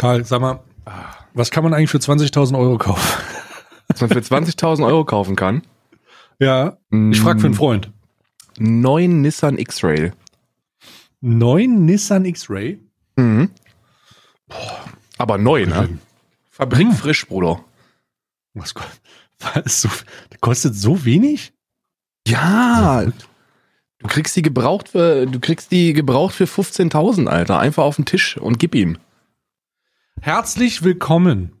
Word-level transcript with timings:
Karl, 0.00 0.24
sag 0.24 0.40
mal, 0.40 0.60
was 1.34 1.50
kann 1.50 1.62
man 1.62 1.74
eigentlich 1.74 1.90
für 1.90 1.98
20.000 1.98 2.58
Euro 2.58 2.78
kaufen? 2.78 3.22
Was 3.88 4.00
man 4.00 4.08
für 4.08 4.20
20.000 4.20 4.86
Euro 4.86 5.04
kaufen 5.04 5.36
kann. 5.36 5.60
Ja, 6.38 6.78
ich 6.90 7.20
frage 7.20 7.38
für 7.40 7.46
einen 7.46 7.54
Freund. 7.54 7.90
Neun 8.58 9.20
Nissan 9.20 9.58
X-Rail. 9.58 10.14
Neun 11.20 11.84
Nissan 11.84 12.24
X-Ray? 12.24 12.80
Mhm. 13.16 13.50
Aber 15.18 15.36
neu, 15.36 15.66
ne? 15.66 15.98
Fabrik 16.50 16.88
Hm. 16.88 16.94
frisch, 16.94 17.26
Bruder. 17.26 17.62
Was, 18.54 18.74
was 19.38 19.82
so, 19.82 19.90
kostet 20.40 20.74
so 20.76 21.04
wenig? 21.04 21.52
Ja. 22.26 23.04
Du 23.98 24.06
kriegst 24.08 24.34
die 24.34 24.40
gebraucht 24.42 24.88
für, 24.88 25.26
du 25.26 25.40
kriegst 25.40 25.70
die 25.72 25.92
gebraucht 25.92 26.34
für 26.34 26.44
15.000, 26.44 27.26
Alter. 27.26 27.58
Einfach 27.58 27.82
auf 27.84 27.96
den 27.96 28.06
Tisch 28.06 28.38
und 28.38 28.58
gib 28.58 28.74
ihm. 28.74 28.96
Herzlich 30.18 30.82
willkommen 30.82 31.52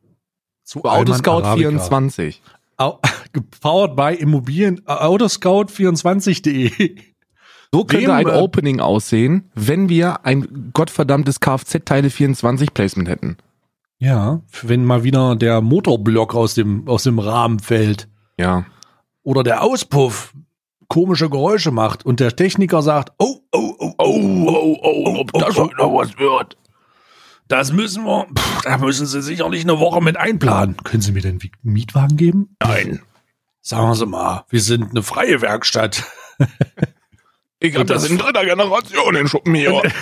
zu 0.64 0.84
Autoscout 0.84 1.30
Alman 1.30 1.44
Arabica. 1.46 1.68
24. 1.70 2.42
Au, 2.76 2.98
Powered 3.60 3.96
by 3.96 4.14
Immobilien, 4.20 4.80
äh, 4.86 4.92
Autoscout24.de. 4.92 6.96
So 7.72 7.84
könnte 7.84 8.08
Wem, 8.08 8.14
ein 8.14 8.26
äh, 8.26 8.30
Opening 8.38 8.80
aussehen, 8.80 9.50
wenn 9.54 9.88
wir 9.88 10.26
ein 10.26 10.70
gottverdammtes 10.74 11.40
Kfz-Teile 11.40 12.10
24 12.10 12.74
Placement 12.74 13.08
hätten. 13.08 13.36
Ja, 13.98 14.40
wenn 14.62 14.84
mal 14.84 15.04
wieder 15.04 15.36
der 15.36 15.60
Motorblock 15.60 16.34
aus 16.34 16.54
dem, 16.54 16.88
aus 16.88 17.04
dem 17.04 17.18
Rahmen 17.18 17.60
fällt 17.60 18.08
Ja. 18.38 18.64
oder 19.22 19.42
der 19.42 19.62
Auspuff 19.62 20.34
komische 20.88 21.30
Geräusche 21.30 21.70
macht 21.70 22.04
und 22.04 22.18
der 22.18 22.34
Techniker 22.34 22.82
sagt, 22.82 23.12
oh, 23.18 23.36
oh, 23.52 23.74
oh, 23.78 23.92
oh, 23.98 24.48
oh, 24.48 24.78
oh, 24.82 25.16
ob 25.20 25.32
das 25.34 25.56
heute 25.56 25.76
noch 25.76 25.94
was 25.94 26.18
wird. 26.18 26.56
Das 27.50 27.72
müssen 27.72 28.04
wir, 28.04 28.26
pff, 28.34 28.62
da 28.62 28.78
müssen 28.78 29.06
Sie 29.06 29.22
sicherlich 29.22 29.64
eine 29.64 29.78
Woche 29.78 30.00
mit 30.00 30.16
einplanen. 30.16 30.76
Können 30.78 31.02
Sie 31.02 31.12
mir 31.12 31.20
denn 31.20 31.40
einen 31.40 31.50
Mietwagen 31.62 32.16
geben? 32.16 32.56
Nein. 32.60 33.02
Sagen 33.60 33.94
Sie 33.94 34.06
mal, 34.06 34.44
wir 34.48 34.60
sind 34.60 34.90
eine 34.90 35.02
freie 35.02 35.40
Werkstatt. 35.40 36.04
Ich 37.62 37.76
hab 37.76 37.86
das 37.86 38.08
in 38.08 38.16
dritter 38.16 38.42
Generation 38.46 39.14
in 39.14 39.28
Schuppen 39.28 39.54
hier. 39.54 39.82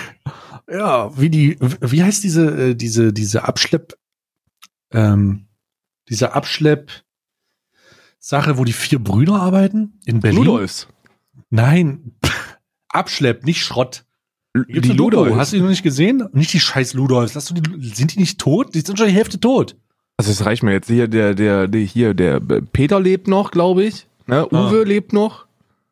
Ja, 0.71 1.11
wie 1.19 1.29
die, 1.29 1.57
wie 1.59 2.03
heißt 2.03 2.23
diese, 2.23 2.69
äh, 2.69 2.75
diese, 2.75 3.11
diese 3.11 3.43
Abschlepp, 3.43 3.97
ähm, 4.91 5.47
diese 6.07 6.33
Abschlepp 6.33 6.91
Sache, 8.19 8.57
wo 8.57 8.65
die 8.65 8.73
vier 8.73 8.99
Brüder 8.99 9.33
arbeiten 9.33 9.99
in 10.05 10.19
Berlin? 10.19 10.43
Ludolfs. 10.43 10.87
Nein, 11.49 12.15
Abschlepp, 12.89 13.45
nicht 13.45 13.63
Schrott. 13.63 14.05
Gibt's 14.53 14.89
Die? 14.89 14.95
Ludolfs. 14.95 15.35
Hast 15.37 15.51
du 15.53 15.57
die 15.57 15.61
noch 15.61 15.69
nicht 15.69 15.83
gesehen? 15.83 16.23
Nicht 16.33 16.53
die 16.53 16.59
scheiß 16.59 16.93
Ludolfs. 16.95 17.33
Lass 17.35 17.45
du 17.45 17.53
die, 17.53 17.89
sind 17.93 18.15
die 18.15 18.19
nicht 18.19 18.39
tot? 18.39 18.73
Die 18.73 18.81
sind 18.81 18.97
schon 18.97 19.07
die 19.07 19.13
Hälfte 19.13 19.39
tot. 19.39 19.75
Also 20.17 20.31
es 20.31 20.45
reicht 20.45 20.63
mir 20.63 20.71
jetzt 20.73 20.87
hier, 20.89 21.07
der, 21.07 21.33
der, 21.35 21.67
der 21.67 21.81
hier, 21.81 22.13
der 22.13 22.39
Peter 22.39 22.99
lebt 22.99 23.27
noch, 23.27 23.51
glaube 23.51 23.83
ich. 23.83 24.07
Ne? 24.27 24.45
Uwe 24.47 24.81
Ah. 24.81 24.87
lebt 24.87 25.13
noch. 25.13 25.45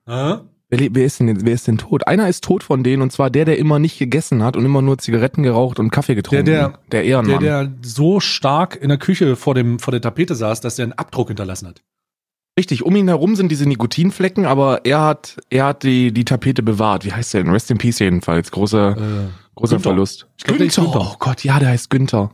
Hä? 0.08 0.36
Wer, 0.70 0.90
wer, 0.92 1.06
ist 1.06 1.20
denn, 1.22 1.46
wer 1.46 1.54
ist 1.54 1.66
denn 1.68 1.78
tot? 1.78 2.08
Einer 2.08 2.28
ist 2.28 2.44
tot 2.44 2.62
von 2.62 2.84
denen 2.84 3.02
und 3.02 3.12
zwar 3.14 3.30
der, 3.30 3.46
der 3.46 3.58
immer 3.58 3.80
nicht 3.80 4.00
gegessen 4.00 4.44
hat 4.44 4.58
und 4.58 4.66
immer 4.66 4.82
nur 4.82 4.98
Zigaretten 4.98 5.44
geraucht 5.44 5.80
und 5.80 5.92
Kaffee 5.92 6.16
getrunken. 6.16 6.46
Der- 6.46 6.70
der 6.70 6.80
Der, 6.92 7.04
Ehrenmann. 7.06 7.40
der 7.42 7.72
so 7.84 8.20
stark 8.20 8.76
in 8.76 8.90
der 8.90 8.98
Küche 8.98 9.38
vor, 9.38 9.56
dem, 9.56 9.80
vor 9.80 9.92
der 9.92 10.02
Tapete 10.02 10.36
saß, 10.36 10.60
dass 10.60 10.76
der 10.76 10.84
einen 10.84 10.94
Abdruck 10.94 11.30
hinterlassen 11.30 11.68
hat. 11.70 11.82
Richtig, 12.58 12.84
um 12.84 12.96
ihn 12.96 13.08
herum 13.08 13.36
sind 13.36 13.50
diese 13.50 13.68
Nikotinflecken, 13.68 14.46
aber 14.46 14.84
er 14.84 15.02
hat, 15.02 15.38
er 15.52 15.66
hat 15.66 15.84
die, 15.84 16.12
die 16.12 16.26
Tapete 16.26 16.64
bewahrt. 16.64 17.06
Wie 17.06 17.14
heißt 17.14 17.34
der 17.36 17.44
denn? 17.44 17.52
Rest 17.52 17.70
in 17.70 17.78
Peace 17.78 18.00
jedenfalls. 18.00 18.50
Großer, 18.52 18.92
Äh, 18.98 19.28
großer 19.56 19.76
Günther. 19.76 19.80
Verlust. 19.92 20.28
Ich 20.38 20.44
glaub, 20.44 20.58
der 20.58 20.66
hieß 20.66 20.76
Günther. 20.78 21.02
Oh 21.02 21.16
Gott, 21.20 21.44
ja, 21.44 21.60
der 21.60 21.70
heißt 21.70 21.90
Günther. 21.92 22.32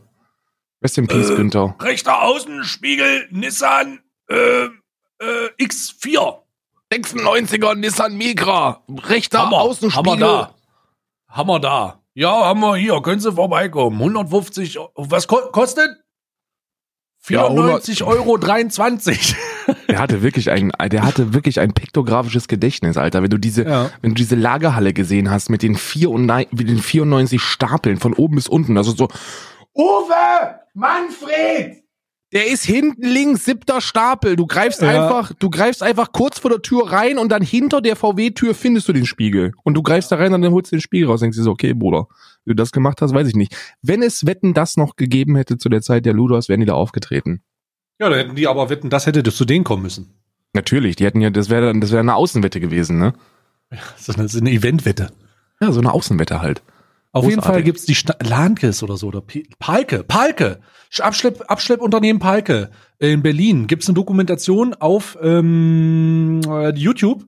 Rest 0.82 0.96
in 0.98 1.06
Peace, 1.06 1.28
Äh, 1.30 1.36
Günther. 1.36 1.76
Rechter 1.80 2.22
Außenspiegel, 2.22 3.28
Nissan 3.32 4.00
äh, 4.30 4.36
äh, 4.64 4.70
X4. 5.60 6.38
96er 6.92 7.74
Nissan 7.74 8.16
Migra. 8.16 8.82
Rechter 9.08 9.40
Hammer, 9.42 9.60
Außenspiegel. 9.60 10.12
Hammer 10.12 10.16
da. 10.16 10.54
Hammer 11.28 11.60
da. 11.60 12.00
Ja, 12.14 12.30
haben 12.46 12.60
wir 12.60 12.76
hier. 12.76 13.00
Können 13.02 13.20
Sie 13.20 13.32
vorbeikommen. 13.32 13.98
150. 13.98 14.78
Euro. 14.78 14.90
Was 14.96 15.26
ko 15.26 15.36
kostet? 15.52 15.90
Ja, 17.28 17.46
94 17.48 18.04
Euro 18.04 18.36
23. 18.36 19.36
Der 19.88 19.98
hatte 19.98 20.22
wirklich 20.22 20.50
ein, 20.50 20.72
der 20.90 21.04
hatte 21.04 21.32
wirklich 21.32 21.58
ein 21.60 21.72
piktografisches 21.72 22.48
Gedächtnis, 22.48 22.98
Alter. 22.98 23.22
Wenn 23.22 23.30
du 23.30 23.38
diese, 23.38 23.62
Ja. 23.64 23.90
wenn 24.02 24.10
du 24.10 24.14
diese 24.16 24.34
Lagerhalle 24.34 24.92
gesehen 24.92 25.30
hast 25.30 25.48
mit 25.48 25.62
den, 25.62 25.74
94 25.76 26.52
mit 26.58 26.68
den 26.68 26.78
94 26.78 27.40
Stapeln 27.40 27.98
von 27.98 28.12
oben 28.12 28.34
bis 28.36 28.48
unten, 28.48 28.76
also 28.76 28.92
so, 28.94 29.08
Uwe! 29.74 30.60
Manfred! 30.74 31.83
Der 32.34 32.48
ist 32.48 32.64
hinten 32.64 33.02
links, 33.06 33.44
siebter 33.44 33.80
Stapel. 33.80 34.34
Du 34.34 34.46
greifst 34.46 34.82
Ja. 34.82 34.88
einfach, 34.88 35.32
du 35.38 35.48
greifst 35.50 35.82
einfach 35.84 36.10
kurz 36.12 36.40
vor 36.40 36.50
der 36.50 36.60
Tür 36.62 36.90
rein 36.90 37.16
und 37.16 37.30
dann 37.30 37.42
hinter 37.42 37.80
der 37.80 37.94
VW-Tür 37.94 38.54
findest 38.54 38.88
du 38.88 38.92
den 38.92 39.06
Spiegel. 39.06 39.52
Und 39.62 39.74
du 39.74 39.82
greifst 39.82 40.10
da 40.10 40.16
rein 40.16 40.34
und 40.34 40.42
dann 40.42 40.52
holst 40.52 40.72
du 40.72 40.76
den 40.76 40.80
Spiegel 40.82 41.08
raus. 41.08 41.20
Denkst 41.20 41.36
du 41.36 41.44
so, 41.44 41.52
okay, 41.52 41.74
Bruder, 41.74 42.08
wie 42.44 42.50
du 42.50 42.56
das 42.56 42.72
gemacht 42.72 43.00
hast, 43.00 43.14
weiß 43.14 43.28
ich 43.28 43.36
nicht. 43.36 43.54
Wenn 43.82 44.02
es 44.02 44.26
Wetten 44.26 44.52
das 44.52 44.76
noch 44.76 44.96
gegeben 44.96 45.36
hätte 45.36 45.58
zu 45.58 45.68
der 45.68 45.80
Zeit 45.80 46.04
der 46.06 46.12
Ludos, 46.12 46.48
wären 46.48 46.58
die 46.60 46.66
da 46.66 46.74
aufgetreten. 46.74 47.40
Ja, 48.00 48.08
da 48.10 48.16
hätten 48.16 48.34
die 48.34 48.48
aber 48.48 48.68
wetten, 48.68 48.90
das 48.90 49.06
hätte 49.06 49.22
zu 49.22 49.44
denen 49.44 49.62
kommen 49.64 49.82
müssen. 49.84 50.10
Natürlich, 50.52 50.96
die 50.96 51.04
hätten 51.04 51.20
ja, 51.20 51.30
das 51.30 51.50
wäre 51.50 51.72
das 51.78 51.90
wäre 51.92 52.00
eine 52.00 52.16
Außenwette 52.16 52.58
gewesen, 52.58 52.98
ne? 52.98 53.12
Das 53.70 54.08
ist 54.08 54.14
eine- 54.16 54.24
das 54.24 54.34
ist 54.34 54.40
eine 54.40 54.50
Eventwette. 54.50 55.12
Ja, 55.60 55.70
so 55.70 55.78
eine 55.80 55.92
Außenwette 55.92 56.40
halt. 56.42 56.62
Auf 57.14 57.28
jeden. 57.28 57.42
Fall 57.42 57.62
gibt's 57.62 57.84
die 57.84 57.94
Sta 57.94 58.16
Lankes 58.22 58.82
oder 58.82 58.96
so. 58.96 59.06
Oder 59.06 59.20
P 59.20 59.44
Palke. 59.60 60.02
Palke. 60.02 60.60
Abschlepp, 60.98 61.44
Abschleppunternehmen 61.48 62.20
Palke. 62.20 62.70
In 62.98 63.22
Berlin 63.22 63.68
gibt's 63.68 63.88
eine 63.88 63.94
Dokumentation 63.94 64.74
auf 64.74 65.16
ähm, 65.22 66.40
äh, 66.44 66.74
YouTube, 66.74 67.24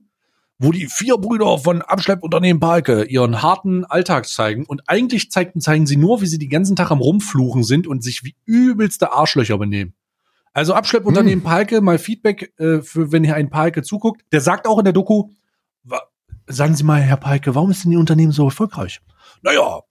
wo 0.59 0.73
die 0.73 0.87
vier 0.87 1.17
Brüder 1.17 1.57
von 1.57 1.81
Abschleppunternehmen 1.81 2.59
Palke 2.59 3.03
ihren 3.03 3.41
harten 3.41 3.85
Alltag 3.85 4.27
zeigen. 4.27 4.65
Und 4.65 4.81
eigentlich 4.87 5.31
zeigten, 5.31 5.61
zeigen 5.61 5.87
sie 5.87 5.97
nur, 5.97 6.21
wie 6.21 6.27
sie 6.27 6.37
den 6.37 6.49
ganzen 6.49 6.75
Tag 6.75 6.91
am 6.91 6.99
Rumfluchen 6.99 7.63
sind 7.63 7.87
und 7.87 8.03
sich 8.03 8.25
wie 8.25 8.35
übelste 8.45 9.13
Arschlöcher 9.13 9.57
benehmen. 9.57 9.93
Also 10.53 10.73
Abschleppunternehmen 10.73 11.43
Palke, 11.43 11.79
mal 11.79 11.97
Feedback, 11.97 12.53
äh, 12.59 12.81
für 12.81 13.13
wenn 13.13 13.23
hier 13.23 13.35
ein 13.35 13.49
Palke 13.49 13.83
zuguckt. 13.83 14.23
Der 14.33 14.41
sagt 14.41 14.67
auch 14.67 14.79
in 14.79 14.83
der 14.83 14.93
Doku, 14.93 15.29
sagen 16.47 16.75
Sie 16.75 16.83
mal, 16.83 17.01
Herr 17.01 17.17
Palke, 17.17 17.55
warum 17.55 17.71
ist 17.71 17.83
denn 17.83 17.91
Ihr 17.91 17.99
Unternehmen 17.99 18.31
so 18.31 18.45
erfolgreich? 18.45 19.01
Naja, 19.41 19.81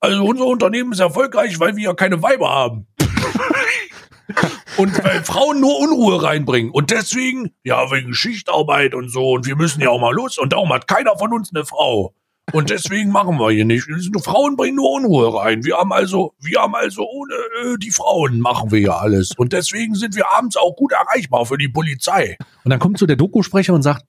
also 0.00 0.24
unser 0.24 0.46
Unternehmen 0.46 0.92
ist 0.92 1.00
erfolgreich, 1.00 1.58
weil 1.60 1.76
wir 1.76 1.84
ja 1.84 1.94
keine 1.94 2.22
Weiber 2.22 2.50
haben. 2.50 2.86
und 4.76 5.04
weil 5.04 5.24
Frauen 5.24 5.60
nur 5.60 5.78
Unruhe 5.78 6.22
reinbringen. 6.22 6.70
Und 6.70 6.90
deswegen, 6.90 7.50
ja, 7.62 7.90
wegen 7.90 8.14
Schichtarbeit 8.14 8.94
und 8.94 9.10
so. 9.10 9.32
Und 9.32 9.46
wir 9.46 9.56
müssen 9.56 9.80
ja 9.80 9.90
auch 9.90 10.00
mal 10.00 10.14
los. 10.14 10.38
Und 10.38 10.52
darum 10.52 10.72
hat 10.72 10.88
keiner 10.88 11.16
von 11.18 11.32
uns 11.32 11.50
eine 11.54 11.64
Frau. 11.64 12.14
Und 12.52 12.70
deswegen 12.70 13.10
machen 13.10 13.38
wir 13.38 13.50
hier 13.50 13.64
nicht. 13.64 13.88
Frauen 14.22 14.56
bringen 14.56 14.76
nur 14.76 14.92
Unruhe 14.92 15.34
rein. 15.34 15.64
Wir 15.64 15.78
haben 15.78 15.92
also, 15.92 16.34
wir 16.40 16.60
haben 16.60 16.74
also 16.74 17.02
ohne 17.08 17.34
äh, 17.34 17.78
die 17.78 17.90
Frauen 17.90 18.40
machen 18.40 18.70
wir 18.70 18.80
ja 18.80 18.98
alles. 18.98 19.32
Und 19.36 19.52
deswegen 19.52 19.94
sind 19.94 20.14
wir 20.14 20.30
abends 20.30 20.56
auch 20.56 20.76
gut 20.76 20.92
erreichbar 20.92 21.46
für 21.46 21.56
die 21.56 21.68
Polizei. 21.68 22.36
Und 22.64 22.70
dann 22.70 22.80
kommt 22.80 22.98
so 22.98 23.06
der 23.06 23.16
Doku-Sprecher 23.16 23.72
und 23.72 23.82
sagt, 23.82 24.04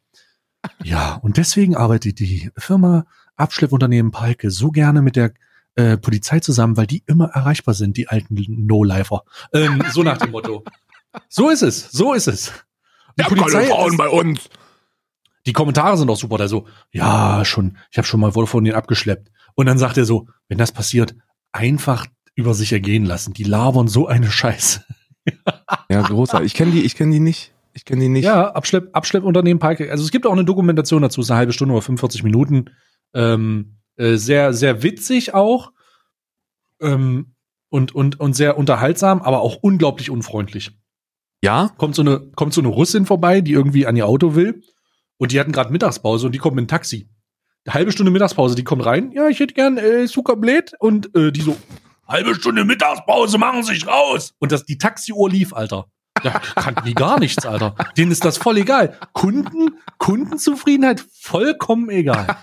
ja, 0.84 1.19
und 1.22 1.38
deswegen 1.38 1.75
arbeitet 1.75 2.19
die 2.19 2.51
Firma 2.57 3.05
Abschleppunternehmen 3.38 4.12
Palke 4.12 4.51
so 4.51 4.69
gerne 4.72 5.01
mit 5.01 5.16
der 5.16 5.34
äh, 5.75 5.97
Polizei 5.97 6.40
zusammen, 6.40 6.78
weil 6.78 6.88
die 6.88 7.03
immer 7.06 7.29
erreichbar 7.29 7.73
sind, 7.73 7.97
die 7.97 8.07
alten 8.07 8.35
No-Lifer. 8.47 9.23
Ähm, 9.53 9.84
so 9.91 10.03
nach 10.03 10.18
dem 10.18 10.31
Motto. 10.31 10.63
So 11.29 11.50
ist 11.50 11.61
es, 11.64 11.91
so 11.91 12.14
ist 12.14 12.28
es. 12.28 12.52
Die 13.17 13.23
ist- 13.91 13.97
bei 13.97 14.09
uns. 14.09 14.49
die 15.46 15.53
Kommentare 15.53 15.97
sind 15.97 16.09
auch 16.09 16.17
super, 16.17 16.37
da 16.37 16.47
so, 16.47 16.67
ja, 16.91 17.43
schon, 17.46 17.78
ich 17.91 17.97
habe 17.97 18.08
schon 18.08 18.20
mal 18.20 18.35
wohl 18.35 18.47
von 18.47 18.64
denen 18.64 18.76
abgeschleppt. 18.76 19.29
Und 19.55 19.66
dann 19.67 19.78
sagt 19.78 19.97
er 19.97 20.05
so, 20.05 20.28
wenn 20.49 20.58
das 20.58 20.72
passiert, 20.72 21.16
einfach 21.52 22.05
über 22.35 22.53
sich 22.53 22.73
ergehen 22.73 23.05
lassen. 23.05 23.34
Die 23.34 23.43
labern 23.46 23.88
so 23.88 24.08
eine 24.08 24.29
Scheiße. 24.29 24.84
Ja, 25.90 26.02
großartig. 26.02 26.47
Ich 26.47 26.53
kenne 26.53 26.72
die, 26.72 26.81
ich 26.84 26.96
kenne 26.96 27.11
die 27.14 27.20
nicht. 27.22 27.53
Ich 27.75 27.83
kenne 27.83 28.01
die 28.01 28.09
nicht. 28.09 28.23
Ja, 28.23 28.51
Abschlepp, 28.51 28.89
Abschleppunternehmen 28.93 29.59
Palke. 29.59 29.91
Also 29.91 30.03
es 30.03 30.11
gibt 30.11 30.25
auch 30.25 30.31
eine 30.31 30.45
Dokumentation 30.45 31.01
dazu, 31.01 31.22
ist 31.22 31.29
eine 31.29 31.39
halbe 31.39 31.51
Stunde 31.51 31.73
oder 31.73 31.81
45 31.81 32.23
Minuten. 32.23 32.69
Ähm, 33.13 33.79
äh, 33.97 34.16
sehr, 34.16 34.53
sehr 34.53 34.81
witzig 34.81 35.33
auch. 35.33 35.73
Ähm, 36.79 37.35
und, 37.69 37.93
und, 37.93 38.19
und 38.22 38.33
sehr 38.33 38.57
unterhaltsam, 38.57 39.22
aber 39.22 39.41
auch 39.41 39.57
unglaublich 39.57 40.09
unfreundlich. 40.09 40.72
Ja? 41.43 41.69
Kommt 41.77 41.95
so 41.95 42.01
eine, 42.01 42.31
kommt 42.35 42.53
so 42.53 42.61
eine 42.61 42.69
Russin 42.69 43.05
vorbei, 43.05 43.41
die 43.41 43.51
irgendwie 43.51 43.85
an 43.85 43.97
ihr 43.97 44.07
Auto 44.07 44.35
will. 44.35 44.61
Und 45.17 45.33
die 45.33 45.39
hatten 45.39 45.51
gerade 45.51 45.71
Mittagspause 45.71 46.28
und 46.28 46.31
die 46.31 46.39
kommt 46.39 46.55
mit 46.55 46.63
dem 46.63 46.69
Taxi. 46.69 47.09
Eine 47.66 47.73
halbe 47.73 47.91
Stunde 47.91 48.11
Mittagspause, 48.11 48.55
die 48.55 48.63
kommt 48.63 48.85
rein. 48.85 49.11
Ja, 49.11 49.28
ich 49.28 49.41
hätte 49.41 49.53
gern 49.53 49.78
äh, 49.78 50.05
Zuckerblät. 50.05 50.73
Und 50.79 51.13
äh, 51.13 51.33
die 51.33 51.41
so, 51.41 51.57
halbe 52.07 52.35
Stunde 52.35 52.63
Mittagspause, 52.63 53.37
machen 53.37 53.63
Sie 53.63 53.73
sich 53.73 53.85
raus. 53.85 54.33
Und 54.39 54.53
das, 54.53 54.66
die 54.66 54.78
Taxiuhr 54.78 55.29
lief, 55.29 55.53
Alter. 55.53 55.87
Ja, 56.23 56.40
kannten 56.56 56.85
die 56.85 56.94
gar 56.94 57.20
nichts, 57.20 57.46
Alter. 57.46 57.76
Denen 57.97 58.12
ist 58.12 58.23
das 58.23 58.38
voll 58.38 58.58
egal. 58.58 58.97
Kunden, 59.14 59.76
Kundenzufriedenheit 59.97 61.06
vollkommen 61.14 61.90
egal. 61.90 62.38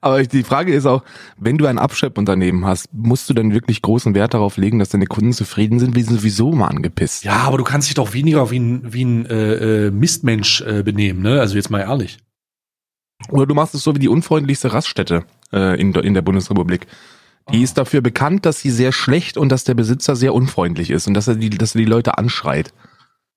Aber 0.00 0.22
die 0.22 0.42
Frage 0.42 0.74
ist 0.74 0.86
auch, 0.86 1.02
wenn 1.36 1.58
du 1.58 1.66
ein 1.66 1.78
Abschleppunternehmen 1.78 2.66
hast, 2.66 2.92
musst 2.92 3.28
du 3.30 3.34
dann 3.34 3.52
wirklich 3.52 3.82
großen 3.82 4.14
Wert 4.14 4.34
darauf 4.34 4.56
legen, 4.56 4.78
dass 4.78 4.90
deine 4.90 5.06
Kunden 5.06 5.32
zufrieden 5.32 5.78
sind, 5.78 5.94
wie 5.94 6.02
sie 6.02 6.14
sowieso 6.14 6.52
mal 6.52 6.68
angepisst. 6.68 7.24
Ja, 7.24 7.38
aber 7.44 7.58
du 7.58 7.64
kannst 7.64 7.88
dich 7.88 7.94
doch 7.94 8.12
weniger 8.12 8.50
wie 8.50 8.58
ein, 8.58 8.92
wie 8.92 9.04
ein 9.04 9.26
äh, 9.26 9.86
äh, 9.86 9.90
Mistmensch 9.90 10.60
äh, 10.62 10.82
benehmen, 10.82 11.22
ne? 11.22 11.40
Also 11.40 11.56
jetzt 11.56 11.70
mal 11.70 11.80
ehrlich. 11.80 12.18
Oder 13.28 13.46
du 13.46 13.54
machst 13.54 13.74
es 13.74 13.84
so 13.84 13.94
wie 13.94 14.00
die 14.00 14.08
unfreundlichste 14.08 14.72
Raststätte 14.72 15.24
äh, 15.52 15.80
in, 15.80 15.94
in 15.94 16.14
der 16.14 16.22
Bundesrepublik. 16.22 16.86
Die 17.50 17.60
Oh. 17.60 17.62
ist 17.62 17.78
dafür 17.78 18.00
bekannt, 18.00 18.46
dass 18.46 18.60
sie 18.60 18.70
sehr 18.70 18.92
schlecht 18.92 19.36
und 19.36 19.48
dass 19.50 19.64
der 19.64 19.74
Besitzer 19.74 20.14
sehr 20.16 20.34
unfreundlich 20.34 20.90
ist 20.90 21.06
und 21.06 21.14
dass 21.14 21.28
er 21.28 21.34
die, 21.34 21.50
dass 21.50 21.74
er 21.74 21.80
die 21.80 21.84
Leute 21.86 22.18
anschreit. 22.18 22.72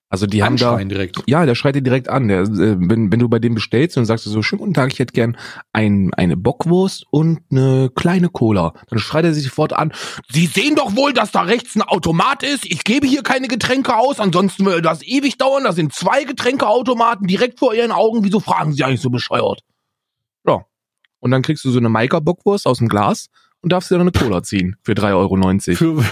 Also 0.07 0.27
die 0.27 0.43
haben 0.43 0.55
da, 0.55 0.69
Anschreien 0.69 0.89
direkt. 0.89 1.23
ja, 1.25 1.45
der 1.47 1.55
schreit 1.55 1.75
dir 1.75 1.81
direkt 1.81 2.09
an. 2.09 2.27
Der, 2.27 2.41
äh, 2.43 2.75
wenn, 2.79 3.11
wenn 3.11 3.19
du 3.19 3.27
bei 3.27 3.39
dem 3.39 3.55
bestellst 3.55 3.97
und 3.97 4.05
sagst 4.05 4.23
so, 4.25 4.41
schönen 4.43 4.59
guten 4.59 4.73
Tag, 4.75 4.93
ich 4.93 4.99
hätte 4.99 5.13
gern 5.13 5.35
ein, 5.73 6.13
eine 6.13 6.37
Bockwurst 6.37 7.05
und 7.09 7.39
eine 7.51 7.89
kleine 7.93 8.29
Cola, 8.29 8.73
dann 8.89 8.99
schreit 8.99 9.25
er 9.25 9.33
sich 9.33 9.43
sofort 9.43 9.73
an. 9.73 9.91
Sie 10.29 10.45
sehen 10.45 10.75
doch 10.75 10.95
wohl, 10.95 11.11
dass 11.11 11.31
da 11.31 11.41
rechts 11.41 11.75
ein 11.75 11.81
Automat 11.81 12.43
ist. 12.43 12.65
Ich 12.65 12.83
gebe 12.83 13.07
hier 13.07 13.23
keine 13.23 13.47
Getränke 13.47 13.95
aus, 13.97 14.19
ansonsten 14.19 14.63
würde 14.65 14.83
das 14.83 15.01
ewig 15.01 15.37
dauern. 15.39 15.63
Da 15.63 15.73
sind 15.73 15.91
zwei 15.93 16.23
Getränkeautomaten 16.23 17.25
direkt 17.27 17.57
vor 17.59 17.73
Ihren 17.73 17.91
Augen. 17.91 18.23
Wieso 18.23 18.39
fragen 18.39 18.73
Sie 18.73 18.83
eigentlich 18.83 19.01
so 19.01 19.09
bescheuert? 19.09 19.61
Ja. 20.47 20.65
Und 21.19 21.31
dann 21.31 21.41
kriegst 21.41 21.65
du 21.65 21.71
so 21.71 21.79
eine 21.79 21.89
Maika 21.89 22.19
Bockwurst 22.19 22.67
aus 22.67 22.77
dem 22.77 22.87
Glas 22.87 23.27
und 23.65 23.71
darfst 23.71 23.89
dir 23.89 23.95
dann 23.97 24.01
eine 24.07 24.11
Cola 24.11 24.43
ziehen 24.43 24.75
für 24.83 24.91
3,90 24.91 25.11
Euro. 25.15 25.75
Für, 25.75 26.05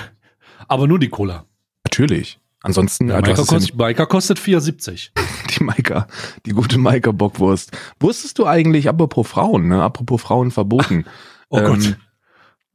aber 0.68 0.88
nur 0.88 0.98
die 0.98 1.10
Cola. 1.10 1.46
Natürlich. 1.84 2.40
Ansonsten, 2.64 3.10
Ja, 3.10 3.20
äh, 3.20 3.22
Maika, 3.22 3.32
es 3.34 3.38
ja 3.48 3.54
kostet, 3.58 3.76
Maika 3.78 4.06
kostet 4.08 4.40
4,70. 4.40 5.12
Die 5.60 5.64
Maika, 5.64 6.08
die 6.48 6.52
gute 6.52 6.80
Maika 6.80 7.12
Bockwurst. 7.12 7.70
Wusstest 8.00 8.40
du 8.40 8.48
eigentlich, 8.48 8.90
apropos 8.90 9.28
Frauen, 9.28 9.68
ne, 9.68 9.84
apropos 9.84 10.20
Frauen 10.20 10.50
verboten, 10.50 11.06
Oh 11.50 11.60
Ähm, 11.60 11.66
Gott. 11.68 11.98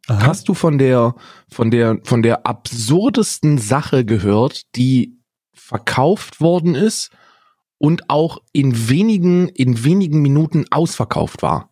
Aha. 0.06 0.26
hast 0.28 0.48
du 0.48 0.54
von 0.54 0.78
der, 0.78 1.16
von 1.50 1.72
der, 1.72 1.98
von 2.04 2.22
der 2.22 2.46
absurdesten 2.46 3.58
Sache 3.58 4.04
gehört, 4.04 4.76
die 4.76 5.18
verkauft 5.54 6.40
worden 6.40 6.76
ist 6.76 7.10
und 7.78 8.08
auch 8.10 8.38
in 8.52 8.88
wenigen, 8.88 9.48
in 9.48 9.82
wenigen 9.82 10.22
Minuten 10.22 10.66
ausverkauft 10.70 11.42
war? 11.42 11.70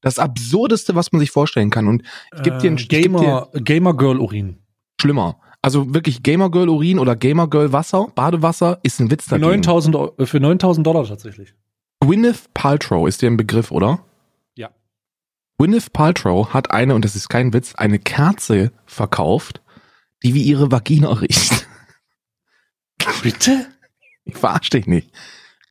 Das 0.00 0.18
absurdeste, 0.18 0.94
was 0.94 1.12
man 1.12 1.20
sich 1.20 1.30
vorstellen 1.30 1.70
kann. 1.70 1.88
Und 1.88 2.02
ich 2.34 2.42
geb 2.42 2.58
dir 2.60 2.70
ein- 2.70 2.76
geb 2.76 2.88
Gamer, 2.88 3.48
Gamer 3.54 3.96
Girl 3.96 4.18
Urin. 4.20 4.58
schlimmer. 5.00 5.40
Also 5.62 5.92
wirklich 5.94 6.22
Gamer 6.22 6.50
Girl 6.50 6.68
Urin 6.68 6.98
oder 6.98 7.16
Gamer 7.16 7.48
Girl 7.48 7.72
Wasser, 7.72 8.06
Badewasser 8.14 8.78
ist 8.82 9.00
ein 9.00 9.10
Witz 9.10 9.24
Für 9.24 9.30
dagegen. 9.38 9.50
9000 9.62 9.96
Eu- 9.96 10.12
äh, 10.18 10.26
für 10.26 10.38
9000 10.40 10.86
Dollar 10.86 11.04
tatsächlich. 11.06 11.54
Gwyneth 12.00 12.52
Paltrow 12.54 13.08
ist 13.08 13.20
dir 13.22 13.30
ein 13.30 13.36
Begriff, 13.36 13.70
oder? 13.72 14.04
Ja. 14.54 14.70
Gwyneth 15.58 15.92
Paltrow 15.92 16.52
hat 16.52 16.70
eine, 16.70 16.94
und 16.94 17.04
das 17.04 17.16
ist 17.16 17.28
kein 17.28 17.52
Witz, 17.52 17.74
eine 17.74 17.98
Kerze 17.98 18.70
verkauft, 18.84 19.60
die 20.22 20.34
wie 20.34 20.42
ihre 20.42 20.70
Vagina 20.70 21.12
riecht. 21.20 21.66
Bitte? 23.22 23.66
Ich 24.24 24.36
verarsch 24.36 24.70
dich 24.70 24.86
nicht. 24.86 25.10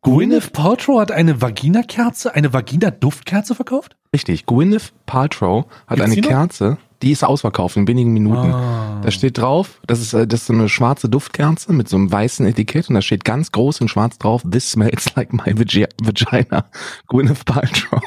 Gwyneth 0.06 0.54
Paltrow 0.54 1.00
hat 1.00 1.12
eine 1.12 1.42
Vagina-Kerze, 1.42 2.36
eine 2.36 2.54
Vagina-Duftkerze 2.54 3.56
verkauft? 3.56 3.98
Richtig, 4.14 4.46
Gwyneth 4.46 4.94
Paltrow 5.08 5.66
hat 5.88 5.98
Gibt's 5.98 6.04
eine 6.04 6.22
die? 6.22 6.22
Kerze, 6.22 6.78
die 7.02 7.12
ist 7.12 7.24
ausverkauft 7.24 7.76
in 7.76 7.88
wenigen 7.88 8.14
Minuten. 8.14 8.54
Ah. 8.54 9.02
Da 9.04 9.10
steht 9.10 9.40
drauf, 9.40 9.82
das 9.88 10.02
ist, 10.02 10.14
äh, 10.14 10.28
das 10.28 10.42
ist 10.42 10.48
so 10.48 10.54
eine 10.54 10.70
schwarze 10.70 11.10
Duftkerze 11.10 11.74
mit 11.74 11.90
so 11.90 11.98
einem 11.98 12.12
weißen 12.12 12.46
Etikett 12.46 12.88
und 12.88 12.94
da 12.96 13.02
steht 13.02 13.26
ganz 13.26 13.52
groß 13.52 13.82
in 13.82 13.88
schwarz 13.88 14.20
drauf, 14.20 14.44
this 14.50 14.70
smells 14.72 15.16
like 15.16 15.34
my 15.34 15.54
vagi- 15.54 15.88
vagina, 16.02 16.66
Gwyneth 17.08 17.44
Paltrow. 17.46 18.02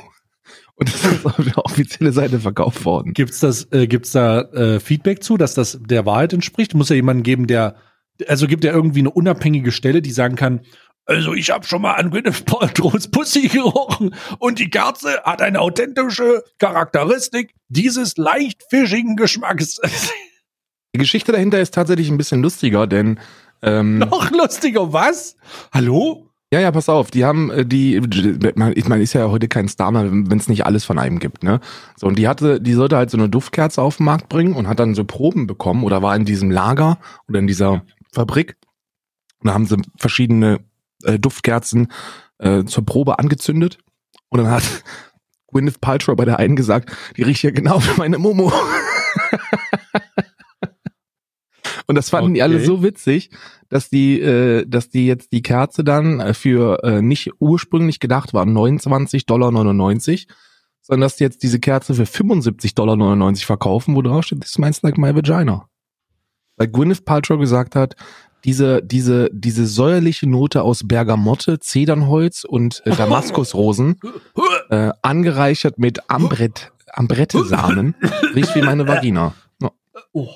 Und 0.77 0.89
das 0.95 1.05
ist 1.05 1.27
auf 1.27 1.35
der 1.45 1.59
offizielle 1.59 2.13
Seite 2.13 2.39
verkauft 2.39 2.85
worden. 2.85 3.13
Gibt's 3.13 3.41
das, 3.41 3.65
äh, 3.73 3.89
gibt's 3.89 4.13
da 4.13 4.43
äh, 4.53 4.79
Feedback 4.79 5.25
zu, 5.25 5.37
dass 5.37 5.55
das 5.55 5.81
der 5.83 6.07
Wahrheit 6.07 6.33
entspricht? 6.33 6.75
Muss 6.75 6.91
ja 6.91 6.95
jemanden 6.95 7.25
geben, 7.25 7.49
der, 7.49 7.75
also 8.29 8.47
gibt 8.47 8.63
ja 8.63 8.73
irgendwie 8.73 9.01
eine 9.01 9.11
unabhängige 9.11 9.73
Stelle, 9.73 10.01
die 10.01 10.13
sagen 10.13 10.37
kann, 10.37 10.61
also 11.09 11.33
ich 11.35 11.51
habe 11.51 11.67
schon 11.67 11.83
mal 11.83 11.95
an 11.95 12.11
Gwyneth 12.11 12.45
Paltrows 12.47 13.09
Pussy 13.09 13.49
gerochen 13.49 14.15
und 14.39 14.59
die 14.59 14.71
Kerze 14.71 15.23
hat 15.25 15.43
eine 15.43 15.61
authentische 15.61 16.45
Charakteristik 16.59 17.55
dieses 17.69 18.17
leicht 18.17 18.63
fischigen 18.71 19.17
Geschmacks. 19.17 19.81
Die 20.95 20.99
Geschichte 20.99 21.33
dahinter 21.33 21.61
ist 21.61 21.75
tatsächlich 21.75 22.09
ein 22.09 22.17
bisschen 22.17 22.41
lustiger, 22.43 22.87
denn 22.87 23.21
ähm, 23.61 23.99
Noch 24.11 24.31
lustiger, 24.31 24.93
was? 24.93 25.37
Hallo? 25.73 26.25
ja, 26.51 26.61
ja, 26.61 26.73
pass 26.73 26.89
auf, 26.89 27.11
die 27.11 27.27
haben 27.27 27.51
äh, 27.51 27.67
die, 27.67 28.01
man, 28.55 28.73
ich 28.75 28.89
meine, 28.89 29.03
ist 29.03 29.13
ja 29.13 29.29
heute 29.29 29.49
kein 29.49 29.69
Star 29.69 29.93
mehr, 29.93 30.11
wenn 30.11 30.39
es 30.39 30.49
nicht 30.49 30.65
alles 30.65 30.87
von 30.87 30.99
einem 30.99 31.19
gibt, 31.19 31.43
ne? 31.43 31.61
So 31.97 32.07
und 32.07 32.19
die 32.19 32.27
hatte, 32.27 32.59
die 32.59 32.73
sollte 32.73 32.97
halt 32.97 33.11
so 33.11 33.19
eine 33.19 33.29
Duftkerze 33.29 33.83
auf 33.83 33.99
den 33.99 34.07
Markt 34.07 34.31
bringen 34.31 34.55
und 34.55 34.67
hat 34.67 34.81
dann 34.81 34.95
so 34.95 35.05
Proben 35.05 35.47
bekommen 35.47 35.85
oder 35.85 36.01
war 36.01 36.17
in 36.17 36.25
diesem 36.25 36.51
Lager 36.51 36.99
oder 37.29 37.39
in 37.39 37.47
dieser 37.47 37.83
Fabrik 38.13 38.57
und 39.41 39.49
da 39.49 39.55
haben 39.55 39.67
sie 39.67 39.77
verschiedene 39.99 40.61
äh, 41.05 41.19
Duftkerzen 41.19 41.93
äh, 42.39 42.65
zur 42.65 42.85
Probe 42.85 43.19
angezündet 43.19 43.79
und 44.29 44.39
dann 44.39 44.51
hat 44.51 44.63
Gwyneth 45.49 45.81
Paltrow 45.81 46.17
bei 46.17 46.25
der 46.25 46.39
einen 46.39 46.57
gesagt, 46.57 46.93
die 47.17 47.23
riecht 47.23 47.43
ja 47.43 47.51
genau 47.51 47.83
wie 47.83 47.99
meine 47.99 48.19
Momo. 48.19 48.53
Und 51.89 51.95
das 51.95 52.11
fanden 52.11 52.35
die 52.35 52.43
alle 52.43 52.57
Okay. 52.57 52.67
so 52.67 52.83
witzig, 52.83 53.31
dass 53.71 53.89
die, 53.89 54.21
äh, 54.21 54.67
dass 54.67 54.91
die 54.91 55.07
jetzt 55.07 55.33
die 55.33 55.41
Kerze 55.41 55.85
dann 55.85 56.21
äh, 56.21 56.35
für 56.35 56.85
äh, 56.85 57.01
nicht 57.01 57.31
ursprünglich 57.39 57.99
gedacht 57.99 58.35
war 58.35 58.45
29,99 58.45 59.27
Dollar, 59.27 59.53
sondern 60.83 61.01
dass 61.01 61.17
die 61.17 61.25
jetzt 61.25 61.43
diese 61.43 61.59
Kerze 61.59 61.95
für 61.95 62.03
75,99 62.03 62.75
Dollar 62.75 63.35
verkaufen, 63.37 63.97
wo 63.97 64.03
drauf 64.03 64.27
steht, 64.27 64.43
this 64.43 64.53
smells 64.53 64.83
like 64.83 64.99
my 64.99 65.15
vagina. 65.15 65.67
Weil 66.57 66.69
Gwyneth 66.69 67.07
Paltrow 67.07 67.39
gesagt 67.39 67.75
hat, 67.75 67.97
diese, 68.45 68.83
diese, 68.83 69.31
diese 69.33 69.67
säuerliche 69.67 70.29
Note 70.29 70.63
aus 70.63 70.87
Bergamotte, 70.87 71.59
Zedernholz 71.59 72.45
und 72.45 72.83
äh, 72.87 72.95
Damaskusrosen, 72.95 73.97
äh, 74.71 74.91
angereichert 75.03 75.79
mit 75.79 76.09
Ambrett, 76.11 76.73
Ambrettesamen, 76.93 77.95
riecht 78.35 78.55
wie 78.55 78.63
meine 78.63 78.87
Vagina. 78.87 79.35
Ja. 79.61 79.71
Oh. 80.13 80.29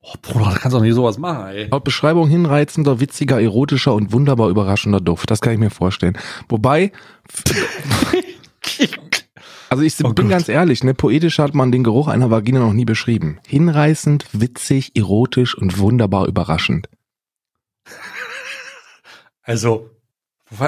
oh, 0.00 0.14
Bruder, 0.22 0.46
da 0.46 0.58
kannst 0.58 0.74
du 0.74 0.78
doch 0.78 0.84
nicht 0.84 0.94
sowas 0.94 1.18
machen, 1.18 1.46
ey. 1.48 1.68
Laut 1.70 1.84
Beschreibung 1.84 2.28
hinreizender, 2.28 3.00
witziger, 3.00 3.40
erotischer 3.40 3.94
und 3.94 4.12
wunderbar 4.12 4.48
überraschender 4.48 5.00
Duft. 5.00 5.30
Das 5.30 5.40
kann 5.40 5.52
ich 5.52 5.58
mir 5.58 5.70
vorstellen. 5.70 6.16
Wobei, 6.48 6.92
also 9.68 9.82
ich 9.82 9.94
Oh 10.02 10.08
bin 10.12 10.26
Gott. 10.26 10.30
ganz 10.30 10.48
ehrlich, 10.48 10.82
ne, 10.84 10.94
poetisch 10.94 11.38
hat 11.38 11.54
man 11.54 11.72
den 11.72 11.84
Geruch 11.84 12.08
einer 12.08 12.30
Vagina 12.30 12.60
noch 12.60 12.72
nie 12.72 12.84
beschrieben. 12.84 13.38
Hinreißend, 13.46 14.26
witzig, 14.32 14.92
erotisch 14.96 15.56
und 15.56 15.78
wunderbar 15.78 16.26
überraschend. 16.26 16.88
Also, 19.46 19.90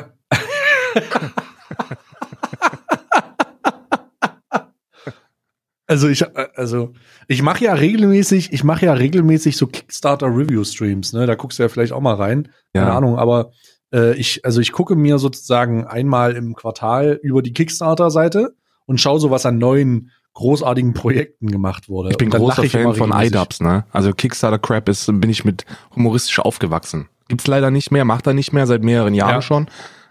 also 5.86 6.08
ich, 6.08 6.22
äh, 6.22 6.48
also 6.54 6.92
ich 7.26 7.42
mache 7.42 7.64
ja 7.64 7.74
regelmäßig, 7.74 8.52
ich 8.52 8.62
mache 8.62 8.86
ja 8.86 8.92
regelmäßig 8.92 9.56
so 9.56 9.66
Kickstarter 9.66 10.28
Review 10.28 10.62
Streams, 10.62 11.12
ne? 11.12 11.26
Da 11.26 11.34
guckst 11.34 11.58
du 11.58 11.64
ja 11.64 11.68
vielleicht 11.68 11.92
auch 11.92 12.00
mal 12.00 12.14
rein, 12.14 12.52
keine 12.72 12.86
Ja. 12.86 12.96
Ahnung, 12.96 13.18
aber 13.18 13.50
äh, 13.92 14.14
ich, 14.14 14.44
also 14.44 14.60
ich 14.60 14.70
gucke 14.70 14.94
mir 14.94 15.18
sozusagen 15.18 15.84
einmal 15.84 16.36
im 16.36 16.54
Quartal 16.54 17.18
über 17.20 17.42
die 17.42 17.52
Kickstarter-Seite 17.52 18.54
und 18.86 19.00
schaue 19.00 19.18
so, 19.18 19.32
was 19.32 19.44
an 19.44 19.58
neuen 19.58 20.12
großartigen 20.34 20.94
Projekten 20.94 21.50
gemacht 21.50 21.88
wurde. 21.88 22.10
Ich 22.10 22.16
bin 22.16 22.30
großer 22.30 22.62
ich 22.62 22.70
Fan 22.70 22.94
von 22.94 23.10
iDubbbz, 23.12 23.60
ne? 23.60 23.86
Also 23.90 24.12
Kickstarter 24.12 24.60
Crap 24.60 24.88
ist, 24.88 25.06
bin 25.06 25.28
ich 25.30 25.44
mit 25.44 25.66
humoristisch 25.96 26.38
aufgewachsen. 26.38 27.08
Gibt's 27.28 27.46
leider 27.46 27.70
nicht 27.70 27.90
mehr, 27.90 28.04
macht 28.04 28.26
er 28.26 28.34
nicht 28.34 28.52
mehr 28.52 28.66
seit 28.66 28.82
mehreren 28.82 29.14
Jahren 29.14 29.30
Ja. 29.36 29.42
schon. 29.42 29.68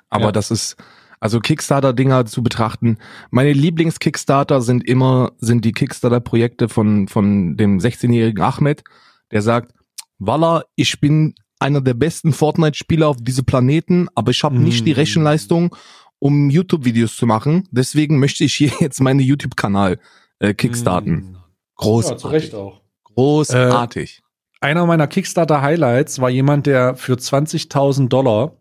Aber 0.10 0.26
Ja. 0.26 0.32
das 0.32 0.52
ist, 0.52 0.76
also 1.20 1.40
Kickstarter-Dinger 1.40 2.26
zu 2.26 2.44
betrachten. 2.44 2.98
Meine 3.32 3.52
Lieblings-Kickstarter 3.54 4.62
sind 4.62 4.88
immer, 4.88 5.32
sind 5.40 5.66
die 5.66 5.72
Kickstarter-Projekte 5.72 6.70
von, 6.70 7.08
von 7.08 7.58
dem 7.58 7.80
16-jährigen 7.80 8.42
Ahmed, 8.44 8.84
der 9.32 9.42
sagt, 9.42 9.74
Walla, 10.20 10.64
ich 10.76 11.00
bin 11.00 11.36
einer 11.60 11.82
der 11.82 11.94
besten 11.96 12.34
Fortnite-Spieler 12.34 13.08
auf 13.08 13.18
diesem 13.20 13.46
Planeten, 13.46 14.08
aber 14.16 14.32
ich 14.32 14.44
habe 14.44 14.58
nicht 14.60 14.86
die 14.86 14.94
Mm. 14.94 14.96
Rechenleistung, 14.96 15.76
um 16.20 16.50
YouTube-Videos 16.52 17.16
zu 17.16 17.26
machen. 17.26 17.68
Deswegen 17.72 18.20
möchte 18.20 18.44
ich 18.44 18.54
hier 18.54 18.72
jetzt 18.80 19.02
meinen 19.02 19.20
YouTube-Kanal 19.20 20.00
äh, 20.40 20.54
kickstarten. 20.54 21.14
Mm. 21.32 21.34
Ja, 21.34 21.44
Großartig. 21.76 22.22
zu 22.22 22.28
Recht 22.30 22.56
auch. 22.56 22.82
Großartig. 23.04 24.22
Einer 24.60 24.86
meiner 24.86 25.08
Kickstarter-Highlights 25.08 26.20
war 26.20 26.30
jemand, 26.30 26.66
der 26.66 26.96
für 26.96 27.14
20.000 27.14 28.08
Dollar 28.10 28.58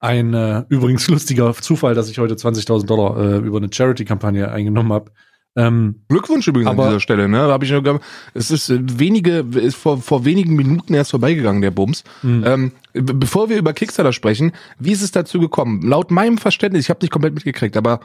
ein 0.00 0.34
äh, 0.34 0.64
übrigens 0.68 1.08
lustiger 1.08 1.52
Zufall, 1.54 1.94
dass 1.94 2.10
ich 2.10 2.18
heute 2.18 2.34
20.000 2.34 2.86
Dollar 2.86 3.18
äh, 3.18 3.36
über 3.38 3.58
eine 3.58 3.70
Charity-Kampagne 3.72 4.50
eingenommen 4.50 4.92
habe, 4.92 5.10
Ähm, 5.56 6.02
Glückwunsch 6.08 6.48
übrigens 6.48 6.70
aber, 6.70 6.84
an 6.84 6.88
dieser 6.90 7.00
Stelle, 7.00 7.28
ne? 7.28 7.38
Hab 7.38 7.62
ich 7.62 7.70
nur, 7.70 8.00
es 8.34 8.50
ist 8.50 8.70
äh, 8.70 8.80
wenige, 8.98 9.46
ist 9.54 9.76
vor, 9.76 9.98
vor 9.98 10.24
wenigen 10.24 10.56
Minuten 10.56 10.94
erst 10.94 11.12
vorbeigegangen, 11.12 11.62
der 11.62 11.70
Bums. 11.70 12.02
Mhm. 12.22 12.44
Ähm, 12.44 12.72
bevor 12.92 13.48
wir 13.48 13.56
über 13.56 13.72
Kickstarter 13.72 14.12
sprechen, 14.12 14.52
wie 14.78 14.92
ist 14.92 15.02
es 15.02 15.12
dazu 15.12 15.38
gekommen? 15.38 15.82
Laut 15.82 16.10
meinem 16.10 16.38
Verständnis, 16.38 16.84
ich 16.84 16.90
habe 16.90 17.00
nicht 17.02 17.12
komplett 17.12 17.34
mitgekriegt, 17.34 17.76
aber 17.76 18.00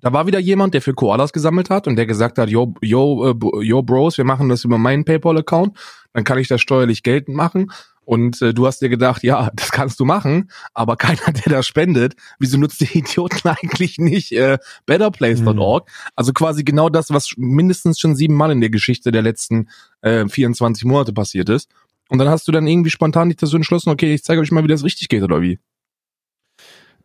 da 0.00 0.12
war 0.12 0.26
wieder 0.26 0.38
jemand, 0.38 0.74
der 0.74 0.82
für 0.82 0.94
Koalas 0.94 1.32
gesammelt 1.32 1.70
hat 1.70 1.86
und 1.86 1.96
der 1.96 2.06
gesagt 2.06 2.38
hat, 2.38 2.48
yo, 2.48 2.74
yo, 2.80 3.30
äh, 3.30 3.64
yo 3.64 3.82
Bros, 3.82 4.18
wir 4.18 4.24
machen 4.24 4.48
das 4.48 4.64
über 4.64 4.78
meinen 4.78 5.04
PayPal-Account, 5.04 5.76
dann 6.12 6.24
kann 6.24 6.38
ich 6.38 6.48
das 6.48 6.60
steuerlich 6.60 7.02
geltend 7.02 7.36
machen 7.36 7.70
und 8.08 8.40
äh, 8.40 8.54
du 8.54 8.66
hast 8.66 8.80
dir 8.80 8.88
gedacht, 8.88 9.22
ja, 9.22 9.50
das 9.54 9.70
kannst 9.70 10.00
du 10.00 10.06
machen, 10.06 10.50
aber 10.72 10.96
keiner, 10.96 11.30
der 11.30 11.52
da 11.52 11.62
spendet, 11.62 12.14
wieso 12.38 12.56
nutzt 12.56 12.80
die 12.80 12.98
Idioten 12.98 13.46
eigentlich 13.62 13.98
nicht 13.98 14.32
äh, 14.32 14.56
betterplace.org? 14.86 15.86
Mhm. 15.86 15.92
Also 16.16 16.32
quasi 16.32 16.64
genau 16.64 16.88
das, 16.88 17.10
was 17.10 17.34
mindestens 17.36 18.00
schon 18.00 18.16
siebenmal 18.16 18.50
in 18.50 18.62
der 18.62 18.70
Geschichte 18.70 19.12
der 19.12 19.20
letzten 19.20 19.68
äh, 20.00 20.26
24 20.26 20.86
Monate 20.86 21.12
passiert 21.12 21.50
ist. 21.50 21.70
Und 22.08 22.16
dann 22.16 22.30
hast 22.30 22.48
du 22.48 22.52
dann 22.52 22.66
irgendwie 22.66 22.88
spontan 22.88 23.28
dich 23.28 23.36
dazu 23.36 23.56
entschlossen, 23.56 23.90
okay, 23.90 24.14
ich 24.14 24.24
zeige 24.24 24.40
euch 24.40 24.50
mal, 24.52 24.64
wie 24.64 24.68
das 24.68 24.84
richtig 24.84 25.10
geht, 25.10 25.22
oder 25.22 25.42
wie? 25.42 25.58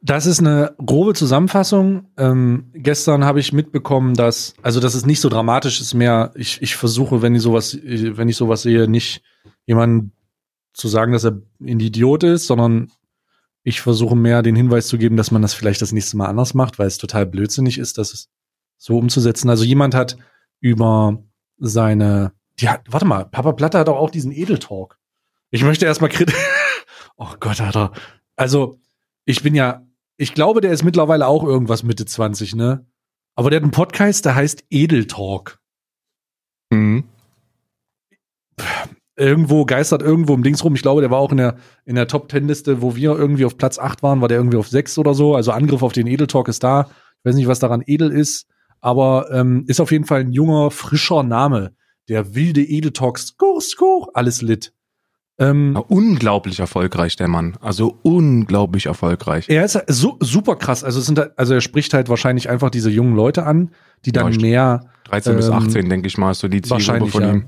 Das 0.05 0.25
ist 0.25 0.41
eine 0.41 0.75
grobe 0.85 1.13
Zusammenfassung. 1.13 2.09
Ähm, 2.17 2.69
gestern 2.73 3.23
habe 3.23 3.39
ich 3.39 3.53
mitbekommen, 3.53 4.15
dass, 4.15 4.53
also 4.61 4.81
dass 4.81 4.95
es 4.95 5.05
nicht 5.05 5.21
so 5.21 5.29
dramatisch 5.29 5.79
ist 5.79 5.93
mehr, 5.93 6.33
ich, 6.35 6.61
ich 6.61 6.75
versuche, 6.75 7.21
wenn 7.21 7.33
ich 7.35 7.41
sowas, 7.41 7.79
wenn 7.81 8.27
ich 8.27 8.35
sowas 8.35 8.63
sehe, 8.63 8.89
nicht 8.89 9.23
jemanden 9.65 10.11
zu 10.73 10.89
sagen, 10.89 11.13
dass 11.13 11.23
er 11.23 11.41
ein 11.61 11.79
Idiot 11.79 12.23
ist, 12.23 12.47
sondern 12.47 12.91
ich 13.63 13.79
versuche 13.79 14.17
mehr 14.17 14.41
den 14.41 14.57
Hinweis 14.57 14.87
zu 14.87 14.97
geben, 14.97 15.15
dass 15.15 15.31
man 15.31 15.41
das 15.41 15.53
vielleicht 15.53 15.81
das 15.81 15.93
nächste 15.93 16.17
Mal 16.17 16.27
anders 16.27 16.53
macht, 16.53 16.79
weil 16.79 16.87
es 16.87 16.97
total 16.97 17.25
blödsinnig 17.25 17.77
ist, 17.77 17.97
das 17.97 18.27
so 18.77 18.97
umzusetzen. 18.97 19.49
Also 19.49 19.63
jemand 19.63 19.95
hat 19.95 20.17
über 20.59 21.23
seine, 21.59 22.33
hat, 22.61 22.81
warte 22.89 23.05
mal, 23.05 23.23
Papa 23.23 23.53
Platte 23.53 23.79
hat 23.79 23.87
doch 23.87 23.97
auch 23.97 24.09
diesen 24.09 24.33
Edeltalk. 24.33 24.99
Ich 25.49 25.63
möchte 25.63 25.85
erstmal 25.85 26.09
kritisch. 26.09 26.35
oh 27.15 27.35
Gott, 27.39 27.61
Alter. 27.61 27.93
Also, 28.35 28.81
ich 29.23 29.43
bin 29.43 29.55
ja, 29.55 29.85
ich 30.17 30.33
glaube, 30.33 30.61
der 30.61 30.71
ist 30.71 30.83
mittlerweile 30.83 31.27
auch 31.27 31.43
irgendwas 31.43 31.83
Mitte 31.83 32.05
20, 32.05 32.55
ne? 32.55 32.85
Aber 33.35 33.49
der 33.49 33.57
hat 33.57 33.63
einen 33.63 33.71
Podcast, 33.71 34.25
der 34.25 34.35
heißt 34.35 34.65
Edeltalk. 34.69 35.59
Mhm 36.71 37.05
irgendwo 39.15 39.65
geistert 39.65 40.01
irgendwo 40.01 40.33
im 40.33 40.43
Dings 40.43 40.63
rum. 40.63 40.75
Ich 40.75 40.81
glaube, 40.81 41.01
der 41.01 41.11
war 41.11 41.19
auch 41.19 41.31
in 41.31 41.37
der, 41.37 41.57
in 41.85 41.95
der 41.95 42.07
Top 42.07 42.29
Ten 42.29 42.47
Liste, 42.47 42.81
wo 42.81 42.95
wir 42.95 43.11
irgendwie 43.11 43.45
auf 43.45 43.57
Platz 43.57 43.77
8 43.77 44.01
waren, 44.03 44.21
war 44.21 44.27
der 44.27 44.37
irgendwie 44.37 44.57
auf 44.57 44.67
6 44.67 44.97
oder 44.97 45.13
so. 45.13 45.35
Also 45.35 45.51
Angriff 45.51 45.83
auf 45.83 45.93
den 45.93 46.07
Edeltalk 46.07 46.47
ist 46.47 46.63
da. 46.63 46.89
Ich 47.19 47.25
weiß 47.25 47.35
nicht, 47.35 47.47
was 47.47 47.59
daran 47.59 47.83
edel 47.85 48.11
ist, 48.11 48.47
aber 48.81 49.29
ähm, 49.31 49.65
ist 49.67 49.79
auf 49.79 49.91
jeden 49.91 50.05
Fall 50.05 50.21
ein 50.21 50.33
junger, 50.33 50.71
frischer 50.71 51.23
Name. 51.23 51.75
Der 52.09 52.35
wilde 52.35 52.61
Edeltalk, 52.61 53.19
skur, 53.19 53.61
skur, 53.61 54.09
alles 54.13 54.41
lit. 54.41 54.73
Ähm, 55.49 55.75
unglaublich 55.87 56.59
erfolgreich, 56.59 57.15
der 57.15 57.27
Mann. 57.27 57.57
Also 57.61 57.97
unglaublich 58.01 58.85
erfolgreich. 58.85 59.49
Er 59.49 59.65
ist 59.65 59.81
so, 59.87 60.17
super 60.19 60.55
krass. 60.55 60.83
Also, 60.83 60.99
es 60.99 61.05
sind, 61.05 61.37
also 61.37 61.53
er 61.53 61.61
spricht 61.61 61.93
halt 61.93 62.09
wahrscheinlich 62.09 62.49
einfach 62.49 62.69
diese 62.69 62.89
jungen 62.89 63.15
Leute 63.15 63.45
an, 63.45 63.71
die 64.05 64.11
dann 64.11 64.31
ja, 64.31 64.39
mehr. 64.39 64.89
13 65.05 65.31
ähm, 65.31 65.37
bis 65.37 65.49
18, 65.49 65.89
denke 65.89 66.07
ich 66.07 66.17
mal, 66.17 66.31
ist 66.31 66.39
so 66.39 66.47
die 66.47 66.61
Zielgruppe 66.61 67.07
von 67.07 67.23
ihm. 67.23 67.45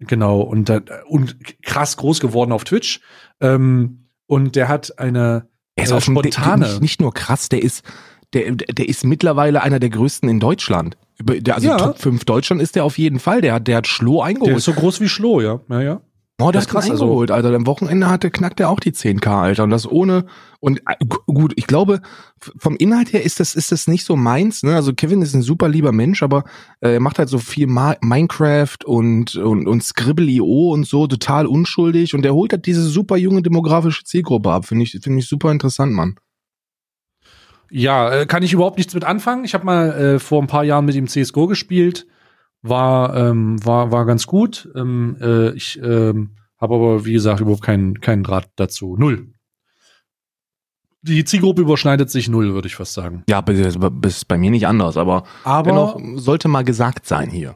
Genau, 0.00 0.40
und, 0.40 0.70
und 1.06 1.62
krass 1.62 1.96
groß 1.96 2.20
geworden 2.20 2.52
auf 2.52 2.64
Twitch. 2.64 3.00
Ähm, 3.40 4.08
und 4.26 4.54
der 4.54 4.68
hat 4.68 4.98
eine 4.98 5.48
er 5.78 5.84
ist 5.84 5.90
äh, 5.90 5.94
auch 5.94 6.02
spontane. 6.02 6.66
Nicht, 6.66 6.80
nicht 6.80 7.00
nur 7.00 7.14
krass, 7.14 7.48
der 7.48 7.62
ist, 7.62 7.84
der, 8.32 8.52
der 8.52 8.88
ist 8.88 9.04
mittlerweile 9.04 9.62
einer 9.62 9.78
der 9.78 9.90
größten 9.90 10.28
in 10.28 10.40
Deutschland. 10.40 10.96
Der, 11.20 11.54
also 11.54 11.68
ja. 11.68 11.76
Top 11.76 11.98
5 11.98 12.24
Deutschland 12.24 12.62
ist 12.62 12.76
der 12.76 12.84
auf 12.84 12.98
jeden 12.98 13.18
Fall. 13.18 13.40
Der 13.40 13.54
hat, 13.54 13.66
der 13.66 13.78
hat 13.78 13.86
Schloh 13.86 14.20
eingeholt. 14.20 14.50
Der 14.50 14.56
ist 14.58 14.64
so 14.64 14.72
groß 14.72 15.00
wie 15.00 15.08
Schloh, 15.08 15.40
ja. 15.40 15.60
Ja, 15.68 15.80
ja. 15.80 16.00
Oh, 16.40 16.52
das, 16.52 16.52
das 16.52 16.66
ist 16.66 16.70
krass 16.70 16.90
also 16.90 17.04
eingeholt, 17.06 17.30
also. 17.32 17.48
Alter. 17.48 17.56
Am 17.56 17.66
Wochenende 17.66 18.08
hatte, 18.08 18.30
knackt 18.30 18.60
er 18.60 18.70
auch 18.70 18.78
die 18.78 18.92
10k, 18.92 19.26
Alter. 19.26 19.64
Und 19.64 19.70
das 19.70 19.90
ohne, 19.90 20.24
und 20.60 20.80
äh, 20.86 20.94
gut, 21.26 21.52
ich 21.56 21.66
glaube, 21.66 22.00
vom 22.56 22.76
Inhalt 22.76 23.12
her 23.12 23.24
ist 23.24 23.40
das, 23.40 23.56
ist 23.56 23.72
das 23.72 23.88
nicht 23.88 24.04
so 24.04 24.14
meins, 24.14 24.62
ne? 24.62 24.76
Also 24.76 24.92
Kevin 24.92 25.20
ist 25.20 25.34
ein 25.34 25.42
super 25.42 25.68
lieber 25.68 25.90
Mensch, 25.90 26.22
aber 26.22 26.44
äh, 26.80 26.94
er 26.94 27.00
macht 27.00 27.18
halt 27.18 27.28
so 27.28 27.38
viel 27.38 27.66
Ma 27.66 27.96
Minecraft 28.00 28.76
und, 28.84 29.34
und, 29.34 29.66
und 29.66 29.82
Scribble.io 29.82 30.72
und 30.72 30.86
so, 30.86 31.08
total 31.08 31.46
unschuldig. 31.46 32.14
Und 32.14 32.24
er 32.24 32.34
holt 32.34 32.52
halt 32.52 32.66
diese 32.66 32.82
super 32.82 33.16
junge 33.16 33.42
demografische 33.42 34.04
Zielgruppe 34.04 34.52
ab. 34.52 34.64
Finde 34.64 34.84
ich, 34.84 34.96
finde 35.02 35.18
ich 35.18 35.26
super 35.26 35.50
interessant, 35.50 35.92
Mann. 35.92 36.20
Ja, 37.68 38.12
äh, 38.12 38.26
kann 38.26 38.44
ich 38.44 38.52
überhaupt 38.52 38.78
nichts 38.78 38.94
mit 38.94 39.04
anfangen. 39.04 39.44
Ich 39.44 39.54
habe 39.54 39.64
mal 39.66 39.90
äh, 39.90 40.18
vor 40.20 40.40
ein 40.40 40.46
paar 40.46 40.64
Jahren 40.64 40.84
mit 40.84 40.94
ihm 40.94 41.08
CSGO 41.08 41.48
gespielt 41.48 42.06
war, 42.62 43.16
ähm, 43.16 43.64
war, 43.64 43.92
war 43.92 44.06
ganz 44.06 44.26
gut. 44.26 44.68
Ähm, 44.74 45.16
äh, 45.20 45.50
ich 45.50 45.80
ähm, 45.82 46.36
habe 46.58 46.74
aber, 46.74 47.04
wie 47.04 47.12
gesagt, 47.12 47.40
überhaupt 47.40 47.62
keinen, 47.62 48.00
keinen 48.00 48.22
Draht 48.22 48.50
dazu. 48.56 48.96
Null. 48.96 49.32
Die 51.02 51.24
Zielgruppe 51.24 51.62
überschneidet 51.62 52.10
sich 52.10 52.28
null, 52.28 52.54
würde 52.54 52.66
ich 52.66 52.74
fast 52.74 52.92
sagen. 52.92 53.22
Ja, 53.28 53.40
ist 53.40 54.28
bei 54.28 54.36
mir 54.36 54.50
nicht 54.50 54.66
anders, 54.66 54.96
aber, 54.96 55.24
aber 55.44 55.70
dennoch 55.70 56.00
sollte 56.16 56.48
mal 56.48 56.64
gesagt 56.64 57.06
sein 57.06 57.30
hier. 57.30 57.54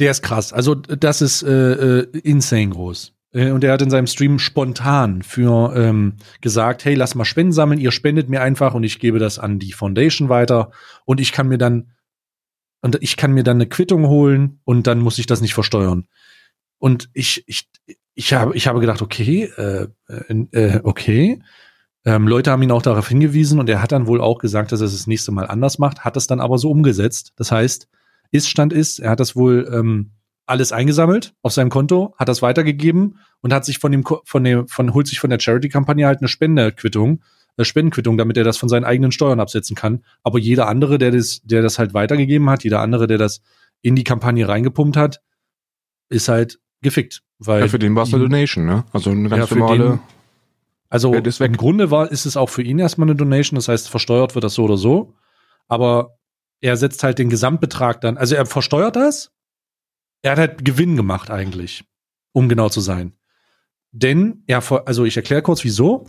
Der 0.00 0.10
ist 0.10 0.22
krass. 0.22 0.52
Also 0.52 0.74
das 0.74 1.22
ist 1.22 1.42
äh, 1.42 2.00
äh, 2.00 2.18
insane 2.18 2.70
groß. 2.70 3.14
Äh, 3.32 3.50
und 3.50 3.62
er 3.62 3.72
hat 3.72 3.82
in 3.82 3.90
seinem 3.90 4.06
Stream 4.06 4.38
spontan 4.38 5.22
für 5.22 5.74
ähm, 5.76 6.14
gesagt, 6.40 6.84
hey, 6.84 6.94
lass 6.94 7.14
mal 7.14 7.24
Spenden 7.24 7.52
sammeln, 7.52 7.80
ihr 7.80 7.92
spendet 7.92 8.28
mir 8.28 8.40
einfach 8.40 8.74
und 8.74 8.82
ich 8.82 8.98
gebe 8.98 9.18
das 9.18 9.38
an 9.38 9.58
die 9.58 9.72
Foundation 9.72 10.28
weiter 10.28 10.70
und 11.04 11.20
ich 11.20 11.32
kann 11.32 11.48
mir 11.48 11.58
dann 11.58 11.92
und 12.80 12.98
ich 13.00 13.16
kann 13.16 13.32
mir 13.32 13.44
dann 13.44 13.56
eine 13.56 13.66
Quittung 13.66 14.06
holen 14.06 14.60
und 14.64 14.86
dann 14.86 15.00
muss 15.00 15.18
ich 15.18 15.26
das 15.26 15.40
nicht 15.40 15.54
versteuern. 15.54 16.06
Und 16.78 17.10
ich, 17.12 17.44
ich, 17.46 17.68
ich 18.14 18.32
habe, 18.32 18.56
ich 18.56 18.66
habe 18.68 18.80
gedacht, 18.80 19.02
okay, 19.02 19.44
äh, 19.56 19.88
äh, 20.08 20.46
äh, 20.52 20.80
okay. 20.84 21.42
Ähm, 22.04 22.28
Leute 22.28 22.50
haben 22.50 22.62
ihn 22.62 22.70
auch 22.70 22.82
darauf 22.82 23.08
hingewiesen 23.08 23.58
und 23.58 23.68
er 23.68 23.82
hat 23.82 23.92
dann 23.92 24.06
wohl 24.06 24.20
auch 24.20 24.38
gesagt, 24.38 24.70
dass 24.70 24.80
er 24.80 24.86
es 24.86 24.92
das 24.92 25.06
nächste 25.06 25.32
Mal 25.32 25.46
anders 25.46 25.78
macht, 25.78 26.04
hat 26.04 26.16
es 26.16 26.26
dann 26.26 26.40
aber 26.40 26.58
so 26.58 26.70
umgesetzt. 26.70 27.32
Das 27.36 27.50
heißt, 27.50 27.88
Ist-Stand 28.30 28.72
ist, 28.72 29.00
er 29.00 29.10
hat 29.10 29.20
das 29.20 29.34
wohl 29.34 29.68
ähm, 29.72 30.12
alles 30.46 30.72
eingesammelt 30.72 31.34
auf 31.42 31.52
seinem 31.52 31.70
Konto, 31.70 32.14
hat 32.16 32.28
das 32.28 32.40
weitergegeben 32.42 33.18
und 33.40 33.52
hat 33.52 33.64
sich 33.64 33.78
von 33.78 33.92
dem, 33.92 34.04
von 34.24 34.44
dem, 34.44 34.68
von, 34.68 34.94
holt 34.94 35.06
sich 35.06 35.20
von 35.20 35.30
der 35.30 35.40
Charity-Kampagne 35.40 36.06
halt 36.06 36.20
eine 36.20 36.28
Spendequittung 36.28 37.08
eine 37.08 37.20
Spendenquittung, 37.64 38.16
damit 38.16 38.36
er 38.36 38.44
das 38.44 38.56
von 38.56 38.68
seinen 38.68 38.84
eigenen 38.84 39.12
Steuern 39.12 39.40
absetzen 39.40 39.76
kann. 39.76 40.04
Aber 40.22 40.38
jeder 40.38 40.68
andere, 40.68 40.98
der 40.98 41.10
das, 41.10 41.40
der 41.44 41.62
das 41.62 41.78
halt 41.78 41.94
weitergegeben 41.94 42.48
hat, 42.50 42.64
jeder 42.64 42.80
andere, 42.80 43.06
der 43.06 43.18
das 43.18 43.40
in 43.82 43.96
die 43.96 44.04
Kampagne 44.04 44.48
reingepumpt 44.48 44.96
hat, 44.96 45.20
ist 46.08 46.28
halt 46.28 46.60
gefickt. 46.80 47.22
Weil 47.38 47.62
ja, 47.62 47.68
für 47.68 47.78
den 47.78 47.94
war 47.94 48.04
es 48.04 48.14
eine 48.14 48.22
Donation, 48.22 48.66
ne? 48.66 48.84
Also 48.92 49.10
eine 49.10 49.28
ganz 49.28 49.50
ja, 49.50 49.56
normale. 49.56 49.84
Den, 49.84 50.00
also 50.90 51.14
im 51.14 51.56
Grunde 51.56 51.90
war, 51.90 52.10
ist 52.10 52.24
es 52.24 52.36
auch 52.36 52.48
für 52.48 52.62
ihn 52.62 52.78
erstmal 52.78 53.08
eine 53.08 53.16
Donation, 53.16 53.56
das 53.56 53.68
heißt, 53.68 53.88
versteuert 53.88 54.34
wird 54.34 54.44
das 54.44 54.54
so 54.54 54.64
oder 54.64 54.76
so. 54.76 55.14
Aber 55.68 56.18
er 56.60 56.76
setzt 56.76 57.02
halt 57.04 57.18
den 57.18 57.30
Gesamtbetrag 57.30 58.00
dann, 58.00 58.16
also 58.16 58.34
er 58.34 58.46
versteuert 58.46 58.96
das. 58.96 59.30
Er 60.22 60.32
hat 60.32 60.38
halt 60.38 60.64
Gewinn 60.64 60.96
gemacht 60.96 61.30
eigentlich, 61.30 61.84
um 62.32 62.48
genau 62.48 62.68
zu 62.68 62.80
sein. 62.80 63.12
Denn 63.92 64.42
er, 64.46 64.62
also 64.86 65.04
ich 65.04 65.16
erkläre 65.16 65.42
kurz 65.42 65.62
wieso. 65.64 66.06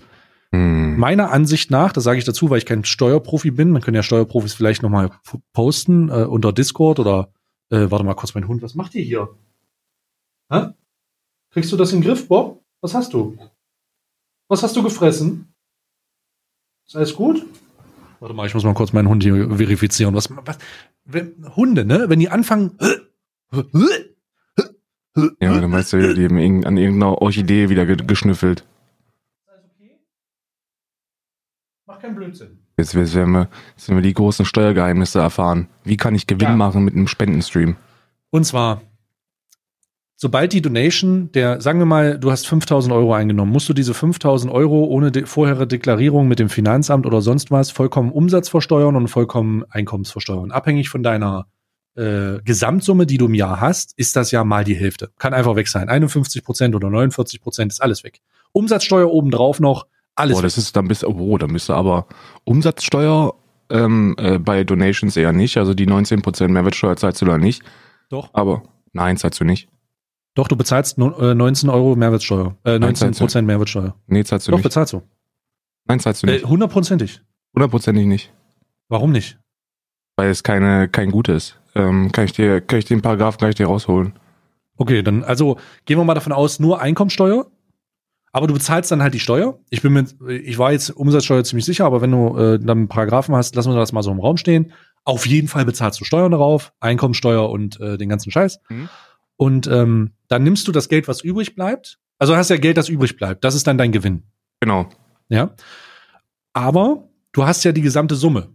Hm. 0.54 0.98
Meiner 0.98 1.32
Ansicht 1.32 1.72
nach, 1.72 1.94
das 1.94 2.04
sage 2.04 2.20
ich 2.20 2.26
dazu, 2.26 2.50
weil 2.50 2.58
ich 2.58 2.66
kein 2.66 2.84
Steuerprofi 2.84 3.52
bin, 3.52 3.72
man 3.72 3.82
können 3.82 3.96
ja 3.96 4.04
Steuerprofis 4.04 4.54
vielleicht 4.54 4.82
noch 4.82 4.90
mal 4.90 5.12
posten 5.54 6.10
äh, 6.10 6.24
unter 6.24 6.52
Discord 6.52 7.00
oder 7.00 7.32
äh, 7.70 7.92
warte 7.92 8.04
mal 8.04 8.16
kurz, 8.16 8.34
mein 8.34 8.48
Hund, 8.48 8.62
was 8.62 8.76
macht 8.76 8.96
ihr 8.96 9.04
hier? 9.04 9.30
Hä? 10.52 10.70
Kriegst 11.52 11.72
du 11.72 11.78
das 11.78 11.94
in 11.94 12.02
den 12.02 12.08
Griff, 12.08 12.28
Bob? 12.28 12.64
Was 12.82 12.94
hast 12.94 13.14
du? 13.14 13.38
Was 14.48 14.64
hast 14.64 14.76
du 14.76 14.84
gefressen? 14.84 15.54
Ist 16.88 16.96
alles 16.96 17.14
gut? 17.14 17.46
Warte 18.20 18.34
mal, 18.34 18.48
ich 18.48 18.54
muss 18.54 18.64
mal 18.64 18.74
kurz 18.74 18.94
meinen 18.94 19.08
Hund 19.08 19.24
hier 19.24 19.48
verifizieren. 19.58 20.16
Was, 20.16 20.30
was 20.30 20.58
wenn, 21.06 21.56
Hunde, 21.56 21.86
ne? 21.86 22.06
Wenn 22.10 22.20
die 22.20 22.30
anfangen. 22.30 22.78
Ja, 25.16 25.60
dann 25.60 25.72
weißt 25.72 25.94
du, 25.94 26.14
die 26.16 26.26
haben 26.26 26.66
an 26.66 26.78
irgendeiner 26.78 27.22
Orchidee 27.22 27.70
wieder 27.70 27.86
geschnüffelt. 27.86 28.66
Mach 32.00 32.04
keinen 32.04 32.16
Blödsinn. 32.16 32.60
Jetzt, 32.78 32.96
werden 32.96 33.34
wir, 33.34 33.50
jetzt 33.76 33.90
werden 33.90 33.98
wir 33.98 34.02
die 34.02 34.14
großen 34.14 34.46
Steuergeheimnisse 34.46 35.20
erfahren. 35.20 35.68
Wie 35.84 35.98
kann 35.98 36.16
ich 36.16 36.28
Gewinn 36.28 36.52
ja. 36.52 36.56
machen 36.56 36.86
mit 36.86 36.96
einem 36.96 37.08
Spendenstream? 37.10 37.76
Und 38.30 38.46
zwar, 38.46 38.82
sobald 40.16 40.54
die 40.54 40.62
Donation, 40.62 41.30
der, 41.34 41.60
sagen 41.60 41.80
wir 41.80 41.86
mal, 41.86 42.18
du 42.18 42.32
hast 42.32 42.48
5000 42.48 42.94
Euro 42.94 43.14
eingenommen, 43.14 43.52
musst 43.52 43.68
du 43.68 43.74
diese 43.74 43.94
5000 43.94 44.50
Euro 44.50 44.86
ohne 44.86 45.12
de 45.12 45.26
vorherige 45.26 45.68
Deklarierung 45.68 46.30
mit 46.30 46.40
dem 46.40 46.48
Finanzamt 46.48 47.06
oder 47.06 47.22
sonst 47.22 47.52
was 47.52 47.70
vollkommen 47.70 48.14
Umsatz 48.14 48.48
versteuern 48.48 48.96
und 48.96 49.10
vollkommen 49.10 49.66
Einkommensversteuern. 49.70 50.52
Abhängig 50.52 50.88
von 50.88 51.04
deiner 51.04 51.48
äh, 51.96 52.40
Gesamtsumme, 52.46 53.08
die 53.08 53.18
du 53.18 53.26
im 53.26 53.34
Jahr 53.34 53.60
hast, 53.60 53.92
ist 53.98 54.16
das 54.16 54.32
ja 54.32 54.46
mal 54.46 54.64
die 54.64 54.76
Hälfte. 54.76 55.12
Kann 55.20 55.34
einfach 55.34 55.58
weg 55.58 55.68
sein. 55.68 55.90
51 55.90 56.46
Prozent 56.46 56.76
oder 56.76 56.90
49 56.90 57.42
Prozent 57.42 57.74
ist 57.74 57.82
alles 57.82 58.06
weg. 58.06 58.22
Umsatzsteuer 58.54 59.12
obendrauf 59.12 59.60
noch 59.60 59.86
alles. 60.20 60.36
Boah, 60.36 60.44
das 60.44 60.58
ist, 60.58 60.76
dann 60.76 60.88
bist, 60.88 61.04
oh, 61.04 61.38
dann 61.38 61.54
bist 61.54 61.70
du 61.70 61.74
aber 61.74 62.08
Umsatzsteuer 62.44 63.34
ähm, 63.70 64.16
äh, 64.18 64.38
bei 64.40 64.64
Donations 64.64 65.16
eher 65.18 65.32
nicht. 65.34 65.58
Also 65.58 65.74
die 65.74 65.88
19% 65.88 66.48
Mehrwertsteuer 66.50 66.98
zahlst 66.98 67.22
du 67.22 67.26
da 67.26 67.38
nicht. 67.38 67.64
Doch. 68.10 68.30
Aber 68.34 68.64
nein, 68.94 69.18
zahlst 69.18 69.40
du 69.40 69.46
nicht. 69.46 69.70
Doch, 70.36 70.48
du 70.48 70.56
bezahlst 70.56 70.98
no, 70.98 71.12
äh, 71.20 71.34
19 71.36 71.70
Euro 71.70 71.96
Mehrwertsteuer. 71.96 72.56
Äh, 72.64 72.80
19 72.80 72.96
zahlst 72.96 73.20
du. 73.20 73.24
Prozent 73.26 73.48
Mehrwertsteuer. 73.48 73.96
Nee, 74.08 74.24
zahlst 74.24 74.48
du 74.48 74.52
Doch, 74.52 74.58
nicht. 74.58 74.64
bezahlst 74.64 74.94
du. 74.94 75.02
Nein, 75.86 76.00
zahlst 76.00 76.24
du 76.24 76.28
Äh, 76.28 76.34
nicht. 76.34 76.46
Hundertprozentig. 76.46 77.22
Hundertprozentig 77.54 78.06
nicht. 78.06 78.34
Warum 78.88 79.12
nicht? 79.12 79.38
Weil 80.16 80.30
es 80.30 80.44
keine, 80.44 80.88
kein 80.90 81.12
Gut 81.12 81.30
ist. 81.30 81.60
Ähm, 81.76 82.12
kann 82.12 82.26
ich 82.26 82.34
dir, 82.34 82.62
kann 82.62 82.80
ich 82.80 82.86
den 82.86 83.02
Paragraphen 83.02 83.40
kann 83.40 83.50
ich 83.50 83.56
dir 83.56 83.68
rausholen. 83.68 84.14
Okay, 84.78 85.04
dann, 85.04 85.24
also 85.24 85.58
gehen 85.86 85.98
wir 85.98 86.04
mal 86.04 86.14
davon 86.14 86.32
aus, 86.34 86.60
nur 86.60 86.82
Einkommensteuer. 86.82 87.48
Aber 88.32 88.48
du 88.48 88.54
bezahlst 88.54 88.92
dann 88.92 89.02
halt 89.02 89.14
die 89.14 89.20
Steuer. 89.20 89.60
Ich 89.70 89.82
bin 89.82 89.94
mir, 89.94 90.06
ich 90.30 90.58
war 90.58 90.72
jetzt 90.72 90.92
Umsatzsteuer 90.92 91.44
ziemlich 91.44 91.66
sicher, 91.66 91.86
aber 91.86 92.02
wenn 92.02 92.12
du 92.12 92.38
äh, 92.38 92.60
dann 92.60 92.78
einen 92.78 92.88
Paragraphen 92.88 93.36
hast, 93.36 93.56
lassen 93.56 93.72
wir 93.72 93.78
das 93.78 93.92
mal 93.92 94.04
so 94.04 94.12
im 94.12 94.20
Raum 94.20 94.38
stehen. 94.38 94.72
Auf 95.04 95.26
jeden 95.26 95.48
Fall 95.48 95.66
bezahlst 95.66 96.00
du 96.00 96.06
Steuern 96.06 96.32
darauf, 96.32 96.74
Einkommensteuer 96.80 97.50
und 97.50 97.80
äh, 97.80 97.98
den 97.98 98.10
ganzen 98.10 98.32
Scheiß. 98.32 98.60
Mhm. 98.70 98.90
Und 99.38 99.68
ähm, 99.68 100.12
dann 100.28 100.44
nimmst 100.44 100.68
du 100.68 100.72
das 100.72 100.90
Geld, 100.90 101.08
was 101.08 101.22
übrig 101.22 101.56
bleibt. 101.56 102.00
Also 102.20 102.36
hast 102.36 102.50
ja 102.50 102.58
Geld, 102.58 102.78
das 102.78 102.90
übrig 102.90 103.16
bleibt. 103.16 103.44
Das 103.44 103.56
ist 103.56 103.66
dann 103.66 103.78
dein 103.78 103.92
Gewinn. 103.92 104.24
Genau. 104.60 104.90
Ja. 105.30 105.56
Aber 106.54 107.10
du 107.32 107.46
hast 107.46 107.64
ja 107.64 107.72
die 107.72 107.82
gesamte 107.82 108.16
Summe. 108.16 108.50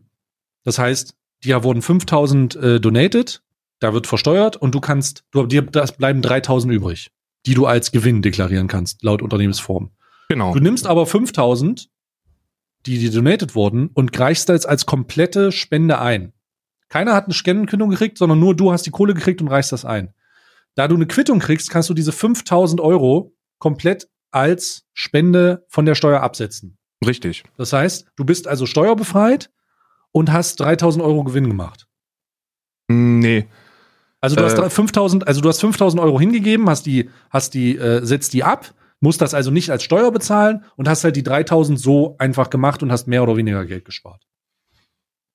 Das 0.62 0.78
heißt, 0.78 1.16
dir 1.42 1.64
wurden 1.64 1.82
5000 1.82 2.56
äh, 2.56 2.80
donated, 2.80 3.42
da 3.80 3.92
wird 3.92 4.06
versteuert 4.06 4.56
und 4.56 4.74
du 4.74 4.80
kannst, 4.80 5.24
du, 5.30 5.46
dir 5.46 5.62
das 5.62 5.96
bleiben 5.96 6.22
3000 6.22 6.72
übrig, 6.72 7.10
die 7.46 7.54
du 7.54 7.66
als 7.66 7.92
Gewinn 7.92 8.22
deklarieren 8.22 8.68
kannst, 8.68 9.02
laut 9.02 9.22
Unternehmensform. 9.22 9.90
Genau. 10.28 10.54
Du 10.54 10.60
nimmst 10.60 10.86
aber 10.86 11.06
5000, 11.06 11.88
die 12.86 12.98
dir 12.98 13.10
donated 13.10 13.54
wurden 13.54 13.88
und 13.88 14.18
reichst 14.18 14.48
das 14.48 14.66
als 14.66 14.86
komplette 14.86 15.52
Spende 15.52 15.98
ein. 15.98 16.32
Keiner 16.88 17.14
hat 17.14 17.24
eine 17.24 17.34
Spendenkündung 17.34 17.90
gekriegt, 17.90 18.18
sondern 18.18 18.38
nur 18.38 18.54
du 18.54 18.72
hast 18.72 18.86
die 18.86 18.90
Kohle 18.90 19.14
gekriegt 19.14 19.40
und 19.42 19.48
reichst 19.48 19.72
das 19.72 19.84
ein. 19.84 20.14
Da 20.74 20.88
du 20.88 20.94
eine 20.94 21.06
Quittung 21.06 21.38
kriegst, 21.38 21.70
kannst 21.70 21.88
du 21.88 21.94
diese 21.94 22.12
5000 22.12 22.80
Euro 22.80 23.34
komplett 23.58 24.08
als 24.30 24.86
Spende 24.92 25.64
von 25.68 25.86
der 25.86 25.94
Steuer 25.94 26.20
absetzen. 26.20 26.78
Richtig. 27.04 27.44
Das 27.56 27.72
heißt, 27.72 28.06
du 28.16 28.24
bist 28.24 28.48
also 28.48 28.66
steuerbefreit 28.66 29.50
und 30.12 30.32
hast 30.32 30.56
3000 30.60 31.04
Euro 31.04 31.24
Gewinn 31.24 31.48
gemacht. 31.48 31.86
Mm, 32.88 33.18
Nee. 33.20 33.46
Also 34.24 34.36
du 34.36 34.42
Äh. 34.42 34.46
hast 34.46 34.56
drei- 34.58 34.70
5000, 34.70 35.28
also 35.28 35.40
du 35.40 35.48
hast 35.48 35.60
5000 35.60 36.02
Euro 36.02 36.18
hingegeben, 36.18 36.68
hast 36.68 36.86
die, 36.86 37.10
hast 37.30 37.54
die, 37.54 37.76
äh, 37.76 38.04
setzt 38.04 38.32
die 38.32 38.42
ab, 38.42 38.72
musst 39.00 39.20
das 39.20 39.34
also 39.34 39.50
nicht 39.50 39.70
als 39.70 39.82
Steuer 39.82 40.10
bezahlen 40.10 40.64
und 40.76 40.88
hast 40.88 41.04
halt 41.04 41.14
die 41.16 41.22
3000 41.22 41.78
so 41.78 42.16
einfach 42.18 42.48
gemacht 42.50 42.82
und 42.82 42.90
hast 42.90 43.06
mehr 43.06 43.22
oder 43.22 43.36
weniger 43.36 43.64
Geld 43.66 43.84
gespart. 43.84 44.22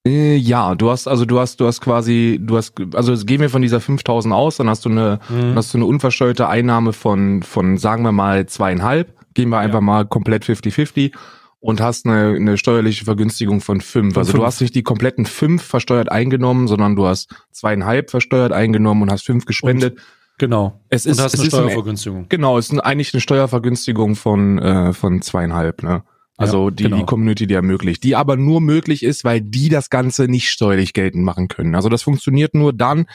Äh, 0.08 0.38
ja, 0.38 0.76
du 0.76 0.90
hast, 0.90 1.08
also 1.08 1.26
du 1.26 1.40
hast, 1.40 1.60
du 1.60 1.68
hast 1.68 1.82
quasi, 1.82 2.40
du 2.42 2.58
hast, 2.58 2.74
also 2.94 3.14
gehen 3.26 3.42
wir 3.42 3.50
von 3.50 3.62
dieser 3.62 3.82
5000 3.82 4.34
aus, 4.34 4.58
dann 4.58 4.70
hast 4.70 4.86
du 4.86 4.90
eine, 4.90 5.20
dann 5.30 5.56
hast 5.56 5.74
du 5.74 5.78
eine 5.78 5.86
unversteuerte 5.86 6.48
Einnahme 6.48 6.94
von, 6.94 7.44
von, 7.44 7.78
sagen 7.78 8.04
wir 8.04 8.12
mal, 8.14 8.46
zweieinhalb. 8.46 9.14
Gehen 9.36 9.50
wir 9.50 9.60
einfach 9.60 9.76
Ja. 9.80 9.82
mal 9.82 10.06
komplett 10.06 10.44
50-50 10.46 11.12
und 11.60 11.82
hast 11.82 12.06
eine, 12.06 12.36
eine 12.36 12.58
steuerliche 12.58 13.06
Vergünstigung 13.06 13.62
von 13.62 13.82
fünf. 13.82 14.18
Also 14.18 14.32
fünf. 14.32 14.42
du 14.42 14.46
hast 14.46 14.62
nicht 14.62 14.76
die 14.76 14.84
kompletten 14.84 15.26
fünf 15.26 15.62
versteuert 15.62 16.12
eingenommen, 16.12 16.68
sondern 16.68 16.96
du 16.96 17.06
hast 17.06 17.34
zweieinhalb 17.52 18.10
versteuert 18.10 18.54
eingenommen 18.54 19.02
und 19.02 19.12
hast 19.12 19.26
fünf 19.26 19.46
gespendet. 19.46 20.00
Genau. 20.38 20.80
es 20.90 21.06
Und 21.06 21.14
ist, 21.14 21.22
hast 21.22 21.34
es 21.34 21.40
eine 21.42 21.48
ist 21.48 21.54
ein, 21.54 21.60
Steuervergünstigung. 21.64 22.26
genau, 22.30 22.58
es 22.58 22.70
ist 22.70 22.80
eigentlich 22.80 23.14
eine 23.14 23.20
Steuervergünstigung 23.20 24.16
von, 24.16 24.58
äh, 24.60 24.94
von 24.94 25.22
zweieinhalb, 25.22 25.84
ne? 25.84 26.04
Also 26.38 26.70
Ja, 26.70 26.76
die, 26.76 26.84
genau. 26.84 26.98
die 27.00 27.04
Community, 27.04 27.48
die 27.48 27.54
ermöglicht, 27.56 28.02
die 28.06 28.16
aber 28.16 28.38
nur 28.38 28.62
möglich 28.62 29.04
ist, 29.04 29.26
weil 29.26 29.42
die 29.42 29.68
das 29.68 29.90
Ganze 29.90 30.30
nicht 30.30 30.50
steuerlich 30.50 30.94
geltend 30.94 31.26
machen 31.26 31.50
können. 31.50 31.76
Also 31.76 31.90
das 31.90 32.04
funktioniert 32.04 32.56
nur 32.56 32.72
dann, 32.72 33.08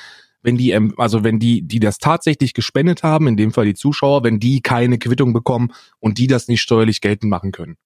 wenn 0.42 0.58
die, 0.58 0.72
ähm, 0.72 0.92
also 0.98 1.24
wenn 1.24 1.38
die, 1.38 1.62
die 1.62 1.80
das 1.80 1.96
tatsächlich 1.96 2.52
gespendet 2.52 3.02
haben, 3.02 3.26
in 3.26 3.38
dem 3.38 3.52
Fall 3.52 3.64
die 3.64 3.72
Zuschauer, 3.72 4.22
wenn 4.24 4.38
die 4.38 4.60
keine 4.60 4.98
Quittung 4.98 5.32
bekommen 5.32 5.72
und 6.00 6.18
die 6.18 6.26
das 6.26 6.48
nicht 6.48 6.60
steuerlich 6.60 7.00
geltend 7.00 7.30
machen 7.30 7.50
können. 7.50 7.76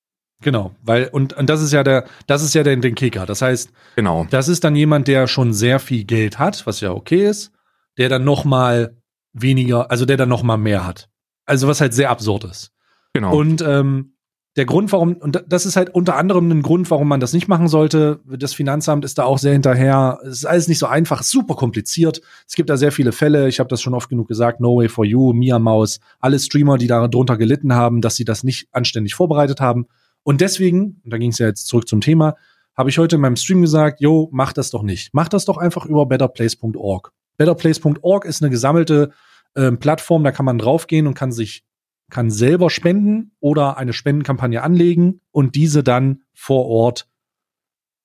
Genau, 0.43 0.73
weil 0.83 1.09
und, 1.09 1.33
und 1.33 1.51
das 1.51 1.61
ist 1.63 1.73
ja 1.73 1.83
der, 1.83 2.05
das 2.27 2.43
ist 2.43 2.55
ja 2.55 2.63
der, 2.63 2.77
den 2.77 2.95
Kicker. 2.95 3.27
Das 3.27 3.43
heißt, 3.43 3.71
Genau. 3.97 4.27
das 4.31 4.49
ist 4.49 4.63
dann 4.63 4.77
jemand, 4.77 5.09
der 5.09 5.27
schon 5.27 5.53
sehr 5.53 5.81
viel 5.81 6.05
Geld 6.05 6.39
hat, 6.39 6.65
was 6.67 6.81
ja 6.81 6.93
okay 6.93 7.27
ist, 7.29 7.51
der 7.97 8.09
dann 8.09 8.25
noch 8.25 8.45
mal 8.45 8.97
weniger, 9.33 9.91
also 9.91 10.05
der 10.05 10.17
dann 10.17 10.29
noch 10.29 10.45
mal 10.45 10.57
mehr 10.57 10.87
hat. 10.87 11.09
Also 11.45 11.67
was 11.67 11.81
halt 11.81 11.93
sehr 11.95 12.11
absurd 12.11 12.45
ist. 12.45 12.71
Genau. 13.15 13.35
Und 13.37 13.63
ähm, 13.63 14.13
der 14.57 14.65
Grund, 14.65 14.91
warum, 14.93 15.15
und 15.15 15.45
das 15.47 15.67
ist 15.67 15.77
halt 15.77 15.91
unter 15.91 16.17
anderem 16.17 16.51
ein 16.51 16.63
Grund, 16.63 16.91
warum 16.91 17.07
man 17.09 17.21
das 17.21 17.33
nicht 17.33 17.47
machen 17.49 17.69
sollte. 17.69 18.21
Das 18.27 18.55
Finanzamt 18.55 19.05
ist 19.05 19.19
da 19.19 19.25
auch 19.25 19.39
sehr 19.39 19.53
hinterher. 19.53 20.19
Es 20.23 20.39
ist 20.39 20.47
alles 20.47 20.69
nicht 20.69 20.79
so 20.79 20.87
einfach, 20.87 21.23
super 21.23 21.55
kompliziert. 21.55 22.21
Es 22.47 22.55
gibt 22.55 22.69
da 22.69 22.77
sehr 22.77 22.91
viele 22.91 23.13
Fälle. 23.13 23.49
Ich 23.49 23.61
habe 23.61 23.69
das 23.69 23.81
schon 23.81 23.95
oft 23.95 24.09
genug 24.09 24.27
gesagt. 24.29 24.61
No 24.61 24.77
Way 24.79 24.89
for 24.89 25.05
You, 25.05 25.33
Mia 25.33 25.59
Maus, 25.59 26.01
alle 26.21 26.39
Streamer, 26.39 26.77
die 26.77 26.89
darunter 26.89 27.37
gelitten 27.37 27.73
haben, 27.75 28.01
dass 28.01 28.17
sie 28.17 28.25
das 28.25 28.43
nicht 28.43 28.69
anständig 28.73 29.15
vorbereitet 29.15 29.61
haben. 29.61 29.87
Und 30.29 30.43
deswegen, 30.43 31.01
und 31.05 31.11
da 31.11 31.17
ging 31.17 31.31
es 31.31 31.39
ja 31.39 31.47
jetzt 31.47 31.69
zurück 31.69 31.89
zum 31.89 32.03
Thema, 32.03 32.37
habe 32.77 32.91
ich 32.91 32.99
heute 32.99 33.17
in 33.17 33.23
meinem 33.23 33.37
Stream 33.37 33.63
gesagt, 33.63 34.03
yo, 34.03 34.29
mach 34.31 34.53
das 34.53 34.69
doch 34.69 34.83
nicht. 34.83 35.09
Mach 35.15 35.27
das 35.27 35.47
doch 35.47 35.57
einfach 35.57 35.87
über 35.87 36.05
betterplace.org. 36.05 37.13
Betterplace.org 37.39 38.27
ist 38.27 38.43
eine 38.43 38.51
gesammelte 38.51 39.13
ähm, 39.57 39.79
Plattform, 39.79 40.25
da 40.25 40.31
kann 40.31 40.45
man 40.45 40.59
draufgehen 40.59 41.07
und 41.07 41.15
kann 41.15 41.33
sich 41.33 41.65
kann 42.11 42.31
selber 42.31 42.69
spenden 42.69 43.33
oder 43.41 43.79
eine 43.79 43.95
Spendenkampagne 43.95 44.63
anlegen 44.63 45.23
und 45.31 45.55
diese 45.55 45.83
dann 45.83 46.21
vor 46.35 46.67
Ort 46.67 47.09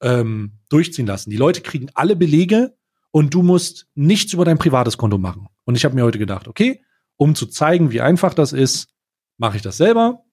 ähm, 0.01 0.59
durchziehen 0.69 1.07
lassen. 1.07 1.29
Die 1.29 1.35
Leute 1.35 1.59
kriegen 1.59 1.89
alle 1.93 2.15
Belege 2.15 2.73
und 3.11 3.33
du 3.33 3.43
musst 3.43 3.87
nichts 3.95 4.31
über 4.31 4.45
dein 4.45 4.57
privates 4.57 4.97
Konto 4.97 5.17
machen. 5.17 5.49
Und 5.65 5.75
ich 5.75 5.83
habe 5.83 5.93
mir 5.93 6.05
heute 6.05 6.19
gedacht, 6.19 6.47
okay, 6.47 6.85
um 7.17 7.35
zu 7.35 7.47
zeigen, 7.47 7.91
wie 7.91 7.99
einfach 7.99 8.33
das 8.33 8.53
ist, 8.53 8.87
mache 9.37 9.57
ich 9.57 9.61
das 9.61 9.75
selber. 9.75 10.23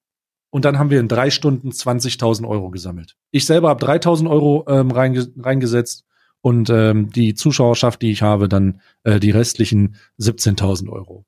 Und 0.50 0.64
dann 0.64 0.78
haben 0.78 0.90
wir 0.90 1.00
in 1.00 1.08
drei 1.08 1.30
Stunden 1.30 1.70
20.000 1.70 2.46
Euro 2.46 2.70
gesammelt. 2.70 3.16
Ich 3.30 3.46
selber 3.46 3.68
habe 3.68 3.84
3.000 3.84 4.28
Euro 4.28 4.64
ähm, 4.68 4.90
reinge 4.90 5.28
reingesetzt 5.38 6.04
und 6.40 6.70
ähm, 6.70 7.10
die 7.10 7.34
Zuschauerschaft, 7.34 8.02
die 8.02 8.10
ich 8.10 8.22
habe, 8.22 8.48
dann 8.48 8.80
äh, 9.04 9.20
die 9.20 9.30
restlichen 9.30 9.96
17.000 10.18 10.88
Euro. 10.90 11.24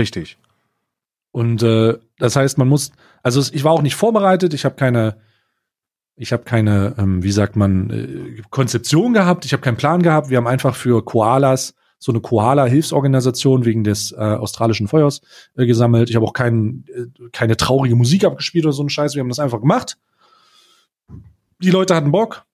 Richtig. 0.00 0.38
Und 1.32 1.62
äh, 1.62 1.98
das 2.18 2.36
heißt, 2.36 2.58
man 2.58 2.68
muss, 2.68 2.92
also 3.22 3.40
ich 3.52 3.64
war 3.64 3.72
auch 3.72 3.82
nicht 3.82 3.96
vorbereitet, 3.96 4.54
ich 4.54 4.64
habe 4.64 4.76
keine, 4.76 5.16
ich 6.14 6.32
habe 6.32 6.44
keine, 6.44 6.94
ähm, 6.96 7.24
wie 7.24 7.32
sagt 7.32 7.56
man, 7.56 7.90
äh, 7.90 8.42
Konzeption 8.50 9.14
gehabt, 9.14 9.44
ich 9.44 9.52
habe 9.52 9.62
keinen 9.62 9.76
Plan 9.76 10.02
gehabt. 10.02 10.30
Wir 10.30 10.36
haben 10.36 10.46
einfach 10.46 10.76
für 10.76 11.04
Koalas 11.04 11.74
so 12.04 12.12
eine 12.12 12.20
Koala-Hilfsorganisation 12.20 13.64
wegen 13.64 13.82
des 13.82 14.12
äh, 14.12 14.16
australischen 14.16 14.88
Feuers 14.88 15.22
äh, 15.56 15.64
gesammelt. 15.64 16.10
Ich 16.10 16.16
habe 16.16 16.26
auch 16.26 16.34
kein, 16.34 16.84
äh, 16.94 17.06
keine 17.32 17.56
traurige 17.56 17.96
Musik 17.96 18.24
abgespielt 18.24 18.66
oder 18.66 18.74
so 18.74 18.82
ein 18.82 18.90
Scheiß. 18.90 19.14
Wir 19.14 19.20
haben 19.20 19.30
das 19.30 19.38
einfach 19.38 19.58
gemacht. 19.58 19.96
Die 21.60 21.70
Leute 21.70 21.94
hatten 21.94 22.10
Bock, 22.10 22.44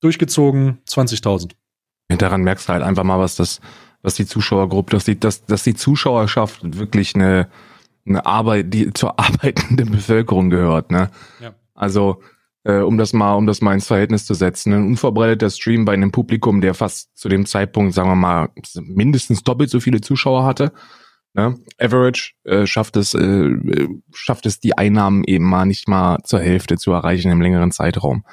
durchgezogen, 0.00 0.80
20.000. 0.88 1.52
Daran 2.08 2.42
merkst 2.42 2.68
du 2.68 2.72
halt 2.72 2.82
einfach 2.82 3.04
mal, 3.04 3.20
was 3.20 3.36
das, 3.36 3.60
was 4.02 4.16
die 4.16 4.26
Zuschauergruppe, 4.26 4.90
dass 4.90 5.04
die, 5.04 5.20
dass, 5.20 5.44
dass 5.44 5.62
die 5.62 5.74
Zuschauerschaft 5.74 6.76
wirklich 6.76 7.14
eine, 7.14 7.48
eine 8.04 8.26
Arbeit, 8.26 8.74
die 8.74 8.92
zur 8.92 9.20
arbeitenden 9.20 9.92
Bevölkerung 9.92 10.50
gehört, 10.50 10.90
ne? 10.90 11.10
Ja. 11.40 11.54
Also, 11.74 12.22
äh, 12.64 12.78
um 12.78 12.98
das 12.98 13.12
mal, 13.12 13.34
um 13.34 13.46
das 13.46 13.60
mal 13.60 13.74
ins 13.74 13.86
Verhältnis 13.86 14.26
zu 14.26 14.34
setzen, 14.34 14.72
ein 14.72 14.86
unvorbereiteter 14.86 15.50
Stream 15.50 15.84
bei 15.84 15.94
einem 15.94 16.12
Publikum, 16.12 16.60
der 16.60 16.74
fast 16.74 17.16
zu 17.16 17.28
dem 17.28 17.46
Zeitpunkt, 17.46 17.94
sagen 17.94 18.10
wir 18.10 18.16
mal, 18.16 18.50
mindestens 18.74 19.42
doppelt 19.42 19.70
so 19.70 19.80
viele 19.80 20.00
Zuschauer 20.00 20.44
hatte. 20.44 20.72
Ne? 21.32 21.58
Average 21.78 22.32
äh, 22.44 22.66
schafft 22.66 22.96
es, 22.96 23.14
äh, 23.14 23.20
äh, 23.20 23.88
schafft 24.12 24.46
es 24.46 24.60
die 24.60 24.76
Einnahmen 24.76 25.22
eben 25.24 25.44
mal 25.44 25.64
nicht 25.64 25.88
mal 25.88 26.18
zur 26.24 26.40
Hälfte 26.40 26.76
zu 26.76 26.92
erreichen 26.92 27.30
im 27.30 27.40
längeren 27.40 27.70
Zeitraum. 27.70 28.24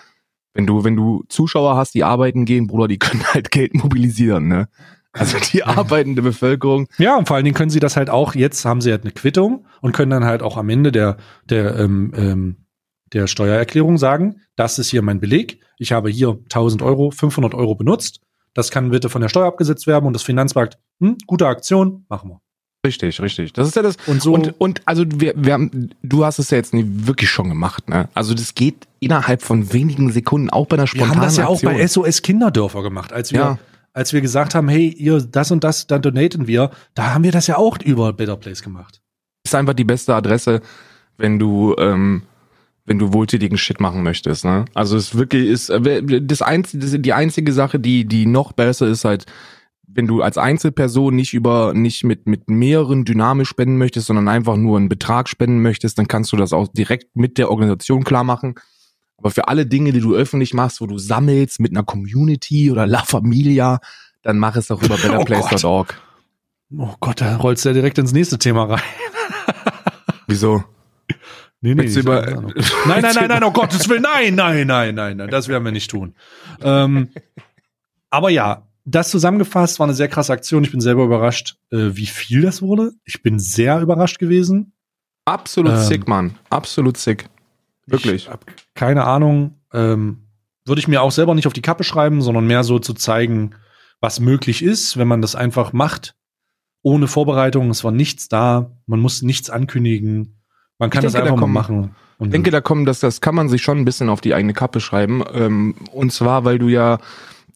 Wenn 0.54 0.66
du, 0.66 0.84
wenn 0.84 0.96
du 0.96 1.24
Zuschauer 1.30 1.76
hast, 1.76 1.94
die 1.94 2.04
arbeiten 2.04 2.46
gehen, 2.46 2.66
Bruder, 2.68 2.88
die 2.88 2.98
können 3.00 3.24
halt 3.34 3.52
Geld 3.52 3.76
mobilisieren, 3.76 4.48
ne? 4.48 4.68
Also 5.14 5.38
die 5.40 5.64
arbeitende 5.64 6.22
Bevölkerung. 6.22 6.88
Ja, 7.00 7.18
und 7.18 7.28
vor 7.28 7.36
allen 7.36 7.46
Dingen 7.46 7.56
können 7.56 7.72
sie 7.72 7.80
das 7.80 7.98
halt 7.98 8.10
auch, 8.10 8.36
jetzt 8.36 8.66
haben 8.66 8.82
sie 8.82 8.92
halt 8.92 9.02
eine 9.02 9.12
Quittung 9.12 9.66
und 9.82 9.94
können 9.94 10.12
dann 10.12 10.26
halt 10.26 10.44
auch 10.44 10.58
am 10.58 10.70
Ende 10.70 10.92
der, 10.92 11.18
der, 11.50 11.76
ähm, 11.80 12.14
ähm, 12.16 12.67
der 13.14 13.28
Steuererklärung 13.28 13.98
sagen, 13.98 14.42
das 14.56 14.80
ist 14.80 14.90
hier 14.90 15.02
mein 15.02 15.20
Beleg, 15.20 15.60
ich 15.78 15.92
habe 15.92 16.10
hier 16.10 16.38
1000 16.46 16.82
Euro, 16.82 17.12
500 17.12 17.54
Euro 17.54 17.76
benutzt, 17.76 18.22
das 18.54 18.72
kann 18.72 18.90
bitte 18.90 19.10
von 19.10 19.22
der 19.22 19.30
Steuer 19.30 19.46
abgesetzt 19.48 19.86
werden 19.88 20.06
und 20.06 20.14
das 20.14 20.24
Finanzmarkt, 20.24 20.78
hm, 21.00 21.18
gute 21.28 21.48
Aktion, 21.48 22.06
machen 22.10 22.30
wir. 22.32 22.42
Richtig, 22.86 23.20
richtig. 23.22 23.54
Das 23.54 23.68
ist 23.68 23.76
ja 23.76 23.82
das. 23.82 23.98
Und 24.08 24.22
so, 24.22 24.34
Und, 24.34 24.54
und 24.60 24.82
also 24.86 25.04
wir, 25.08 25.34
wir 25.36 25.54
haben, 25.54 25.90
du 26.04 26.24
hast 26.24 26.40
es 26.40 26.52
ja 26.52 26.58
jetzt 26.58 26.74
nicht 26.74 26.88
wirklich 27.08 27.30
schon 27.30 27.50
gemacht, 27.50 27.90
ne? 27.90 28.08
Also 28.14 28.34
das 28.34 28.56
geht 28.56 28.88
innerhalb 29.00 29.42
von 29.42 29.74
wenigen 29.74 30.12
Sekunden, 30.12 30.50
auch 30.50 30.68
bei 30.68 30.76
einer 30.76 30.84
wir 30.84 30.88
spontanen 30.88 31.16
haben 31.18 31.22
das 31.26 31.38
ja 31.38 31.48
auch 31.48 31.56
Aktion. 31.62 31.74
bei 31.74 31.88
SOS 31.88 32.22
Kinderdörfer 32.22 32.84
gemacht, 32.84 33.12
als 33.12 33.32
wir, 33.34 33.40
Ja. 33.40 33.60
als 33.94 34.14
wir 34.14 34.22
gesagt 34.22 34.56
haben, 34.56 34.70
hey, 34.70 34.88
ihr, 34.88 35.20
das 35.22 35.52
und 35.52 35.64
das, 35.64 35.88
dann 35.88 36.02
donaten 36.02 36.48
wir, 36.48 36.72
da 36.94 37.14
haben 37.14 37.24
wir 37.24 37.32
das 37.32 37.48
ja 37.48 37.58
auch 37.58 37.78
über 37.84 38.14
Better 38.14 38.38
Place 38.38 38.62
gemacht. 38.64 39.02
ist 39.44 39.56
einfach 39.56 39.74
die 39.74 39.84
beste 39.84 40.14
Adresse, 40.16 40.62
wenn 41.18 41.40
du, 41.40 41.76
ähm, 41.78 42.24
wenn 42.88 42.98
du 42.98 43.14
wohltätigen 43.14 43.58
Shit 43.58 43.80
machen 43.80 44.02
möchtest. 44.02 44.46
Ne? 44.46 44.66
Also 44.74 44.98
es 44.98 45.16
wirklich 45.16 45.48
ist 45.48 45.70
äh, 45.70 46.22
das 46.22 46.42
einzige, 46.42 47.00
die 47.00 47.14
einzige 47.14 47.54
Sache, 47.54 47.80
die 47.80 48.06
die 48.06 48.26
noch 48.26 48.54
besser 48.54 48.88
ist, 48.88 49.06
halt, 49.06 49.26
wenn 49.88 50.08
du 50.08 50.22
als 50.22 50.38
Einzelperson 50.38 51.16
nicht 51.16 51.34
über 51.34 51.74
nicht 51.76 52.06
mit 52.06 52.28
mit 52.28 52.50
mehreren 52.50 53.04
dynamisch 53.04 53.50
spenden 53.50 53.78
möchtest, 53.78 54.08
sondern 54.08 54.30
einfach 54.30 54.56
nur 54.56 54.78
einen 54.78 54.90
Betrag 54.90 55.28
spenden 55.28 55.62
möchtest, 55.62 56.00
dann 56.00 56.08
kannst 56.08 56.32
du 56.32 56.38
das 56.38 56.54
auch 56.54 56.70
direkt 56.70 57.16
mit 57.16 57.38
der 57.38 57.52
Organisation 57.52 58.04
klar 58.06 58.24
machen. 58.24 58.56
Aber 59.18 59.32
für 59.32 59.48
alle 59.50 59.66
Dinge, 59.66 59.92
die 59.92 60.00
du 60.00 60.16
öffentlich 60.16 60.54
machst, 60.54 60.80
wo 60.80 60.88
du 60.88 60.98
sammelst 60.98 61.60
mit 61.60 61.72
einer 61.72 61.84
Community 61.84 62.72
oder 62.72 62.88
La 62.88 63.04
Familia, 63.04 63.80
dann 64.22 64.40
mach 64.40 64.56
es 64.56 64.68
doch 64.68 64.82
über 64.82 64.96
betterplace.org. 65.02 66.00
Oh 66.78 66.96
Gott, 67.00 67.20
da 67.20 67.36
rollst 67.36 67.66
du 67.66 67.70
ja 67.70 67.74
direkt 67.74 67.98
ins 67.98 68.14
nächste 68.14 68.38
Thema 68.38 68.66
rein. 68.66 68.82
Wieso? 70.28 70.64
Nee, 71.62 71.74
nee, 71.76 71.86
über- 71.86 72.22
nein, 72.86 73.02
nein, 73.02 73.16
nein, 73.16 73.28
nein, 73.30 73.44
oh 73.44 73.52
Gottes 73.52 73.90
Willen, 73.90 74.04
nein, 74.04 74.36
nein, 74.36 74.68
nein, 74.68 74.94
nein, 74.96 75.18
nein, 75.18 75.30
das 75.30 75.48
werden 75.48 75.64
wir 75.66 75.72
nicht 75.72 75.90
tun. 75.90 76.16
Ähm, 76.62 77.10
aber 78.10 78.30
ja, 78.30 78.68
das 78.86 79.10
zusammengefasst 79.10 79.80
war 79.80 79.86
eine 79.88 79.94
sehr 79.96 80.08
krasse 80.08 80.32
Aktion. 80.34 80.64
Ich 80.64 80.72
bin 80.72 80.82
selber 80.82 81.04
überrascht, 81.04 81.58
äh, 81.72 81.90
wie 81.94 82.06
viel 82.06 82.42
das 82.42 82.62
wurde. 82.62 82.92
Ich 83.06 83.22
bin 83.24 83.40
sehr 83.40 83.82
überrascht 83.82 84.20
gewesen. 84.20 84.74
Absolut 85.26 85.74
Ähm. 85.74 85.80
sick, 85.80 86.08
Mann. 86.08 86.36
Absolut 86.50 86.98
sick. 86.98 87.28
Wirklich. 87.86 88.26
Ich 88.26 88.30
hab 88.30 88.46
keine 88.76 89.04
Ahnung. 89.06 89.60
Ähm, 89.74 90.28
würde 90.66 90.80
ich 90.80 90.88
mir 90.88 91.02
auch 91.02 91.12
selber 91.12 91.34
nicht 91.36 91.48
auf 91.48 91.54
die 91.54 91.62
Kappe 91.62 91.84
schreiben, 91.84 92.22
sondern 92.22 92.46
mehr 92.48 92.64
so 92.64 92.80
zu 92.80 92.94
zeigen, 92.94 93.56
was 94.00 94.20
möglich 94.20 94.62
ist, 94.64 94.98
wenn 94.98 95.08
man 95.08 95.22
das 95.22 95.36
einfach 95.36 95.74
macht. 95.74 96.16
Ohne 96.82 97.08
Vorbereitung. 97.08 97.70
Es 97.70 97.84
war 97.84 97.92
nichts 97.92 98.30
da. 98.30 98.72
Man 98.86 99.00
muss 99.00 99.22
nichts 99.22 99.50
ankündigen. 99.50 100.37
Man 100.80 100.90
kann 100.90 101.00
Ich 101.02 101.06
das 101.06 101.14
denke, 101.14 101.28
da 101.28 101.34
einfach 101.34 101.48
mal 101.48 101.64
kommen- 101.64 101.80
machen. 101.82 101.96
Und 102.20 102.28
Ich 102.28 102.32
denke, 102.32 102.52
da 102.52 102.62
kommen, 102.62 102.86
das, 102.86 103.00
das 103.00 103.22
kann 103.22 103.36
man 103.36 103.48
sich 103.50 103.62
schon 103.62 103.78
ein 103.78 103.86
bisschen 103.86 104.10
auf 104.10 104.22
die 104.22 104.34
eigene 104.34 104.54
Kappe 104.54 104.80
schreiben. 104.80 105.24
Ähm, 105.34 105.76
und 105.92 106.12
zwar, 106.12 106.46
weil 106.46 106.58
du 106.60 106.68
ja 106.68 106.98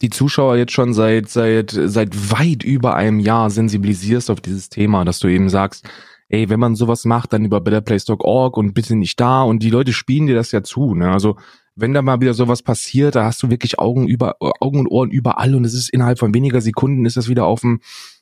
die 0.00 0.10
Zuschauer 0.10 0.56
jetzt 0.56 0.72
schon 0.72 0.94
seit, 0.94 1.28
seit, 1.28 1.70
seit 1.70 2.30
weit 2.32 2.62
über 2.64 2.94
einem 2.94 3.20
Jahr 3.20 3.50
sensibilisierst 3.50 4.30
auf 4.30 4.40
dieses 4.40 4.68
Thema, 4.68 5.04
dass 5.04 5.18
du 5.20 5.28
eben 5.28 5.48
sagst, 5.48 5.88
ey, 6.28 6.48
wenn 6.48 6.60
man 6.60 6.74
sowas 6.76 7.04
macht, 7.04 7.32
dann 7.32 7.44
über 7.44 7.60
betterplace.org 7.60 8.56
und 8.56 8.72
bitte 8.74 8.96
nicht 8.96 9.20
da 9.20 9.42
und 9.42 9.62
die 9.62 9.70
Leute 9.70 9.92
spielen 9.92 10.26
dir 10.26 10.34
das 10.34 10.50
ja 10.52 10.62
zu, 10.62 10.94
ne? 10.94 11.10
Also, 11.12 11.36
wenn 11.74 11.94
da 11.94 12.02
mal 12.02 12.20
wieder 12.20 12.34
sowas 12.34 12.62
passiert, 12.62 13.14
da 13.14 13.24
hast 13.24 13.42
du 13.42 13.50
wirklich 13.50 13.78
Augen 13.78 14.06
über, 14.06 14.36
Augen 14.40 14.80
und 14.80 14.88
Ohren 14.88 15.10
überall 15.10 15.54
und 15.54 15.64
es 15.64 15.72
ist 15.74 15.88
innerhalb 15.90 16.18
von 16.18 16.34
weniger 16.34 16.60
Sekunden 16.60 17.06
ist 17.06 17.16
das 17.16 17.28
wieder 17.28 17.46
auf 17.46 17.60
dem, 17.62 17.80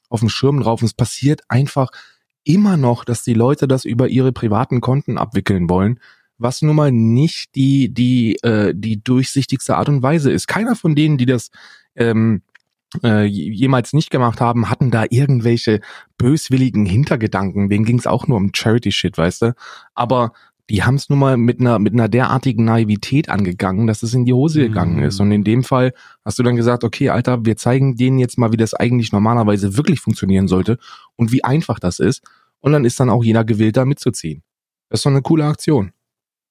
auf 0.09 0.21
dem 0.21 0.29
Schirm 0.29 0.61
drauf 0.61 0.83
und 0.83 0.87
es 0.87 0.95
passiert 0.95 1.41
einfach 1.49 1.89
immer 2.55 2.77
noch, 2.77 3.05
dass 3.05 3.23
die 3.23 3.35
Leute 3.35 3.67
das 3.69 3.85
über 3.85 4.09
ihre 4.09 4.33
privaten 4.33 4.81
Konten 4.81 5.19
abwickeln 5.19 5.69
wollen 5.71 5.99
was 6.41 6.63
nun 6.63 6.75
mal 6.75 6.91
nicht 6.91 7.55
die 7.55 7.93
die 7.93 8.37
äh, 8.43 8.73
die 8.75 9.05
durchsichtigste 9.05 9.77
Art 9.77 9.89
und 9.91 10.03
Weise 10.03 10.33
ist. 10.33 10.47
Keiner 10.49 10.75
von 10.75 10.95
denen, 10.95 11.19
die 11.19 11.27
das 11.27 11.51
ähm, 11.95 12.43
äh, 13.05 13.25
jemals 13.27 13.93
nicht 13.93 14.11
gemacht 14.11 14.41
haben, 14.41 14.71
hatten 14.71 14.91
da 14.91 15.05
irgendwelche 15.09 15.81
böswilligen 16.19 16.87
Hintergedanken. 16.87 17.69
Denen 17.69 17.85
ging 17.85 17.99
es 17.99 18.07
auch 18.07 18.27
nur 18.27 18.39
um 18.39 18.53
Charity-Shit, 18.55 19.19
weißt 19.19 19.43
du. 19.43 19.55
Aber 19.95 20.33
die 20.71 20.83
haben 20.83 20.95
es 20.95 21.09
nun 21.11 21.19
mal 21.19 21.37
mit 21.37 21.61
einer 21.61 21.79
mit 21.79 21.93
einer 21.93 22.09
derartigen 22.09 22.65
Naivität 22.65 23.29
angegangen, 23.29 23.87
dass 23.87 24.03
es 24.03 24.15
in 24.15 24.25
die 24.25 24.33
Hose 24.33 24.61
gegangen 24.63 24.97
Mhm. 24.97 25.03
ist. 25.03 25.21
Und 25.21 25.33
in 25.33 25.45
dem 25.45 25.63
Fall 25.63 25.93
hast 26.25 26.39
du 26.39 26.43
dann 26.43 26.57
gesagt, 26.57 26.85
okay, 26.85 27.11
Alter, 27.11 27.45
wir 27.45 27.57
zeigen 27.59 27.97
denen 27.97 28.19
jetzt 28.19 28.39
mal, 28.39 28.51
wie 28.51 28.57
das 28.57 28.73
eigentlich 28.73 29.13
normalerweise 29.13 29.77
wirklich 29.77 30.01
funktionieren 30.01 30.49
sollte 30.49 30.79
und 31.17 31.33
wie 31.33 31.45
einfach 31.45 31.81
das 31.81 31.99
ist. 31.99 32.23
Und 32.61 32.73
dann 32.73 32.85
ist 32.85 33.01
dann 33.01 33.11
auch 33.11 33.25
jeder 33.25 33.45
gewillt, 33.45 33.77
da 33.77 33.85
mitzuziehen. 33.85 34.43
Das 34.89 35.01
ist 35.01 35.07
doch 35.07 35.11
eine 35.11 35.23
coole 35.23 35.45
Aktion. 35.45 35.93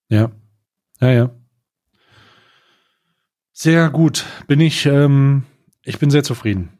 Ja. 0.09 0.31
Ja, 0.99 1.11
ja. 1.11 1.29
Sehr 3.53 3.89
gut. 3.89 4.25
Bin 4.47 4.59
ich, 4.61 4.85
ähm, 4.85 5.43
ich 5.83 5.99
bin 5.99 6.09
sehr 6.09 6.23
zufrieden. 6.23 6.79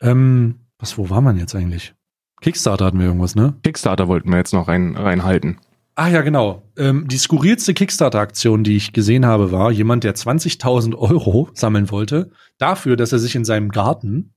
Ähm, 0.00 0.60
was, 0.78 0.96
wo 0.98 1.10
war 1.10 1.20
man 1.20 1.36
jetzt 1.36 1.54
eigentlich? 1.54 1.94
Kickstarter 2.40 2.86
hatten 2.86 2.98
wir 2.98 3.06
irgendwas, 3.06 3.34
ne? 3.34 3.54
Kickstarter 3.62 4.08
wollten 4.08 4.30
wir 4.30 4.38
jetzt 4.38 4.54
noch 4.54 4.68
rein, 4.68 4.96
reinhalten. 4.96 5.58
Ah 5.94 6.08
ja, 6.08 6.22
genau. 6.22 6.62
Ähm, 6.78 7.06
die 7.08 7.18
skurrilste 7.18 7.74
Kickstarter-Aktion, 7.74 8.64
die 8.64 8.76
ich 8.76 8.94
gesehen 8.94 9.26
habe, 9.26 9.52
war 9.52 9.70
jemand, 9.70 10.04
der 10.04 10.14
20.000 10.14 10.94
Euro 10.96 11.50
sammeln 11.52 11.90
wollte, 11.90 12.30
dafür, 12.56 12.96
dass 12.96 13.12
er 13.12 13.18
sich 13.18 13.34
in 13.34 13.44
seinem 13.44 13.68
Garten 13.68 14.32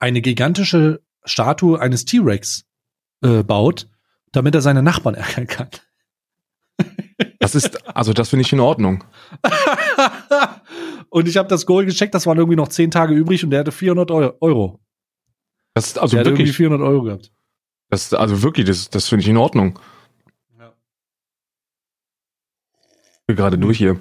eine 0.00 0.20
gigantische 0.20 1.00
Statue 1.24 1.80
eines 1.80 2.04
T-Rex 2.06 2.64
äh, 3.22 3.42
baut, 3.42 3.88
damit 4.32 4.54
er 4.54 4.60
seine 4.60 4.82
Nachbarn 4.82 5.14
ärgern 5.16 5.46
kann. 5.46 5.68
Das 7.38 7.54
ist, 7.54 7.86
also 7.96 8.12
das 8.12 8.28
finde 8.28 8.42
ich 8.42 8.52
in 8.52 8.60
Ordnung. 8.60 9.04
und 11.10 11.28
ich 11.28 11.36
habe 11.36 11.48
das 11.48 11.64
Goal 11.66 11.86
gecheckt, 11.86 12.14
das 12.14 12.26
waren 12.26 12.38
irgendwie 12.38 12.56
noch 12.56 12.68
10 12.68 12.90
Tage 12.90 13.14
übrig 13.14 13.44
und 13.44 13.50
der 13.50 13.60
hatte 13.60 13.72
400 13.72 14.10
Eu- 14.10 14.32
Euro. 14.40 14.80
Das 15.74 15.86
ist 15.86 15.98
also 15.98 16.16
der 16.16 16.20
hat 16.20 16.26
irgendwie 16.26 16.42
wirklich, 16.44 16.56
400 16.56 16.80
Euro 16.86 17.02
gehabt. 17.02 17.32
das, 17.90 18.12
also 18.12 18.42
wirklich, 18.42 18.66
das, 18.66 18.90
das 18.90 19.08
finde 19.08 19.22
ich 19.22 19.28
in 19.28 19.36
Ordnung. 19.36 19.78
Ja. 20.58 20.72
Ich 23.20 23.26
bin 23.26 23.36
gerade 23.36 23.58
durch 23.58 23.78
hier. 23.78 23.98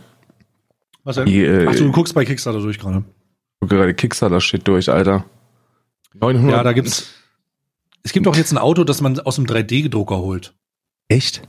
Was 1.03 1.17
denn? 1.17 1.25
Die, 1.27 1.43
äh, 1.43 1.67
Ach, 1.69 1.75
du 1.75 1.91
guckst 1.91 2.15
bei 2.15 2.25
Kickstarter 2.25 2.59
durch 2.59 2.79
gerade. 2.79 2.99
ich 2.99 3.59
gucke 3.61 3.75
gerade 3.75 3.93
Kickstarter-Shit 3.93 4.67
durch, 4.67 4.89
Alter. 4.89 5.25
900. 6.15 6.51
Ja, 6.57 6.63
da 6.63 6.73
gibt's. 6.73 7.13
Es 8.05 8.13
gibt 8.13 8.27
auch 8.27 8.35
jetzt 8.35 8.51
ein 8.51 8.59
Auto, 8.59 8.83
das 8.83 9.01
man 9.01 9.19
aus 9.19 9.35
dem 9.35 9.47
3D-Drucker 9.47 10.19
holt. 10.19 10.53
Echt? 11.07 11.41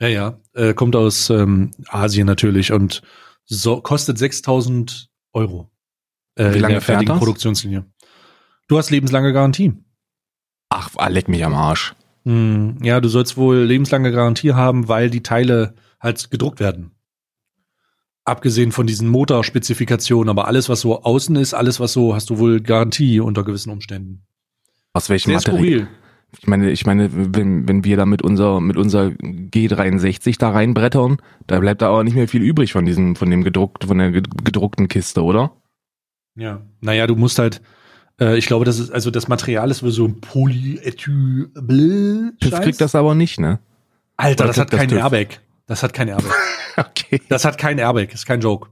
Ja, 0.00 0.08
ja. 0.08 0.40
Äh, 0.54 0.74
kommt 0.74 0.96
aus 0.96 1.30
ähm, 1.30 1.70
Asien 1.88 2.26
natürlich 2.26 2.72
und 2.72 3.02
so, 3.44 3.80
kostet 3.80 4.18
6000 4.18 5.08
Euro. 5.32 5.70
Äh, 6.34 6.54
Wie 6.54 6.58
lange 6.58 6.74
in 6.74 6.74
der 6.74 6.80
fertigen 6.80 7.06
fährt 7.06 7.08
das? 7.10 7.18
Produktionslinie. 7.18 7.84
Du 8.66 8.76
hast 8.76 8.90
lebenslange 8.90 9.32
Garantie. 9.32 9.72
Ach, 10.68 10.90
leck 11.08 11.28
mich 11.28 11.44
am 11.44 11.54
Arsch. 11.54 11.94
Hm, 12.24 12.78
ja, 12.82 13.00
du 13.00 13.08
sollst 13.08 13.36
wohl 13.36 13.58
lebenslange 13.58 14.10
Garantie 14.10 14.52
haben, 14.52 14.88
weil 14.88 15.10
die 15.10 15.22
Teile 15.22 15.74
halt 16.00 16.28
gedruckt 16.28 16.58
werden. 16.58 16.90
Abgesehen 18.24 18.72
von 18.72 18.88
diesen 18.88 19.08
Motorspezifikationen, 19.08 20.28
aber 20.28 20.48
alles, 20.48 20.68
was 20.68 20.80
so 20.80 21.02
außen 21.02 21.36
ist, 21.36 21.54
alles, 21.54 21.78
was 21.78 21.92
so, 21.92 22.16
hast 22.16 22.30
du 22.30 22.38
wohl 22.38 22.60
Garantie 22.60 23.20
unter 23.20 23.44
gewissen 23.44 23.70
Umständen. 23.70 24.26
Aus 24.92 25.08
welchem 25.08 25.34
Material? 25.34 25.88
Ich 26.38 26.46
meine, 26.46 26.70
ich 26.70 26.86
meine, 26.86 27.10
wenn, 27.12 27.68
wenn 27.68 27.84
wir 27.84 27.96
da 27.96 28.06
mit 28.06 28.22
unser, 28.22 28.60
mit 28.60 28.76
unser 28.76 29.06
G63 29.08 30.38
da 30.38 30.50
reinbrettern, 30.50 31.18
da 31.46 31.58
bleibt 31.58 31.82
da 31.82 31.88
aber 31.88 32.04
nicht 32.04 32.14
mehr 32.14 32.28
viel 32.28 32.42
übrig 32.42 32.72
von 32.72 32.84
diesem, 32.86 33.16
von 33.16 33.28
dem 33.30 33.42
gedruckt, 33.44 33.84
von 33.84 33.98
der 33.98 34.10
ged- 34.10 34.44
gedruckten 34.44 34.88
Kiste, 34.88 35.22
oder? 35.24 35.52
Ja. 36.36 36.62
Naja, 36.80 37.06
du 37.06 37.16
musst 37.16 37.38
halt, 37.38 37.60
äh, 38.20 38.38
ich 38.38 38.46
glaube, 38.46 38.64
das 38.64 38.78
ist, 38.78 38.90
also 38.90 39.10
das 39.10 39.26
Material 39.28 39.70
ist 39.70 39.82
wohl 39.82 39.90
so 39.90 40.06
ein 40.06 40.20
Polyethyl. 40.20 41.50
TÜV 42.40 42.60
kriegt 42.60 42.80
das 42.80 42.94
aber 42.94 43.14
nicht, 43.14 43.40
ne? 43.40 43.58
Alter, 44.16 44.46
das 44.46 44.58
hat 44.58 44.70
kriegt 44.70 44.72
das 44.72 44.78
kein 44.80 44.88
TÜV? 44.90 44.98
Airbag. 44.98 45.40
Das 45.66 45.82
hat 45.82 45.92
kein 45.92 46.08
Airbag. 46.08 46.32
Okay. 46.76 47.20
Das 47.28 47.44
hat 47.44 47.58
kein 47.58 47.78
Airbag, 47.78 48.14
ist 48.14 48.24
kein 48.24 48.40
Joke. 48.40 48.68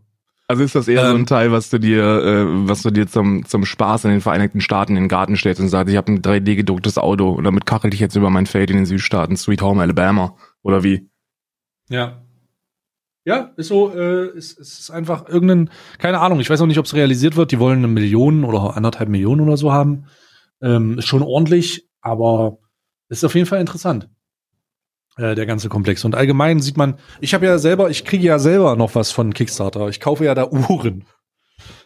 Also 0.50 0.64
ist 0.64 0.74
das 0.74 0.88
eher 0.88 1.04
so 1.06 1.14
Ähm, 1.14 1.22
ein 1.22 1.26
Teil, 1.26 1.52
was 1.52 1.68
du 1.68 1.78
dir, 1.78 2.02
äh, 2.02 2.44
was 2.68 2.82
du 2.82 2.90
dir 2.90 3.06
zum, 3.06 3.44
zum 3.44 3.66
Spaß 3.66 4.06
in 4.06 4.10
den 4.12 4.22
Vereinigten 4.22 4.62
Staaten 4.62 4.96
in 4.96 5.04
den 5.04 5.08
Garten 5.08 5.36
stellst 5.36 5.60
und 5.60 5.68
sagst, 5.68 5.92
ich 5.92 5.96
habe 5.98 6.10
ein 6.10 6.22
3D 6.22 6.56
gedrucktes 6.56 6.96
Auto 6.96 7.30
und 7.30 7.44
damit 7.44 7.66
kachel 7.66 7.92
ich 7.92 8.00
jetzt 8.00 8.16
über 8.16 8.30
mein 8.30 8.46
Feld 8.46 8.70
in 8.70 8.76
den 8.76 8.86
Südstaaten, 8.86 9.36
Sweet 9.36 9.60
Home 9.60 9.82
Alabama. 9.82 10.36
Oder 10.62 10.82
wie? 10.82 11.10
Ja. 11.90 12.22
Ja, 13.26 13.52
ist 13.58 13.68
so, 13.68 13.94
äh, 13.94 14.34
ist, 14.38 14.58
ist 14.58 14.90
einfach 14.90 15.28
irgendein, 15.28 15.68
keine 15.98 16.18
Ahnung, 16.20 16.40
ich 16.40 16.48
weiß 16.48 16.62
auch 16.62 16.66
nicht, 16.66 16.78
ob 16.78 16.86
es 16.86 16.94
realisiert 16.94 17.36
wird. 17.36 17.52
Die 17.52 17.58
wollen 17.58 17.78
eine 17.78 17.88
Million 17.88 18.42
oder 18.44 18.74
anderthalb 18.74 19.10
Millionen 19.10 19.42
oder 19.42 19.58
so 19.58 19.70
haben. 19.70 20.06
Ähm, 20.62 20.96
ist 20.96 21.06
schon 21.06 21.22
ordentlich, 21.22 21.86
aber 22.00 22.56
ist 23.10 23.24
auf 23.24 23.34
jeden 23.34 23.46
Fall 23.46 23.60
interessant. 23.60 24.08
Äh, 25.18 25.34
der 25.34 25.46
ganze 25.46 25.68
Komplex. 25.68 26.04
Und 26.04 26.14
allgemein 26.14 26.60
sieht 26.60 26.76
man, 26.76 26.94
ich 27.20 27.34
habe 27.34 27.44
ja 27.44 27.58
selber, 27.58 27.90
ich 27.90 28.04
kriege 28.04 28.24
ja 28.24 28.38
selber 28.38 28.76
noch 28.76 28.94
was 28.94 29.10
von 29.10 29.34
Kickstarter. 29.34 29.88
Ich 29.88 30.00
kaufe 30.00 30.24
ja 30.24 30.34
da 30.34 30.48
Uhren. 30.48 31.04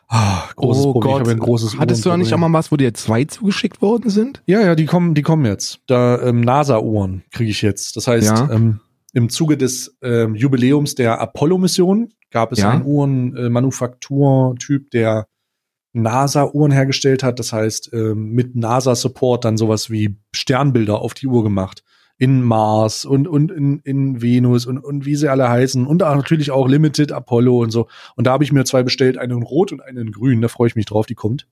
Ah, 0.08 0.42
großes 0.56 0.82
Problem. 0.84 1.12
Ich 1.14 1.18
habe 1.20 1.30
ja 1.30 1.36
ein 1.36 1.40
großes 1.40 1.74
Oh 1.74 1.78
Hattest 1.78 2.04
du 2.04 2.10
da 2.10 2.18
nicht 2.18 2.34
auch 2.34 2.38
mal 2.38 2.52
was, 2.52 2.70
wo 2.70 2.76
dir 2.76 2.92
zwei 2.92 3.24
zugeschickt 3.24 3.80
worden 3.80 4.10
sind? 4.10 4.42
Ja, 4.44 4.60
ja, 4.60 4.74
die 4.74 4.84
kommen, 4.84 5.14
die 5.14 5.22
kommen 5.22 5.46
jetzt. 5.46 5.80
Da 5.86 6.20
ähm, 6.20 6.42
NASA-Uhren 6.42 7.22
kriege 7.30 7.50
ich 7.50 7.62
jetzt. 7.62 7.96
Das 7.96 8.06
heißt, 8.06 8.26
Ja. 8.28 8.50
ähm, 8.52 8.80
im 9.14 9.30
Zuge 9.30 9.56
des 9.56 9.96
ähm, 10.02 10.34
Jubiläums 10.34 10.94
der 10.94 11.20
Apollo-Mission 11.20 12.12
gab 12.30 12.52
es 12.52 12.58
Ja. 12.58 12.70
einen 12.70 12.84
Uhrenmanufakturtyp, 12.84 14.90
der 14.90 15.26
NASA-Uhren 15.94 16.72
hergestellt 16.72 17.22
hat. 17.22 17.38
Das 17.38 17.52
heißt, 17.52 17.90
ähm, 17.92 18.30
mit 18.32 18.56
NASA-Support 18.56 19.44
dann 19.44 19.56
sowas 19.56 19.90
wie 19.90 20.16
Sternbilder 20.34 21.00
auf 21.00 21.14
die 21.14 21.26
Uhr 21.26 21.42
gemacht. 21.42 21.82
In 22.22 22.42
Mars 22.42 23.04
und, 23.04 23.26
und 23.26 23.50
in, 23.50 23.80
in 23.80 24.22
Venus 24.22 24.66
und, 24.66 24.78
und 24.78 25.04
wie 25.06 25.16
sie 25.16 25.28
alle 25.28 25.48
heißen. 25.48 25.86
Und 25.86 26.02
auch 26.04 26.14
natürlich 26.14 26.50
auch 26.52 26.68
Limited 26.68 27.10
Apollo 27.10 27.58
und 27.62 27.70
so. 27.70 27.88
Und 28.14 28.26
da 28.28 28.32
habe 28.32 28.44
ich 28.44 28.52
mir 28.52 28.64
zwei 28.64 28.84
bestellt, 28.84 29.18
einen 29.18 29.38
in 29.38 29.42
Rot 29.42 29.72
und 29.72 29.80
einen 29.80 29.98
in 29.98 30.12
Grün. 30.12 30.40
Da 30.40 30.46
freue 30.46 30.68
ich 30.68 30.76
mich 30.76 30.86
drauf, 30.86 31.06
die 31.06 31.16
kommt. 31.16 31.48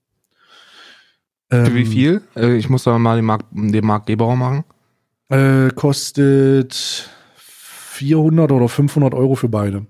Für 1.51 1.75
wie 1.75 1.81
Ähm, 1.81 1.87
viel? 1.87 2.23
Äh, 2.37 2.57
ich 2.57 2.69
muss 2.69 2.85
da 2.85 2.97
mal 2.99 3.17
den 3.17 3.25
Mark, 3.25 3.43
den 3.51 3.85
Mark 3.85 4.07
Geber 4.07 4.37
machen. 4.37 4.63
Äh, 5.29 5.71
kostet 5.75 7.09
400 7.37 8.53
oder 8.53 8.69
500 8.69 9.13
Euro 9.15 9.35
für 9.35 9.49
beide. 9.49 9.87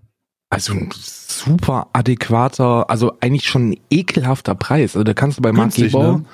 Also 0.48 0.72
ein 0.72 0.88
super 0.94 1.88
adäquater, 1.92 2.88
also 2.88 3.12
eigentlich 3.20 3.46
schon 3.48 3.70
ein 3.70 3.80
ekelhafter 3.90 4.54
Preis. 4.54 4.96
Also 4.96 5.04
da 5.04 5.14
kannst 5.14 5.38
du 5.38 5.42
bei 5.42 5.52
Marc 5.52 5.66
Günstig, 5.74 5.92
Gebauer, 5.92 6.18
ne? 6.18 6.24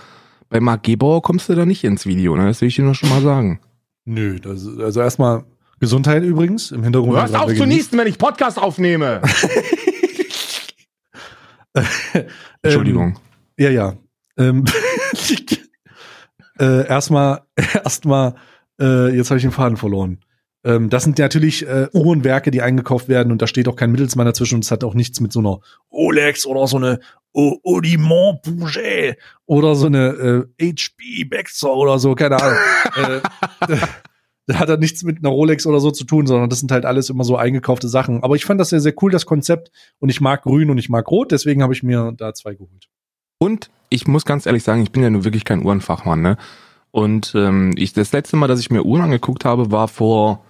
bei 0.48 0.61
Marc 0.61 0.85
Gebauer 0.85 1.20
kommst 1.20 1.48
du 1.48 1.54
da 1.54 1.66
nicht 1.66 1.85
ins 1.85 2.06
Video, 2.06 2.37
ne? 2.37 2.46
Das 2.46 2.61
will 2.61 2.68
ich 2.68 2.76
dir 2.76 2.85
nur 2.85 2.94
schon 2.94 3.11
mal 3.11 3.20
sagen. 3.20 3.59
Nö, 4.06 4.38
das, 4.40 4.66
also 4.78 5.00
erstmal 5.00 5.44
Gesundheit 5.78 6.22
übrigens 6.22 6.70
im 6.70 6.82
Hintergrund. 6.82 7.18
Hörst 7.18 7.36
auf 7.36 7.54
zu 7.54 7.66
niesen, 7.66 7.98
wenn 7.98 8.06
ich 8.06 8.16
Podcast 8.16 8.58
aufnehme. 8.58 9.20
Entschuldigung. 12.62 13.18
Ja, 13.58 13.70
ja. 13.70 13.94
Ähm, 14.38 14.64
äh, 16.58 16.86
erstmal, 16.86 17.42
erstmal, 17.56 18.34
äh, 18.80 19.14
jetzt 19.14 19.30
habe 19.30 19.38
ich 19.38 19.44
den 19.44 19.52
Faden 19.52 19.76
verloren. 19.76 20.20
Ähm, 20.66 20.90
das 20.90 21.05
sind 21.05 21.18
natürlich 21.18 21.66
äh, 21.66 21.87
Uhrenwerke, 21.92 22.50
die 22.50 22.61
eingekauft 22.61 23.09
werden 23.09 23.31
und 23.33 23.40
da 23.40 23.46
steht 23.46 23.68
auch 23.68 23.76
kein 23.76 23.92
Mittelsmann 23.92 24.26
dazwischen 24.26 24.57
und 24.57 24.64
es 24.64 24.70
hat 24.72 24.83
auch 24.85 24.94
nichts 24.94 25.20
mit 25.20 25.33
so 25.33 25.38
einer 25.38 25.61
Rolex 25.92 26.44
oder 26.44 26.66
so 26.66 26.76
eine 26.76 26.98
O- 27.33 27.59
Audemars 27.64 28.40
Bouget 28.42 29.16
oder 29.46 29.76
so 29.76 29.87
eine 29.87 30.46
äh, 30.59 30.72
HP 30.72 31.24
Baxter 31.24 31.72
oder 31.72 31.98
so, 31.98 32.14
keine 32.14 32.42
Ahnung. 32.42 32.59
äh, 33.68 33.76
da 34.48 34.59
hat 34.59 34.68
er 34.68 34.76
nichts 34.76 35.02
mit 35.02 35.18
einer 35.18 35.29
Rolex 35.29 35.66
oder 35.66 35.81
so 35.81 35.90
zu 35.90 36.05
tun, 36.05 36.26
sondern 36.26 36.50
das 36.50 36.61
sind 36.61 36.72
halt 36.72 36.85
alles 36.85 37.11
immer 37.11 37.24
so 37.24 37.37
eingekaufte 37.37 37.88
Sachen. 37.88 38.22
Aber 38.22 38.37
ich 38.37 38.44
fand 38.44 38.61
das 38.61 38.70
sehr, 38.70 38.81
sehr 38.81 38.94
cool, 39.02 39.11
das 39.11 39.26
Konzept. 39.26 39.70
Und 39.98 40.09
ich 40.09 40.20
mag 40.20 40.42
grün 40.42 40.70
und 40.70 40.79
ich 40.79 40.88
mag 40.88 41.11
rot, 41.11 41.33
deswegen 41.33 41.62
habe 41.62 41.72
ich 41.74 41.83
mir 41.83 42.12
da 42.16 42.33
zwei 42.33 42.55
geholt. 42.55 42.88
Und 43.38 43.70
ich 43.88 44.07
muss 44.07 44.24
ganz 44.24 44.46
ehrlich 44.46 44.62
sagen, 44.62 44.83
ich 44.83 44.92
bin 44.92 45.02
ja 45.02 45.11
nun 45.11 45.24
wirklich 45.24 45.44
kein 45.44 45.64
Uhrenfachmann, 45.64 46.22
ne? 46.22 46.37
Und 46.92 47.35
ähm, 47.37 47.72
ich, 47.76 47.92
das 47.92 48.12
letzte 48.12 48.37
Mal, 48.37 48.46
dass 48.46 48.61
ich 48.61 48.70
mir 48.70 48.85
Uhren 48.85 49.02
angeguckt 49.02 49.44
habe, 49.44 49.70
war 49.70 49.88
vor, 49.88 50.44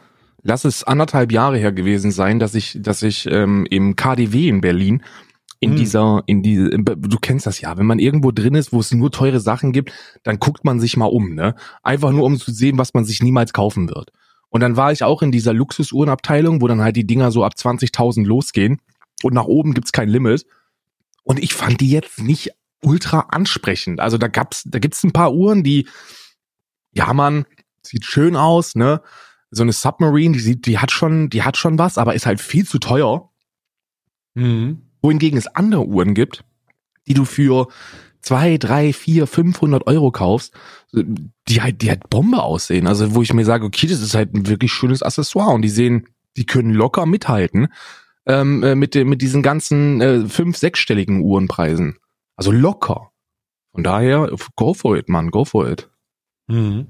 lass 0.47 0.65
es 0.65 0.85
anderthalb 0.85 1.33
Jahre 1.33 1.59
her 1.59 1.73
gewesen 1.73 2.11
sein, 2.11 2.39
dass 2.39 2.55
ich, 2.55 2.79
dass 2.81 3.03
ich 3.03 3.27
ähm, 3.31 3.67
im 3.69 3.97
KDW 3.97 4.49
in 4.49 4.61
Berlin 4.61 5.03
in 5.59 5.71
Hm. 5.71 5.77
dieser, 5.77 6.23
in 6.27 6.43
die, 6.43 6.71
du 6.71 7.19
kennst 7.21 7.47
das 7.47 7.61
ja, 7.61 7.77
wenn 7.79 7.87
man 7.87 7.99
irgendwo 7.99 8.31
drin 8.31 8.55
ist, 8.55 8.73
wo 8.73 8.81
es 8.81 8.93
nur 8.93 9.11
teure 9.11 9.41
Sachen 9.41 9.73
gibt, 9.73 9.93
dann 10.23 10.39
guckt 10.39 10.65
man 10.65 10.81
sich 10.81 10.97
mal 10.97 11.07
um, 11.07 11.35
ne? 11.35 11.55
Einfach 11.83 12.13
nur, 12.13 12.25
um 12.25 12.39
zu 12.39 12.53
sehen, 12.53 12.79
was 12.79 12.95
man 12.95 13.05
sich 13.05 13.23
niemals 13.23 13.53
kaufen 13.53 13.89
wird. 13.89 14.13
Und 14.51 14.61
dann 14.61 14.77
war 14.77 14.93
ich 14.93 15.03
auch 15.03 15.23
in 15.23 15.33
dieser 15.33 15.55
Luxusuhrenabteilung, 15.55 16.61
wo 16.61 16.69
dann 16.69 16.83
halt 16.83 16.97
die 16.97 17.07
Dinger 17.07 17.31
so 17.31 17.43
ab 17.43 17.55
20.000 17.57 18.25
losgehen 18.27 18.81
und 19.23 19.35
nach 19.35 19.47
oben 19.47 19.75
gibt's 19.75 19.93
kein 19.93 20.09
Limit. 20.09 20.47
Und 21.25 21.43
ich 21.43 21.55
fand 21.55 21.81
die 21.81 21.91
jetzt 21.91 22.21
nicht 22.21 22.51
ultra 22.83 23.27
ansprechend. 23.31 23.99
Also 23.99 24.19
da 24.19 24.29
gab's, 24.29 24.63
da 24.67 24.79
gibt's 24.79 25.03
ein 25.03 25.13
paar 25.13 25.33
Uhren, 25.35 25.65
die, 25.65 25.89
ja 26.93 27.13
man, 27.15 27.47
sieht 27.83 28.05
schön 28.05 28.37
aus, 28.37 28.75
ne? 28.75 29.01
So 29.51 29.63
eine 29.63 29.73
Submarine, 29.73 30.35
die 30.35 30.41
sieht, 30.41 30.67
die 30.67 30.79
hat 30.79 30.91
schon, 30.91 31.31
die 31.31 31.43
hat 31.43 31.57
schon 31.57 31.79
was, 31.79 31.99
aber 31.99 32.15
ist 32.15 32.27
halt 32.27 32.41
viel 32.41 32.67
zu 32.67 32.79
teuer. 32.79 33.31
Mhm. 34.35 34.83
Wohingegen 35.03 35.39
es 35.39 35.47
andere 35.47 35.87
Uhren 35.87 36.15
gibt, 36.15 36.45
die 37.07 37.15
du 37.15 37.25
für 37.25 37.69
zwei, 38.21 38.59
drei, 38.59 38.93
vier, 38.93 39.27
500 39.27 39.87
Euro 39.87 40.11
kaufst, 40.11 40.53
die 40.93 41.63
halt, 41.63 41.81
die 41.83 41.91
halt 41.91 42.11
Bombe 42.11 42.43
aussehen. 42.43 42.89
Also 42.89 43.15
wo 43.15 43.23
ich 43.23 43.33
mir 43.33 43.45
sage, 43.45 43.65
okay, 43.65 43.87
das 43.87 44.03
ist 44.03 44.15
halt 44.15 44.35
ein 44.35 44.49
wirklich 44.49 44.73
schönes 44.73 45.03
Accessoire 45.03 45.55
und 45.55 45.63
die 45.63 45.69
sehen, 45.69 46.09
die 46.37 46.45
können 46.45 46.71
locker 46.71 47.07
mithalten 47.07 47.69
ähm, 48.27 48.63
äh, 48.63 48.75
mit, 48.75 48.95
mit 48.95 49.23
diesen 49.23 49.43
ganzen 49.43 50.01
äh, 50.01 50.27
fünf, 50.27 50.57
sechsstelligen 50.57 51.21
Uhrenpreisen. 51.21 51.99
Also 52.35 52.51
locker. 52.51 53.13
Von 53.73 53.85
daher, 53.85 54.31
go 54.57 54.75
for 54.75 54.97
it, 54.97 55.09
man, 55.09 55.31
go 55.31 55.45
for 55.45 55.69
it. 55.69 55.89
Mhm. 56.49 56.87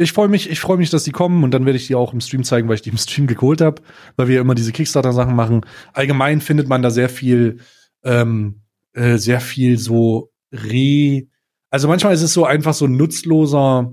Ich 0.00 0.14
freue 0.14 0.28
mich, 0.28 0.48
ich 0.48 0.60
freue 0.60 0.78
mich, 0.78 0.88
dass 0.88 1.04
die 1.04 1.10
kommen 1.10 1.44
und 1.44 1.50
dann 1.50 1.66
werde 1.66 1.76
ich 1.76 1.86
die 1.86 1.94
auch 1.94 2.14
im 2.14 2.22
Stream 2.22 2.42
zeigen, 2.42 2.68
weil 2.68 2.76
ich 2.76 2.80
die 2.80 2.88
im 2.88 2.96
Stream 2.96 3.26
geholt 3.26 3.60
habe, 3.60 3.82
weil 4.16 4.28
wir 4.28 4.40
immer 4.40 4.54
diese 4.54 4.72
Kickstarter-Sachen 4.72 5.36
machen. 5.36 5.60
Allgemein 5.92 6.40
findet 6.40 6.68
man 6.68 6.80
da 6.80 6.90
sehr 6.90 7.10
viel, 7.10 7.58
ähm, 8.02 8.62
äh, 8.94 9.18
sehr 9.18 9.42
viel 9.42 9.76
so 9.76 10.32
re. 10.52 11.24
Also 11.68 11.86
manchmal 11.86 12.14
ist 12.14 12.22
es 12.22 12.32
so 12.32 12.46
einfach 12.46 12.72
so 12.72 12.86
ein 12.86 12.96
nutzloser 12.96 13.92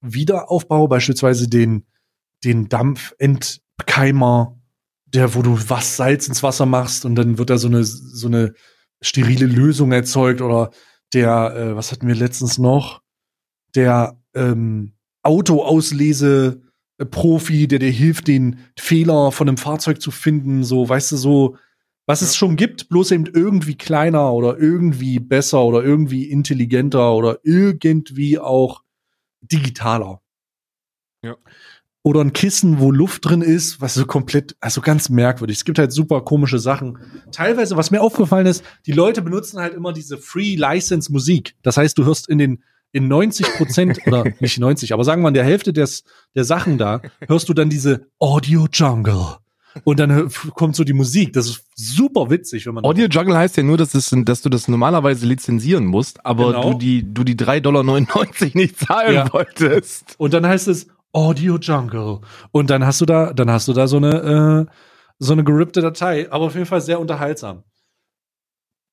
Wiederaufbau, 0.00 0.88
beispielsweise 0.88 1.46
den, 1.46 1.84
den 2.42 2.70
Dampfentkeimer, 2.70 4.58
der, 5.04 5.34
wo 5.34 5.42
du 5.42 5.58
was 5.68 5.98
Salz 5.98 6.26
ins 6.26 6.42
Wasser 6.42 6.64
machst 6.64 7.04
und 7.04 7.16
dann 7.16 7.36
wird 7.36 7.50
da 7.50 7.58
so 7.58 7.68
eine, 7.68 7.84
so 7.84 8.28
eine 8.28 8.54
sterile 9.02 9.44
Lösung 9.44 9.92
erzeugt 9.92 10.40
oder 10.40 10.70
der, 11.12 11.54
äh, 11.54 11.76
was 11.76 11.92
hatten 11.92 12.08
wir 12.08 12.14
letztens 12.14 12.56
noch? 12.56 13.02
Der 13.74 14.19
ähm, 14.34 14.92
Autoauslese 15.22 16.62
äh, 16.98 17.04
Profi, 17.04 17.68
der 17.68 17.78
dir 17.78 17.90
hilft, 17.90 18.28
den 18.28 18.58
Fehler 18.78 19.32
von 19.32 19.48
einem 19.48 19.56
Fahrzeug 19.56 20.00
zu 20.00 20.10
finden, 20.10 20.64
so, 20.64 20.88
weißt 20.88 21.12
du, 21.12 21.16
so, 21.16 21.56
was 22.06 22.22
es 22.22 22.34
schon 22.36 22.56
gibt, 22.56 22.88
bloß 22.88 23.12
eben 23.12 23.26
irgendwie 23.26 23.76
kleiner 23.76 24.32
oder 24.32 24.58
irgendwie 24.58 25.20
besser 25.20 25.62
oder 25.62 25.82
irgendwie 25.82 26.24
intelligenter 26.24 27.14
oder 27.14 27.38
irgendwie 27.44 28.38
auch 28.38 28.82
digitaler. 29.42 30.20
Ja. 31.22 31.36
Oder 32.02 32.22
ein 32.22 32.32
Kissen, 32.32 32.80
wo 32.80 32.90
Luft 32.90 33.26
drin 33.26 33.42
ist, 33.42 33.80
was 33.80 33.94
so 33.94 34.06
komplett, 34.06 34.56
also 34.60 34.80
ganz 34.80 35.10
merkwürdig. 35.10 35.58
Es 35.58 35.64
gibt 35.66 35.78
halt 35.78 35.92
super 35.92 36.22
komische 36.22 36.58
Sachen. 36.58 36.98
Teilweise, 37.30 37.76
was 37.76 37.90
mir 37.90 38.00
aufgefallen 38.00 38.46
ist, 38.46 38.64
die 38.86 38.92
Leute 38.92 39.20
benutzen 39.20 39.60
halt 39.60 39.74
immer 39.74 39.92
diese 39.92 40.16
Free 40.16 40.56
License 40.56 41.12
Musik. 41.12 41.56
Das 41.62 41.76
heißt, 41.76 41.98
du 41.98 42.04
hörst 42.06 42.28
in 42.28 42.38
den 42.38 42.62
in 42.92 43.08
90 43.08 43.46
Prozent 43.56 43.98
oder 44.06 44.24
nicht 44.40 44.58
90, 44.58 44.92
aber 44.92 45.04
sagen 45.04 45.22
wir 45.22 45.28
in 45.28 45.34
der 45.34 45.44
Hälfte 45.44 45.72
des, 45.72 46.04
der 46.34 46.44
Sachen 46.44 46.78
da, 46.78 47.00
hörst 47.26 47.48
du 47.48 47.54
dann 47.54 47.70
diese 47.70 48.06
Audio 48.18 48.66
Jungle. 48.72 49.36
Und 49.84 50.00
dann 50.00 50.28
kommt 50.56 50.74
so 50.74 50.82
die 50.82 50.92
Musik. 50.92 51.32
Das 51.32 51.46
ist 51.46 51.64
super 51.76 52.28
witzig, 52.28 52.66
wenn 52.66 52.74
man 52.74 52.84
Audio 52.84 53.06
Jungle 53.06 53.36
heißt 53.36 53.56
ja 53.56 53.62
nur, 53.62 53.76
dass, 53.76 53.94
es, 53.94 54.12
dass 54.24 54.42
du 54.42 54.48
das 54.48 54.66
normalerweise 54.66 55.26
lizenzieren 55.26 55.86
musst, 55.86 56.26
aber 56.26 56.46
Genau. 56.52 56.72
du 56.72 56.78
die, 56.78 57.14
du 57.14 57.22
die 57.22 57.36
3,99 57.36 57.60
Dollar 57.60 57.82
nicht 58.54 58.78
zahlen 58.80 59.14
Ja. 59.14 59.32
wolltest. 59.32 60.16
Und 60.18 60.34
dann 60.34 60.44
heißt 60.44 60.66
es 60.66 60.88
Audio 61.12 61.56
Jungle. 61.58 62.18
Und 62.50 62.68
dann 62.70 62.84
hast 62.84 63.00
du 63.00 63.06
da, 63.06 63.32
dann 63.32 63.48
hast 63.48 63.68
du 63.68 63.72
da 63.72 63.86
so 63.86 63.98
eine, 63.98 64.66
äh, 64.68 64.72
so 65.20 65.34
eine 65.34 65.44
gerippte 65.44 65.82
Datei, 65.82 66.30
aber 66.32 66.46
auf 66.46 66.54
jeden 66.54 66.66
Fall 66.66 66.80
sehr 66.80 66.98
unterhaltsam. 66.98 67.62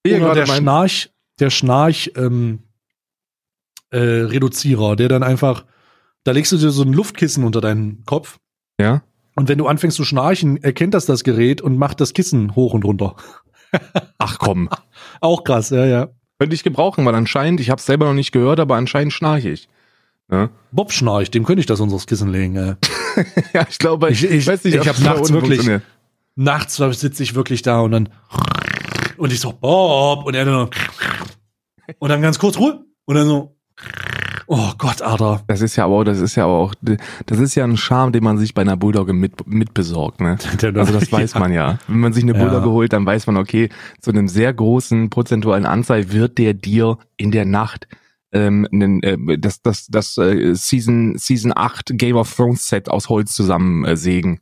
Oder 0.06 0.34
der 0.36 0.46
Schnarch, 0.46 1.10
der 1.40 1.50
Schnarch, 1.50 2.12
ähm, 2.16 2.64
äh, 3.92 3.98
Reduzierer, 4.00 4.96
der 4.96 5.08
dann 5.10 5.24
einfach, 5.24 5.66
da 6.24 6.32
legst 6.32 6.52
du 6.52 6.58
dir 6.58 6.72
so 6.72 6.84
ein 6.84 6.94
Luftkissen 6.94 7.44
unter 7.44 7.62
deinen 7.62 8.04
Kopf 8.06 8.38
Ja. 8.80 9.02
und 9.36 9.48
wenn 9.50 9.58
du 9.58 9.68
anfängst 9.68 9.96
zu 9.98 10.04
schnarchen, 10.04 10.62
erkennt 10.64 10.94
das 10.94 11.06
das 11.06 11.24
Gerät 11.24 11.62
und 11.62 11.78
macht 11.78 12.02
das 12.02 12.14
Kissen 12.14 12.56
hoch 12.56 12.74
und 12.74 12.84
runter. 12.86 13.16
Ach 14.18 14.40
komm. 14.40 14.70
Auch 15.22 15.44
krass, 15.44 15.70
ja, 15.70 15.86
ja. 15.86 16.10
Könnte 16.40 16.54
ich 16.56 16.64
gebrauchen, 16.64 17.06
weil 17.06 17.16
anscheinend, 17.16 17.60
ich 17.60 17.70
habe 17.70 17.80
es 17.80 17.86
selber 17.86 18.06
noch 18.06 18.14
nicht 18.14 18.32
gehört, 18.32 18.60
aber 18.60 18.76
anscheinend 18.76 19.12
schnarche 19.14 19.50
ich. 19.50 19.68
Ja, 20.32 20.50
Bob 20.72 20.92
schnarcht, 20.92 21.34
dem 21.34 21.46
könnte 21.46 21.62
ich 21.62 21.66
das 21.66 21.80
unseres 21.80 22.06
Kissen 22.06 22.30
legen. 22.30 22.56
Äh. 22.58 22.76
ja 23.54 23.66
ich 23.70 23.80
glaube, 23.80 24.10
Ich- 24.12 24.24
ich- 24.30 24.46
weiß 24.46 24.64
nicht, 24.66 24.74
ich 24.76 24.82
ob 24.82 24.88
hab 24.88 24.96
es 24.98 25.04
bei 25.04 25.10
nachts 25.10 25.32
wirklich-. 25.32 25.82
Nachts 26.36 26.76
sitze 26.76 27.24
ich 27.24 27.34
wirklich 27.34 27.62
da 27.64 27.80
und 27.80 27.92
dann 27.92 28.10
und 29.18 29.32
ich 29.34 29.40
so 29.40 29.52
Bob 29.54 30.26
und 30.26 30.36
er 30.36 30.46
dann 30.46 30.70
und 31.98 32.10
dann 32.10 32.22
ganz 32.22 32.38
kurz 32.38 32.60
Ruhe 32.60 32.86
und 33.06 33.16
dann 33.16 33.26
so 33.28 33.57
Oh 34.50 34.72
Gott, 34.78 35.02
Alter. 35.02 35.44
Das 35.48 35.60
ist 35.62 35.76
ja 35.76 35.84
aber, 35.86 35.96
auch- 35.96 36.04
das 36.06 36.20
ist 36.20 36.36
ja 36.36 36.46
aber 36.46 36.54
auch, 36.54 36.74
das 37.26 37.40
ist 37.40 37.56
ja 37.56 37.66
ein 37.66 37.76
Charme, 37.76 38.14
den 38.14 38.24
man 38.24 38.38
sich 38.38 38.54
bei 38.54 38.62
einer 38.62 38.78
Bulldogge 38.78 39.12
mit, 39.12 39.46
mitbesorgt, 39.46 40.22
ne? 40.22 40.38
Also 40.76 40.94
das 40.94 41.12
weiß 41.12 41.36
man 41.36 41.52
ja. 41.52 41.80
Wenn 41.88 42.00
man 42.00 42.14
sich 42.14 42.24
eine 42.24 42.32
Ja. 42.34 42.40
Bulldogge 42.40 42.70
holt, 42.70 42.94
dann 42.94 43.06
weiß 43.06 43.28
man, 43.28 43.36
okay, 43.36 43.70
zu 44.00 44.10
einem 44.12 44.30
sehr 44.30 44.54
großen 44.54 45.10
prozentualen 45.10 45.66
Anzahl 45.66 46.12
wird 46.14 46.38
der 46.38 46.54
dir 46.54 46.98
in 47.18 47.32
der 47.32 47.44
Nacht 47.46 47.88
ähm, 48.32 48.68
nen- 48.72 49.04
äh, 49.04 49.38
das, 49.38 49.62
das, 49.62 49.88
das 49.88 50.18
äh, 50.18 50.54
Season, 50.56 51.18
Season 51.18 51.52
8 51.56 51.92
Game 51.98 52.16
of 52.16 52.34
Thrones 52.34 52.68
Set 52.68 52.90
aus 52.90 53.10
Holz 53.10 53.34
zusammen 53.34 53.84
äh, 53.86 53.98
sägen. 53.98 54.40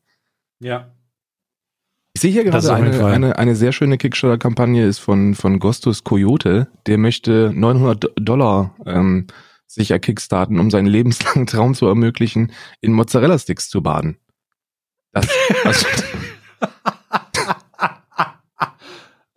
Ja. 0.60 0.92
Ich 2.16 2.22
sehe 2.22 2.32
hier 2.32 2.44
gerade 2.46 2.74
eine, 2.74 3.06
eine, 3.06 3.38
eine 3.38 3.56
sehr 3.56 3.72
schöne 3.74 3.98
Kickstarter-Kampagne 3.98 4.86
ist 4.86 5.00
von, 5.00 5.36
von 5.36 5.60
Gostus 5.60 6.04
Coyote. 6.04 6.68
Der 6.88 6.98
möchte 6.98 7.52
900 7.54 8.12
Dollar 8.16 8.74
ähm, 8.86 9.28
sich 9.68 9.92
erkickstarten, 9.92 10.60
um 10.60 10.72
seinen 10.72 10.88
lebenslangen 10.88 11.46
Traum 11.48 11.74
zu 11.74 11.88
ermöglichen, 11.88 12.52
in 12.82 12.94
Mozzarella-Sticks 12.94 13.70
zu 13.70 13.82
baden. 13.82 14.18
Das, 15.12 15.28
das, 15.64 15.86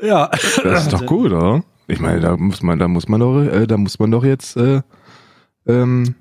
Ja. 0.01 0.29
das 0.29 0.85
ist 0.85 0.93
doch 0.93 1.07
gut, 1.07 1.33
oder? 1.33 1.65
Ich 1.89 2.01
meine, 2.01 2.21
da 2.21 2.37
muss 2.37 2.63
man, 2.63 2.79
da 2.79 2.87
muss 2.87 3.09
man 3.09 3.21
doch, 3.21 3.43
äh, 3.43 3.67
da 3.67 3.77
muss 3.77 3.99
man 3.99 4.11
doch 4.11 4.25
jetzt 4.25 4.57
äh, 4.57 4.83
ähm, 5.67 6.15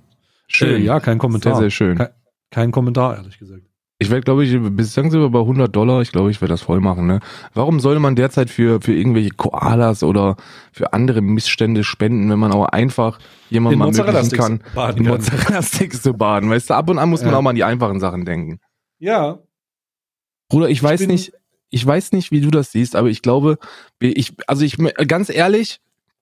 schön. 0.48 0.82
Äh, 0.82 0.86
ja, 0.86 1.00
kein 1.00 1.18
Kommentar. 1.18 1.56
Sehr, 1.56 1.64
sehr 1.64 1.70
schön. 1.70 1.98
Kein, 1.98 2.10
kein 2.50 2.72
Kommentar, 2.72 3.18
ehrlich 3.18 3.38
gesagt. 3.38 3.67
Ich 4.00 4.12
werde, 4.12 4.22
glaube 4.22 4.46
ich, 4.46 4.56
bislang 4.76 5.10
sind 5.10 5.22
wir 5.22 5.30
bei 5.30 5.40
100 5.40 5.76
Dollar. 5.76 6.02
Ich 6.04 6.12
glaube, 6.12 6.30
ich 6.30 6.40
werde 6.40 6.54
das 6.54 6.62
voll 6.62 6.80
machen. 6.80 7.08
Ne? 7.08 7.20
Warum 7.56 7.80
soll 7.80 7.98
man 8.00 8.16
derzeit 8.16 8.52
für, 8.52 8.80
für 8.80 8.94
irgendwelche 8.94 9.32
Koalas 9.32 10.04
oder 10.04 10.38
für 10.72 10.94
andere 10.94 11.22
Missstände 11.22 11.84
spenden, 11.84 12.30
wenn 12.30 12.38
man 12.38 12.52
auch 12.52 12.66
einfach 12.66 13.18
jemandem 13.50 13.82
ermöglichen 13.82 14.38
kann, 14.38 14.64
baden 14.76 15.04
in. 15.04 15.10
Mozzarella-Sticks 15.12 16.04
zu 16.04 16.14
baden? 16.14 16.48
Weißt 16.52 16.70
du, 16.70 16.76
ab 16.76 16.90
und 16.92 17.00
an 17.00 17.10
muss 17.10 17.22
man 17.24 17.32
Ja. 17.32 17.38
auch 17.38 17.42
mal 17.42 17.50
an 17.52 17.56
die 17.56 17.64
einfachen 17.64 18.00
Sachen 18.00 18.24
denken. 18.24 18.60
Ja. 19.00 19.40
Bruder, 20.50 20.70
ich 20.70 20.82
weiß 20.84 21.00
bin- 21.02 21.10
nicht, 21.10 21.34
ich 21.72 21.86
weiß 21.86 22.12
nicht, 22.12 22.30
wie 22.32 22.42
du 22.42 22.52
das 22.52 22.72
siehst, 22.72 22.96
aber 22.96 23.08
ich 23.10 23.24
glaube, 23.24 23.58
ich, 24.00 24.34
also 24.46 24.64
ich, 24.64 24.78
ganz 25.08 25.30
ehrlich, 25.30 25.80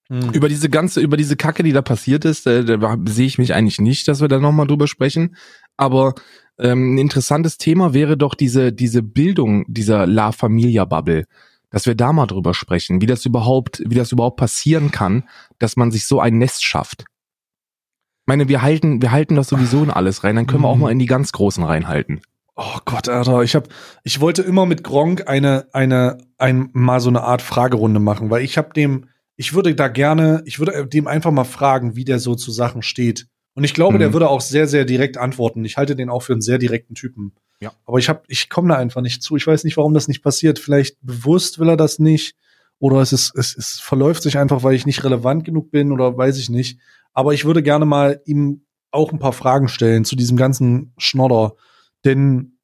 Hm. 0.08 0.30
über 0.34 0.48
diese 0.50 0.70
ganze, 0.70 1.02
über 1.02 1.18
diese 1.18 1.36
Kacke, 1.36 1.64
die 1.64 1.72
da 1.74 1.82
passiert 1.82 2.26
ist, 2.26 2.46
äh, 2.46 2.64
da 2.64 2.96
sehe 3.06 3.26
ich 3.26 3.40
mich 3.40 3.56
eigentlich 3.56 3.80
nicht, 3.82 4.08
dass 4.08 4.22
wir 4.22 4.28
da 4.28 4.40
nochmal 4.40 4.68
drüber 4.68 4.88
sprechen. 4.88 5.36
Aber 5.78 6.14
ähm, 6.60 6.96
ein 6.96 6.98
interessantes 6.98 7.58
Thema 7.58 7.94
wäre 7.94 8.18
doch 8.18 8.36
diese, 8.36 8.72
diese 8.72 9.04
Bildung 9.04 9.66
dieser 9.68 10.08
La 10.08 10.32
Familia 10.32 10.86
Bubble, 10.86 11.26
dass 11.70 11.86
wir 11.86 11.96
da 11.96 12.14
mal 12.14 12.28
drüber 12.28 12.54
sprechen, 12.54 13.02
wie 13.02 13.06
das 13.06 13.26
überhaupt, 13.26 13.84
wie 13.86 13.96
das 13.96 14.12
überhaupt 14.12 14.38
passieren 14.38 14.92
kann, 14.92 15.24
dass 15.60 15.76
man 15.76 15.92
sich 15.92 16.06
so 16.06 16.20
ein 16.20 16.38
Nest 16.38 16.64
schafft. 16.64 17.02
Ich 17.02 18.28
meine, 18.28 18.48
wir 18.48 18.62
halten, 18.62 19.02
wir 19.02 19.12
halten 19.12 19.36
das 19.36 19.50
sowieso 19.50 19.84
in 19.84 19.92
alles 19.92 20.24
rein, 20.24 20.36
dann 20.36 20.48
können 20.48 20.64
wir 20.64 20.68
auch 20.70 20.76
Mhm. 20.76 20.82
mal 20.82 20.92
in 20.92 21.00
die 21.00 21.06
ganz 21.06 21.32
großen 21.32 21.64
reinhalten. 21.64 22.22
Oh 22.56 22.78
Gott, 22.86 23.10
Alter, 23.10 23.44
ich 23.44 23.54
hab, 23.54 23.68
ich 24.04 24.22
wollte 24.22 24.42
immer 24.42 24.66
mit 24.66 24.84
Gronk 24.84 25.28
eine, 25.28 25.68
eine, 25.74 26.18
ein, 26.38 26.70
mal 26.72 27.02
so 27.02 27.10
eine 27.10 27.22
Art 27.24 27.42
Fragerunde 27.42 28.00
machen, 28.00 28.30
weil 28.30 28.44
ich 28.44 28.58
habe 28.58 28.74
dem, 28.74 29.10
ich 29.36 29.54
würde 29.54 29.76
da 29.76 29.90
gerne, 29.90 30.42
ich 30.46 30.60
würde 30.60 30.88
dem 30.88 31.08
einfach 31.08 31.32
mal 31.32 31.44
fragen, 31.44 31.98
wie 31.98 32.06
der 32.06 32.20
so 32.20 32.34
zu 32.34 32.52
Sachen 32.52 32.82
steht. 32.82 33.28
Und 33.56 33.64
ich 33.64 33.74
glaube, 33.74 33.96
Mhm. 33.96 34.00
der 34.00 34.14
würde 34.14 34.30
auch 34.30 34.42
sehr, 34.42 34.68
sehr 34.68 34.86
direkt 34.86 35.18
antworten. 35.18 35.66
Ich 35.66 35.78
halte 35.78 35.96
den 35.96 36.10
auch 36.10 36.22
für 36.22 36.34
einen 36.34 36.42
sehr 36.42 36.58
direkten 36.58 36.94
Typen. 36.94 37.34
Ja. 37.62 37.72
Aber 37.86 37.98
ich 37.98 38.10
hab, 38.10 38.26
ich 38.28 38.50
komme 38.50 38.70
da 38.70 38.76
einfach 38.76 39.02
nicht 39.02 39.24
zu. 39.24 39.36
Ich 39.38 39.48
weiß 39.48 39.64
nicht, 39.64 39.78
warum 39.78 39.94
das 39.94 40.08
nicht 40.08 40.22
passiert. 40.22 40.60
Vielleicht 40.60 40.98
bewusst 41.02 41.58
will 41.58 41.70
er 41.70 41.78
das 41.78 41.98
nicht. 41.98 42.36
Oder 42.80 42.98
es 43.00 43.14
ist, 43.14 43.34
es, 43.36 43.56
es 43.56 43.80
verläuft 43.80 44.24
sich 44.24 44.38
einfach, 44.38 44.62
weil 44.64 44.76
ich 44.76 44.86
nicht 44.86 45.04
relevant 45.06 45.46
genug 45.46 45.72
bin 45.72 45.94
oder 45.94 46.18
weiß 46.18 46.38
ich 46.38 46.50
nicht. 46.50 46.80
Aber 47.14 47.34
ich 47.34 47.46
würde 47.46 47.64
gerne 47.64 47.86
mal 47.86 48.22
ihm 48.26 48.66
auch 48.92 49.14
ein 49.14 49.20
paar 49.20 49.34
Fragen 49.34 49.70
stellen 49.70 50.04
zu 50.04 50.18
diesem 50.18 50.36
ganzen 50.36 50.94
Schnodder. 50.98 51.56
Denn 52.04 52.58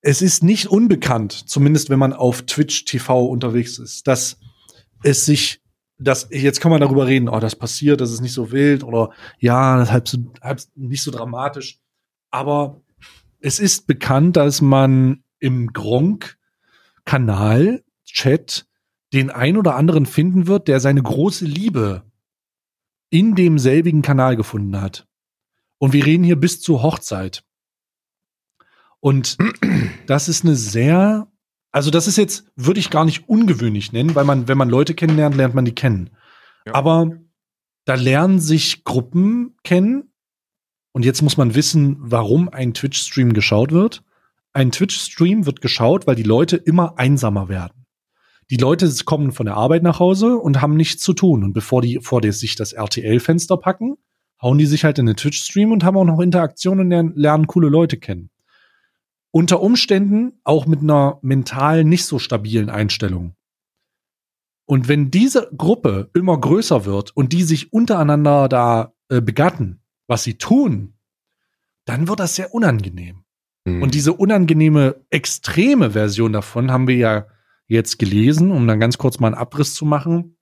es 0.00 0.22
ist 0.22 0.42
nicht 0.42 0.66
unbekannt, 0.66 1.32
zumindest 1.48 1.88
wenn 1.90 1.98
man 1.98 2.12
auf 2.12 2.42
Twitch 2.42 2.84
TV 2.84 3.26
unterwegs 3.26 3.78
ist, 3.78 4.06
dass 4.08 4.38
es 5.04 5.24
sich, 5.24 5.60
dass 5.98 6.28
jetzt 6.30 6.60
kann 6.60 6.70
man 6.70 6.80
darüber 6.80 7.06
reden, 7.06 7.28
oh, 7.28 7.40
das 7.40 7.56
passiert, 7.56 8.00
das 8.00 8.12
ist 8.12 8.20
nicht 8.20 8.32
so 8.32 8.52
wild 8.52 8.84
oder 8.84 9.10
ja, 9.38 9.76
das 9.76 9.90
halb 9.90 10.08
so, 10.08 10.18
halb 10.40 10.60
nicht 10.74 11.02
so 11.02 11.10
dramatisch. 11.10 11.80
Aber 12.30 12.80
es 13.40 13.58
ist 13.58 13.86
bekannt, 13.86 14.36
dass 14.36 14.60
man 14.60 15.24
im 15.38 15.72
Gronk-Kanal, 15.72 17.82
Chat, 18.04 18.66
den 19.12 19.30
ein 19.30 19.56
oder 19.56 19.76
anderen 19.76 20.06
finden 20.06 20.46
wird, 20.46 20.68
der 20.68 20.80
seine 20.80 21.02
große 21.02 21.44
Liebe 21.44 22.02
in 23.10 23.34
demselbigen 23.34 24.02
Kanal 24.02 24.36
gefunden 24.36 24.80
hat. 24.80 25.06
Und 25.78 25.92
wir 25.92 26.04
reden 26.04 26.24
hier 26.24 26.36
bis 26.36 26.60
zur 26.60 26.82
Hochzeit. 26.82 27.44
Und 29.00 29.38
das 30.06 30.28
ist 30.28 30.44
eine 30.44 30.56
sehr, 30.56 31.28
also 31.70 31.90
das 31.90 32.06
ist 32.06 32.16
jetzt, 32.16 32.46
würde 32.56 32.80
ich 32.80 32.90
gar 32.90 33.04
nicht 33.04 33.28
ungewöhnlich 33.28 33.92
nennen, 33.92 34.14
weil 34.14 34.24
man, 34.24 34.48
wenn 34.48 34.58
man 34.58 34.70
Leute 34.70 34.94
kennenlernt, 34.94 35.36
lernt 35.36 35.54
man 35.54 35.64
die 35.64 35.74
kennen. 35.74 36.10
Ja. 36.66 36.74
Aber 36.74 37.18
da 37.84 37.94
lernen 37.94 38.38
sich 38.38 38.84
Gruppen 38.84 39.56
kennen. 39.64 40.12
Und 40.92 41.04
jetzt 41.04 41.22
muss 41.22 41.36
man 41.36 41.54
wissen, 41.54 41.96
warum 42.00 42.48
ein 42.48 42.74
Twitch-Stream 42.74 43.32
geschaut 43.32 43.72
wird. 43.72 44.02
Ein 44.52 44.72
Twitch-Stream 44.72 45.46
wird 45.46 45.60
geschaut, 45.60 46.06
weil 46.06 46.16
die 46.16 46.22
Leute 46.22 46.56
immer 46.56 46.98
einsamer 46.98 47.48
werden. 47.48 47.86
Die 48.50 48.56
Leute 48.56 48.90
kommen 49.04 49.32
von 49.32 49.44
der 49.46 49.56
Arbeit 49.56 49.82
nach 49.82 50.00
Hause 50.00 50.36
und 50.36 50.62
haben 50.62 50.74
nichts 50.74 51.02
zu 51.02 51.12
tun. 51.12 51.44
Und 51.44 51.52
bevor 51.52 51.82
die 51.82 52.00
vor 52.00 52.22
die 52.22 52.32
sich 52.32 52.56
das 52.56 52.72
RTL-Fenster 52.72 53.58
packen, 53.58 53.96
hauen 54.42 54.58
die 54.58 54.66
sich 54.66 54.84
halt 54.84 54.98
in 54.98 55.06
den 55.06 55.16
Twitch-Stream 55.16 55.70
und 55.70 55.84
haben 55.84 55.96
auch 55.96 56.04
noch 56.04 56.20
Interaktion 56.20 56.80
und 56.80 56.88
lernen, 56.88 57.12
lernen 57.14 57.46
coole 57.46 57.68
Leute 57.68 57.98
kennen. 57.98 58.30
Unter 59.30 59.60
Umständen 59.60 60.40
auch 60.44 60.66
mit 60.66 60.80
einer 60.80 61.18
mental 61.22 61.84
nicht 61.84 62.04
so 62.04 62.18
stabilen 62.18 62.70
Einstellung. 62.70 63.34
Und 64.64 64.88
wenn 64.88 65.10
diese 65.10 65.50
Gruppe 65.56 66.10
immer 66.14 66.38
größer 66.38 66.84
wird 66.84 67.16
und 67.16 67.32
die 67.32 67.42
sich 67.42 67.72
untereinander 67.72 68.48
da 68.48 68.92
äh, 69.08 69.20
begatten, 69.20 69.80
was 70.06 70.24
sie 70.24 70.34
tun, 70.34 70.94
dann 71.86 72.06
wird 72.06 72.20
das 72.20 72.34
sehr 72.34 72.52
unangenehm. 72.52 73.24
Mhm. 73.64 73.82
Und 73.82 73.94
diese 73.94 74.12
unangenehme, 74.12 74.96
extreme 75.10 75.92
Version 75.92 76.32
davon 76.32 76.70
haben 76.70 76.86
wir 76.86 76.96
ja 76.96 77.26
jetzt 77.66 77.98
gelesen, 77.98 78.50
um 78.50 78.66
dann 78.66 78.80
ganz 78.80 78.98
kurz 78.98 79.20
mal 79.20 79.28
einen 79.28 79.36
Abriss 79.36 79.74
zu 79.74 79.84
machen. 79.84 80.36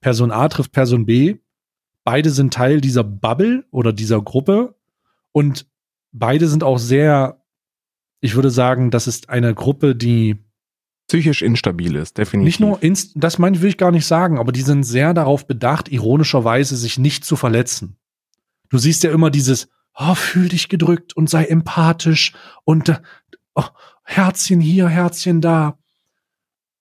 Person 0.00 0.30
A 0.30 0.48
trifft 0.48 0.72
Person 0.72 1.06
B. 1.06 1.36
Beide 2.04 2.30
sind 2.30 2.52
Teil 2.52 2.80
dieser 2.80 3.04
Bubble 3.04 3.64
oder 3.70 3.92
dieser 3.92 4.20
Gruppe. 4.20 4.74
Und 5.32 5.66
beide 6.12 6.48
sind 6.48 6.64
auch 6.64 6.78
sehr, 6.78 7.41
ich 8.22 8.36
würde 8.36 8.50
sagen, 8.50 8.90
das 8.90 9.06
ist 9.06 9.28
eine 9.28 9.54
Gruppe, 9.54 9.94
die 9.94 10.38
psychisch 11.08 11.42
instabil 11.42 11.96
ist, 11.96 12.16
definitiv. 12.16 12.46
nicht 12.46 12.60
nur, 12.60 12.82
inst 12.82 13.12
das 13.16 13.38
meine 13.38 13.60
will 13.60 13.68
ich 13.68 13.76
gar 13.76 13.90
nicht 13.90 14.06
sagen, 14.06 14.38
aber 14.38 14.52
die 14.52 14.62
sind 14.62 14.84
sehr 14.84 15.12
darauf 15.12 15.46
bedacht, 15.46 15.90
ironischerweise 15.90 16.76
sich 16.76 16.98
nicht 16.98 17.24
zu 17.24 17.36
verletzen. 17.36 17.96
Du 18.70 18.78
siehst 18.78 19.02
ja 19.02 19.10
immer 19.10 19.30
dieses, 19.30 19.68
oh, 19.98 20.14
fühl 20.14 20.48
dich 20.48 20.68
gedrückt 20.68 21.14
und 21.16 21.28
sei 21.28 21.44
empathisch 21.44 22.32
und 22.64 22.88
äh, 22.88 23.00
oh, 23.56 23.66
Herzchen 24.04 24.60
hier, 24.60 24.88
Herzchen 24.88 25.40
da. 25.40 25.78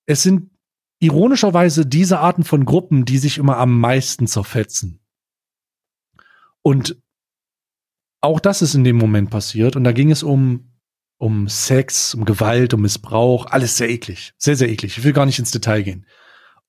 Es 0.06 0.22
sind 0.22 0.52
ironischerweise 1.00 1.88
diese 1.88 2.20
Arten 2.20 2.44
von 2.44 2.66
Gruppen, 2.66 3.04
die 3.04 3.18
sich 3.18 3.40
immer 3.40 3.58
am 3.58 3.80
meisten 3.80 4.28
zerfetzen. 4.28 5.00
Und 6.62 7.02
auch 8.22 8.40
das 8.40 8.62
ist 8.62 8.76
in 8.76 8.84
dem 8.84 8.98
Moment 8.98 9.32
passiert 9.32 9.76
und 9.76 9.84
da 9.84 9.92
ging 9.92 10.12
es 10.12 10.22
um 10.22 10.71
um 11.22 11.48
Sex, 11.48 12.16
um 12.16 12.26
Gewalt, 12.26 12.74
um 12.74 12.82
Missbrauch, 12.82 13.46
alles 13.46 13.78
sehr 13.78 13.90
eklig, 13.90 14.34
sehr 14.40 14.56
sehr 14.56 14.70
eklig. 14.70 14.98
Ich 14.98 15.04
will 15.04 15.14
gar 15.14 15.28
nicht 15.28 15.38
ins 15.38 15.52
Detail 15.52 15.84
gehen. 15.84 16.08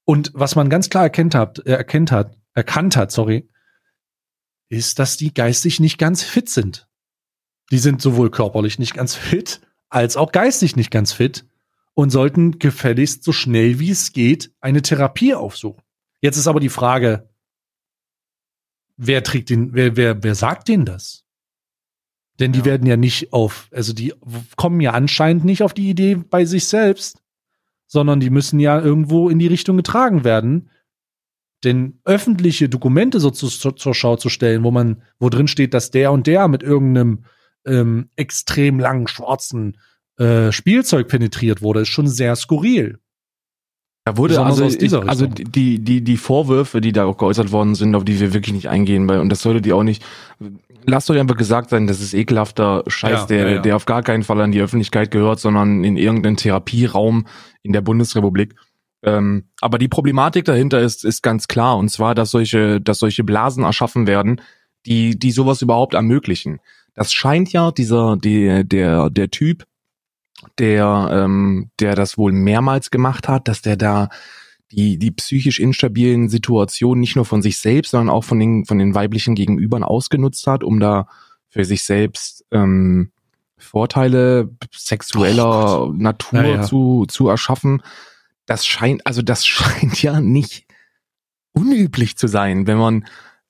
Und 0.04 0.30
was 0.34 0.56
man 0.56 0.68
ganz 0.68 0.90
klar 0.90 1.04
erkennt 1.04 1.34
hat, 1.34 1.60
äh, 1.60 1.72
erkennt 1.72 2.12
hat, 2.12 2.36
erkannt 2.52 2.94
hat, 2.94 3.10
sorry, 3.10 3.48
ist, 4.68 4.98
dass 4.98 5.16
die 5.16 5.32
geistig 5.32 5.80
nicht 5.80 5.96
ganz 5.96 6.22
fit 6.22 6.50
sind. 6.50 6.86
Die 7.70 7.78
sind 7.78 8.02
sowohl 8.02 8.30
körperlich 8.30 8.78
nicht 8.78 8.92
ganz 8.92 9.14
fit, 9.14 9.62
als 9.88 10.18
auch 10.18 10.32
geistig 10.32 10.76
nicht 10.76 10.90
ganz 10.90 11.14
fit 11.14 11.46
und 11.94 12.10
sollten 12.10 12.58
gefälligst 12.58 13.24
so 13.24 13.32
schnell 13.32 13.78
wie 13.78 13.90
es 13.90 14.12
geht 14.12 14.52
eine 14.60 14.82
Therapie 14.82 15.34
aufsuchen. 15.34 15.82
Jetzt 16.20 16.36
ist 16.36 16.46
aber 16.46 16.60
die 16.60 16.68
Frage, 16.68 17.30
wer 18.98 19.24
trägt 19.24 19.48
den, 19.48 19.72
wer, 19.72 19.96
wer, 19.96 20.22
wer 20.22 20.34
sagt 20.34 20.68
denen 20.68 20.84
das? 20.84 21.24
Denn 22.40 22.52
die 22.52 22.60
Ja. 22.60 22.64
werden 22.64 22.86
ja 22.86 22.96
nicht 22.96 23.32
auf, 23.32 23.68
also 23.72 23.92
die 23.92 24.14
kommen 24.56 24.80
ja 24.80 24.92
anscheinend 24.92 25.44
nicht 25.44 25.62
auf 25.62 25.74
die 25.74 25.88
Idee 25.90 26.16
bei 26.16 26.44
sich 26.44 26.66
selbst, 26.66 27.22
sondern 27.86 28.20
die 28.20 28.30
müssen 28.30 28.58
ja 28.58 28.80
irgendwo 28.80 29.28
in 29.28 29.38
die 29.38 29.46
Richtung 29.48 29.76
getragen 29.76 30.24
werden. 30.24 30.70
Denn 31.62 32.00
öffentliche 32.04 32.68
Dokumente 32.68 33.20
so 33.20 33.30
zu, 33.30 33.48
zu, 33.48 33.70
zur 33.72 33.94
Schau 33.94 34.16
zu 34.16 34.28
stellen, 34.28 34.64
wo 34.64 34.70
man, 34.70 35.02
wo 35.20 35.28
drin 35.28 35.46
steht, 35.46 35.74
dass 35.74 35.90
der 35.90 36.10
und 36.10 36.26
der 36.26 36.48
mit 36.48 36.62
irgendeinem 36.62 37.24
ähm, 37.64 38.08
extrem 38.16 38.80
langen 38.80 39.06
schwarzen 39.06 39.78
äh, 40.18 40.50
Spielzeug 40.50 41.08
penetriert 41.08 41.62
wurde, 41.62 41.82
ist 41.82 41.88
schon 41.88 42.08
sehr 42.08 42.34
skurril. 42.34 42.98
Da 44.04 44.16
wurde 44.16 44.34
Besonders 44.34 44.60
also, 44.60 45.02
ich, 45.02 45.08
also 45.08 45.26
die, 45.26 45.78
die, 45.78 46.02
die 46.02 46.16
Vorwürfe, 46.16 46.80
die 46.80 46.92
da 46.92 47.04
auch 47.04 47.16
geäußert 47.16 47.52
worden 47.52 47.76
sind, 47.76 47.94
auf 47.94 48.04
die 48.04 48.18
wir 48.18 48.34
wirklich 48.34 48.52
nicht 48.52 48.68
eingehen, 48.68 49.08
weil, 49.08 49.20
und 49.20 49.28
das 49.28 49.42
sollte 49.42 49.62
die 49.62 49.72
auch 49.72 49.84
nicht, 49.84 50.04
lasst 50.84 51.08
euch 51.10 51.20
einfach 51.20 51.36
gesagt 51.36 51.70
sein, 51.70 51.86
das 51.86 52.00
ist 52.00 52.12
ekelhafter 52.12 52.82
Scheiß, 52.88 53.20
Ja, 53.20 53.26
der, 53.26 53.38
ja, 53.38 53.54
ja. 53.56 53.62
der 53.62 53.76
auf 53.76 53.86
gar 53.86 54.02
keinen 54.02 54.24
Fall 54.24 54.40
an 54.40 54.50
die 54.50 54.60
Öffentlichkeit 54.60 55.12
gehört, 55.12 55.38
sondern 55.38 55.84
in 55.84 55.96
irgendeinen 55.96 56.36
Therapieraum 56.36 57.26
in 57.62 57.72
der 57.72 57.80
Bundesrepublik. 57.80 58.56
Ähm, 59.04 59.44
aber 59.60 59.78
die 59.78 59.88
Problematik 59.88 60.46
dahinter 60.46 60.80
ist, 60.80 61.04
ist 61.04 61.22
ganz 61.22 61.46
klar, 61.46 61.76
und 61.76 61.88
zwar, 61.88 62.16
dass 62.16 62.32
solche, 62.32 62.80
dass 62.80 62.98
solche 62.98 63.22
Blasen 63.22 63.62
erschaffen 63.62 64.08
werden, 64.08 64.40
die, 64.84 65.16
die 65.16 65.30
sowas 65.30 65.62
überhaupt 65.62 65.94
ermöglichen. 65.94 66.58
Das 66.94 67.12
scheint 67.12 67.52
ja 67.52 67.70
dieser, 67.70 68.16
der, 68.16 68.64
der, 68.64 69.10
der 69.10 69.30
Typ, 69.30 69.64
der, 70.58 71.10
ähm, 71.12 71.70
der 71.80 71.94
das 71.94 72.18
wohl 72.18 72.32
mehrmals 72.32 72.90
gemacht 72.90 73.28
hat, 73.28 73.48
dass 73.48 73.62
der 73.62 73.76
da 73.76 74.08
die, 74.70 74.98
die 74.98 75.10
psychisch 75.10 75.60
instabilen 75.60 76.28
Situationen 76.28 77.00
nicht 77.00 77.16
nur 77.16 77.26
von 77.26 77.42
sich 77.42 77.58
selbst, 77.58 77.90
sondern 77.90 78.14
auch 78.14 78.24
von 78.24 78.40
den, 78.40 78.64
von 78.64 78.78
den 78.78 78.94
weiblichen 78.94 79.34
Gegenübern 79.34 79.84
ausgenutzt 79.84 80.46
hat, 80.46 80.64
um 80.64 80.80
da 80.80 81.06
für 81.48 81.64
sich 81.64 81.84
selbst 81.84 82.44
ähm, 82.50 83.12
Vorteile 83.58 84.50
sexueller 84.74 85.82
Oh 85.82 85.92
Natur 85.92 86.42
Ja, 86.42 86.54
ja. 86.56 86.62
zu, 86.62 87.04
zu 87.06 87.28
erschaffen. 87.28 87.82
Das 88.46 88.66
scheint, 88.66 89.06
also 89.06 89.22
das 89.22 89.46
scheint 89.46 90.02
ja 90.02 90.20
nicht 90.20 90.66
unüblich 91.52 92.16
zu 92.16 92.26
sein, 92.26 92.66
wenn 92.66 92.78
man, 92.78 93.04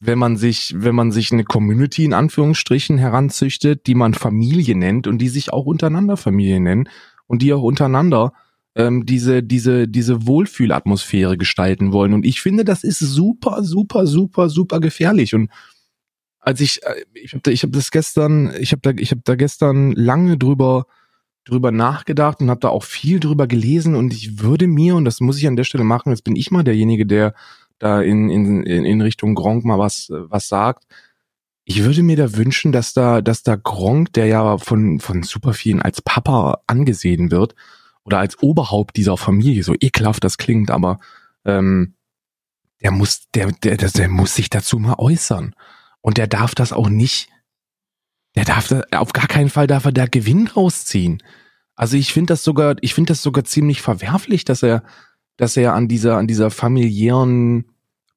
wenn 0.04 0.18
man 0.18 0.36
sich, 0.36 0.74
wenn 0.76 0.96
man 0.96 1.12
sich 1.12 1.30
eine 1.30 1.44
Community 1.44 2.04
in 2.04 2.12
Anführungsstrichen 2.12 2.98
heranzüchtet, 2.98 3.86
die 3.86 3.94
man 3.94 4.14
Familie 4.14 4.76
nennt 4.76 5.06
und 5.06 5.18
die 5.18 5.28
sich 5.28 5.52
auch 5.52 5.64
untereinander 5.64 6.16
Familie 6.16 6.58
nennen 6.58 6.88
und 7.28 7.40
die 7.40 7.52
auch 7.52 7.62
untereinander 7.62 8.32
ähm, 8.74 9.06
diese, 9.06 9.44
diese, 9.44 9.86
diese 9.86 10.26
Wohlfühlatmosphäre 10.26 11.38
gestalten 11.38 11.92
wollen. 11.92 12.14
Und 12.14 12.26
ich 12.26 12.40
finde, 12.40 12.64
das 12.64 12.82
ist 12.82 12.98
super, 12.98 13.62
super, 13.62 14.08
super, 14.08 14.48
super 14.48 14.80
gefährlich. 14.80 15.36
Und 15.36 15.50
als 16.40 16.60
ich, 16.60 16.82
äh, 16.82 17.04
ich 17.14 17.32
habe 17.32 17.52
ich 17.52 17.62
hab 17.62 17.70
das 17.70 17.92
gestern, 17.92 18.52
ich 18.58 18.72
habe 18.72 18.82
da, 18.82 18.90
ich 18.90 19.12
habe 19.12 19.22
da 19.24 19.36
gestern 19.36 19.92
lange 19.92 20.36
drüber 20.36 20.86
drüber 21.44 21.72
nachgedacht 21.72 22.40
und 22.40 22.50
habe 22.50 22.60
da 22.60 22.68
auch 22.68 22.84
viel 22.84 23.18
drüber 23.18 23.48
gelesen 23.48 23.96
und 23.96 24.12
ich 24.12 24.40
würde 24.40 24.68
mir, 24.68 24.94
und 24.94 25.04
das 25.04 25.20
muss 25.20 25.38
ich 25.38 25.48
an 25.48 25.56
der 25.56 25.64
Stelle 25.64 25.82
machen, 25.82 26.10
jetzt 26.10 26.22
bin 26.22 26.36
ich 26.36 26.52
mal 26.52 26.62
derjenige, 26.62 27.04
der 27.04 27.34
da 27.82 28.00
in, 28.00 28.30
in, 28.30 28.64
in 28.64 29.00
Richtung 29.00 29.34
Gronk 29.34 29.64
mal 29.64 29.78
was, 29.78 30.06
was 30.10 30.46
sagt. 30.46 30.84
Ich 31.64 31.82
würde 31.82 32.02
mir 32.02 32.16
da 32.16 32.36
wünschen, 32.36 32.70
dass 32.70 32.92
da, 32.92 33.20
dass 33.20 33.42
da 33.42 33.56
Gronk, 33.56 34.12
der 34.12 34.26
ja 34.26 34.58
von, 34.58 35.00
von 35.00 35.24
super 35.24 35.52
vielen 35.52 35.82
als 35.82 36.00
Papa 36.00 36.60
angesehen 36.66 37.30
wird, 37.30 37.54
oder 38.04 38.18
als 38.18 38.40
Oberhaupt 38.42 38.96
dieser 38.96 39.16
Familie, 39.16 39.64
so 39.64 39.74
ekelhaft 39.80 40.22
das 40.24 40.38
klingt, 40.38 40.70
aber 40.70 40.98
ähm, 41.44 41.94
der 42.82 42.92
muss, 42.92 43.28
der, 43.34 43.50
der, 43.50 43.76
der, 43.76 43.90
der 43.90 44.08
muss 44.08 44.34
sich 44.34 44.50
dazu 44.50 44.78
mal 44.78 44.96
äußern. 44.98 45.54
Und 46.00 46.18
der 46.18 46.26
darf 46.26 46.54
das 46.54 46.72
auch 46.72 46.88
nicht, 46.88 47.28
der 48.36 48.44
darf 48.44 48.68
da, 48.68 48.82
auf 48.92 49.12
gar 49.12 49.26
keinen 49.26 49.50
Fall 49.50 49.66
darf 49.66 49.84
er 49.84 49.92
da 49.92 50.06
Gewinn 50.06 50.48
rausziehen. 50.48 51.22
Also 51.74 51.96
ich 51.96 52.12
finde 52.12 52.32
das 52.32 52.44
sogar, 52.44 52.76
ich 52.80 52.94
finde 52.94 53.12
das 53.12 53.22
sogar 53.22 53.44
ziemlich 53.44 53.82
verwerflich, 53.82 54.44
dass 54.44 54.62
er, 54.62 54.82
dass 55.36 55.56
er 55.56 55.74
an 55.74 55.88
dieser, 55.88 56.16
an 56.16 56.26
dieser 56.26 56.50
familiären 56.50 57.71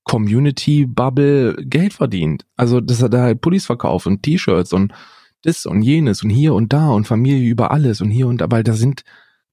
Community-Bubble 0.06 1.66
Geld 1.66 1.94
verdient. 1.94 2.46
Also, 2.56 2.80
dass 2.80 3.02
er 3.02 3.10
da 3.10 3.24
halt 3.24 3.42
Pullis 3.42 3.66
verkauft 3.66 4.08
und 4.08 4.24
T-Shirts 4.24 4.72
und 4.72 4.94
das 5.42 5.66
und 5.66 5.82
jenes 5.82 6.24
und 6.24 6.30
hier 6.30 6.54
und 6.54 6.74
da 6.74 6.90
und 6.90 7.06
Familie 7.06 7.50
über 7.50 7.72
alles 7.72 8.02
und 8.02 8.10
hier 8.10 8.28
und 8.28 8.40
da, 8.40 8.50
weil 8.50 8.64
da 8.64 8.74
sind 8.74 9.04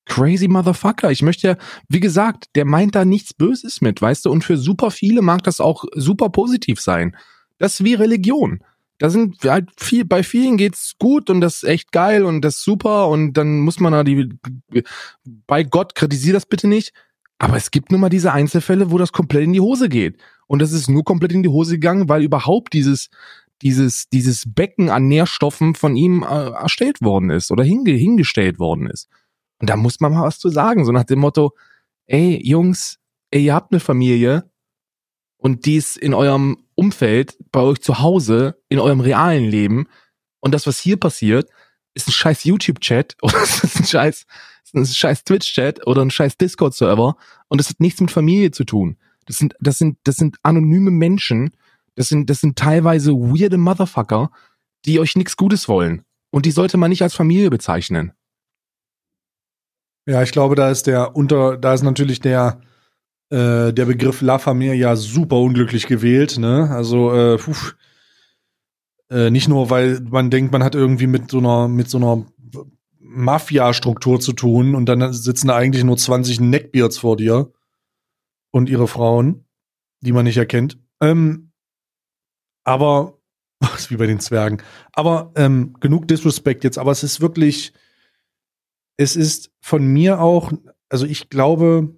crazy 0.06 0.48
Motherfucker. 0.48 1.10
Ich 1.10 1.22
möchte 1.22 1.48
ja, 1.48 1.56
wie 1.88 2.00
gesagt, 2.00 2.46
der 2.54 2.64
meint 2.64 2.94
da 2.94 3.04
nichts 3.04 3.34
Böses 3.34 3.80
mit, 3.80 4.00
weißt 4.00 4.24
du, 4.24 4.30
und 4.30 4.44
für 4.44 4.56
super 4.56 4.90
viele 4.90 5.22
mag 5.22 5.42
das 5.42 5.60
auch 5.60 5.84
super 5.94 6.28
positiv 6.30 6.80
sein. 6.80 7.16
Das 7.58 7.74
ist 7.74 7.84
wie 7.84 7.94
Religion. 7.94 8.60
Da 8.98 9.10
sind 9.10 9.42
halt 9.44 9.70
viel, 9.76 10.04
bei 10.04 10.22
vielen 10.22 10.56
geht's 10.56 10.94
gut 10.98 11.28
und 11.28 11.40
das 11.40 11.56
ist 11.56 11.64
echt 11.64 11.92
geil 11.92 12.24
und 12.24 12.42
das 12.42 12.56
ist 12.56 12.64
super 12.64 13.08
und 13.08 13.34
dann 13.34 13.60
muss 13.60 13.80
man 13.80 13.92
da 13.92 14.04
die, 14.04 14.28
bei 15.24 15.62
Gott 15.64 15.94
kritisiert 15.94 16.36
das 16.36 16.46
bitte 16.46 16.68
nicht. 16.68 16.92
Aber 17.38 17.56
es 17.56 17.72
gibt 17.72 17.90
nun 17.90 18.00
mal 18.00 18.08
diese 18.08 18.32
Einzelfälle, 18.32 18.92
wo 18.92 18.98
das 18.98 19.10
komplett 19.10 19.42
in 19.42 19.52
die 19.52 19.60
Hose 19.60 19.88
geht. 19.88 20.18
Und 20.46 20.60
das 20.60 20.72
ist 20.72 20.88
nur 20.88 21.04
komplett 21.04 21.32
in 21.32 21.42
die 21.42 21.48
Hose 21.48 21.74
gegangen, 21.74 22.08
weil 22.08 22.22
überhaupt 22.22 22.72
dieses, 22.72 23.08
dieses, 23.62 24.08
dieses 24.08 24.44
Becken 24.46 24.90
an 24.90 25.08
Nährstoffen 25.08 25.74
von 25.74 25.96
ihm 25.96 26.22
äh, 26.22 26.50
erstellt 26.50 27.00
worden 27.00 27.30
ist 27.30 27.50
oder 27.50 27.64
hinge, 27.64 27.92
hingestellt 27.92 28.58
worden 28.58 28.88
ist. 28.88 29.08
Und 29.58 29.70
da 29.70 29.76
muss 29.76 30.00
man 30.00 30.12
mal 30.12 30.24
was 30.24 30.38
zu 30.38 30.48
sagen, 30.48 30.84
so 30.84 30.92
nach 30.92 31.04
dem 31.04 31.20
Motto, 31.20 31.52
ey, 32.06 32.40
Jungs, 32.42 32.98
ey, 33.30 33.44
ihr 33.44 33.54
habt 33.54 33.72
eine 33.72 33.80
Familie 33.80 34.50
und 35.36 35.66
die 35.66 35.76
ist 35.76 35.96
in 35.96 36.14
eurem 36.14 36.64
Umfeld, 36.74 37.36
bei 37.52 37.60
euch 37.60 37.80
zu 37.80 38.00
Hause, 38.00 38.60
in 38.68 38.78
eurem 38.78 39.00
realen 39.00 39.44
Leben. 39.44 39.86
Und 40.40 40.52
das, 40.52 40.66
was 40.66 40.78
hier 40.78 40.98
passiert, 40.98 41.48
ist 41.94 42.08
ein 42.08 42.12
scheiß 42.12 42.44
YouTube-Chat 42.44 43.16
oder 43.22 43.40
es 43.42 43.62
ist 43.62 43.78
ein 43.78 43.86
scheiß, 43.86 44.26
ist 44.64 44.74
ein 44.74 44.86
scheiß 44.86 45.24
Twitch-Chat 45.24 45.86
oder 45.86 46.02
ein 46.02 46.10
scheiß 46.10 46.36
Discord-Server 46.38 47.16
und 47.48 47.60
das 47.60 47.68
hat 47.68 47.80
nichts 47.80 48.00
mit 48.00 48.10
Familie 48.10 48.50
zu 48.50 48.64
tun. 48.64 48.96
Das 49.26 49.36
sind, 49.36 49.54
das 49.60 49.78
sind, 49.78 49.98
das 50.04 50.16
sind 50.16 50.36
anonyme 50.42 50.90
Menschen, 50.90 51.50
das 51.94 52.08
sind, 52.08 52.30
das 52.30 52.40
sind 52.40 52.56
teilweise 52.56 53.12
weirde 53.12 53.58
Motherfucker, 53.58 54.30
die 54.84 54.98
euch 54.98 55.16
nichts 55.16 55.36
Gutes 55.36 55.68
wollen. 55.68 56.02
Und 56.30 56.46
die 56.46 56.50
sollte 56.50 56.78
man 56.78 56.90
nicht 56.90 57.02
als 57.02 57.14
Familie 57.14 57.50
bezeichnen. 57.50 58.12
Ja, 60.06 60.22
ich 60.22 60.32
glaube, 60.32 60.54
da 60.54 60.70
ist 60.70 60.86
der 60.86 61.14
unter, 61.14 61.56
da 61.56 61.74
ist 61.74 61.82
natürlich 61.82 62.20
der 62.20 62.60
äh, 63.32 63.72
der 63.72 63.86
Begriff 63.86 64.20
La 64.20 64.38
Familia 64.38 64.94
super 64.94 65.36
unglücklich 65.36 65.86
gewählt. 65.86 66.38
Ne? 66.38 66.68
Also 66.70 67.14
äh, 67.14 67.38
puh, 67.38 67.54
äh, 69.10 69.30
nicht 69.30 69.48
nur, 69.48 69.70
weil 69.70 70.00
man 70.00 70.30
denkt, 70.30 70.52
man 70.52 70.62
hat 70.62 70.74
irgendwie 70.74 71.06
mit 71.06 71.30
so 71.30 71.38
einer 71.38 71.66
mit 71.66 71.88
so 71.88 71.96
einer 71.96 72.26
Mafia-Struktur 73.00 74.20
zu 74.20 74.34
tun 74.34 74.74
und 74.74 74.86
dann 74.86 75.12
sitzen 75.12 75.48
da 75.48 75.56
eigentlich 75.56 75.84
nur 75.84 75.96
20 75.96 76.40
Neckbeards 76.40 76.98
vor 76.98 77.16
dir 77.16 77.50
und 78.52 78.68
ihre 78.68 78.86
Frauen, 78.86 79.44
die 80.00 80.12
man 80.12 80.24
nicht 80.24 80.36
erkennt. 80.36 80.78
Ähm, 81.00 81.50
aber 82.64 83.18
ist 83.74 83.90
wie 83.90 83.96
bei 83.96 84.06
den 84.06 84.20
Zwergen. 84.20 84.62
Aber 84.92 85.32
ähm, 85.34 85.74
genug 85.80 86.06
Disrespect 86.06 86.62
jetzt. 86.62 86.78
Aber 86.78 86.92
es 86.92 87.02
ist 87.02 87.20
wirklich 87.20 87.72
es 88.96 89.16
ist 89.16 89.50
von 89.60 89.86
mir 89.86 90.20
auch, 90.20 90.52
also 90.88 91.06
ich 91.06 91.28
glaube, 91.28 91.94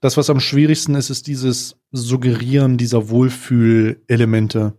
das, 0.00 0.16
was 0.16 0.30
am 0.30 0.40
schwierigsten 0.40 0.94
ist, 0.94 1.10
ist 1.10 1.26
dieses 1.26 1.76
Suggerieren 1.90 2.76
dieser 2.76 3.08
Wohlfühlelemente. 3.08 4.76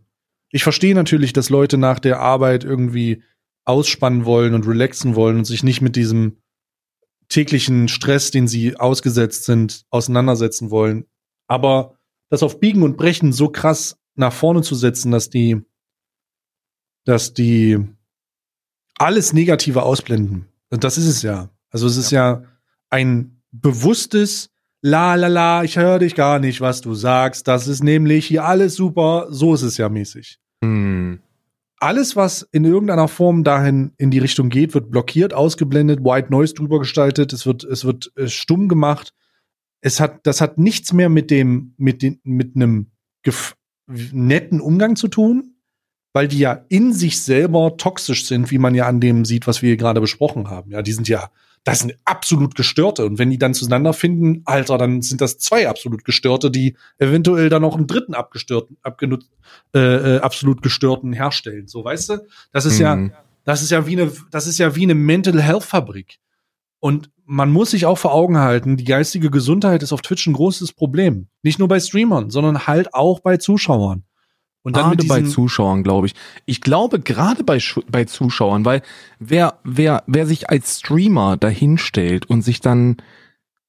Ich 0.52 0.64
verstehe 0.64 0.96
natürlich, 0.96 1.34
dass 1.34 1.50
Leute 1.50 1.78
nach 1.78 2.00
der 2.00 2.20
Arbeit 2.20 2.64
irgendwie 2.64 3.24
ausspannen 3.66 4.26
wollen 4.26 4.54
und 4.54 4.68
relaxen 4.68 5.16
wollen 5.16 5.38
und 5.38 5.46
sich 5.46 5.64
nicht 5.64 5.82
mit 5.82 5.96
diesem 5.96 6.38
täglichen 7.30 7.88
Stress, 7.88 8.32
den 8.32 8.48
sie 8.48 8.76
ausgesetzt 8.76 9.46
sind, 9.46 9.86
auseinandersetzen 9.90 10.72
wollen. 10.72 11.06
Aber 11.48 11.98
das 12.30 12.44
auf 12.44 12.60
Biegen 12.60 12.84
und 12.84 12.98
Brechen 12.98 13.32
so 13.32 13.50
krass 13.50 13.98
nach 14.16 14.34
vorne 14.34 14.62
zu 14.62 14.76
setzen, 14.76 15.12
dass 15.12 15.30
die, 15.30 15.62
dass 17.06 17.34
die 17.34 17.80
alles 18.98 19.34
Negative 19.34 19.84
ausblenden. 19.84 20.48
Und 20.70 20.84
das 20.84 20.98
ist 20.98 21.08
es 21.08 21.22
ja. 21.22 21.50
Also 21.70 21.88
es 21.88 21.98
ist 21.98 22.12
ja, 22.12 22.42
ja 22.42 22.44
ein 22.90 23.42
bewusstes 23.52 24.50
La 24.82 25.16
la 25.16 25.28
la, 25.28 25.64
ich 25.64 25.78
höre 25.78 26.00
dich 26.00 26.16
gar 26.16 26.40
nicht, 26.40 26.62
was 26.62 26.80
du 26.80 26.94
sagst. 26.94 27.48
Das 27.48 27.68
ist 27.68 27.84
nämlich 27.84 28.26
hier 28.26 28.46
alles 28.46 28.76
super. 28.76 29.28
So 29.30 29.54
ist 29.54 29.62
es 29.62 29.78
ja 29.78 29.90
mäßig. 29.90 30.40
Hm. 30.64 31.20
Alles, 31.80 32.16
was 32.16 32.42
in 32.52 32.66
irgendeiner 32.66 33.08
Form 33.08 33.44
dahin 33.44 33.94
in 33.98 34.12
die 34.12 34.20
Richtung 34.20 34.50
geht, 34.50 34.74
wird 34.74 34.92
blockiert, 34.92 35.34
ausgeblendet, 35.34 36.04
White 36.04 36.30
Noise 36.30 36.54
drüber 36.54 36.80
gestaltet. 36.80 37.32
Es 37.32 37.46
wird, 37.46 37.64
es 37.64 37.86
wird 37.86 38.12
äh, 38.18 38.28
stumm 38.28 38.68
gemacht. 38.68 39.14
Es 39.82 40.02
hat, 40.02 40.28
das 40.28 40.42
hat 40.42 40.58
nichts 40.58 40.92
mehr 40.92 41.08
mit 41.08 41.32
dem, 41.32 41.74
mit 41.78 42.02
den, 42.02 42.20
mit 42.24 42.56
einem 42.56 42.92
netten 43.88 44.60
Umgang 44.60 44.98
zu 44.98 45.08
tun, 45.08 45.56
weil 46.12 46.28
die 46.28 46.40
ja 46.40 46.66
in 46.68 46.92
sich 46.92 47.22
selber 47.22 47.78
toxisch 47.78 48.26
sind, 48.26 48.52
wie 48.52 48.58
man 48.58 48.76
ja 48.76 48.88
an 48.88 49.00
dem 49.00 49.24
sieht, 49.24 49.48
was 49.48 49.62
wir 49.62 49.78
gerade 49.78 50.02
besprochen 50.02 50.50
haben. 50.50 50.72
Ja, 50.72 50.82
die 50.82 50.92
sind 50.92 51.08
ja, 51.08 51.30
das 51.64 51.80
sind 51.80 51.96
absolut 52.06 52.56
gestörte. 52.56 53.06
Und 53.06 53.20
wenn 53.20 53.30
die 53.30 53.38
dann 53.38 53.54
zueinander 53.54 53.94
finden, 53.94 54.42
Alter, 54.46 54.78
dann 54.78 55.02
sind 55.02 55.22
das 55.22 55.38
zwei 55.38 55.68
absolut 55.68 56.06
gestörte, 56.06 56.52
die 56.52 56.76
eventuell 56.98 57.50
dann 57.50 57.62
noch 57.62 57.76
einen 57.76 57.88
dritten 57.88 58.14
abgestörten, 58.14 58.78
abgenutzt, 58.82 59.30
äh, 59.74 59.80
äh, 60.16 60.20
absolut 60.20 60.62
gestörten 60.62 61.14
herstellen. 61.14 61.68
So, 61.68 61.84
weißt 61.84 62.10
du? 62.10 62.28
Das 62.52 62.66
ist 62.66 62.80
mhm. 62.80 62.82
ja, 62.82 63.10
das 63.44 63.62
ist 63.62 63.72
ja 63.72 63.86
wie 63.88 64.00
eine, 64.00 64.12
das 64.32 64.48
ist 64.48 64.58
ja 64.58 64.76
wie 64.76 64.84
eine 64.84 64.96
Mental 64.96 65.42
Health 65.42 65.64
Fabrik. 65.64 66.20
Und 66.80 67.12
man 67.26 67.52
muss 67.52 67.72
sich 67.72 67.86
auch 67.86 67.98
vor 67.98 68.14
Augen 68.14 68.38
halten, 68.38 68.78
die 68.78 68.86
geistige 68.86 69.30
Gesundheit 69.30 69.84
ist 69.84 69.92
auf 69.92 70.02
Twitch 70.02 70.26
ein 70.28 70.34
großes 70.34 70.74
Problem. 70.74 71.28
Nicht 71.44 71.60
nur 71.60 71.68
bei 71.68 71.80
Streamern, 71.80 72.30
sondern 72.30 72.68
halt 72.68 72.94
auch 72.94 73.20
bei 73.20 73.38
Zuschauern. 73.38 74.04
Und 74.62 74.76
dann 74.76 74.92
gerade 74.92 75.08
bei 75.08 75.22
Zuschauern, 75.22 75.84
glaube 75.84 76.08
ich. 76.08 76.16
Ich 76.46 76.62
glaube 76.62 77.00
gerade 77.00 77.44
bei, 77.44 77.60
bei 77.90 78.06
Zuschauern, 78.06 78.66
weil 78.66 78.82
wer, 79.20 79.60
wer, 79.64 80.04
wer 80.06 80.26
sich 80.26 80.50
als 80.50 80.80
Streamer 80.80 81.38
dahinstellt 81.38 82.30
und 82.30 82.42
sich 82.42 82.60
dann 82.60 82.98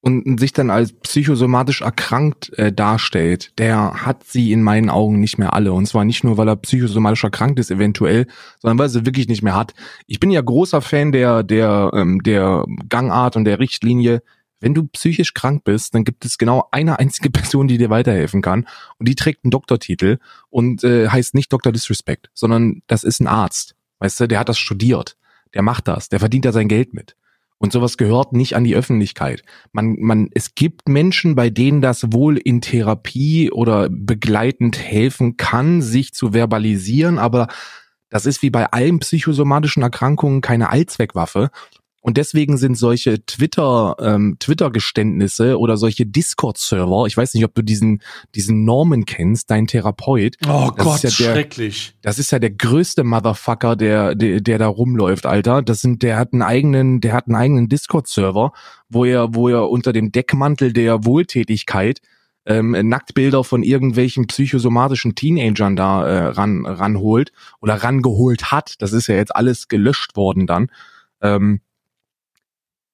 und 0.03 0.41
sich 0.41 0.55
dann 0.55 0.71
als 0.71 0.95
psychosomatisch 0.95 1.83
erkrankt 1.83 2.57
äh, 2.59 2.73
darstellt, 2.73 3.53
der 3.59 4.07
hat 4.07 4.25
sie 4.25 4.51
in 4.51 4.63
meinen 4.63 4.89
Augen 4.89 5.21
nicht 5.21 5.37
mehr 5.37 5.53
alle. 5.53 5.75
Und 5.75 5.87
zwar 5.87 6.07
nicht 6.07 6.25
nur, 6.25 6.39
weil 6.39 6.49
er 6.49 6.57
psychosomatisch 6.57 7.25
erkrankt 7.25 7.59
ist, 7.59 7.71
eventuell, 7.71 8.27
sondern 8.61 8.79
weil 8.79 8.87
er 8.87 8.91
sie 8.91 9.05
wirklich 9.05 9.29
nicht 9.29 9.43
mehr 9.43 9.55
hat. 9.55 9.75
Ich 10.07 10.19
bin 10.19 10.31
ja 10.31 10.41
großer 10.41 10.81
Fan 10.81 11.13
der, 11.13 11.43
der, 11.43 11.91
ähm, 11.95 12.23
der 12.23 12.65
Gangart 12.89 13.37
und 13.37 13.45
der 13.45 13.59
Richtlinie 13.59 14.23
wenn 14.61 14.75
du 14.75 14.87
psychisch 14.89 15.35
krank 15.35 15.65
bist, 15.65 15.95
dann 15.95 16.05
gibt 16.05 16.25
es 16.25 16.39
genau 16.39 16.69
eine 16.71 16.99
einzige 16.99 17.31
Person, 17.31 17.69
die 17.69 17.79
dir 17.79 17.91
weiterhelfen 17.91 18.43
kann. 18.43 18.67
Und 18.99 19.09
die 19.09 19.15
trägt 19.15 19.45
einen 19.45 19.51
Doktortitel 19.51 20.19
und 20.49 20.85
äh, 20.85 21.09
heißt 21.09 21.35
nicht 21.35 21.53
Dr. 21.53 21.73
Disrespect, 21.73 22.31
sondern 22.35 22.83
das 22.87 23.05
ist 23.05 23.21
ein 23.21 23.27
Arzt. 23.27 23.75
Weißt 23.99 24.21
du, 24.21 24.29
der 24.29 24.39
hat 24.39 24.49
das 24.49 24.59
studiert. 24.59 25.17
Der 25.55 25.63
macht 25.63 25.89
das. 25.89 26.09
Der 26.09 26.21
verdient 26.21 26.45
da 26.45 26.53
sein 26.53 26.69
Geld 26.69 26.95
mit. 26.95 27.17
Und 27.63 27.73
sowas 27.73 27.99
gehört 27.99 28.33
nicht 28.33 28.57
an 28.57 28.65
die 28.65 28.75
Öffentlichkeit. 28.75 29.43
Man, 29.73 29.97
man, 29.99 30.31
es 30.33 30.55
gibt 30.55 30.89
Menschen, 30.89 31.35
bei 31.35 31.51
denen 31.51 31.83
das 31.83 32.11
wohl 32.11 32.39
in 32.39 32.63
Therapie 32.63 33.51
oder 33.51 33.91
begleitend 33.91 34.79
helfen 34.79 35.37
kann, 35.37 35.83
sich 35.83 36.15
zu 36.15 36.33
verbalisieren, 36.33 37.19
aber 37.19 37.49
das 38.09 38.25
ist 38.25 38.41
wie 38.41 38.49
bei 38.49 38.67
allen 38.73 38.99
psychosomatischen 38.99 39.83
Erkrankungen 39.83 40.41
keine 40.41 40.71
Allzweckwaffe. 40.71 41.51
Und 42.03 42.17
deswegen 42.17 42.57
sind 42.57 42.77
solche 42.77 43.25
Twitter, 43.27 43.95
ähm, 44.01 44.37
Twitter-Geständnisse 44.39 45.59
oder 45.59 45.77
solche 45.77 46.07
Discord-Server, 46.07 47.05
ich 47.07 47.17
weiß 47.17 47.35
nicht, 47.35 47.45
ob 47.45 47.55
du 47.55 47.63
diesen, 47.63 48.03
diesen 48.35 48.65
Norman 48.65 49.05
kennst, 49.05 49.51
dein 49.51 49.67
Therapeut. 49.67 50.37
Oh 50.47 50.71
das 50.75 50.85
Gott, 50.85 51.03
ja 51.03 51.11
der, 51.11 51.11
schrecklich. 51.11 51.95
Das 52.01 52.19
ist 52.19 52.33
ja 52.33 52.39
der 52.39 52.51
größte 52.51 53.05
Motherfucker, 53.05 53.77
der, 53.77 54.15
der, 54.15 54.41
der 54.41 54.59
da 54.59 54.67
rumläuft, 54.67 55.27
Alter. 55.27 55.61
Das 55.61 55.83
sind, 55.83 56.03
der 56.03 56.17
hat 56.17 56.33
einen 56.33 56.43
eigenen, 56.43 57.03
der 57.03 57.13
hat 57.13 57.27
einen 57.27 57.37
eigenen 57.37 57.69
Discord-Server, 57.69 58.53
wo 58.89 59.05
er, 59.05 59.35
wo 59.35 59.49
er 59.49 59.69
unter 59.69 59.93
dem 59.93 60.11
Deckmantel 60.11 60.73
der 60.73 61.05
Wohltätigkeit 61.05 62.01
ähm, 62.47 62.71
Nacktbilder 62.71 63.45
von 63.45 63.63
irgendwelchen 63.63 64.27
psychosomatischen 64.27 65.15
Teenagern 65.15 65.77
da 65.77 66.07
äh, 66.07 66.27
ran 66.29 66.65
ranholt 66.65 67.33
oder 67.61 67.75
rangeholt 67.75 68.51
hat. 68.51 68.77
Das 68.79 68.95
ist 68.95 69.07
ja 69.09 69.17
jetzt 69.17 69.37
alles 69.37 69.69
gelöscht 69.69 70.17
worden 70.17 70.47
dann 70.47 70.69
Ähm, 71.21 71.61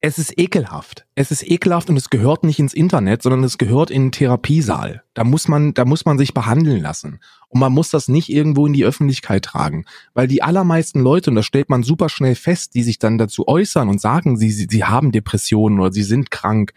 es 0.07 0.19
ist 0.19 0.39
ekelhaft. 0.39 1.05
Es 1.17 1.33
ist 1.33 1.43
ekelhaft 1.43 1.91
und 1.91 1.97
es 1.97 2.11
gehört 2.11 2.45
nicht 2.45 2.61
ins 2.61 2.75
Internet, 2.75 3.23
sondern 3.23 3.43
es 3.43 3.59
gehört 3.59 3.91
in 3.91 4.05
den 4.05 4.13
Therapiesaal. 4.13 5.03
Da 5.15 5.25
muss 5.25 5.49
man, 5.49 5.75
da 5.75 5.85
muss 5.85 6.05
man 6.05 6.17
sich 6.17 6.33
behandeln 6.33 6.81
lassen. 6.81 7.19
Und 7.49 7.59
man 7.59 7.73
muss 7.73 7.91
das 7.91 8.07
nicht 8.07 8.29
irgendwo 8.29 8.69
in 8.69 8.73
die 8.73 8.85
Öffentlichkeit 8.85 9.45
tragen. 9.45 9.85
Weil 10.15 10.29
die 10.29 10.45
allermeisten 10.45 11.01
Leute, 11.01 11.31
und 11.31 11.37
das 11.37 11.45
stellt 11.45 11.71
man 11.71 11.83
super 11.83 12.09
schnell 12.09 12.37
fest, 12.37 12.77
die 12.77 12.85
sich 12.85 13.01
dann 13.01 13.19
dazu 13.19 13.49
äußern 13.49 13.89
und 13.89 14.01
sagen, 14.01 14.37
sie, 14.37 14.53
sie, 14.53 14.69
sie 14.71 14.85
haben 14.85 15.11
Depressionen 15.11 15.81
oder 15.81 15.93
sie 15.93 16.05
sind 16.05 16.31
krank 16.31 16.73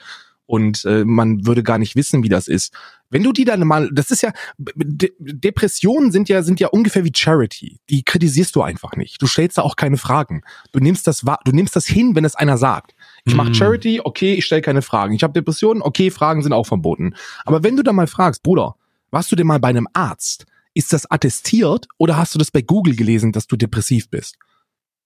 und 0.49 0.83
äh, 0.85 1.05
man 1.05 1.45
würde 1.45 1.61
gar 1.61 1.77
nicht 1.77 1.95
wissen, 1.95 2.23
wie 2.23 2.29
das 2.29 2.47
ist. 2.47 2.73
Wenn 3.11 3.21
du 3.21 3.31
die 3.31 3.45
dann 3.45 3.67
mal, 3.67 3.87
das 3.93 4.09
ist 4.09 4.23
ja, 4.23 4.31
De 4.57 5.11
Depressionen 5.19 6.11
sind 6.11 6.27
ja, 6.27 6.41
sind 6.41 6.59
ja 6.59 6.69
ungefähr 6.69 7.03
wie 7.03 7.11
Charity. 7.15 7.79
Die 7.91 8.01
kritisierst 8.01 8.55
du 8.55 8.63
einfach 8.63 8.95
nicht. 8.95 9.21
Du 9.21 9.27
stellst 9.27 9.59
da 9.59 9.61
auch 9.61 9.75
keine 9.75 9.97
Fragen. 9.97 10.41
Du 10.71 10.79
nimmst 10.79 11.05
das 11.05 11.23
wahr, 11.23 11.39
du 11.45 11.51
nimmst 11.51 11.75
das 11.75 11.85
hin, 11.85 12.15
wenn 12.15 12.25
es 12.25 12.33
einer 12.33 12.57
sagt. 12.57 12.95
Ich 13.25 13.35
mache 13.35 13.49
Mhm. 13.49 13.53
Charity, 13.53 14.01
okay, 14.03 14.33
ich 14.33 14.45
stelle 14.45 14.61
keine 14.61 14.81
Fragen. 14.81 15.13
Ich 15.13 15.23
habe 15.23 15.33
Depressionen, 15.33 15.81
okay, 15.81 16.11
Fragen 16.11 16.41
sind 16.41 16.53
auch 16.53 16.65
verboten. 16.65 17.15
Aber 17.45 17.63
wenn 17.63 17.75
du 17.75 17.83
dann 17.83 17.95
mal 17.95 18.07
fragst, 18.07 18.43
Bruder, 18.43 18.75
warst 19.11 19.31
du 19.31 19.35
denn 19.35 19.47
mal 19.47 19.59
bei 19.59 19.69
einem 19.69 19.87
Arzt? 19.93 20.45
Ist 20.73 20.93
das 20.93 21.09
attestiert 21.09 21.87
oder 21.97 22.17
hast 22.17 22.35
du 22.35 22.39
das 22.39 22.51
bei 22.51 22.61
Google 22.61 22.95
gelesen, 22.95 23.31
dass 23.31 23.47
du 23.47 23.55
depressiv 23.55 24.09
bist? 24.09 24.37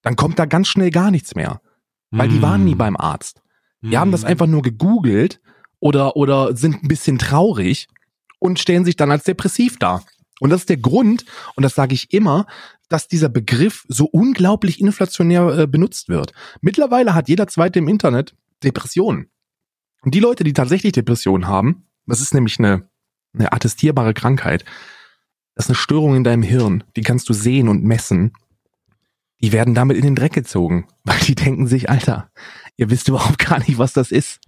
Dann 0.02 0.16
kommt 0.16 0.38
da 0.38 0.46
ganz 0.46 0.68
schnell 0.68 0.92
gar 0.92 1.10
nichts 1.12 1.36
mehr, 1.36 1.62
weil 2.12 2.28
die 2.28 2.42
waren 2.42 2.66
nie 2.66 2.76
beim 2.76 2.98
Arzt. 2.98 3.42
Die 3.82 3.98
haben 3.98 4.12
das 4.12 4.24
einfach 4.24 4.48
nur 4.48 4.62
gegoogelt 4.62 5.42
oder, 5.80 6.16
oder 6.16 6.56
sind 6.56 6.84
ein 6.84 6.88
bisschen 6.88 7.18
traurig 7.18 7.88
und 8.40 8.60
stellen 8.60 8.86
sich 8.86 8.96
dann 8.96 9.12
als 9.12 9.24
depressiv 9.24 9.80
dar. 9.80 10.04
Und 10.40 10.50
das 10.50 10.62
ist 10.62 10.70
der 10.70 10.78
Grund, 10.78 11.26
und 11.56 11.64
das 11.64 11.76
sage 11.76 11.94
ich 11.94 12.14
immer, 12.14 12.46
dass 12.94 13.08
dieser 13.08 13.30
Begriff 13.30 13.86
so 13.88 14.06
unglaublich 14.06 14.80
inflationär 14.80 15.58
äh, 15.58 15.68
benutzt 15.68 16.10
wird. 16.10 16.32
Mittlerweile 16.62 17.16
hat 17.16 17.28
jeder 17.28 17.48
Zweite 17.48 17.80
im 17.80 17.88
Internet 17.88 18.36
Depressionen. 18.64 19.32
Und 20.04 20.14
die 20.14 20.20
Leute, 20.20 20.44
die 20.44 20.54
tatsächlich 20.54 20.92
Depressionen 20.92 21.48
haben, 21.48 21.88
das 22.06 22.22
ist 22.22 22.36
nämlich 22.36 22.60
eine, 22.60 22.88
eine 23.34 23.52
attestierbare 23.52 24.14
Krankheit, 24.14 24.64
das 25.56 25.66
ist 25.66 25.70
eine 25.72 25.76
Störung 25.76 26.16
in 26.16 26.24
deinem 26.24 26.44
Hirn, 26.44 26.84
die 26.96 27.02
kannst 27.02 27.28
du 27.30 27.34
sehen 27.34 27.68
und 27.68 27.84
messen. 27.84 28.34
Die 29.42 29.52
werden 29.52 29.74
damit 29.74 29.98
in 29.98 30.04
den 30.04 30.16
Dreck 30.16 30.34
gezogen, 30.34 30.88
weil 31.04 31.18
die 31.18 31.34
denken 31.34 31.66
sich, 31.66 31.90
Alter, 31.90 32.30
ihr 32.78 32.92
wisst 32.92 33.08
überhaupt 33.08 33.40
gar 33.40 33.58
nicht, 33.58 33.80
was 33.80 33.94
das 33.94 34.12
ist. 34.12 34.40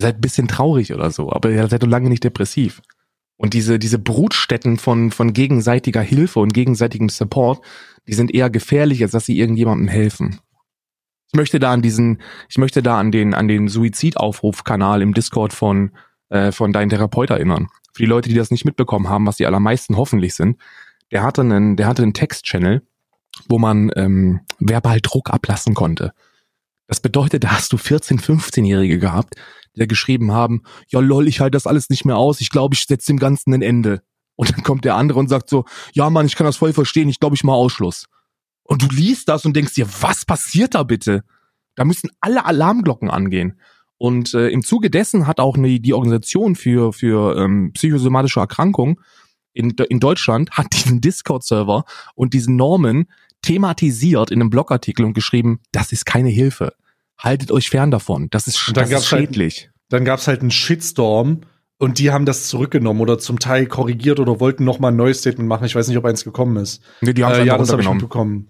Ihr 0.00 0.06
seid 0.06 0.16
ein 0.16 0.20
bisschen 0.22 0.48
traurig 0.48 0.92
oder 0.92 1.12
so, 1.12 1.30
aber 1.30 1.50
ihr 1.50 1.68
seid 1.68 1.84
doch 1.84 1.88
lange 1.88 2.08
nicht 2.08 2.24
depressiv. 2.24 2.82
Und 3.38 3.54
diese, 3.54 3.78
diese 3.78 3.98
Brutstätten 3.98 4.76
von, 4.78 5.10
von 5.12 5.32
gegenseitiger 5.32 6.02
Hilfe 6.02 6.40
und 6.40 6.52
gegenseitigem 6.52 7.08
Support, 7.08 7.64
die 8.08 8.12
sind 8.12 8.34
eher 8.34 8.50
gefährlich, 8.50 9.02
als 9.02 9.12
dass 9.12 9.24
sie 9.26 9.38
irgendjemandem 9.38 9.88
helfen. 9.88 10.40
Ich 11.28 11.36
möchte 11.36 11.60
da 11.60 11.72
an 11.72 11.80
diesen, 11.80 12.20
ich 12.48 12.58
möchte 12.58 12.82
da 12.82 12.98
an 12.98 13.12
den, 13.12 13.34
an 13.34 13.48
den 13.48 13.68
Suizidaufrufkanal 13.68 15.02
im 15.02 15.14
Discord 15.14 15.52
von, 15.52 15.92
äh, 16.30 16.52
von 16.52 16.72
deinem 16.72 16.88
Therapeut 16.88 17.30
erinnern. 17.30 17.68
Für 17.92 18.02
die 18.02 18.08
Leute, 18.08 18.28
die 18.28 18.34
das 18.34 18.50
nicht 18.50 18.64
mitbekommen 18.64 19.08
haben, 19.08 19.26
was 19.26 19.36
die 19.36 19.46
allermeisten 19.46 19.96
hoffentlich 19.96 20.34
sind, 20.34 20.58
der 21.12 21.22
hatte 21.22 21.42
einen, 21.42 21.76
der 21.76 21.86
hatte 21.86 22.02
einen 22.02 22.14
Text-Channel, 22.14 22.82
wo 23.48 23.58
man 23.58 23.90
ähm, 23.94 24.40
verbal 24.58 25.00
Druck 25.00 25.30
ablassen 25.30 25.74
konnte. 25.74 26.12
Das 26.88 27.00
bedeutet, 27.00 27.44
da 27.44 27.52
hast 27.52 27.72
du 27.72 27.76
14-, 27.76 28.20
15-Jährige 28.20 28.98
gehabt, 28.98 29.34
die 29.78 29.84
da 29.84 29.86
geschrieben 29.86 30.32
haben, 30.32 30.62
ja 30.88 31.00
lol, 31.00 31.28
ich 31.28 31.40
halte 31.40 31.56
das 31.56 31.66
alles 31.66 31.90
nicht 31.90 32.04
mehr 32.04 32.16
aus, 32.16 32.40
ich 32.40 32.50
glaube, 32.50 32.74
ich 32.74 32.84
setze 32.84 33.12
dem 33.12 33.18
Ganzen 33.18 33.54
ein 33.54 33.62
Ende. 33.62 34.02
Und 34.36 34.52
dann 34.52 34.62
kommt 34.62 34.84
der 34.84 34.96
andere 34.96 35.18
und 35.18 35.28
sagt 35.28 35.48
so, 35.48 35.64
ja 35.92 36.10
Mann, 36.10 36.26
ich 36.26 36.36
kann 36.36 36.46
das 36.46 36.56
voll 36.56 36.72
verstehen, 36.72 37.08
ich 37.08 37.20
glaube, 37.20 37.34
ich 37.34 37.44
mache 37.44 37.56
Ausschluss. 37.56 38.06
Und 38.62 38.82
du 38.82 38.88
liest 38.94 39.28
das 39.28 39.44
und 39.44 39.56
denkst 39.56 39.74
dir, 39.74 39.88
was 40.00 40.24
passiert 40.24 40.74
da 40.74 40.82
bitte? 40.82 41.24
Da 41.74 41.84
müssen 41.84 42.10
alle 42.20 42.44
Alarmglocken 42.44 43.10
angehen. 43.10 43.60
Und 43.96 44.34
äh, 44.34 44.48
im 44.48 44.62
Zuge 44.62 44.90
dessen 44.90 45.26
hat 45.26 45.40
auch 45.40 45.56
ne, 45.56 45.80
die 45.80 45.94
Organisation 45.94 46.54
für, 46.54 46.92
für 46.92 47.36
ähm, 47.36 47.72
psychosomatische 47.72 48.40
Erkrankungen 48.40 48.96
in, 49.52 49.70
in 49.88 49.98
Deutschland 49.98 50.52
hat 50.52 50.72
diesen 50.72 51.00
Discord-Server 51.00 51.84
und 52.14 52.32
diesen 52.32 52.56
Normen 52.56 53.10
thematisiert 53.42 54.30
in 54.30 54.40
einem 54.40 54.50
Blogartikel 54.50 55.04
und 55.04 55.14
geschrieben, 55.14 55.60
das 55.72 55.92
ist 55.92 56.06
keine 56.06 56.28
Hilfe. 56.28 56.74
Haltet 57.18 57.50
euch 57.50 57.70
fern 57.70 57.90
davon. 57.90 58.28
Das 58.30 58.46
ist, 58.46 58.70
das 58.74 58.88
ist 58.90 58.94
halt- 58.94 59.04
schädlich. 59.28 59.70
Dann 59.88 60.04
gab 60.04 60.18
es 60.20 60.28
halt 60.28 60.40
einen 60.42 60.50
Shitstorm 60.50 61.40
und 61.78 61.98
die 61.98 62.10
haben 62.10 62.26
das 62.26 62.48
zurückgenommen 62.48 63.00
oder 63.00 63.18
zum 63.18 63.38
Teil 63.38 63.66
korrigiert 63.66 64.20
oder 64.20 64.38
wollten 64.40 64.64
noch 64.64 64.78
mal 64.78 64.88
ein 64.88 64.96
neues 64.96 65.20
Statement 65.20 65.48
machen. 65.48 65.64
Ich 65.64 65.74
weiß 65.74 65.88
nicht, 65.88 65.96
ob 65.96 66.04
eins 66.04 66.24
gekommen 66.24 66.56
ist. 66.56 66.82
Nee, 67.00 67.14
die 67.14 67.24
haben 67.24 67.32
es 67.32 67.38
Äh, 67.38 67.44
ja, 67.46 67.56
das 67.58 67.70
habe 67.72 67.82
ich 67.82 67.88
runtergenommen. 67.88 68.48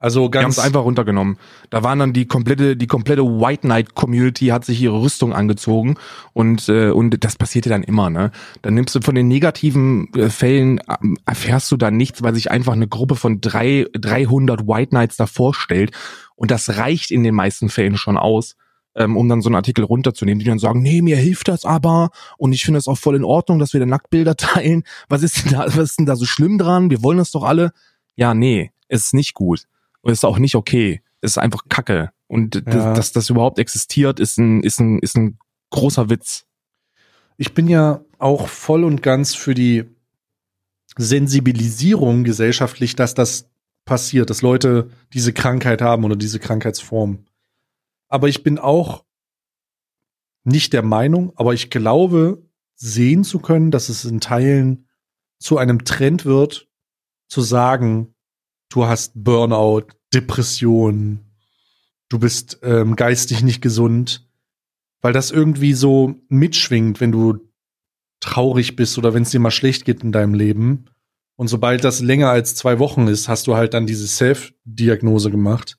Also 0.00 0.30
ganz 0.30 0.58
es 0.58 0.64
einfach 0.64 0.84
runtergenommen. 0.84 1.38
Da 1.70 1.82
waren 1.82 1.98
dann 1.98 2.12
die 2.12 2.26
komplette, 2.26 2.76
die 2.76 2.86
komplette 2.86 3.24
White 3.24 3.62
Knight 3.62 3.94
Community 3.96 4.46
hat 4.46 4.64
sich 4.64 4.80
ihre 4.80 5.02
Rüstung 5.02 5.32
angezogen 5.32 5.96
und 6.32 6.68
äh, 6.68 6.90
und 6.90 7.24
das 7.24 7.34
passierte 7.34 7.68
dann 7.68 7.82
immer. 7.82 8.08
Ne, 8.08 8.30
dann 8.62 8.74
nimmst 8.74 8.94
du 8.94 9.00
von 9.00 9.16
den 9.16 9.26
negativen 9.26 10.12
äh, 10.14 10.30
Fällen 10.30 10.80
ähm, 10.88 11.18
erfährst 11.26 11.72
du 11.72 11.76
dann 11.76 11.96
nichts, 11.96 12.22
weil 12.22 12.32
sich 12.32 12.48
einfach 12.52 12.74
eine 12.74 12.86
Gruppe 12.86 13.16
von 13.16 13.40
drei 13.40 13.86
300 13.92 14.68
White 14.68 14.90
Knights 14.90 15.16
da 15.16 15.26
vorstellt 15.26 15.90
und 16.36 16.52
das 16.52 16.76
reicht 16.76 17.10
in 17.10 17.24
den 17.24 17.34
meisten 17.34 17.68
Fällen 17.68 17.96
schon 17.96 18.16
aus, 18.16 18.54
ähm, 18.94 19.16
um 19.16 19.28
dann 19.28 19.42
so 19.42 19.48
einen 19.48 19.56
Artikel 19.56 19.84
runterzunehmen, 19.84 20.38
die 20.38 20.46
dann 20.46 20.60
sagen, 20.60 20.80
nee, 20.80 21.02
mir 21.02 21.16
hilft 21.16 21.48
das 21.48 21.64
aber 21.64 22.10
und 22.36 22.52
ich 22.52 22.62
finde 22.62 22.78
es 22.78 22.86
auch 22.86 22.98
voll 22.98 23.16
in 23.16 23.24
Ordnung, 23.24 23.58
dass 23.58 23.72
wir 23.72 23.80
da 23.80 23.86
Nacktbilder 23.86 24.36
teilen. 24.36 24.84
Was 25.08 25.24
ist 25.24 25.44
denn 25.44 25.58
da, 25.58 25.66
was 25.66 25.76
ist 25.76 25.98
denn 25.98 26.06
da 26.06 26.14
so 26.14 26.24
schlimm 26.24 26.56
dran? 26.56 26.88
Wir 26.88 27.02
wollen 27.02 27.18
das 27.18 27.32
doch 27.32 27.42
alle. 27.42 27.72
Ja, 28.14 28.32
nee, 28.32 28.70
es 28.86 29.06
ist 29.06 29.14
nicht 29.14 29.34
gut. 29.34 29.66
Und 30.00 30.12
es 30.12 30.18
ist 30.18 30.24
auch 30.24 30.38
nicht 30.38 30.54
okay. 30.54 31.02
Es 31.20 31.32
ist 31.32 31.38
einfach 31.38 31.64
Kacke. 31.68 32.10
Und 32.26 32.54
Ja. 32.56 32.92
dass 32.94 33.12
das 33.12 33.30
überhaupt 33.30 33.58
existiert, 33.58 34.20
ist 34.20 34.38
ein, 34.38 34.62
ist 34.62 34.78
ein, 34.80 34.98
ist 34.98 35.16
ein 35.16 35.38
großer 35.70 36.10
Witz. 36.10 36.44
Ich 37.36 37.54
bin 37.54 37.68
ja 37.68 38.00
auch 38.18 38.48
voll 38.48 38.84
und 38.84 39.02
ganz 39.02 39.34
für 39.34 39.54
die 39.54 39.84
Sensibilisierung 40.96 42.24
gesellschaftlich, 42.24 42.96
dass 42.96 43.14
das 43.14 43.48
passiert, 43.84 44.30
dass 44.30 44.42
Leute 44.42 44.90
diese 45.12 45.32
Krankheit 45.32 45.80
haben 45.80 46.04
oder 46.04 46.16
diese 46.16 46.38
Krankheitsform. 46.40 47.24
Aber 48.08 48.28
ich 48.28 48.42
bin 48.42 48.58
auch 48.58 49.04
nicht 50.44 50.72
der 50.72 50.82
Meinung, 50.82 51.32
aber 51.36 51.54
ich 51.54 51.70
glaube, 51.70 52.42
sehen 52.74 53.24
zu 53.24 53.38
können, 53.38 53.70
dass 53.70 53.88
es 53.88 54.04
in 54.04 54.20
Teilen 54.20 54.88
zu 55.38 55.58
einem 55.58 55.84
Trend 55.84 56.24
wird, 56.24 56.68
zu 57.28 57.40
sagen, 57.42 58.14
du 58.70 58.86
hast 58.86 59.12
Burnout, 59.14 59.88
Depression, 60.12 61.20
du 62.08 62.18
bist 62.18 62.58
ähm, 62.62 62.96
geistig 62.96 63.42
nicht 63.42 63.60
gesund, 63.60 64.28
weil 65.00 65.12
das 65.12 65.30
irgendwie 65.30 65.74
so 65.74 66.14
mitschwingt, 66.28 67.00
wenn 67.00 67.12
du 67.12 67.38
traurig 68.20 68.76
bist 68.76 68.98
oder 68.98 69.14
wenn 69.14 69.22
es 69.22 69.30
dir 69.30 69.40
mal 69.40 69.50
schlecht 69.50 69.84
geht 69.84 70.02
in 70.02 70.12
deinem 70.12 70.34
Leben. 70.34 70.86
Und 71.36 71.48
sobald 71.48 71.84
das 71.84 72.00
länger 72.00 72.30
als 72.30 72.56
zwei 72.56 72.78
Wochen 72.80 73.06
ist, 73.06 73.28
hast 73.28 73.46
du 73.46 73.54
halt 73.54 73.74
dann 73.74 73.86
diese 73.86 74.08
Self-Diagnose 74.08 75.30
gemacht. 75.30 75.76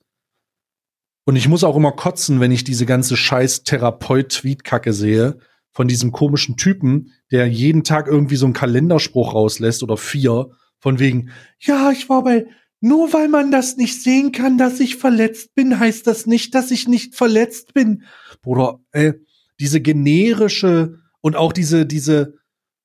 Und 1.26 1.36
ich 1.36 1.48
muss 1.48 1.64
auch 1.64 1.76
immer 1.76 1.92
kotzen, 1.92 2.40
wenn 2.40 2.50
ich 2.50 2.64
diese 2.64 2.86
ganze 2.86 3.16
scheiß 3.16 3.64
Therapeut-Tweet-Kacke 3.64 4.92
sehe 4.92 5.38
von 5.70 5.86
diesem 5.86 6.12
komischen 6.12 6.56
Typen, 6.56 7.12
der 7.30 7.46
jeden 7.46 7.84
Tag 7.84 8.08
irgendwie 8.08 8.36
so 8.36 8.46
einen 8.46 8.54
Kalenderspruch 8.54 9.34
rauslässt 9.34 9.82
oder 9.82 9.96
vier, 9.98 10.50
von 10.78 10.98
wegen, 10.98 11.30
ja, 11.58 11.90
ich 11.92 12.08
war 12.08 12.24
bei, 12.24 12.46
nur 12.80 13.12
weil 13.12 13.28
man 13.28 13.50
das 13.50 13.76
nicht 13.76 14.02
sehen 14.02 14.32
kann, 14.32 14.58
dass 14.58 14.80
ich 14.80 14.96
verletzt 14.96 15.54
bin, 15.54 15.78
heißt 15.78 16.06
das 16.06 16.26
nicht, 16.26 16.54
dass 16.54 16.70
ich 16.70 16.88
nicht 16.88 17.14
verletzt 17.14 17.74
bin. 17.74 18.04
Bruder, 18.42 18.80
ey, 18.92 19.14
diese 19.60 19.80
generische 19.80 20.98
und 21.20 21.36
auch 21.36 21.52
diese, 21.52 21.84
diese, 21.84 22.34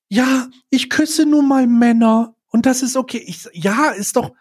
ja, 0.10 0.50
ich 0.70 0.90
küsse 0.90 1.26
nun 1.26 1.48
mal 1.48 1.66
Männer 1.66 2.36
und 2.48 2.66
das 2.66 2.84
ist 2.84 2.98
okay. 2.98 3.24
Ich, 3.26 3.48
ja, 3.54 3.90
ist 3.90 4.18
doch, 4.18 4.34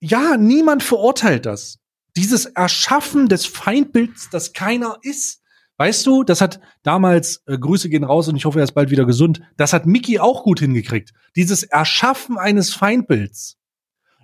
ja, 0.00 0.36
niemand 0.36 0.82
verurteilt 0.82 1.46
das. 1.46 1.78
Dieses 2.16 2.46
Erschaffen 2.46 3.28
des 3.28 3.46
Feindbilds, 3.46 4.30
das 4.30 4.52
keiner 4.52 4.98
ist. 5.02 5.40
Weißt 5.76 6.06
du, 6.06 6.24
das 6.24 6.40
hat 6.40 6.60
damals, 6.82 7.42
äh, 7.46 7.56
Grüße 7.56 7.88
gehen 7.88 8.02
raus 8.02 8.28
und 8.28 8.36
ich 8.36 8.44
hoffe, 8.44 8.58
er 8.58 8.64
ist 8.64 8.72
bald 8.72 8.90
wieder 8.90 9.06
gesund. 9.06 9.40
Das 9.56 9.72
hat 9.72 9.86
Mickey 9.86 10.18
auch 10.18 10.42
gut 10.42 10.58
hingekriegt. 10.58 11.12
Dieses 11.36 11.62
Erschaffen 11.62 12.38
eines 12.38 12.74
Feindbilds. 12.74 13.57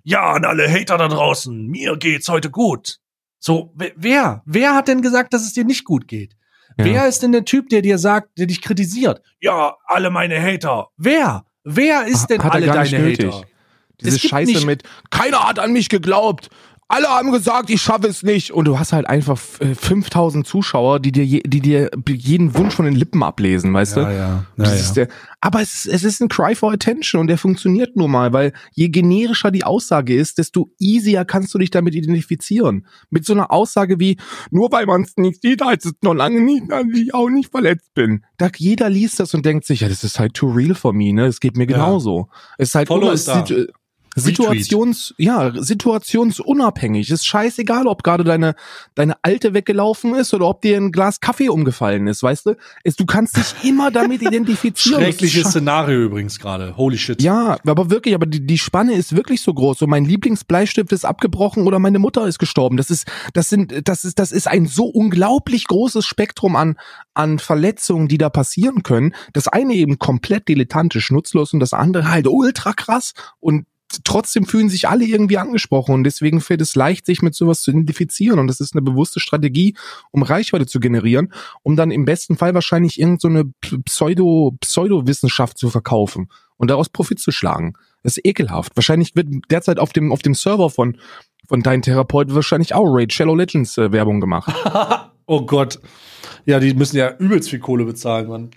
Ja, 0.05 0.33
an 0.33 0.45
alle 0.45 0.71
Hater 0.71 0.99
da 0.99 1.09
draußen, 1.09 1.67
mir 1.67 1.97
geht's 1.97 2.29
heute 2.29 2.51
gut. 2.51 2.99
So, 3.39 3.73
wer- 3.75 4.43
wer? 4.45 4.75
Hat 4.75 4.89
denn 4.89 5.03
gesagt, 5.03 5.33
dass 5.35 5.43
es 5.43 5.53
dir 5.55 5.65
nicht 5.65 5.85
gut 5.85 6.07
geht? 6.09 6.35
Ja. 6.79 6.85
Wer 6.85 7.09
ist 7.09 7.23
denn 7.23 7.33
der 7.33 7.45
Typ, 7.45 7.69
der 7.69 7.83
dir 7.83 7.99
sagt, 7.99 8.39
der 8.39 8.47
dich 8.47 8.61
kritisiert? 8.63 9.23
Ja, 9.41 9.77
alle 9.87 10.11
meine 10.11 10.41
Hater. 10.41 10.89
Wer? 10.97 11.45
Wer 11.63 12.07
ist 12.07 12.27
denn 12.29 12.43
Hat 12.43 12.53
alle 12.53 12.67
deine. 12.67 13.13
Hater? 13.13 13.43
Diese 14.01 14.19
Scheiße 14.19 14.67
mit, 14.67 14.83
keiner 15.11 15.49
hat 15.49 15.59
an 15.59 15.73
mich 15.73 15.89
geglaubt. 15.89 16.51
Alle 16.89 17.09
haben 17.09 17.32
gesagt, 17.32 17.70
ich 17.70 17.80
schaffe 17.82 18.07
es 18.09 18.22
nicht. 18.22 18.53
Und 18.53 18.66
du 18.66 18.78
hast 18.78 18.93
halt 18.93 19.07
einfach 19.07 19.41
äh, 19.61 19.74
5000 19.74 20.47
Zuschauer, 20.47 21.01
die 21.01 21.12
dir, 21.12 21.41
die 21.43 21.61
dir 21.61 21.91
jeden 22.09 22.55
Wunsch 22.57 22.74
von 22.74 22.85
den 22.85 22.95
Lippen 22.95 23.22
ablesen, 23.22 23.72
weißt 23.72 23.97
du? 23.97 24.01
ja. 24.01 24.09
ja, 24.11 24.45
ja. 24.57 24.93
der, 24.95 25.09
aber 25.41 25.61
es, 25.62 25.74
ist- 25.74 25.87
es 25.87 26.05
ist 26.05 26.20
ein 26.20 26.28
Cry 26.28 26.55
for 26.55 26.72
Attention 26.72 27.20
und 27.22 27.26
der 27.28 27.39
funktioniert 27.39 27.97
nun 27.97 28.11
mal, 28.11 28.32
weil 28.32 28.53
je 28.72 28.89
generischer 28.89 29.51
die 29.51 29.64
Aussage 29.64 30.14
ist, 30.14 30.39
desto 30.39 30.70
easier 30.78 31.24
kannst 31.24 31.53
du 31.55 31.59
dich 31.59 31.70
damit 31.70 31.95
identifizieren. 31.95 32.87
Mit 33.11 33.24
so 33.24 33.32
einer 33.32 33.51
Aussage 33.51 33.99
wie, 33.99 34.18
nur 34.51 34.70
weil 34.72 34.87
man 34.87 35.03
es 35.03 35.16
nicht 35.16 35.43
sieht, 35.43 35.64
heißt 35.64 35.87
es 35.87 35.93
noch 36.03 36.14
lange 36.14 36.41
nicht, 36.41 36.64
dass 36.70 36.85
ich 36.95 37.12
auch 37.14 37.28
nicht 37.28 37.51
verletzt 37.51 37.95
bin. 37.95 38.24
Da 38.39 38.49
jeder 38.57 38.89
liest 38.91 39.20
das 39.20 39.35
und 39.35 39.45
denkt 39.47 39.64
sich, 39.66 39.80
ja, 39.80 39.89
das 39.89 40.05
ist 40.05 40.18
halt 40.18 40.35
too 40.35 40.51
real 40.51 40.74
for 40.74 40.93
me, 40.93 41.12
ne? 41.12 41.26
Es 41.26 41.41
geht 41.41 41.57
mir 41.57 41.64
Ja. 41.68 41.76
genauso. 41.76 42.28
Es 42.59 42.68
ist 42.68 42.74
halt 42.74 42.89
Follow 42.89 43.11
ist 43.11 43.26
da. 43.28 43.45
Situations, 44.15 45.15
ja, 45.19 45.53
situationsunabhängig. 45.55 47.11
Ist 47.11 47.27
scheißegal, 47.27 47.87
ob 47.87 48.03
gerade 48.03 48.25
deine, 48.25 48.55
deine 48.95 49.17
Alte 49.23 49.55
weggelaufen 49.55 50.15
ist 50.15 50.33
oder 50.35 50.47
ob 50.47 50.62
dir 50.62 50.77
ein 50.77 50.93
Glas 50.93 51.21
Kaffee 51.21 51.49
umgefallen 51.49 52.07
ist, 52.07 52.23
weißt 52.23 52.47
du? 52.47 52.57
Es, 52.85 52.97
du 52.97 53.07
kannst 53.07 53.37
dich 53.37 53.69
immer 53.69 53.91
damit 53.91 54.23
identifizieren. 54.23 55.01
Ist 55.03 55.07
Schreckliches 55.07 55.49
Szenario 55.49 56.01
übrigens 56.03 56.39
gerade. 56.39 56.77
Holy 56.77 56.99
shit. 56.99 57.23
ja, 57.23 57.59
aber 57.67 57.91
wirklich, 57.91 58.15
aber 58.15 58.27
die, 58.27 58.47
die 58.47 58.59
Spanne 58.59 58.95
ist 58.95 59.17
wirklich 59.17 59.43
so 59.43 59.53
groß. 59.53 59.79
So 59.79 59.87
mein 59.87 60.05
Lieblingsbleistift 60.05 60.93
ist 60.93 61.05
abgebrochen 61.05 61.67
oder 61.67 61.79
meine 61.79 61.99
Mutter 61.99 62.27
ist 62.27 62.39
gestorben. 62.39 62.77
Das 62.77 62.91
ist, 62.91 63.07
das 63.33 63.49
sind, 63.49 63.89
das 63.89 64.05
ist, 64.05 64.19
das 64.19 64.33
ist 64.33 64.49
ein 64.49 64.67
so 64.67 64.87
unglaublich 64.87 65.67
großes 65.67 66.07
Spektrum 66.07 66.57
an, 66.57 66.77
an 67.15 67.39
Verletzungen, 67.39 68.09
die 68.09 68.19
da 68.19 68.31
passieren 68.31 68.83
können. 68.83 69.15
Das 69.33 69.49
eine 69.49 69.75
eben 69.75 69.99
komplett 69.99 70.49
dilettantisch, 70.49 71.11
nutzlos 71.11 71.53
und 71.53 71.61
das 71.61 71.73
andere 71.73 72.11
halt 72.11 72.27
ultra 72.27 72.73
krass 72.73 73.12
und 73.41 73.67
trotzdem 74.05 74.47
fühlen 74.47 74.69
sich 74.69 74.89
alle 74.89 75.05
irgendwie 75.05 75.39
angesprochen 75.39 75.95
und 75.95 76.05
deswegen 76.05 76.41
fällt 76.41 76.61
es 76.61 76.75
leicht, 76.75 77.07
sich 77.07 77.23
mit 77.23 77.35
sowas 77.35 77.63
zu 77.63 77.71
identifizieren 77.71 78.39
und 78.39 78.47
das 78.47 78.61
ist 78.61 78.75
eine 78.75 78.83
bewusste 78.83 79.21
Strategie, 79.21 79.77
um 80.11 80.23
Reichweite 80.23 80.67
zu 80.67 80.81
generieren, 80.81 81.33
um 81.63 81.77
dann 81.77 81.91
im 81.91 82.05
besten 82.05 82.37
Fall 82.37 82.55
wahrscheinlich 82.55 82.99
irgendeine 82.99 83.45
so 83.65 83.79
Pseudo, 83.85 84.57
Pseudowissenschaft 84.61 85.59
zu 85.59 85.71
verkaufen 85.71 86.29
und 86.57 86.71
daraus 86.71 86.89
Profit 86.89 87.21
zu 87.21 87.31
schlagen. 87.31 87.75
Das 88.03 88.17
ist 88.17 88.27
ekelhaft. 88.27 88.77
Wahrscheinlich 88.77 89.15
wird 89.17 89.29
derzeit 89.51 89.79
auf 89.79 89.93
dem, 89.93 90.13
auf 90.13 90.23
dem 90.23 90.35
Server 90.35 90.71
von, 90.71 90.99
von 91.49 91.63
deinem 91.63 91.83
Therapeut 91.83 92.35
wahrscheinlich 92.35 92.75
auch 92.75 92.87
Raid 92.87 93.13
Shallow 93.13 93.35
Legends 93.35 93.79
äh, 93.79 93.93
Werbung 93.93 94.21
gemacht. 94.21 94.53
oh 95.27 95.47
Gott. 95.47 95.81
Ja, 96.45 96.61
die 96.61 96.75
müssen 96.75 96.97
ja 96.97 97.17
übelst 97.17 97.51
viel 97.51 97.59
Kohle 97.61 97.85
bezahlen, 97.85 98.29
Mann. 98.29 98.51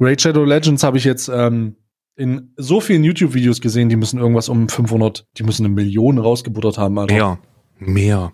Raid 0.00 0.20
Shadow 0.20 0.44
Legends 0.44 0.82
habe 0.82 0.98
ich 0.98 1.04
jetzt 1.04 1.28
ähm, 1.28 1.76
in 2.20 2.52
so 2.56 2.82
vielen 2.82 3.02
YouTube-Videos 3.02 3.62
gesehen, 3.62 3.88
die 3.88 3.96
müssen 3.96 4.18
irgendwas 4.18 4.50
um 4.50 4.68
500, 4.68 5.26
die 5.38 5.42
müssen 5.42 5.64
eine 5.64 5.74
Million 5.74 6.18
rausgebuttert 6.18 6.76
haben, 6.76 6.98
Alter. 6.98 7.14
Mehr. 7.14 7.38
Mehr. 7.78 8.32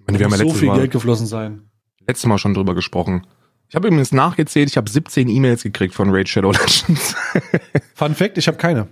Ich 0.00 0.06
meine, 0.06 0.18
wir 0.18 0.24
haben 0.26 0.32
ja 0.32 0.38
so 0.38 0.50
viel 0.52 0.68
Mal, 0.68 0.78
Geld 0.78 0.90
geflossen 0.90 1.26
sein. 1.26 1.70
letztes 2.08 2.26
Mal 2.26 2.38
schon 2.38 2.52
drüber 2.52 2.74
gesprochen. 2.74 3.24
Ich 3.68 3.76
habe 3.76 3.86
übrigens 3.86 4.10
nachgezählt, 4.10 4.68
ich 4.68 4.76
habe 4.76 4.90
17 4.90 5.28
E-Mails 5.28 5.62
gekriegt 5.62 5.94
von 5.94 6.10
Raid 6.10 6.28
Shadow 6.28 6.50
Legends. 6.50 7.14
Fun 7.94 8.16
Fact, 8.16 8.38
ich 8.38 8.48
habe 8.48 8.58
keine. 8.58 8.88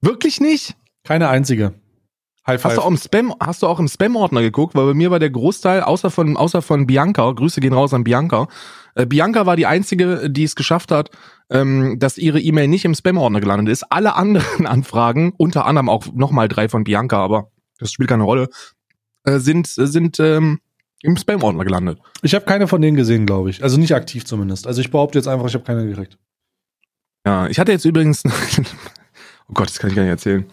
Wirklich 0.00 0.40
nicht? 0.40 0.74
Keine 1.04 1.28
einzige. 1.28 1.74
High 2.46 2.62
Hast 2.64 2.76
du 2.76 2.80
auch 2.80 2.88
im 2.88 2.96
Spam, 2.96 3.34
hast 3.38 3.62
du 3.62 3.68
auch 3.68 3.78
im 3.78 3.86
Spam-Ordner 3.86 4.42
geguckt? 4.42 4.74
Weil 4.74 4.86
bei 4.86 4.94
mir 4.94 5.12
war 5.12 5.20
der 5.20 5.30
Großteil, 5.30 5.82
außer 5.82 6.10
von, 6.10 6.36
außer 6.36 6.60
von 6.60 6.86
Bianca, 6.86 7.30
Grüße 7.30 7.60
gehen 7.60 7.72
raus 7.72 7.94
an 7.94 8.02
Bianca. 8.02 8.48
Äh, 8.96 9.06
Bianca 9.06 9.46
war 9.46 9.54
die 9.54 9.66
einzige, 9.66 10.28
die 10.28 10.42
es 10.42 10.56
geschafft 10.56 10.90
hat, 10.90 11.10
ähm, 11.50 11.98
dass 12.00 12.18
ihre 12.18 12.40
E-Mail 12.40 12.66
nicht 12.66 12.84
im 12.84 12.94
Spam-Ordner 12.94 13.40
gelandet 13.40 13.72
ist. 13.72 13.84
Alle 13.90 14.16
anderen 14.16 14.66
Anfragen, 14.66 15.32
unter 15.36 15.66
anderem 15.66 15.88
auch 15.88 16.06
nochmal 16.12 16.48
drei 16.48 16.68
von 16.68 16.82
Bianca, 16.82 17.18
aber 17.18 17.52
das 17.78 17.92
spielt 17.92 18.08
keine 18.08 18.24
Rolle, 18.24 18.48
äh, 19.24 19.38
sind, 19.38 19.68
sind 19.68 20.18
ähm, 20.18 20.58
im 21.02 21.16
Spam-Ordner 21.16 21.64
gelandet. 21.64 22.00
Ich 22.22 22.34
habe 22.34 22.44
keine 22.44 22.66
von 22.66 22.82
denen 22.82 22.96
gesehen, 22.96 23.24
glaube 23.24 23.50
ich. 23.50 23.62
Also 23.62 23.78
nicht 23.78 23.94
aktiv 23.94 24.24
zumindest. 24.24 24.66
Also 24.66 24.80
ich 24.80 24.90
behaupte 24.90 25.18
jetzt 25.18 25.28
einfach, 25.28 25.46
ich 25.46 25.54
habe 25.54 25.64
keine 25.64 25.86
gekriegt. 25.86 26.18
Ja, 27.24 27.46
ich 27.46 27.60
hatte 27.60 27.70
jetzt 27.70 27.84
übrigens, 27.84 28.24
oh 29.48 29.52
Gott, 29.54 29.68
das 29.68 29.78
kann 29.78 29.90
ich 29.90 29.96
gar 29.96 30.02
nicht 30.02 30.10
erzählen. 30.10 30.44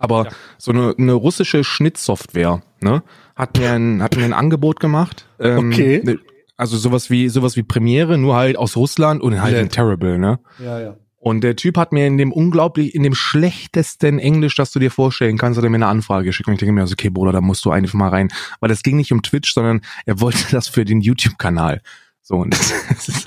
Aber 0.00 0.24
Ja. 0.24 0.30
so 0.58 0.72
eine, 0.72 0.94
eine 0.98 1.12
russische 1.12 1.62
Schnittsoftware, 1.62 2.62
ne, 2.80 3.02
hat 3.36 3.56
mir 3.58 3.70
ein, 3.72 4.02
hat 4.02 4.16
mir 4.16 4.24
ein 4.24 4.32
Angebot 4.32 4.80
gemacht. 4.80 5.28
Ähm, 5.38 5.68
Okay. 5.70 6.00
ne- 6.02 6.18
Also 6.56 6.76
sowas 6.76 7.08
wie, 7.08 7.28
sowas 7.30 7.56
wie 7.56 7.62
Premiere, 7.62 8.18
nur 8.18 8.34
halt 8.36 8.58
aus 8.58 8.76
Russland 8.76 9.22
und 9.22 9.40
halt 9.40 9.54
Ja. 9.54 9.60
in 9.60 9.68
Terrible, 9.70 10.18
ne? 10.18 10.40
Ja, 10.58 10.80
ja. 10.80 10.96
Und 11.22 11.42
der 11.42 11.54
Typ 11.56 11.76
hat 11.78 11.92
mir 11.92 12.06
in 12.06 12.16
dem 12.18 12.32
unglaublich, 12.32 12.94
in 12.94 13.02
dem 13.02 13.14
schlechtesten 13.14 14.18
Englisch, 14.18 14.56
das 14.56 14.70
du 14.72 14.78
dir 14.78 14.90
vorstellen 14.90 15.36
kannst, 15.38 15.58
hat 15.58 15.64
er 15.64 15.70
mir 15.70 15.76
eine 15.76 15.86
Anfrage 15.86 16.24
geschickt. 16.24 16.48
Und 16.48 16.54
ich 16.54 16.60
denke 16.60 16.72
mir, 16.72 16.80
also, 16.80 16.94
okay, 16.94 17.10
Bruder, 17.10 17.32
da 17.32 17.40
musst 17.42 17.64
du 17.66 17.70
einfach 17.70 17.94
mal 17.94 18.08
rein. 18.08 18.28
Weil 18.60 18.68
das 18.70 18.82
ging 18.82 18.96
nicht 18.96 19.12
um 19.12 19.22
Twitch, 19.22 19.52
sondern 19.52 19.82
er 20.06 20.20
wollte 20.20 20.44
das 20.50 20.68
für 20.68 20.84
den 20.86 21.00
YouTube-Kanal. 21.02 21.82
So, 22.22 22.36
und 22.36 22.50
das, 22.54 22.72
das 22.88 23.08
ist, 23.08 23.26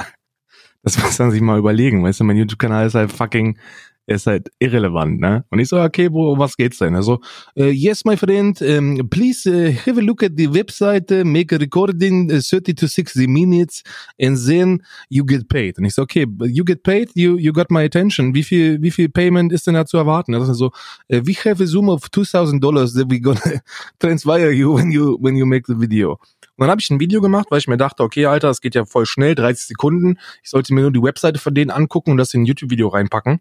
das 0.83 1.01
muss 1.01 1.19
man 1.19 1.31
sich 1.31 1.41
mal 1.41 1.57
überlegen, 1.59 2.03
weißt 2.03 2.19
du, 2.19 2.23
mein 2.23 2.37
YouTube-Kanal 2.37 2.87
ist 2.87 2.95
halt 2.95 3.11
fucking, 3.11 3.57
er 4.05 4.15
ist 4.15 4.27
halt 4.27 4.49
irrelevant, 4.59 5.19
ne? 5.19 5.45
Und 5.49 5.59
ich 5.59 5.69
so, 5.69 5.79
okay, 5.79 6.07
um 6.07 6.37
was 6.37 6.57
geht's 6.57 6.79
denn? 6.79 6.95
Also, 6.95 7.21
äh, 7.55 7.69
yes, 7.69 8.03
my 8.03 8.17
friend, 8.17 8.61
um, 8.61 9.09
please 9.09 9.49
uh, 9.49 9.71
have 9.85 9.97
a 9.97 10.03
look 10.03 10.23
at 10.23 10.33
the 10.35 10.47
website, 10.47 11.11
uh, 11.11 11.23
make 11.23 11.55
a 11.55 11.57
recording, 11.57 12.29
uh, 12.29 12.41
30 12.41 12.73
to 12.75 12.87
60 12.87 13.27
minutes, 13.27 13.83
and 14.19 14.37
then 14.45 14.83
you 15.09 15.25
get 15.25 15.47
paid. 15.47 15.77
Und 15.77 15.85
ich 15.85 15.95
so, 15.95 16.01
okay, 16.01 16.25
you 16.41 16.65
get 16.65 16.83
paid, 16.83 17.11
you, 17.15 17.37
you 17.37 17.53
got 17.53 17.71
my 17.71 17.83
attention. 17.83 18.33
Wie 18.33 18.43
viel, 18.43 18.81
wie 18.81 18.91
viel 18.91 19.09
Payment 19.09 19.53
ist 19.53 19.67
denn 19.67 19.75
da 19.75 19.85
zu 19.85 19.97
erwarten? 19.97 20.33
Ist 20.33 20.47
so, 20.53 20.67
uh, 20.67 21.21
we 21.23 21.33
have 21.45 21.63
a 21.63 21.65
sum 21.65 21.89
of 21.89 22.09
2000 22.11 22.61
dollars 22.61 22.93
that 22.93 23.09
we 23.09 23.19
gonna 23.19 23.39
transfer 23.99 24.51
you 24.51 24.75
when 24.75 24.91
you, 24.91 25.17
when 25.21 25.37
you 25.37 25.45
make 25.45 25.65
the 25.67 25.79
video. 25.79 26.19
Und 26.55 26.65
dann 26.65 26.69
habe 26.69 26.81
ich 26.81 26.89
ein 26.91 26.99
Video 26.99 27.19
gemacht, 27.21 27.47
weil 27.49 27.59
ich 27.59 27.67
mir 27.67 27.77
dachte, 27.77 28.03
okay, 28.03 28.25
Alter, 28.25 28.49
das 28.49 28.61
geht 28.61 28.75
ja 28.75 28.85
voll 28.85 29.05
schnell, 29.05 29.33
30 29.33 29.65
Sekunden. 29.65 30.19
Ich 30.43 30.49
sollte 30.51 30.73
mir 30.73 30.81
nur 30.81 30.91
die 30.91 31.01
Webseite 31.01 31.39
von 31.39 31.55
denen 31.55 31.71
angucken 31.71 32.11
und 32.11 32.17
das 32.17 32.33
in 32.33 32.41
ein 32.41 32.45
YouTube-Video 32.45 32.89
reinpacken. 32.89 33.39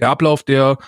Der 0.00 0.08
Ablauf 0.10 0.42
der, 0.42 0.78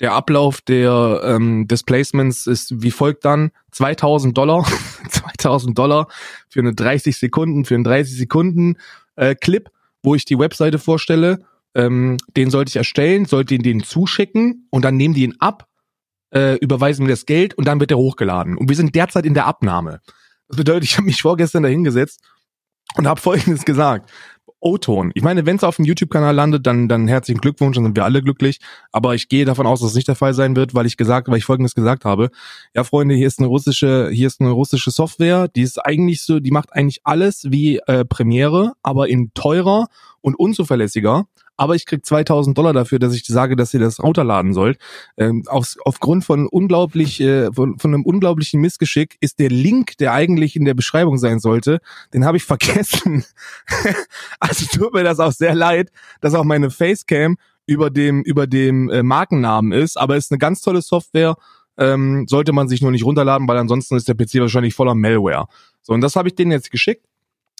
der 0.00 0.12
Ablauf 0.12 0.60
der, 0.60 1.20
ähm, 1.24 1.68
des 1.68 1.84
Placements 1.84 2.46
ist 2.46 2.82
wie 2.82 2.90
folgt 2.90 3.24
dann. 3.24 3.50
2000 3.72 4.36
Dollar, 4.36 4.66
2000 5.08 5.78
Dollar 5.78 6.08
für 6.48 6.60
eine 6.60 6.74
30 6.74 7.16
Sekunden, 7.16 7.64
für 7.64 7.74
einen 7.74 7.84
30 7.84 8.16
Sekunden 8.16 8.76
äh, 9.16 9.34
Clip, 9.34 9.70
wo 10.02 10.14
ich 10.14 10.24
die 10.24 10.38
Webseite 10.38 10.78
vorstelle. 10.78 11.44
Ähm, 11.74 12.18
den 12.36 12.50
sollte 12.50 12.70
ich 12.70 12.76
erstellen, 12.76 13.24
sollte 13.24 13.54
ihn 13.54 13.62
denen 13.62 13.82
zuschicken 13.82 14.68
und 14.70 14.84
dann 14.84 14.96
nehmen 14.96 15.14
die 15.14 15.24
ihn 15.24 15.34
ab, 15.40 15.68
äh, 16.30 16.56
überweisen 16.58 17.04
mir 17.04 17.10
das 17.10 17.26
Geld 17.26 17.54
und 17.54 17.66
dann 17.66 17.80
wird 17.80 17.90
er 17.90 17.98
hochgeladen. 17.98 18.56
Und 18.56 18.68
wir 18.68 18.76
sind 18.76 18.94
derzeit 18.94 19.26
in 19.26 19.34
der 19.34 19.46
Abnahme. 19.46 20.00
Das 20.48 20.56
bedeutet, 20.56 20.84
ich 20.84 20.96
habe 20.96 21.06
mich 21.06 21.22
vorgestern 21.22 21.62
dahingesetzt 21.62 22.20
und 22.96 23.06
habe 23.06 23.20
Folgendes 23.20 23.64
gesagt. 23.64 24.10
O-Ton. 24.64 25.12
Ich 25.14 25.22
meine, 25.22 25.44
wenn 25.44 25.56
es 25.56 25.64
auf 25.64 25.76
dem 25.76 25.84
YouTube-Kanal 25.84 26.34
landet, 26.34 26.66
dann, 26.66 26.88
dann 26.88 27.06
herzlichen 27.06 27.40
Glückwunsch, 27.40 27.76
dann 27.76 27.84
sind 27.84 27.96
wir 27.96 28.04
alle 28.04 28.22
glücklich. 28.22 28.60
Aber 28.92 29.14
ich 29.14 29.28
gehe 29.28 29.44
davon 29.44 29.66
aus, 29.66 29.80
dass 29.80 29.90
es 29.90 29.94
nicht 29.94 30.08
der 30.08 30.14
Fall 30.14 30.32
sein 30.32 30.56
wird, 30.56 30.74
weil 30.74 30.86
ich 30.86 30.96
gesagt, 30.96 31.28
weil 31.28 31.36
ich 31.36 31.44
Folgendes 31.44 31.74
gesagt 31.74 32.04
habe. 32.06 32.30
Ja, 32.74 32.82
Freunde, 32.82 33.14
hier 33.14 33.26
ist 33.26 33.38
eine 33.38 33.48
russische, 33.48 34.08
hier 34.10 34.26
ist 34.26 34.40
eine 34.40 34.50
russische 34.50 34.90
Software, 34.90 35.48
die 35.48 35.62
ist 35.62 35.84
eigentlich 35.84 36.22
so, 36.22 36.40
die 36.40 36.50
macht 36.50 36.72
eigentlich 36.72 37.00
alles 37.04 37.46
wie 37.50 37.78
äh, 37.86 38.06
Premiere, 38.06 38.72
aber 38.82 39.08
in 39.08 39.32
teurer 39.34 39.88
und 40.22 40.34
unzuverlässiger. 40.34 41.26
Aber 41.56 41.74
ich 41.74 41.86
krieg 41.86 42.04
2000 42.04 42.56
Dollar 42.56 42.72
dafür, 42.72 42.98
dass 42.98 43.14
ich 43.14 43.24
sage, 43.24 43.56
dass 43.56 43.72
ihr 43.74 43.80
das 43.80 44.02
runterladen 44.02 44.52
sollt. 44.52 44.78
Ähm, 45.16 45.44
aus, 45.46 45.76
aufgrund 45.84 46.24
von 46.24 46.46
unglaublich, 46.48 47.20
äh, 47.20 47.52
von, 47.52 47.78
von 47.78 47.94
einem 47.94 48.04
unglaublichen 48.04 48.60
Missgeschick 48.60 49.16
ist 49.20 49.38
der 49.38 49.50
Link, 49.50 49.96
der 49.98 50.12
eigentlich 50.12 50.56
in 50.56 50.64
der 50.64 50.74
Beschreibung 50.74 51.18
sein 51.18 51.38
sollte, 51.38 51.80
den 52.12 52.24
habe 52.24 52.36
ich 52.36 52.44
vergessen. 52.44 53.24
also 54.40 54.66
tut 54.66 54.94
mir 54.94 55.04
das 55.04 55.20
auch 55.20 55.32
sehr 55.32 55.54
leid, 55.54 55.90
dass 56.20 56.34
auch 56.34 56.44
meine 56.44 56.70
Facecam 56.70 57.36
über 57.66 57.90
dem 57.90 58.22
über 58.22 58.46
dem 58.46 58.90
äh, 58.90 59.02
Markennamen 59.02 59.72
ist, 59.72 59.96
aber 59.96 60.16
ist 60.16 60.30
eine 60.30 60.38
ganz 60.38 60.60
tolle 60.60 60.82
Software. 60.82 61.36
Ähm, 61.76 62.26
sollte 62.28 62.52
man 62.52 62.68
sich 62.68 62.82
nur 62.82 62.92
nicht 62.92 63.04
runterladen, 63.04 63.48
weil 63.48 63.56
ansonsten 63.56 63.96
ist 63.96 64.06
der 64.06 64.14
PC 64.14 64.34
wahrscheinlich 64.40 64.74
voller 64.74 64.94
Malware. 64.94 65.46
So 65.82 65.92
und 65.92 66.02
das 66.02 66.14
habe 66.14 66.28
ich 66.28 66.36
denen 66.36 66.52
jetzt 66.52 66.70
geschickt, 66.70 67.04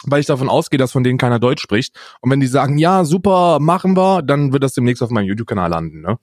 weil 0.07 0.21
ich 0.21 0.27
davon 0.27 0.49
ausgehe, 0.49 0.79
dass 0.79 0.93
von 0.93 1.05
denen 1.05 1.19
keiner 1.19 1.39
Deutsch 1.39 1.63
spricht. 1.63 1.97
Und 2.21 2.31
wenn 2.31 2.41
die 2.41 2.47
sagen, 2.47 2.79
ja 2.79 3.05
super, 3.05 3.59
machen 3.61 3.97
wir, 3.97 4.23
dann 4.23 4.53
wird 4.53 4.63
das 4.63 4.73
demnächst 4.73 5.03
auf 5.03 5.11
meinem 5.11 5.27
YouTube-Kanal 5.27 5.71
landen. 5.71 6.01
Ne? 6.01 6.19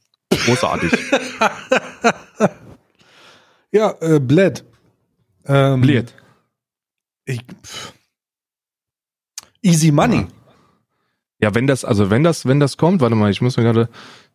Großartig. 0.46 0.92
Ja, 3.72 3.96
äh, 4.02 4.20
Bled. 4.20 4.66
Ähm, 5.46 5.82
Bliert. 5.82 6.14
Ich. 7.26 7.42
Easy 9.62 9.92
Money. 9.92 10.28
Ja, 11.40 11.56
wenn 11.56 11.68
das, 11.68 11.86
also 11.86 12.10
wenn 12.10 12.24
das, 12.24 12.46
wenn 12.46 12.60
das 12.60 12.78
kommt, 12.78 13.02
warte 13.02 13.16
mal, 13.16 13.32
ich 13.32 13.42
muss 13.42 13.58
mir 13.58 13.64
gerade 13.64 13.90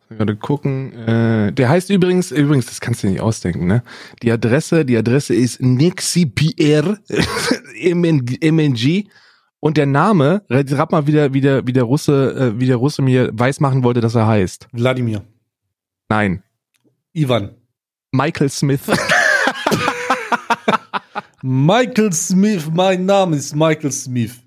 gerade 0.09 0.35
gucken. 0.35 0.93
Äh, 0.93 1.53
der 1.53 1.69
heißt 1.69 1.89
übrigens, 1.89 2.31
übrigens, 2.31 2.65
das 2.65 2.81
kannst 2.81 3.03
du 3.03 3.07
dir 3.07 3.13
nicht 3.13 3.21
ausdenken, 3.21 3.67
ne? 3.67 3.83
Die 4.23 4.31
Adresse, 4.31 4.85
die 4.85 4.97
Adresse 4.97 5.35
ist 5.35 5.61
NixiPR 5.61 6.97
MNG 7.83 9.07
und 9.59 9.77
der 9.77 9.85
Name, 9.85 10.43
rat 10.49 10.91
mal, 10.91 11.07
wie 11.07 11.11
der, 11.11 11.33
wie 11.33 11.41
der, 11.41 11.65
wie 11.65 11.73
der 11.73 11.83
Russe, 11.83 12.53
äh, 12.55 12.59
wie 12.59 12.67
der 12.67 12.75
Russe 12.77 13.01
mir 13.01 13.29
weismachen 13.33 13.83
wollte, 13.83 14.01
dass 14.01 14.15
er 14.15 14.27
heißt. 14.27 14.67
Wladimir. 14.71 15.23
Nein. 16.09 16.43
Ivan. 17.13 17.55
Michael 18.11 18.49
Smith. 18.49 18.81
Michael 21.41 22.13
Smith, 22.13 22.69
mein 22.73 23.05
Name 23.05 23.35
ist 23.35 23.55
Michael 23.55 23.91
Smith. 23.91 24.41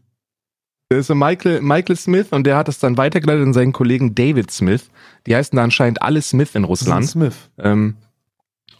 Der 0.90 0.98
ist 0.98 1.14
Michael, 1.14 1.60
Michael 1.60 1.96
Smith 1.96 2.28
und 2.30 2.44
der 2.44 2.56
hat 2.56 2.68
es 2.68 2.80
dann 2.80 2.96
weitergeleitet 2.96 3.46
an 3.46 3.52
seinen 3.52 3.72
Kollegen 3.72 4.14
David 4.14 4.50
Smith. 4.50 4.90
Die 5.26 5.36
heißen 5.36 5.56
da 5.56 5.62
anscheinend 5.62 6.02
alle 6.02 6.20
Smith 6.20 6.54
in 6.54 6.64
Russland. 6.64 7.06
Smith. 7.06 7.36
Ähm, 7.58 7.96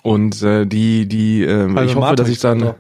und 0.03 0.43
äh, 0.43 0.67
die, 0.67 1.07
die, 1.07 1.43
ähm, 1.43 1.79
Also 1.79 1.91
ich 1.91 1.97
hoffe, 1.97 2.17
dass 2.17 2.27
Matrix, 2.27 2.31
ich 2.31 2.41
dann, 2.41 2.63
oder? 2.63 2.77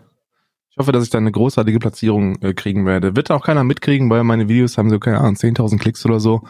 Ich 0.80 0.82
hoffe, 0.82 0.92
dass 0.92 1.04
ich 1.04 1.10
dann 1.10 1.24
eine 1.24 1.32
großartige 1.32 1.78
Platzierung 1.78 2.40
äh, 2.40 2.54
kriegen 2.54 2.86
werde. 2.86 3.14
Wird 3.14 3.30
auch 3.30 3.44
keiner 3.44 3.64
mitkriegen, 3.64 4.08
weil 4.08 4.24
meine 4.24 4.48
Videos 4.48 4.78
haben 4.78 4.88
so 4.88 4.98
keine 4.98 5.18
Ahnung 5.18 5.34
10.000 5.34 5.78
Klicks 5.78 6.06
oder 6.06 6.20
so. 6.20 6.42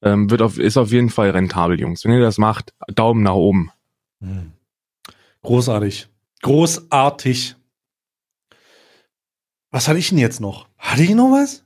Ähm, 0.00 0.30
wird 0.30 0.40
auf, 0.40 0.58
ist 0.58 0.78
auf 0.78 0.92
jeden 0.92 1.10
Fall 1.10 1.30
rentabel, 1.30 1.78
Jungs. 1.78 2.04
Wenn 2.04 2.12
ihr 2.12 2.20
das 2.20 2.38
macht, 2.38 2.72
Daumen 2.94 3.22
nach 3.22 3.34
oben. 3.34 3.70
Hm. 4.22 4.52
Großartig. 5.42 6.08
Großartig. 6.40 7.56
Was 9.70 9.88
hatte 9.88 9.98
ich 9.98 10.08
denn 10.08 10.18
jetzt 10.18 10.40
noch? 10.40 10.68
Hatte 10.78 11.02
ich 11.02 11.14
noch 11.14 11.30
was? 11.32 11.62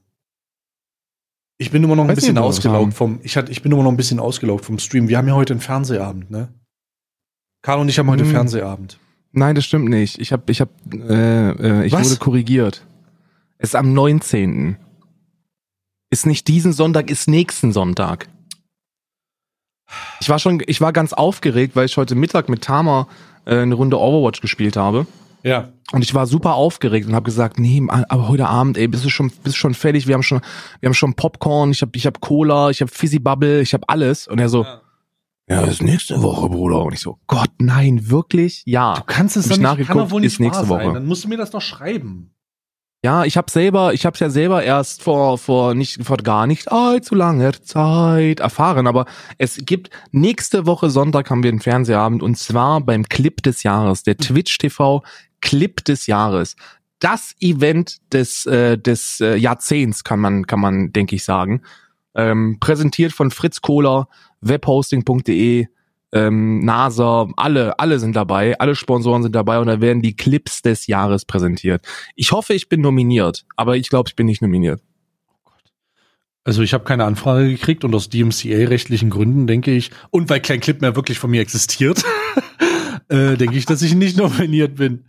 Ich 1.59 1.71
bin 1.71 1.85
immer 1.85 1.95
noch 1.95 2.05
ein 2.05 2.09
Weiß 2.09 2.17
bisschen 2.17 2.39
ausgelaugt 2.39 2.95
vom, 2.95 3.21
ich, 3.23 3.37
hatte, 3.37 3.53
ich 3.53 3.63
bin 3.63 3.71
immer 3.71 3.85
noch 3.85 3.91
ein 3.93 3.97
bisschen 3.97 4.19
ausgelaugt 4.19 4.65
vom 4.65 4.81
Stream. 4.81 5.09
Wir 5.09 5.19
haben 5.19 5.29
ja 5.29 5.35
heute 5.35 5.53
einen 5.53 5.61
Fernsehabend, 5.61 6.31
ne? 6.31 6.49
Karl 7.63 7.79
und 7.79 7.89
ich 7.89 7.99
haben 7.99 8.11
heute 8.11 8.25
Hm. 8.25 8.31
Fernsehabend. 8.31 8.99
Nein, 9.33 9.55
das 9.55 9.64
stimmt 9.64 9.89
nicht. 9.89 10.18
Ich 10.18 10.33
habe, 10.33 10.51
ich 10.51 10.61
habe, 10.61 10.70
äh, 10.93 11.83
äh, 11.83 11.87
ich 11.87 11.93
Was? 11.93 12.11
wurde 12.11 12.18
korrigiert. 12.18 12.87
Es 13.59 13.70
ist 13.70 13.74
am 13.76 13.93
19. 13.93 14.76
Ist 16.11 16.26
nicht 16.26 16.49
diesen 16.49 16.72
Sonntag, 16.72 17.11
ist 17.11 17.28
nächsten 17.28 17.72
Sonntag. 17.72 18.28
Ich 20.20 20.28
war 20.28 20.39
schon, 20.39 20.62
ich 20.66 20.81
war 20.81 20.93
ganz 20.93 21.12
aufgeregt, 21.12 21.76
weil 21.76 21.87
ich 21.87 21.97
heute 21.97 22.14
Mittag 22.14 22.49
mit 22.49 22.62
Tama 22.62 23.07
äh, 23.45 23.59
eine 23.59 23.74
Runde 23.74 23.99
Overwatch 23.99 24.41
gespielt 24.41 24.76
habe. 24.76 25.07
Ja. 25.43 25.68
Und 25.93 26.03
ich 26.03 26.14
war 26.14 26.26
super 26.26 26.55
aufgeregt 26.55 27.09
und 27.09 27.14
habe 27.14 27.24
gesagt, 27.24 27.59
nee, 27.59 27.83
aber 27.89 28.28
heute 28.28 28.47
Abend, 28.47 28.76
ey, 28.78 28.89
bist 28.89 29.05
du 29.05 29.11
schon, 29.11 29.33
bist 29.43 29.57
schon 29.57 29.74
fertig? 29.74 30.07
Wir 30.07 30.14
haben 30.14 30.22
schon, 30.22 30.41
wir 30.81 30.89
haben 30.89 30.95
schon 30.95 31.14
Popcorn, 31.14 31.70
ich 31.70 31.83
habe, 31.83 31.93
ich 31.95 32.07
habe 32.07 32.20
Cola, 32.20 32.70
ich 32.70 32.81
habe 32.81 32.91
Fizzy 32.91 33.18
Bubble, 33.18 33.61
ich 33.61 33.74
habe 33.74 33.89
alles. 33.89 34.28
Und 34.28 34.39
er 34.39 34.49
so, 34.49 34.64
ja, 34.64 34.81
das 35.57 35.70
ist 35.70 35.82
nächste 35.82 36.22
Woche, 36.22 36.48
Bruder. 36.48 36.82
Und 36.84 36.92
ich 36.92 37.01
so, 37.01 37.18
Gott, 37.26 37.51
nein, 37.59 38.09
wirklich? 38.11 38.62
Ja. 38.66 38.94
Du 38.94 39.03
kannst 39.03 39.36
es 39.36 39.51
Hab 39.51 39.61
doch 39.61 39.76
nicht, 39.76 39.88
kann 39.88 39.98
doch 39.98 40.11
wohl 40.11 40.20
nicht 40.20 40.34
ist 40.34 40.40
nächste 40.40 40.66
sein. 40.66 40.68
Woche. 40.68 40.94
Dann 40.94 41.07
musst 41.07 41.24
du 41.24 41.28
mir 41.28 41.36
das 41.36 41.51
doch 41.51 41.61
schreiben. 41.61 42.32
Ja, 43.03 43.24
ich 43.24 43.38
habe 43.38 43.51
selber, 43.51 43.94
ich 43.94 44.05
habe 44.05 44.18
ja 44.18 44.28
selber 44.28 44.62
erst 44.62 45.03
vor 45.03 45.38
vor 45.38 45.74
nicht 45.74 46.05
vor 46.05 46.18
gar 46.18 46.46
nicht 46.46 46.70
allzu 46.70 47.14
langer 47.14 47.53
Zeit 47.62 48.40
erfahren, 48.40 48.86
aber 48.86 49.07
es 49.38 49.57
gibt 49.64 49.88
nächste 50.12 50.66
Woche 50.66 50.90
Sonntag 50.90 51.30
haben 51.30 51.42
wir 51.42 51.51
einen 51.51 51.62
Fernsehabend 51.62 52.22
und 52.22 52.36
zwar 52.36 52.82
beim 52.82 53.09
Clip 53.09 53.42
des 53.42 53.62
Jahres, 53.62 54.03
der 54.03 54.18
Twitch 54.18 54.59
TV 54.59 55.03
Clip 55.40 55.82
des 55.82 56.09
Jahres. 56.09 56.57
Das 56.98 57.34
Event 57.40 57.96
des 58.12 58.44
äh, 58.44 58.76
des 58.76 59.22
äh, 59.22 59.36
Jahrzehnts 59.36 60.05
kann 60.05 60.20
man 60.20 60.46
kann 60.46 60.61
man 60.61 60.92
denke 60.92 61.16
ich 61.16 61.24
sagen. 61.24 61.62
Ähm, 62.14 62.59
präsentiert 62.61 63.12
von 63.12 63.30
Fritz 63.30 63.62
Kohler, 63.62 64.09
webhosting.de, 64.41 65.66
ähm, 66.12 66.64
NASA, 66.64 67.28
alle, 67.36 67.78
alle 67.78 67.99
sind 67.99 68.16
dabei, 68.16 68.59
alle 68.59 68.74
Sponsoren 68.74 69.22
sind 69.22 69.34
dabei 69.34 69.59
und 69.61 69.66
da 69.68 69.80
werden 69.80 70.03
die 70.03 70.16
Clips 70.16 70.62
des 70.62 70.86
Jahres 70.86 71.24
präsentiert. 71.24 71.84
Ich 72.16 72.32
hoffe, 72.32 72.55
ich 72.55 72.68
bin 72.68 72.80
nominiert, 72.80 73.45
aber 73.57 73.76
ich 73.76 73.88
glaube, 73.88 74.09
ich 74.09 74.16
bin 74.16 74.26
nicht 74.26 74.43
nominiert. 74.43 74.82
Also 76.43 76.62
ich 76.62 76.72
habe 76.72 76.84
keine 76.84 77.05
Anfrage 77.05 77.49
gekriegt 77.49 77.84
und 77.84 77.95
aus 77.95 78.09
DMCA-rechtlichen 78.09 79.11
Gründen 79.11 79.47
denke 79.47 79.70
ich, 79.72 79.91
und 80.11 80.30
weil 80.30 80.41
kein 80.41 80.61
Clip 80.61 80.80
mehr 80.80 80.97
wirklich 80.97 81.18
von 81.18 81.30
mir 81.30 81.43
existiert, 81.43 82.03
äh, 83.09 83.36
denke 83.36 83.57
ich, 83.57 83.66
dass 83.66 83.82
ich 83.82 83.95
nicht 83.95 84.16
nominiert 84.16 84.76
bin. 84.76 85.05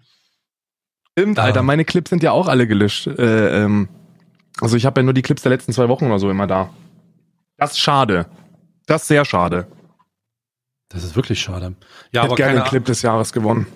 Stimmt, 1.17 1.39
Ah. 1.39 1.43
Alter, 1.43 1.63
meine 1.63 1.85
Clips 1.85 2.09
sind 2.09 2.21
ja 2.23 2.31
auch 2.31 2.47
alle 2.47 2.67
gelöscht. 2.67 3.07
Äh, 3.07 3.63
ähm, 3.63 3.89
also 4.59 4.77
ich 4.77 4.85
habe 4.85 5.01
ja 5.01 5.03
nur 5.03 5.13
die 5.13 5.21
Clips 5.21 5.41
der 5.41 5.51
letzten 5.51 5.73
zwei 5.73 5.87
Wochen 5.89 6.05
oder 6.05 6.19
so 6.19 6.29
immer 6.29 6.47
da. 6.47 6.69
Das 7.57 7.71
ist 7.71 7.79
schade. 7.79 8.27
Das 8.85 9.03
ist 9.03 9.07
sehr 9.09 9.25
schade. 9.25 9.67
Das 10.89 11.03
ist 11.03 11.15
wirklich 11.15 11.39
schade. 11.39 11.75
Ich 12.09 12.15
Ja, 12.15 12.23
hätte 12.23 12.31
aber 12.31 12.35
gerne 12.35 12.59
den 12.59 12.67
Clip 12.67 12.85
des 12.85 13.01
Jahres 13.01 13.31
gewonnen. 13.31 13.67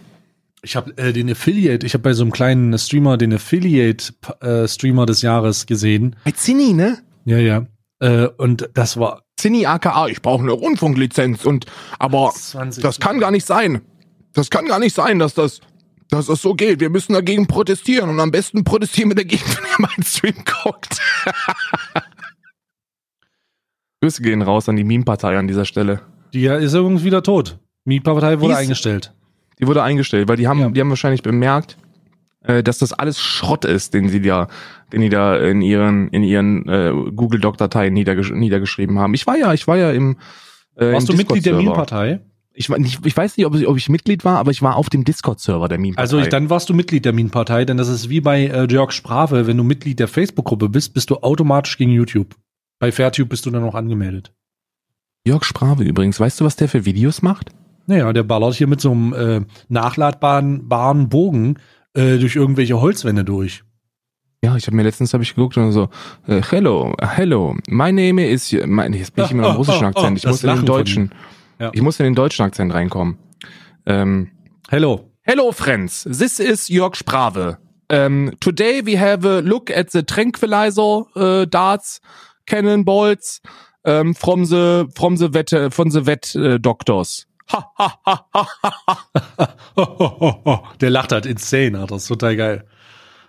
Ich 0.62 0.76
habe 0.76 0.98
äh, 0.98 1.14
den 1.14 1.30
Affiliate, 1.30 1.86
ich 1.86 1.94
habe 1.94 2.02
bei 2.02 2.14
so 2.14 2.24
einem 2.24 2.32
kleinen 2.32 2.78
Streamer 2.78 3.18
den 3.18 3.34
Affiliate-Streamer 3.34 5.06
des 5.06 5.22
Jahres 5.22 5.68
gesehen. 5.68 6.16
Bei 6.26 6.32
Zinni, 6.32 6.74
ne? 6.74 6.98
Ja, 7.26 7.38
ja. 7.38 7.68
Äh, 8.00 8.28
und 8.38 8.70
das 8.74 8.98
war 8.98 9.24
Zinni 9.38 9.66
aka, 9.66 10.08
ich 10.08 10.22
brauche 10.22 10.42
eine 10.42 10.52
Rundfunklizenz 10.52 11.46
und 11.46 11.66
aber 12.00 12.32
20. 12.34 12.82
das 12.82 13.00
kann 13.00 13.20
gar 13.20 13.32
nicht 13.32 13.46
sein. 13.46 13.82
Das 14.34 14.50
kann 14.50 14.66
gar 14.66 14.80
nicht 14.80 14.96
sein, 14.96 15.20
dass 15.20 15.34
das 15.34 15.62
dass 16.10 16.28
das 16.28 16.42
so 16.42 16.54
geht. 16.54 16.80
Wir 16.80 16.90
müssen 16.90 17.14
dagegen 17.14 17.48
protestieren 17.48 18.10
und 18.10 18.20
am 18.20 18.32
besten 18.32 18.64
protestieren 18.64 19.10
wir 19.10 19.16
dagegen, 19.16 19.44
wenn 19.48 19.66
ihr 19.66 19.88
meinen 19.88 20.04
Stream 20.04 20.36
guckt. 20.64 20.98
Grüße 24.06 24.22
gehen 24.22 24.44
raus 24.44 24.70
an 24.70 24.76
die 24.76 24.84
Meme-Partei 24.84 25.36
an 25.36 25.48
dieser 25.48 25.66
Stelle. 25.66 26.00
Die 26.32 26.46
ist 26.46 26.74
übrigens 26.76 27.04
wieder 27.04 27.24
tot. 27.24 27.58
Mietpartei 27.86 28.40
wurde 28.40 28.50
Die 28.50 28.52
ist- 28.54 28.58
eingestellt. 28.60 29.14
Die 29.60 29.66
wurde 29.68 29.82
eingestellt, 29.82 30.28
weil 30.28 30.38
die 30.38 30.48
haben, 30.48 30.60
Ja. 30.60 30.70
die 30.70 30.80
haben 30.80 30.90
wahrscheinlich 30.90 31.24
bemerkt, 31.24 31.78
äh, 32.44 32.62
dass 32.62 32.78
das 32.78 32.94
alles 32.94 33.20
Schrott 33.20 33.66
ist, 33.66 33.96
den 33.96 34.10
sie 34.10 34.22
da, 34.22 34.48
den 34.94 35.02
die 35.02 35.10
da 35.10 35.38
in 35.38 35.62
ihren, 35.62 36.10
in 36.10 36.22
ihren 36.24 36.68
äh, 36.70 36.92
Google 37.16 37.40
Doc 37.40 37.58
Dateien 37.58 37.94
niedergesch 37.96 38.32
niedergeschrieben 38.32 39.00
haben. 39.00 39.14
Ich 39.16 39.26
war 39.26 39.38
ja, 39.38 39.54
ich 39.54 39.68
war 39.68 39.78
ja 39.78 39.92
im 39.92 40.18
äh, 40.76 40.92
Warst 40.94 41.10
im 41.10 41.16
du 41.16 41.18
Mitglied 41.18 41.46
der. 41.48 41.56
Meme-Partei? 41.56 42.20
Ich, 42.54 42.70
nicht, 42.70 43.06
ich 43.06 43.18
weiß 43.18 43.38
nicht, 43.38 43.46
ob 43.48 43.56
ich, 43.56 43.68
ob 43.68 43.76
ich 43.78 43.90
Mitglied 43.90 44.24
war, 44.24 44.38
aber 44.38 44.52
ich 44.52 44.62
war 44.62 44.76
auf 44.76 44.90
dem 44.90 45.04
Discord-Server 45.04 45.68
der 45.68 45.78
Meme-Partei. 45.80 46.02
Also 46.02 46.20
ich, 46.20 46.30
dann 46.30 46.50
warst 46.52 46.70
du 46.70 46.74
Mitglied 46.76 47.06
der 47.06 47.14
Meme-Partei, 47.14 47.66
denn 47.66 47.78
das 47.78 47.88
ist 47.88 48.10
wie 48.10 48.22
bei 48.22 48.46
äh, 48.46 48.68
Jörg 48.70 48.92
Sprave, 48.92 49.48
wenn 49.48 49.58
du 49.58 49.64
Mitglied 49.64 50.00
der 50.00 50.08
Facebook-Gruppe 50.08 50.70
bist, 50.70 50.94
bist 50.94 51.10
du 51.10 51.16
automatisch 51.18 51.78
gegen 51.78 51.92
YouTube. 51.92 52.36
Bei 52.80 52.92
Fairtube 52.92 53.30
bist 53.30 53.46
du 53.46 53.52
dann 53.52 53.64
auch 53.64 53.76
angemeldet. 53.76 54.34
Jörg 55.26 55.44
Sprave 55.44 55.84
übrigens, 55.84 56.20
weißt 56.20 56.40
du, 56.42 56.46
was 56.46 56.56
der 56.56 56.70
für 56.70 56.86
Videos 56.86 57.22
macht? 57.22 57.50
Naja, 57.88 58.12
der 58.14 58.24
ballert 58.24 58.56
hier 58.56 58.68
mit 58.68 58.82
so 58.82 58.92
einem 58.92 59.14
äh, 59.14 59.42
nachladbaren 59.70 60.68
baren 60.68 61.10
Bogen 61.10 61.58
äh, 61.94 62.18
durch 62.18 62.36
irgendwelche 62.36 62.80
Holzwände 62.82 63.24
durch. 63.24 63.64
Ja, 64.44 64.56
ich 64.56 64.68
habe 64.68 64.76
mir 64.76 64.84
letztens 64.84 65.14
habe 65.14 65.24
ich 65.24 65.34
geguckt 65.34 65.58
und 65.58 65.72
so, 65.72 65.90
äh, 66.28 66.42
hello, 66.50 66.94
hello, 67.02 67.56
my 67.68 67.92
name 67.92 68.28
is, 68.28 68.56
mein, 68.66 68.94
jetzt 68.94 69.16
bin 69.16 69.26
ich 69.26 69.32
immer 69.32 69.50
im 69.50 69.56
russischen 69.58 69.86
Akzent, 69.86 70.18
ich 70.20 70.26
muss 70.26 70.44
in 70.44 70.56
den 70.56 70.66
deutschen, 70.66 71.12
Ja. 71.60 71.72
ich 71.74 71.82
muss 71.82 72.00
in 72.00 72.04
den 72.04 72.16
deutschen 72.16 72.46
Akzent 72.46 72.74
reinkommen. 72.74 73.18
Ähm, 73.88 74.30
Hello. 74.70 75.12
Hello, 75.24 75.52
friends. 75.52 76.04
This 76.04 76.40
is 76.40 76.68
Jörg 76.70 76.96
Sprave. 76.96 77.58
Um, 77.92 78.32
today 78.40 78.84
we 78.84 79.00
have 79.00 79.26
a 79.28 79.40
look 79.42 79.70
at 79.72 79.92
the 79.92 80.04
tranquilizer 80.04 81.06
uh, 81.16 81.46
darts, 81.46 82.00
cannonballs 82.46 83.42
um, 83.84 84.14
from 84.16 84.46
the 84.46 84.86
from 84.96 85.18
the 85.18 85.34
vet 85.34 85.54
uh, 85.54 85.70
from 85.70 85.92
the 85.92 86.06
vet 86.06 86.36
uh, 86.36 86.58
doctors. 86.58 87.28
Ha 87.52 87.72
ha 87.78 88.00
ha 88.06 88.26
ha 88.34 88.48
ha. 89.76 90.74
der 90.82 90.90
lacht 90.90 91.12
halt 91.12 91.26
insane, 91.26 91.78
Alter. 91.78 91.96
Das 91.96 92.04
ist 92.04 92.08
total 92.08 92.36
geil. 92.36 92.66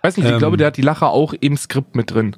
Weiß 0.01 0.17
nicht, 0.17 0.25
ich 0.25 0.31
Ähm. 0.31 0.39
glaube, 0.39 0.57
der 0.57 0.67
hat 0.67 0.77
die 0.77 0.81
Lacher 0.81 1.09
auch 1.09 1.33
im 1.33 1.57
Skript 1.57 1.95
mit 1.95 2.11
drin. 2.11 2.35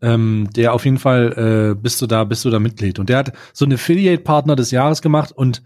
Ähm, 0.00 0.48
der 0.56 0.72
auf 0.74 0.84
jeden 0.84 0.98
Fall 0.98 1.74
äh, 1.76 1.80
bist 1.80 2.02
du 2.02 2.08
da, 2.08 2.24
bist 2.24 2.44
du 2.44 2.50
da 2.50 2.58
Mitglied. 2.58 2.98
Und 2.98 3.08
der 3.08 3.18
hat 3.18 3.32
so 3.52 3.64
einen 3.64 3.74
Affiliate-Partner 3.74 4.56
des 4.56 4.72
Jahres 4.72 5.00
gemacht 5.00 5.30
und 5.30 5.62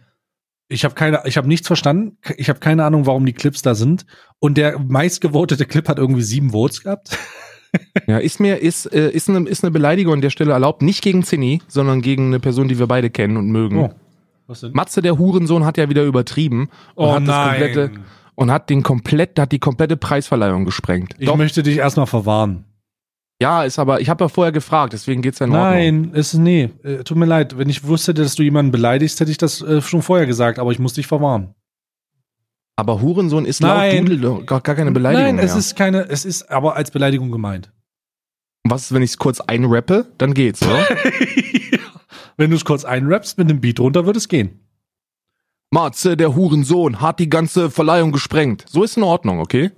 ich 0.68 0.84
habe 0.84 0.94
keine, 0.94 1.22
ich 1.24 1.36
habe 1.38 1.48
nichts 1.48 1.66
verstanden. 1.68 2.18
Ich 2.36 2.48
habe 2.50 2.58
keine 2.58 2.84
Ahnung, 2.84 3.06
warum 3.06 3.24
die 3.24 3.32
Clips 3.32 3.62
da 3.62 3.74
sind. 3.74 4.04
Und 4.38 4.58
der 4.58 4.78
meistgevotete 4.78 5.64
Clip 5.64 5.88
hat 5.88 5.98
irgendwie 5.98 6.22
sieben 6.22 6.50
Votes 6.50 6.82
gehabt. 6.82 7.16
Ja, 8.06 8.18
ist 8.18 8.40
mir 8.40 8.58
ist 8.60 8.86
äh, 8.92 9.10
ist 9.10 9.28
eine 9.28 9.48
ist 9.48 9.64
eine 9.64 9.70
Beleidigung 9.70 10.14
an 10.14 10.20
der 10.20 10.30
Stelle 10.30 10.52
erlaubt, 10.52 10.82
nicht 10.82 11.02
gegen 11.02 11.24
Zinni, 11.24 11.60
sondern 11.66 12.02
gegen 12.02 12.26
eine 12.26 12.40
Person, 12.40 12.68
die 12.68 12.78
wir 12.78 12.86
beide 12.86 13.10
kennen 13.10 13.36
und 13.36 13.50
mögen. 13.50 13.78
Oh. 13.78 13.90
Was 14.46 14.60
denn? 14.60 14.72
Matze 14.72 15.02
der 15.02 15.18
Hurensohn 15.18 15.64
hat 15.64 15.76
ja 15.76 15.88
wieder 15.88 16.04
übertrieben 16.04 16.68
und 16.94 17.10
hat 17.10 17.26
das 17.26 17.48
komplette 17.48 17.90
und 18.36 18.50
hat 18.52 18.70
den 18.70 18.82
komplett 18.82 19.38
hat 19.38 19.50
die 19.50 19.58
komplette 19.58 19.96
Preisverleihung 19.96 20.64
gesprengt. 20.64 21.14
Ich 21.18 21.26
Doch, 21.26 21.36
möchte 21.36 21.62
dich 21.62 21.78
erstmal 21.78 22.06
verwahren. 22.06 22.64
Ja, 23.40 23.64
ist 23.64 23.78
aber, 23.78 24.00
ich 24.00 24.08
habe 24.08 24.24
ja 24.24 24.28
vorher 24.28 24.52
gefragt, 24.52 24.94
deswegen 24.94 25.20
geht's 25.20 25.40
ja 25.40 25.46
in 25.46 25.52
Ordnung. 25.52 25.70
Nein, 25.70 26.10
ist 26.14 26.34
nee. 26.34 26.70
Äh, 26.82 27.04
tut 27.04 27.18
mir 27.18 27.26
leid. 27.26 27.58
Wenn 27.58 27.68
ich 27.68 27.84
wusste, 27.86 28.14
dass 28.14 28.34
du 28.34 28.42
jemanden 28.42 28.72
beleidigst, 28.72 29.20
hätte 29.20 29.30
ich 29.30 29.36
das 29.36 29.60
äh, 29.60 29.82
schon 29.82 30.00
vorher 30.00 30.26
gesagt, 30.26 30.58
aber 30.58 30.72
ich 30.72 30.78
muss 30.78 30.94
dich 30.94 31.06
verwarnen. 31.06 31.54
Aber 32.76 33.00
Hurensohn 33.00 33.46
ist 33.46 33.62
Nein. 33.62 34.06
laut 34.06 34.22
doch 34.22 34.46
gar, 34.46 34.60
gar 34.60 34.74
keine 34.74 34.92
Beleidigung 34.92 35.24
Nein, 35.24 35.36
mehr. 35.36 35.44
es 35.44 35.56
ist 35.56 35.76
keine, 35.76 36.08
es 36.08 36.24
ist 36.24 36.50
aber 36.50 36.76
als 36.76 36.90
Beleidigung 36.90 37.30
gemeint. 37.30 37.72
Was 38.64 38.82
ist, 38.82 38.92
wenn 38.92 39.02
ich 39.02 39.10
es 39.10 39.18
kurz 39.18 39.40
einrappe? 39.40 40.06
Dann 40.18 40.34
geht's, 40.34 40.62
oder? 40.62 40.86
Wenn 42.38 42.50
du 42.50 42.56
es 42.56 42.66
kurz 42.66 42.84
einrappst 42.84 43.38
mit 43.38 43.48
einem 43.48 43.62
Beat 43.62 43.80
runter, 43.80 44.04
wird 44.04 44.18
es 44.18 44.28
gehen. 44.28 44.60
Matze, 45.70 46.18
der 46.18 46.34
Hurensohn, 46.36 47.00
hat 47.00 47.18
die 47.18 47.30
ganze 47.30 47.70
Verleihung 47.70 48.12
gesprengt. 48.12 48.66
So 48.68 48.82
ist 48.82 48.98
in 48.98 49.02
Ordnung, 49.04 49.40
okay? 49.40 49.70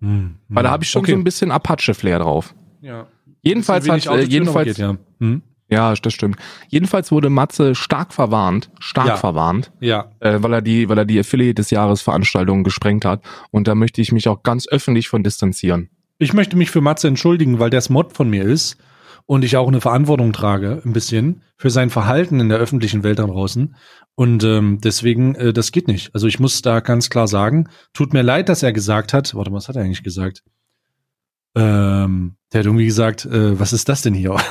Weil 0.00 0.62
da 0.62 0.70
habe 0.70 0.84
ich 0.84 0.90
schon 0.90 1.02
okay. 1.02 1.12
so 1.12 1.18
ein 1.18 1.24
bisschen 1.24 1.50
Apache-Flair 1.50 2.20
drauf. 2.20 2.54
Ja. 2.80 3.06
Jedenfalls 3.42 3.88
hat, 3.88 4.06
äh, 4.06 4.22
jedenfalls, 4.22 4.68
geht, 4.68 4.78
ja. 4.78 4.96
Hm? 5.20 5.42
Ja, 5.70 5.92
das 5.94 6.14
stimmt. 6.14 6.36
Jedenfalls 6.68 7.12
wurde 7.12 7.28
Matze 7.28 7.74
stark 7.74 8.14
verwarnt, 8.14 8.70
stark 8.78 9.06
Ja. 9.08 9.16
verwarnt, 9.16 9.70
Ja. 9.80 10.12
äh, 10.20 10.38
weil 10.40 10.52
er 10.54 10.62
die, 10.62 10.88
weil 10.88 10.96
er 10.98 11.04
die 11.04 11.18
Affiliate 11.20 11.54
des 11.56 11.70
Jahres 11.70 12.00
Veranstaltung 12.00 12.64
gesprengt 12.64 13.04
hat. 13.04 13.22
Und 13.50 13.68
da 13.68 13.74
möchte 13.74 14.00
ich 14.00 14.10
mich 14.12 14.28
auch 14.28 14.42
ganz 14.42 14.66
öffentlich 14.66 15.08
von 15.08 15.22
distanzieren. 15.22 15.90
Ich 16.18 16.32
möchte 16.32 16.56
mich 16.56 16.70
für 16.70 16.80
Matze 16.80 17.06
entschuldigen, 17.08 17.58
weil 17.58 17.70
der 17.70 17.82
Mod 17.90 18.14
von 18.14 18.30
mir 18.30 18.44
ist 18.44 18.78
und 19.26 19.44
ich 19.44 19.56
auch 19.58 19.68
eine 19.68 19.80
Verantwortung 19.82 20.32
trage, 20.32 20.80
ein 20.86 20.94
bisschen, 20.94 21.42
für 21.58 21.68
sein 21.70 21.90
Verhalten 21.90 22.40
in 22.40 22.48
der 22.48 22.58
öffentlichen 22.58 23.02
Welt 23.02 23.18
da 23.18 23.26
draußen. 23.26 23.76
Und 24.14 24.42
ähm, 24.44 24.78
deswegen, 24.82 25.34
äh, 25.34 25.52
das 25.52 25.70
geht 25.70 25.86
nicht. 25.86 26.14
Also 26.14 26.26
ich 26.28 26.40
muss 26.40 26.62
da 26.62 26.80
ganz 26.80 27.10
klar 27.10 27.28
sagen, 27.28 27.68
tut 27.92 28.14
mir 28.14 28.22
leid, 28.22 28.48
dass 28.48 28.62
er 28.62 28.72
gesagt 28.72 29.12
hat, 29.12 29.34
warte 29.34 29.50
mal, 29.50 29.58
was 29.58 29.68
hat 29.68 29.76
er 29.76 29.82
eigentlich 29.82 30.02
gesagt? 30.02 30.42
Ähm, 31.54 32.36
der 32.52 32.60
hat 32.60 32.66
irgendwie 32.66 32.86
gesagt, 32.86 33.24
äh, 33.26 33.58
was 33.58 33.72
ist 33.72 33.88
das 33.88 34.02
denn 34.02 34.14
hier? 34.14 34.34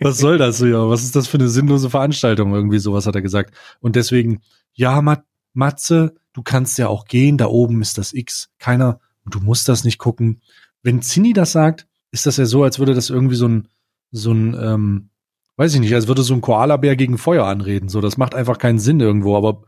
was 0.00 0.18
soll 0.18 0.38
das 0.38 0.58
hier? 0.58 0.88
Was 0.88 1.02
ist 1.02 1.16
das 1.16 1.26
für 1.26 1.38
eine 1.38 1.48
sinnlose 1.48 1.90
Veranstaltung? 1.90 2.54
Irgendwie 2.54 2.78
sowas 2.78 3.06
hat 3.06 3.14
er 3.14 3.22
gesagt. 3.22 3.54
Und 3.80 3.96
deswegen, 3.96 4.40
ja, 4.72 5.00
Mat 5.02 5.24
Matze, 5.54 6.14
du 6.32 6.42
kannst 6.42 6.78
ja 6.78 6.88
auch 6.88 7.06
gehen, 7.06 7.38
da 7.38 7.46
oben 7.46 7.80
ist 7.80 7.96
das 7.96 8.12
X. 8.12 8.50
Keiner, 8.58 9.00
du 9.24 9.40
musst 9.40 9.68
das 9.68 9.84
nicht 9.84 9.98
gucken. 9.98 10.42
Wenn 10.82 11.00
Zinni 11.00 11.32
das 11.32 11.52
sagt, 11.52 11.86
ist 12.10 12.26
das 12.26 12.36
ja 12.36 12.44
so, 12.44 12.62
als 12.62 12.78
würde 12.78 12.94
das 12.94 13.08
irgendwie 13.08 13.36
so 13.36 13.48
ein, 13.48 13.68
so 14.10 14.32
ein, 14.32 14.54
ähm, 14.60 15.08
weiß 15.56 15.74
ich 15.74 15.80
nicht, 15.80 15.94
als 15.94 16.08
würde 16.08 16.22
so 16.22 16.34
ein 16.34 16.40
Koalabär 16.40 16.96
gegen 16.96 17.18
Feuer 17.18 17.46
anreden. 17.46 17.88
So, 17.88 18.00
das 18.00 18.16
macht 18.16 18.34
einfach 18.34 18.58
keinen 18.58 18.78
Sinn 18.78 19.00
irgendwo, 19.00 19.36
aber 19.36 19.62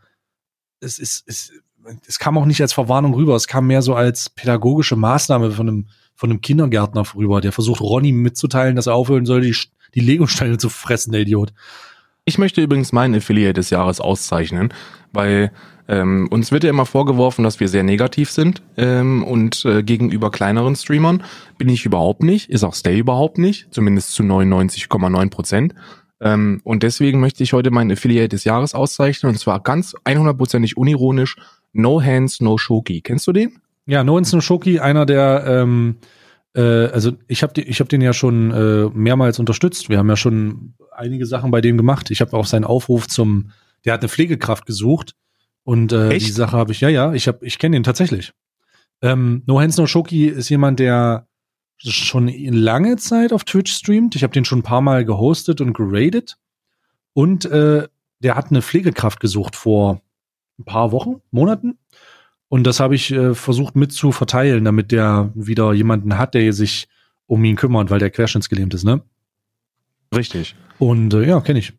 es 0.80 0.98
ist, 0.98 1.24
es, 1.26 1.52
es 2.06 2.18
kam 2.18 2.36
auch 2.36 2.46
nicht 2.46 2.60
als 2.60 2.72
Verwarnung 2.72 3.14
rüber, 3.14 3.36
es 3.36 3.46
kam 3.46 3.66
mehr 3.66 3.82
so 3.82 3.94
als 3.94 4.28
pädagogische 4.30 4.96
Maßnahme 4.96 5.52
von 5.52 5.68
einem, 5.68 5.88
von 6.14 6.30
einem 6.30 6.40
Kindergärtner 6.40 7.04
rüber, 7.14 7.40
der 7.40 7.52
versucht, 7.52 7.80
Ronny 7.80 8.12
mitzuteilen, 8.12 8.76
dass 8.76 8.86
er 8.86 8.94
aufhören 8.94 9.26
soll, 9.26 9.42
die, 9.42 9.56
die 9.96 10.00
Lego-Steine 10.00 10.58
zu 10.58 10.68
fressen, 10.68 11.10
der 11.10 11.22
Idiot. 11.22 11.52
Ich 12.24 12.38
möchte 12.38 12.62
übrigens 12.62 12.92
meinen 12.92 13.14
Affiliate 13.16 13.54
des 13.54 13.70
Jahres 13.70 14.00
auszeichnen, 14.00 14.72
weil 15.12 15.50
ähm, 15.88 16.28
uns 16.30 16.52
wird 16.52 16.64
ja 16.64 16.70
immer 16.70 16.86
vorgeworfen, 16.86 17.44
dass 17.44 17.60
wir 17.60 17.68
sehr 17.68 17.84
negativ 17.84 18.30
sind 18.30 18.62
ähm, 18.76 19.24
und 19.24 19.64
äh, 19.64 19.82
gegenüber 19.82 20.30
kleineren 20.30 20.74
Streamern 20.74 21.22
bin 21.58 21.68
ich 21.68 21.86
überhaupt 21.86 22.22
nicht, 22.22 22.50
ist 22.50 22.64
auch 22.64 22.74
Stay 22.74 22.98
überhaupt 22.98 23.38
nicht, 23.38 23.72
zumindest 23.72 24.12
zu 24.12 24.22
99,9 24.24 25.30
Prozent. 25.30 25.74
Ähm, 26.20 26.60
und 26.64 26.82
deswegen 26.82 27.20
möchte 27.20 27.42
ich 27.42 27.52
heute 27.52 27.70
meinen 27.70 27.92
Affiliate 27.92 28.30
des 28.30 28.44
Jahres 28.44 28.74
auszeichnen 28.74 29.32
und 29.32 29.38
zwar 29.38 29.62
ganz 29.62 29.94
100%ig 30.04 30.76
unironisch 30.76 31.36
No 31.72 32.02
Hands, 32.02 32.40
No 32.40 32.58
Shoki. 32.58 33.02
Kennst 33.02 33.26
du 33.28 33.32
den? 33.32 33.60
Ja, 33.86 34.02
No 34.02 34.18
Instant 34.18 34.42
Shoki, 34.42 34.80
einer 34.80 35.06
der, 35.06 35.44
ähm, 35.46 35.96
äh, 36.00 36.15
also 36.60 37.12
ich 37.28 37.42
habe 37.42 37.60
ich 37.60 37.80
hab 37.80 37.88
den 37.88 38.00
ja 38.00 38.12
schon 38.12 38.50
äh, 38.50 38.88
mehrmals 38.94 39.38
unterstützt. 39.38 39.88
Wir 39.88 39.98
haben 39.98 40.08
ja 40.08 40.16
schon 40.16 40.74
einige 40.90 41.26
Sachen 41.26 41.50
bei 41.50 41.60
dem 41.60 41.76
gemacht. 41.76 42.10
Ich 42.10 42.20
habe 42.20 42.36
auch 42.36 42.46
seinen 42.46 42.64
Aufruf 42.64 43.06
zum, 43.08 43.50
der 43.84 43.92
hat 43.92 44.00
eine 44.00 44.08
Pflegekraft 44.08 44.66
gesucht 44.66 45.14
und 45.64 45.92
äh, 45.92 46.10
Echt? 46.10 46.26
die 46.26 46.32
Sache 46.32 46.56
habe 46.56 46.72
ich, 46.72 46.80
ja, 46.80 46.88
ja, 46.88 47.12
ich 47.12 47.28
habe, 47.28 47.44
ich 47.44 47.58
kenne 47.58 47.76
den 47.76 47.82
tatsächlich. 47.82 48.32
Ähm, 49.02 49.42
no 49.46 49.60
Hands 49.60 49.76
No 49.76 49.86
Shoki 49.86 50.26
ist 50.26 50.48
jemand, 50.48 50.78
der 50.78 51.28
schon 51.78 52.28
lange 52.28 52.96
Zeit 52.96 53.32
auf 53.32 53.44
Twitch 53.44 53.72
streamt. 53.72 54.16
Ich 54.16 54.22
habe 54.22 54.32
den 54.32 54.46
schon 54.46 54.60
ein 54.60 54.64
paar 54.64 54.80
Mal 54.80 55.04
gehostet 55.04 55.60
und 55.60 55.74
geradet 55.74 56.38
und 57.12 57.44
äh, 57.44 57.86
der 58.20 58.34
hat 58.34 58.50
eine 58.50 58.62
Pflegekraft 58.62 59.20
gesucht 59.20 59.56
vor 59.56 60.00
ein 60.58 60.64
paar 60.64 60.92
Wochen, 60.92 61.20
Monaten. 61.30 61.78
Und 62.48 62.64
das 62.64 62.80
habe 62.80 62.94
ich 62.94 63.12
äh, 63.12 63.34
versucht 63.34 63.76
mit 63.76 63.92
zu 63.92 64.12
verteilen, 64.12 64.64
damit 64.64 64.92
der 64.92 65.30
wieder 65.34 65.72
jemanden 65.72 66.16
hat, 66.16 66.34
der 66.34 66.52
sich 66.52 66.88
um 67.26 67.44
ihn 67.44 67.56
kümmert, 67.56 67.90
weil 67.90 67.98
der 67.98 68.10
querschnittsgelähmt 68.10 68.72
ist, 68.74 68.84
ne? 68.84 69.02
Richtig. 70.14 70.54
Und 70.78 71.12
äh, 71.14 71.26
ja, 71.26 71.40
kenne 71.40 71.58
ich. 71.58 71.72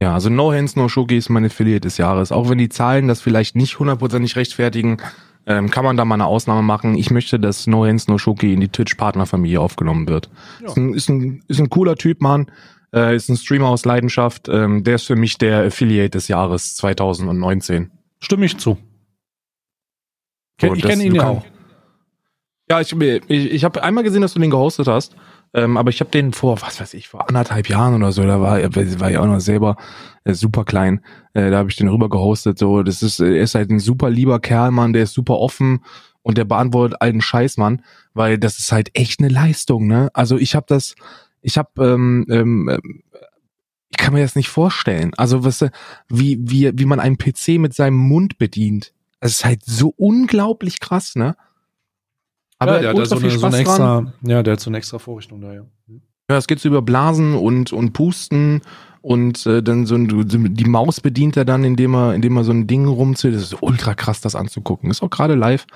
Ja, 0.00 0.14
also 0.14 0.28
No 0.30 0.52
Hands, 0.52 0.76
No 0.76 0.88
Shoki 0.88 1.16
ist 1.16 1.28
mein 1.28 1.46
Affiliate 1.46 1.80
des 1.80 1.96
Jahres. 1.96 2.30
Auch 2.30 2.48
wenn 2.48 2.58
die 2.58 2.68
Zahlen 2.68 3.08
das 3.08 3.20
vielleicht 3.20 3.56
nicht 3.56 3.78
hundertprozentig 3.78 4.36
rechtfertigen, 4.36 4.98
ähm, 5.46 5.70
kann 5.70 5.84
man 5.84 5.96
da 5.96 6.04
mal 6.04 6.14
eine 6.14 6.26
Ausnahme 6.26 6.62
machen. 6.62 6.94
Ich 6.94 7.10
möchte, 7.10 7.40
dass 7.40 7.66
No 7.66 7.84
Hands, 7.84 8.06
No 8.06 8.18
Shoki 8.18 8.52
in 8.52 8.60
die 8.60 8.68
Twitch-Partnerfamilie 8.68 9.60
aufgenommen 9.60 10.06
wird. 10.06 10.30
Ja. 10.60 10.68
Ist, 10.68 10.76
ein, 10.76 10.94
ist, 10.94 11.08
ein, 11.08 11.42
ist 11.48 11.58
ein 11.58 11.70
cooler 11.70 11.96
Typ, 11.96 12.20
Mann. 12.20 12.50
Äh, 12.94 13.16
ist 13.16 13.28
ein 13.28 13.36
Streamer 13.36 13.68
aus 13.68 13.84
Leidenschaft. 13.84 14.48
Ähm, 14.48 14.84
der 14.84 14.96
ist 14.96 15.06
für 15.06 15.16
mich 15.16 15.38
der 15.38 15.64
Affiliate 15.64 16.10
des 16.10 16.28
Jahres 16.28 16.76
2019. 16.76 17.90
Stimme 18.20 18.46
ich 18.46 18.58
zu. 18.58 18.78
Ken, 20.58 20.74
ich 20.74 20.82
kenne 20.82 21.04
ihn 21.04 21.14
du 21.14 21.16
ja 21.16 21.28
auch. 21.28 21.44
Ja, 22.70 22.80
ich, 22.80 22.92
ich, 22.92 23.28
ich 23.28 23.64
habe 23.64 23.82
einmal 23.82 24.04
gesehen, 24.04 24.20
dass 24.20 24.34
du 24.34 24.40
den 24.40 24.50
gehostet 24.50 24.88
hast. 24.88 25.16
Ähm, 25.54 25.78
aber 25.78 25.88
ich 25.88 26.00
habe 26.00 26.10
den 26.10 26.32
vor, 26.32 26.60
was 26.60 26.78
weiß 26.80 26.92
ich, 26.94 27.08
vor 27.08 27.26
anderthalb 27.28 27.68
Jahren 27.68 27.94
oder 27.94 28.12
so, 28.12 28.22
da 28.24 28.40
war, 28.40 28.60
war 28.62 29.10
ja 29.10 29.20
auch 29.20 29.26
noch 29.26 29.40
selber 29.40 29.76
äh, 30.24 30.34
super 30.34 30.64
klein. 30.64 31.00
Äh, 31.32 31.50
da 31.50 31.58
habe 31.58 31.70
ich 31.70 31.76
den 31.76 31.88
rüber 31.88 32.10
gehostet. 32.10 32.58
So, 32.58 32.82
das 32.82 33.02
ist, 33.02 33.20
er 33.20 33.40
ist 33.40 33.54
halt 33.54 33.70
ein 33.70 33.78
super 33.78 34.10
lieber 34.10 34.40
Kerl, 34.40 34.70
Mann, 34.70 34.92
der 34.92 35.04
ist 35.04 35.14
super 35.14 35.38
offen 35.38 35.80
und 36.20 36.36
der 36.36 36.44
beantwortet 36.44 37.00
allen 37.00 37.22
Scheiß, 37.22 37.56
Mann, 37.56 37.82
weil 38.12 38.36
das 38.36 38.58
ist 38.58 38.72
halt 38.72 38.90
echt 38.92 39.20
eine 39.20 39.30
Leistung, 39.30 39.86
ne? 39.86 40.10
Also 40.12 40.36
ich 40.36 40.54
habe 40.54 40.66
das, 40.68 40.94
ich 41.40 41.56
habe, 41.56 41.70
ähm, 41.82 42.26
ähm, 42.28 42.68
ähm, 42.68 43.02
ich 43.90 43.96
kann 43.96 44.12
mir 44.12 44.20
das 44.20 44.36
nicht 44.36 44.50
vorstellen. 44.50 45.12
Also 45.16 45.44
was, 45.44 45.62
äh, 45.62 45.70
wie 46.10 46.38
wie 46.42 46.70
wie 46.74 46.84
man 46.84 47.00
einen 47.00 47.16
PC 47.16 47.58
mit 47.58 47.72
seinem 47.72 47.96
Mund 47.96 48.36
bedient. 48.36 48.92
Das 49.20 49.32
ist 49.32 49.44
halt 49.44 49.64
so 49.64 49.92
unglaublich 49.96 50.80
krass, 50.80 51.16
ne? 51.16 51.36
Aber 52.58 52.80
ja, 52.80 52.88
er 52.88 52.94
der 52.94 53.02
hat 53.02 53.08
so 53.08 53.16
eine, 53.16 53.30
viel 53.30 53.38
so 53.38 53.46
eine 53.46 53.52
dran. 53.52 53.60
extra, 53.60 54.12
ja, 54.22 54.42
der 54.42 54.52
hat 54.52 54.60
so 54.60 54.70
eine 54.70 54.78
extra 54.78 54.98
Vorrichtung 54.98 55.40
da, 55.40 55.52
ja. 55.52 55.64
Ja, 56.30 56.36
es 56.36 56.46
geht 56.46 56.60
so 56.60 56.68
über 56.68 56.82
Blasen 56.82 57.34
und 57.34 57.72
und 57.72 57.92
Pusten 57.92 58.60
und 59.00 59.46
äh, 59.46 59.62
dann 59.62 59.86
so 59.86 59.94
ein, 59.94 60.08
die 60.54 60.64
Maus 60.64 61.00
bedient 61.00 61.36
er 61.36 61.44
dann, 61.44 61.64
indem 61.64 61.94
er 61.94 62.14
indem 62.14 62.36
er 62.36 62.44
so 62.44 62.52
ein 62.52 62.66
Ding 62.66 62.86
rumzieht. 62.86 63.34
Das 63.34 63.42
ist 63.42 63.62
ultra 63.62 63.94
krass, 63.94 64.20
das 64.20 64.34
anzugucken. 64.34 64.90
Ist 64.90 65.02
auch 65.02 65.10
gerade 65.10 65.34
live. 65.34 65.66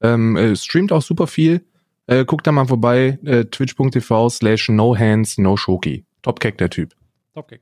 Ähm, 0.00 0.36
äh, 0.36 0.56
streamt 0.56 0.92
auch 0.92 1.02
super 1.02 1.26
viel. 1.26 1.64
Äh, 2.06 2.24
guckt 2.24 2.46
da 2.46 2.52
mal 2.52 2.66
vorbei. 2.66 3.18
Äh, 3.24 3.44
Twitch.tv 3.44 4.28
slash 4.30 4.68
no 4.68 4.96
hands 4.98 5.38
no 5.38 5.56
shoki. 5.56 6.04
Top 6.22 6.40
Keck 6.40 6.58
der 6.58 6.70
Typ. 6.70 6.94
Topkick. 7.34 7.60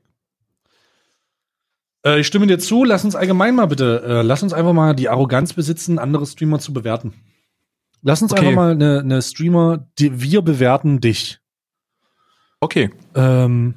Äh, 2.05 2.19
ich 2.19 2.27
stimme 2.27 2.47
dir 2.47 2.59
zu. 2.59 2.83
Lass 2.83 3.05
uns 3.05 3.15
allgemein 3.15 3.55
mal 3.55 3.65
bitte, 3.67 4.03
äh, 4.05 4.21
lass 4.21 4.43
uns 4.43 4.53
einfach 4.53 4.73
mal 4.73 4.93
die 4.95 5.09
Arroganz 5.09 5.53
besitzen, 5.53 5.99
andere 5.99 6.25
Streamer 6.25 6.59
zu 6.59 6.73
bewerten. 6.73 7.13
Lass 8.01 8.21
uns 8.21 8.31
Okay. 8.33 8.41
einfach 8.47 8.55
mal 8.55 8.71
eine, 8.71 8.99
eine 8.99 9.21
Streamer, 9.21 9.87
die, 9.99 10.21
wir 10.21 10.41
bewerten 10.41 10.99
dich. 10.99 11.39
Okay. 12.59 12.89
Ähm, 13.15 13.75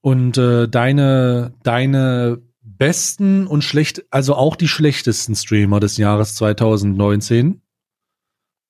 und 0.00 0.38
äh, 0.38 0.68
deine, 0.68 1.52
deine 1.64 2.38
besten 2.62 3.46
und 3.46 3.62
schlecht, 3.62 4.04
also 4.10 4.34
auch 4.36 4.54
die 4.56 4.68
schlechtesten 4.68 5.34
Streamer 5.34 5.80
des 5.80 5.96
Jahres 5.96 6.34
2019 6.36 7.60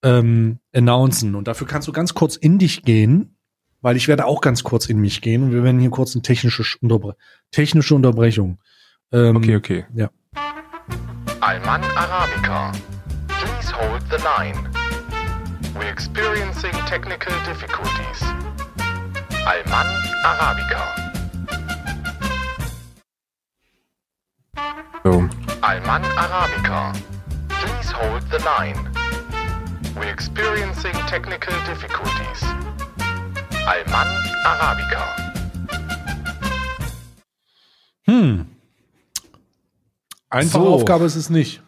ähm, 0.02 0.58
announcen. 0.74 1.34
Und 1.34 1.48
dafür 1.48 1.66
kannst 1.66 1.88
du 1.88 1.92
ganz 1.92 2.14
kurz 2.14 2.36
in 2.36 2.58
dich 2.58 2.82
gehen, 2.82 3.36
weil 3.82 3.96
ich 3.96 4.08
werde 4.08 4.24
auch 4.26 4.40
ganz 4.40 4.64
kurz 4.64 4.86
in 4.86 4.98
mich 5.00 5.20
gehen 5.20 5.42
und 5.42 5.52
wir 5.52 5.62
werden 5.64 5.80
hier 5.80 5.90
kurz 5.90 6.14
eine 6.14 6.22
technische, 6.22 6.62
Sch- 6.62 6.78
Unterbre 6.80 7.16
technische 7.50 7.94
Unterbrechung. 7.94 8.58
Ähm, 9.12 9.36
Okay, 9.36 9.56
okay. 9.56 9.84
Alman 11.40 11.82
Arabica. 11.94 12.72
Please 13.28 13.70
hold 13.70 14.02
the 14.10 14.18
line. 14.18 14.68
We're 15.76 15.92
experiencing 15.92 16.72
technical 16.86 17.32
difficulties. 17.44 18.22
Alman 19.46 19.86
Arabica. 20.24 20.82
So. 25.04 25.28
Alman 25.62 26.02
Arabica. 26.18 26.92
Please 27.48 27.90
hold 27.92 28.22
the 28.30 28.40
line. 28.40 28.90
We're 29.96 30.10
experiencing 30.12 30.94
technical 31.06 31.54
difficulties. 31.64 32.42
Alman 33.68 34.08
Arabica. 34.44 35.04
Hm. 38.06 38.55
Einfache 40.36 40.62
So. 40.64 40.68
Aufgabe 40.68 41.04
ist 41.04 41.16
es 41.16 41.30
nicht. 41.30 41.62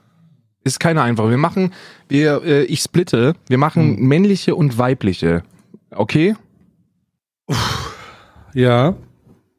Ist 0.65 0.81
keine 0.81 1.03
einfache. 1.03 1.31
Wir 1.31 1.39
machen, 1.39 1.73
wir, 2.09 2.43
äh, 2.45 2.65
ich 2.65 2.81
splitte. 2.81 3.35
Wir 3.49 3.59
machen 3.59 3.97
Hm. 3.97 4.07
männliche 4.07 4.55
und 4.55 4.77
weibliche. 4.79 5.43
Okay? 5.91 6.35
Ja. 8.55 8.95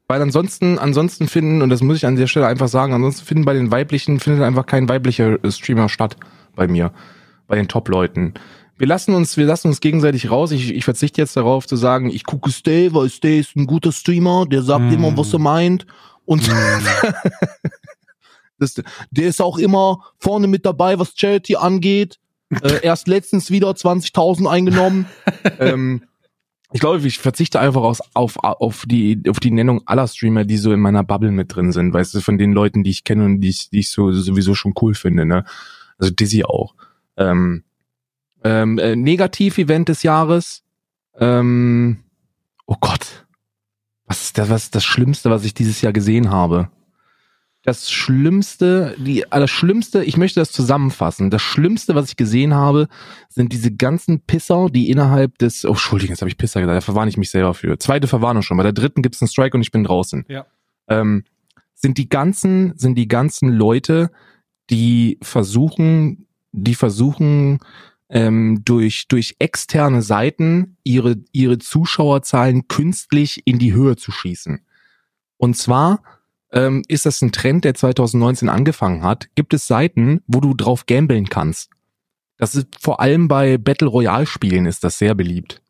Weil 0.08 0.22
ansonsten, 0.22 0.78
ansonsten 0.78 1.28
finden, 1.28 1.62
und 1.62 1.70
das 1.70 1.82
muss 1.82 1.96
ich 1.98 2.06
an 2.06 2.16
der 2.16 2.26
Stelle 2.26 2.46
einfach 2.46 2.68
sagen, 2.68 2.92
ansonsten 2.92 3.24
finden 3.24 3.44
bei 3.44 3.54
den 3.54 3.70
weiblichen, 3.70 4.18
findet 4.20 4.42
einfach 4.42 4.66
kein 4.66 4.88
weiblicher 4.88 5.42
äh, 5.44 5.50
Streamer 5.52 5.88
statt 5.88 6.16
bei 6.56 6.66
mir. 6.66 6.92
Bei 7.46 7.56
den 7.56 7.68
Top-Leuten. 7.68 8.34
Wir 8.76 8.86
lassen 8.86 9.14
uns, 9.14 9.36
wir 9.36 9.44
lassen 9.46 9.68
uns 9.68 9.80
gegenseitig 9.80 10.30
raus. 10.30 10.52
Ich, 10.52 10.72
ich 10.72 10.84
verzichte 10.84 11.20
jetzt 11.20 11.36
darauf 11.36 11.66
zu 11.66 11.76
sagen, 11.76 12.10
ich 12.10 12.24
gucke 12.24 12.50
Stay, 12.50 12.92
weil 12.94 13.08
Stay 13.10 13.38
ist 13.40 13.54
ein 13.56 13.66
guter 13.66 13.92
Streamer, 13.92 14.46
der 14.46 14.62
sagt 14.62 14.84
Mm. 14.84 14.94
immer, 14.94 15.16
was 15.16 15.32
er 15.32 15.38
meint. 15.38 15.86
Und 16.24 16.48
das, 18.60 18.74
der 19.10 19.26
ist 19.26 19.40
auch 19.40 19.58
immer 19.58 20.04
vorne 20.18 20.46
mit 20.46 20.66
dabei, 20.66 20.98
was 20.98 21.12
Charity 21.16 21.56
angeht. 21.56 22.18
Äh, 22.64 22.80
erst 22.82 23.06
letztens 23.06 23.52
wieder 23.52 23.70
20.000 23.70 24.50
eingenommen. 24.50 25.06
ähm, 25.60 26.02
ich 26.72 26.80
glaube, 26.80 26.98
ich 27.06 27.18
verzichte 27.18 27.60
einfach 27.60 27.82
aus, 27.82 28.00
auf, 28.12 28.38
auf, 28.42 28.84
die, 28.86 29.22
auf 29.28 29.38
die 29.38 29.52
Nennung 29.52 29.82
aller 29.86 30.08
Streamer, 30.08 30.44
die 30.44 30.56
so 30.56 30.72
in 30.72 30.80
meiner 30.80 31.04
Bubble 31.04 31.30
mit 31.30 31.54
drin 31.54 31.70
sind, 31.70 31.92
weißt 31.92 32.14
du, 32.14 32.20
von 32.20 32.38
den 32.38 32.52
Leuten, 32.52 32.82
die 32.82 32.90
ich 32.90 33.04
kenne 33.04 33.24
und 33.24 33.40
die 33.40 33.50
ich, 33.50 33.70
die 33.70 33.78
ich 33.78 33.90
so 33.90 34.10
sowieso 34.12 34.56
schon 34.56 34.74
cool 34.80 34.94
finde, 34.94 35.26
ne? 35.26 35.44
Also 35.98 36.12
Dizzy 36.12 36.42
auch. 36.42 36.74
Ähm, 37.16 37.62
ähm, 38.42 38.78
äh, 38.78 38.96
Negativ-Event 38.96 39.88
des 39.88 40.02
Jahres. 40.02 40.62
Ähm, 41.18 42.04
oh 42.66 42.76
Gott. 42.80 43.26
Was 44.06 44.22
ist 44.22 44.38
das, 44.38 44.48
was 44.50 44.64
ist 44.64 44.74
das 44.74 44.84
Schlimmste, 44.84 45.30
was 45.30 45.44
ich 45.44 45.54
dieses 45.54 45.80
Jahr 45.82 45.92
gesehen 45.92 46.30
habe? 46.30 46.70
Das 47.62 47.90
Schlimmste, 47.90 48.96
die, 48.98 49.24
das 49.30 49.50
Schlimmste, 49.50 50.02
ich 50.02 50.16
möchte 50.16 50.40
das 50.40 50.50
zusammenfassen. 50.50 51.28
Das 51.28 51.42
Schlimmste, 51.42 51.94
was 51.94 52.08
ich 52.08 52.16
gesehen 52.16 52.54
habe, 52.54 52.88
sind 53.28 53.52
diese 53.52 53.70
ganzen 53.70 54.20
Pisser, 54.20 54.68
die 54.70 54.88
innerhalb 54.88 55.36
des, 55.38 55.66
oh, 55.66 55.70
Entschuldigung, 55.70 56.14
jetzt 56.14 56.22
habe 56.22 56.30
ich 56.30 56.38
Pisser 56.38 56.60
gesagt, 56.60 56.76
da 56.76 56.80
verwarne 56.80 57.10
ich 57.10 57.18
mich 57.18 57.30
selber 57.30 57.52
für. 57.52 57.78
Zweite 57.78 58.08
Verwarnung 58.08 58.42
schon, 58.42 58.56
bei 58.56 58.62
der 58.62 58.72
dritten 58.72 59.02
gibt's 59.02 59.20
einen 59.20 59.28
Strike 59.28 59.54
und 59.56 59.62
ich 59.62 59.72
bin 59.72 59.84
draußen. 59.84 60.24
Ja. 60.28 60.46
Ähm, 60.88 61.24
sind 61.74 61.98
die 61.98 62.08
ganzen, 62.08 62.76
sind 62.78 62.96
die 62.96 63.08
ganzen 63.08 63.50
Leute, 63.50 64.10
die 64.70 65.18
versuchen, 65.22 66.26
die 66.52 66.74
versuchen, 66.74 67.60
ähm, 68.08 68.62
durch, 68.64 69.06
durch 69.08 69.36
externe 69.38 70.02
Seiten 70.02 70.76
ihre, 70.82 71.16
ihre 71.32 71.58
Zuschauerzahlen 71.58 72.68
künstlich 72.68 73.42
in 73.44 73.58
die 73.58 73.72
Höhe 73.72 73.96
zu 73.96 74.12
schießen. 74.12 74.60
Und 75.36 75.56
zwar 75.56 76.02
ähm, 76.52 76.82
ist 76.88 77.06
das 77.06 77.22
ein 77.22 77.32
Trend, 77.32 77.64
der 77.64 77.74
2019 77.74 78.48
angefangen 78.48 79.02
hat. 79.02 79.28
Gibt 79.34 79.54
es 79.54 79.66
Seiten, 79.66 80.22
wo 80.26 80.40
du 80.40 80.54
drauf 80.54 80.86
gambeln 80.86 81.28
kannst. 81.28 81.70
Das 82.36 82.54
ist 82.54 82.68
vor 82.80 83.00
allem 83.00 83.28
bei 83.28 83.58
Battle 83.58 83.88
Royale 83.88 84.26
Spielen 84.26 84.66
ist 84.66 84.82
das 84.82 84.98
sehr 84.98 85.14
beliebt. 85.14 85.62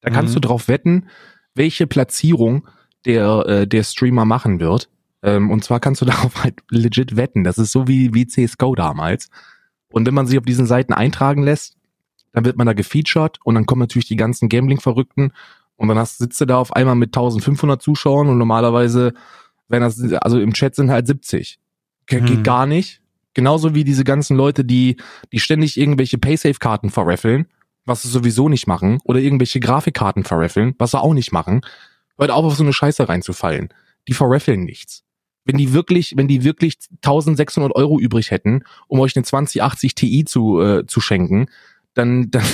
Da 0.00 0.10
kannst 0.10 0.32
Mhm. 0.34 0.40
du 0.40 0.48
drauf 0.48 0.68
wetten, 0.68 1.06
welche 1.54 1.86
Platzierung 1.86 2.66
der, 3.04 3.46
äh, 3.46 3.66
der 3.66 3.82
Streamer 3.84 4.24
machen 4.24 4.60
wird. 4.60 4.88
Ähm, 5.22 5.50
und 5.50 5.64
zwar 5.64 5.80
kannst 5.80 6.00
du 6.02 6.04
darauf 6.32 6.42
halt 6.42 6.60
legit 6.70 7.16
wetten. 7.16 7.44
Das 7.44 7.58
ist 7.58 7.72
so 7.72 7.88
wie, 7.88 8.12
wie 8.12 8.26
CSGO 8.26 8.74
damals. 8.74 9.28
Und 9.88 10.06
wenn 10.06 10.14
man 10.14 10.26
sich 10.26 10.38
auf 10.38 10.44
diesen 10.44 10.66
Seiten 10.66 10.92
eintragen 10.92 11.42
lässt, 11.42 11.76
dann 12.32 12.44
wird 12.44 12.56
man 12.56 12.66
da 12.66 12.74
gefeatured 12.74 13.38
und 13.44 13.54
dann 13.54 13.64
kommen 13.64 13.80
natürlich 13.80 14.08
die 14.08 14.16
ganzen 14.16 14.48
Gambling-Verrückten 14.48 15.32
und 15.76 15.88
dann 15.88 15.96
hast, 15.98 16.18
sitzt 16.18 16.40
du 16.40 16.44
da 16.44 16.58
auf 16.58 16.74
einmal 16.74 16.96
mit 16.96 17.08
1500 17.16 17.80
Zuschauern 17.80 18.28
und 18.28 18.36
normalerweise, 18.36 19.14
wenn 19.68 19.82
das, 19.82 20.00
also 20.14 20.38
im 20.40 20.52
Chat 20.52 20.74
sind 20.74 20.90
halt 20.90 21.06
70. 21.06 21.58
Ge 22.06 22.20
Hm. 22.20 22.26
Geht 22.26 22.44
gar 22.44 22.66
nicht. 22.66 23.00
Genauso 23.34 23.74
wie 23.74 23.84
diese 23.84 24.04
ganzen 24.04 24.36
Leute, 24.36 24.64
die, 24.64 24.96
die 25.32 25.40
ständig 25.40 25.76
irgendwelche 25.76 26.18
Paysafe-Karten 26.18 26.90
verraffeln, 26.90 27.46
was 27.84 28.02
sie 28.02 28.08
sowieso 28.08 28.48
nicht 28.48 28.66
machen, 28.66 28.98
oder 29.04 29.20
irgendwelche 29.20 29.60
Grafikkarten 29.60 30.24
verraffeln, 30.24 30.74
was 30.78 30.92
sie 30.92 31.00
auch 31.00 31.12
nicht 31.12 31.32
machen, 31.32 31.60
hört 32.18 32.30
auf, 32.30 32.44
auf 32.44 32.56
so 32.56 32.62
eine 32.62 32.72
Scheiße 32.72 33.08
reinzufallen. 33.08 33.68
Die 34.08 34.14
verraffeln 34.14 34.64
nichts. 34.64 35.04
Wenn 35.44 35.58
die 35.58 35.72
wirklich, 35.72 36.14
wenn 36.16 36.28
die 36.28 36.44
wirklich 36.44 36.78
1600 37.04 37.74
Euro 37.74 38.00
übrig 38.00 38.30
hätten, 38.30 38.62
um 38.88 39.00
euch 39.00 39.14
eine 39.16 39.24
2080 39.24 39.94
Ti 39.94 40.24
zu, 40.24 40.60
äh, 40.60 40.86
zu 40.86 41.00
schenken, 41.00 41.46
dann, 41.94 42.30
dann, 42.30 42.44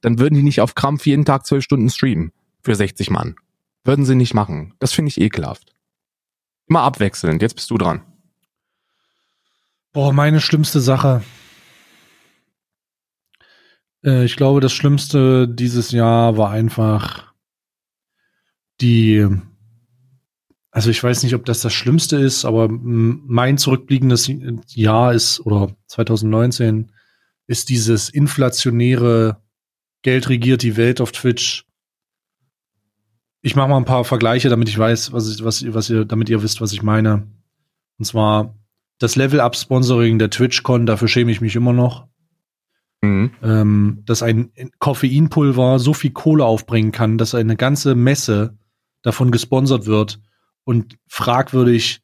dann 0.00 0.18
würden 0.18 0.34
die 0.34 0.42
nicht 0.42 0.60
auf 0.60 0.74
Krampf 0.74 1.06
jeden 1.06 1.24
Tag 1.24 1.46
zwölf 1.46 1.64
Stunden 1.64 1.90
streamen. 1.90 2.32
Für 2.62 2.74
60 2.74 3.10
Mann. 3.10 3.36
Würden 3.84 4.04
sie 4.04 4.16
nicht 4.16 4.34
machen. 4.34 4.74
Das 4.80 4.92
finde 4.92 5.08
ich 5.08 5.20
ekelhaft. 5.20 5.75
Immer 6.68 6.82
abwechselnd. 6.82 7.42
Jetzt 7.42 7.54
bist 7.54 7.70
du 7.70 7.78
dran. 7.78 8.02
Boah, 9.92 10.12
meine 10.12 10.40
schlimmste 10.40 10.80
Sache. 10.80 11.22
Äh, 14.04 14.24
ich 14.24 14.36
glaube, 14.36 14.60
das 14.60 14.72
Schlimmste 14.72 15.48
dieses 15.48 15.90
Jahr 15.90 16.36
war 16.36 16.50
einfach 16.50 17.32
die, 18.80 19.26
also 20.70 20.90
ich 20.90 21.02
weiß 21.02 21.22
nicht, 21.22 21.34
ob 21.34 21.44
das 21.44 21.60
das 21.60 21.72
Schlimmste 21.72 22.16
ist, 22.16 22.44
aber 22.44 22.68
mein 22.68 23.58
zurückblickendes 23.58 24.30
Jahr 24.74 25.14
ist, 25.14 25.40
oder 25.40 25.74
2019, 25.86 26.92
ist 27.46 27.68
dieses 27.68 28.08
inflationäre 28.08 29.42
Geld 30.02 30.28
regiert 30.28 30.62
die 30.62 30.76
Welt 30.76 31.00
auf 31.00 31.12
Twitch. 31.12 31.64
Ich 33.46 33.54
mache 33.54 33.68
mal 33.68 33.76
ein 33.76 33.84
paar 33.84 34.04
Vergleiche, 34.04 34.48
damit 34.48 34.68
ich 34.68 34.76
weiß, 34.76 35.12
was, 35.12 35.32
ich, 35.32 35.44
was, 35.44 35.64
was 35.72 35.88
ihr, 35.88 36.04
damit 36.04 36.28
ihr 36.28 36.42
wisst, 36.42 36.60
was 36.60 36.72
ich 36.72 36.82
meine. 36.82 37.28
Und 37.96 38.04
zwar 38.04 38.56
das 38.98 39.14
Level-Up-Sponsoring 39.14 40.18
der 40.18 40.30
TwitchCon, 40.30 40.84
dafür 40.84 41.06
schäme 41.06 41.30
ich 41.30 41.40
mich 41.40 41.54
immer 41.54 41.72
noch, 41.72 42.08
Mhm. 43.02 43.30
ähm, 43.44 44.02
dass 44.04 44.24
ein 44.24 44.50
Koffeinpulver 44.80 45.78
so 45.78 45.94
viel 45.94 46.10
Kohle 46.10 46.44
aufbringen 46.44 46.90
kann, 46.90 47.18
dass 47.18 47.36
eine 47.36 47.54
ganze 47.54 47.94
Messe 47.94 48.58
davon 49.02 49.30
gesponsert 49.30 49.86
wird 49.86 50.18
und 50.64 50.98
fragwürdig 51.06 52.00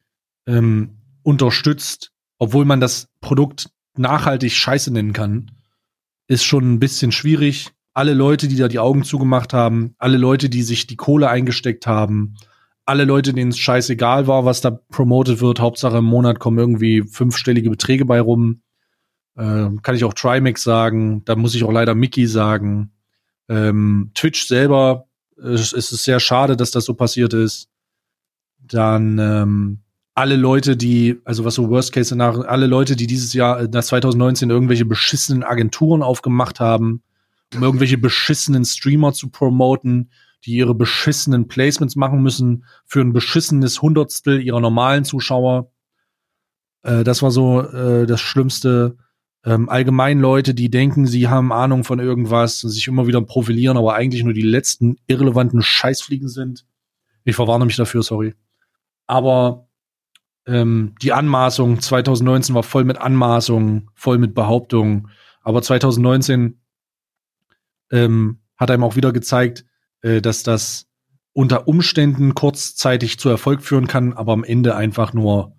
ähm, 0.47 0.99
unterstützt, 1.23 2.13
obwohl 2.37 2.63
man 2.63 2.79
das 2.79 3.09
Produkt 3.19 3.69
nachhaltig 3.97 4.53
scheiße 4.53 4.93
nennen 4.93 5.11
kann, 5.11 5.51
ist 6.27 6.45
schon 6.45 6.71
ein 6.71 6.79
bisschen 6.79 7.11
schwierig. 7.11 7.71
Alle 7.93 8.13
Leute, 8.13 8.47
die 8.47 8.55
da 8.55 8.67
die 8.67 8.79
Augen 8.79 9.03
zugemacht 9.03 9.53
haben, 9.53 9.95
alle 9.99 10.17
Leute, 10.17 10.49
die 10.49 10.63
sich 10.63 10.87
die 10.87 10.95
Kohle 10.95 11.29
eingesteckt 11.29 11.85
haben, 11.85 12.35
alle 12.85 13.05
Leute, 13.05 13.33
denen 13.33 13.51
es 13.51 13.59
scheißegal 13.59 14.27
war, 14.27 14.45
was 14.45 14.61
da 14.61 14.71
promotet 14.71 15.41
wird, 15.41 15.59
Hauptsache 15.59 15.97
im 15.97 16.05
Monat 16.05 16.39
kommen 16.39 16.57
irgendwie 16.57 17.03
fünfstellige 17.03 17.69
Beträge 17.69 18.05
bei 18.05 18.19
rum. 18.19 18.61
Ähm, 19.37 19.81
kann 19.81 19.95
ich 19.95 20.03
auch 20.03 20.13
Trimax 20.13 20.63
sagen, 20.63 21.23
da 21.25 21.35
muss 21.35 21.55
ich 21.55 21.63
auch 21.63 21.71
leider 21.71 21.95
Mickey 21.95 22.27
sagen. 22.27 22.91
Ähm, 23.47 24.11
Twitch 24.13 24.47
selber, 24.47 25.07
äh, 25.37 25.49
es 25.49 25.73
ist 25.73 25.89
sehr 26.03 26.19
schade, 26.19 26.57
dass 26.57 26.71
das 26.71 26.85
so 26.85 26.93
passiert 26.93 27.33
ist. 27.33 27.69
Dann 28.59 29.17
ähm, 29.17 29.79
alle 30.13 30.35
Leute, 30.35 30.77
die, 30.77 31.19
also 31.25 31.45
was 31.45 31.55
so 31.55 31.69
Worst 31.69 31.93
Case 31.93 32.15
nach, 32.15 32.37
alle 32.39 32.67
Leute, 32.67 32.95
die 32.95 33.07
dieses 33.07 33.33
Jahr, 33.33 33.61
äh, 33.61 33.67
nach 33.71 33.83
2019 33.83 34.49
irgendwelche 34.49 34.85
beschissenen 34.85 35.43
Agenturen 35.43 36.03
aufgemacht 36.03 36.59
haben, 36.59 37.01
um 37.55 37.63
irgendwelche 37.63 37.97
beschissenen 37.97 38.65
Streamer 38.65 39.13
zu 39.13 39.29
promoten, 39.29 40.09
die 40.45 40.53
ihre 40.53 40.75
beschissenen 40.75 41.47
Placements 41.47 41.95
machen 41.95 42.21
müssen 42.21 42.65
für 42.85 43.01
ein 43.01 43.13
beschissenes 43.13 43.81
Hundertstel 43.81 44.41
ihrer 44.41 44.59
normalen 44.59 45.05
Zuschauer. 45.05 45.71
Äh, 46.83 47.03
das 47.03 47.21
war 47.21 47.31
so 47.31 47.61
äh, 47.61 48.05
das 48.05 48.21
Schlimmste. 48.21 48.97
Ähm, 49.45 49.69
allgemein 49.69 50.19
Leute, 50.19 50.53
die 50.53 50.69
denken, 50.69 51.05
sie 51.05 51.27
haben 51.27 51.51
Ahnung 51.51 51.83
von 51.83 51.99
irgendwas 51.99 52.63
und 52.63 52.69
sich 52.69 52.87
immer 52.87 53.07
wieder 53.07 53.21
profilieren, 53.21 53.77
aber 53.77 53.95
eigentlich 53.95 54.23
nur 54.23 54.33
die 54.33 54.41
letzten 54.41 54.97
irrelevanten 55.07 55.61
Scheißfliegen 55.61 56.29
sind. 56.29 56.65
Ich 57.25 57.35
verwarne 57.35 57.65
mich 57.65 57.75
dafür, 57.75 58.03
sorry. 58.03 58.35
Aber 59.05 59.67
ähm, 60.45 60.95
die 61.01 61.13
Anmaßung 61.13 61.79
2019 61.79 62.55
war 62.55 62.63
voll 62.63 62.83
mit 62.83 62.97
Anmaßungen, 62.97 63.89
voll 63.95 64.17
mit 64.17 64.33
Behauptungen. 64.33 65.09
Aber 65.41 65.61
2019 65.61 66.59
ähm, 67.93 68.39
hat 68.57 68.71
einem 68.71 68.83
auch 68.83 68.97
wieder 68.97 69.13
gezeigt, 69.13 69.65
äh, 70.01 70.19
dass 70.19 70.43
das 70.43 70.87
unter 71.31 71.67
Umständen 71.67 72.35
kurzzeitig 72.35 73.17
zu 73.19 73.29
Erfolg 73.29 73.63
führen 73.63 73.87
kann, 73.87 74.13
aber 74.13 74.33
am 74.33 74.43
Ende 74.43 74.75
einfach 74.75 75.13
nur, 75.13 75.55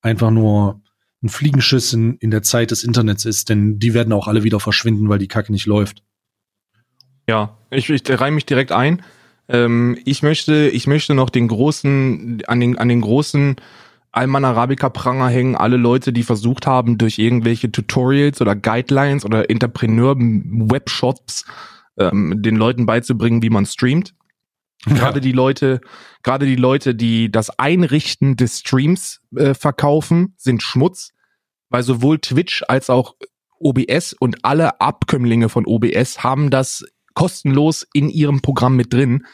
einfach 0.00 0.30
nur 0.30 0.80
ein 1.22 1.28
Fliegenschiss 1.28 1.92
in, 1.92 2.16
in 2.16 2.30
der 2.30 2.42
Zeit 2.42 2.70
des 2.70 2.82
Internets 2.82 3.24
ist, 3.24 3.48
denn 3.48 3.78
die 3.78 3.94
werden 3.94 4.12
auch 4.12 4.26
alle 4.26 4.42
wieder 4.42 4.58
verschwinden, 4.58 5.08
weil 5.08 5.18
die 5.18 5.28
Kacke 5.28 5.52
nicht 5.52 5.66
läuft. 5.66 6.02
Ja, 7.28 7.56
ich, 7.70 7.88
ich 7.88 8.02
reime 8.08 8.34
mich 8.34 8.46
direkt 8.46 8.72
ein. 8.72 9.02
Ähm, 9.48 9.98
ich 10.04 10.22
möchte, 10.22 10.68
ich 10.68 10.86
möchte 10.86 11.14
noch 11.14 11.30
den 11.30 11.46
großen, 11.46 12.42
an 12.46 12.60
den, 12.60 12.78
an 12.78 12.88
den 12.88 13.00
großen 13.00 13.56
Alman 14.12 14.44
Arabica 14.44 14.90
Pranger 14.90 15.28
hängen, 15.28 15.56
alle 15.56 15.78
Leute, 15.78 16.12
die 16.12 16.22
versucht 16.22 16.66
haben, 16.66 16.98
durch 16.98 17.18
irgendwelche 17.18 17.72
Tutorials 17.72 18.42
oder 18.42 18.54
Guidelines 18.54 19.24
oder 19.24 19.48
Entrepreneur-Webshops 19.48 21.46
ähm, 21.98 22.42
den 22.42 22.56
Leuten 22.56 22.84
beizubringen, 22.86 23.42
wie 23.42 23.50
man 23.50 23.66
streamt. 23.66 24.14
Gerade 24.84 25.20
die 25.20 25.32
Leute, 25.32 25.80
gerade 26.22 26.44
die 26.44 26.56
Leute, 26.56 26.94
die 26.94 27.30
das 27.30 27.56
Einrichten 27.58 28.36
des 28.36 28.58
Streams 28.58 29.20
äh, 29.34 29.54
verkaufen, 29.54 30.34
sind 30.36 30.62
Schmutz, 30.62 31.12
weil 31.70 31.82
sowohl 31.82 32.18
Twitch 32.18 32.64
als 32.68 32.90
auch 32.90 33.14
OBS 33.60 34.12
und 34.12 34.44
alle 34.44 34.80
Abkömmlinge 34.80 35.48
von 35.48 35.66
OBS 35.66 36.22
haben 36.24 36.50
das 36.50 36.84
kostenlos 37.14 37.86
in 37.92 38.08
ihrem 38.08 38.42
Programm 38.42 38.76
mit 38.76 38.92
drin. 38.92 39.24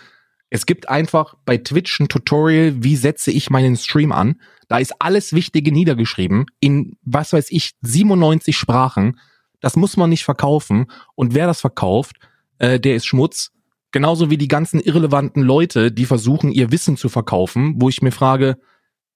Es 0.51 0.65
gibt 0.65 0.89
einfach 0.89 1.35
bei 1.45 1.59
Twitch 1.59 2.01
ein 2.01 2.09
Tutorial, 2.09 2.83
wie 2.83 2.97
setze 2.97 3.31
ich 3.31 3.51
meinen 3.51 3.77
Stream 3.77 4.13
an. 4.13 4.41
Da 4.69 4.79
ist 4.79 4.95
alles 4.99 5.33
Wichtige 5.33 5.73
niedergeschrieben 5.73 6.47
in, 6.61 6.97
was 7.03 7.33
weiß 7.33 7.51
ich, 7.51 7.73
97 7.83 8.57
Sprachen. 8.57 9.19
Das 9.61 9.77
muss 9.77 9.97
man 9.97 10.11
nicht 10.11 10.25
verkaufen. 10.25 10.87
Und 11.15 11.35
wer 11.35 11.47
das 11.47 11.61
verkauft, 11.61 12.17
äh, 12.59 12.81
der 12.81 12.97
ist 12.97 13.07
Schmutz. 13.07 13.51
Genauso 13.91 14.31
wie 14.31 14.37
die 14.37 14.49
ganzen 14.49 14.81
irrelevanten 14.81 15.43
Leute, 15.43 15.91
die 15.91 16.05
versuchen, 16.05 16.53
ihr 16.53 16.71
Wissen 16.71 16.97
zu 16.97 17.09
verkaufen, 17.09 17.75
wo 17.79 17.89
ich 17.89 18.03
mir 18.03 18.13
frage, 18.13 18.59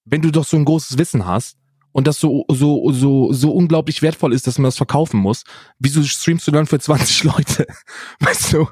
wenn 0.04 0.22
du 0.22 0.30
doch 0.30 0.44
so 0.44 0.56
ein 0.56 0.64
großes 0.64 0.98
Wissen 0.98 1.26
hast 1.26 1.58
und 1.92 2.06
das 2.06 2.18
so, 2.18 2.44
so, 2.48 2.90
so, 2.90 3.32
so 3.32 3.52
unglaublich 3.52 4.00
wertvoll 4.02 4.32
ist, 4.32 4.46
dass 4.46 4.58
man 4.58 4.64
das 4.64 4.78
verkaufen 4.78 5.20
muss, 5.20 5.44
wieso 5.78 6.02
streamst 6.02 6.46
du 6.46 6.50
dann 6.50 6.66
für 6.66 6.78
20 6.78 7.24
Leute? 7.24 7.66
Weißt 8.20 8.54
du, 8.54 8.68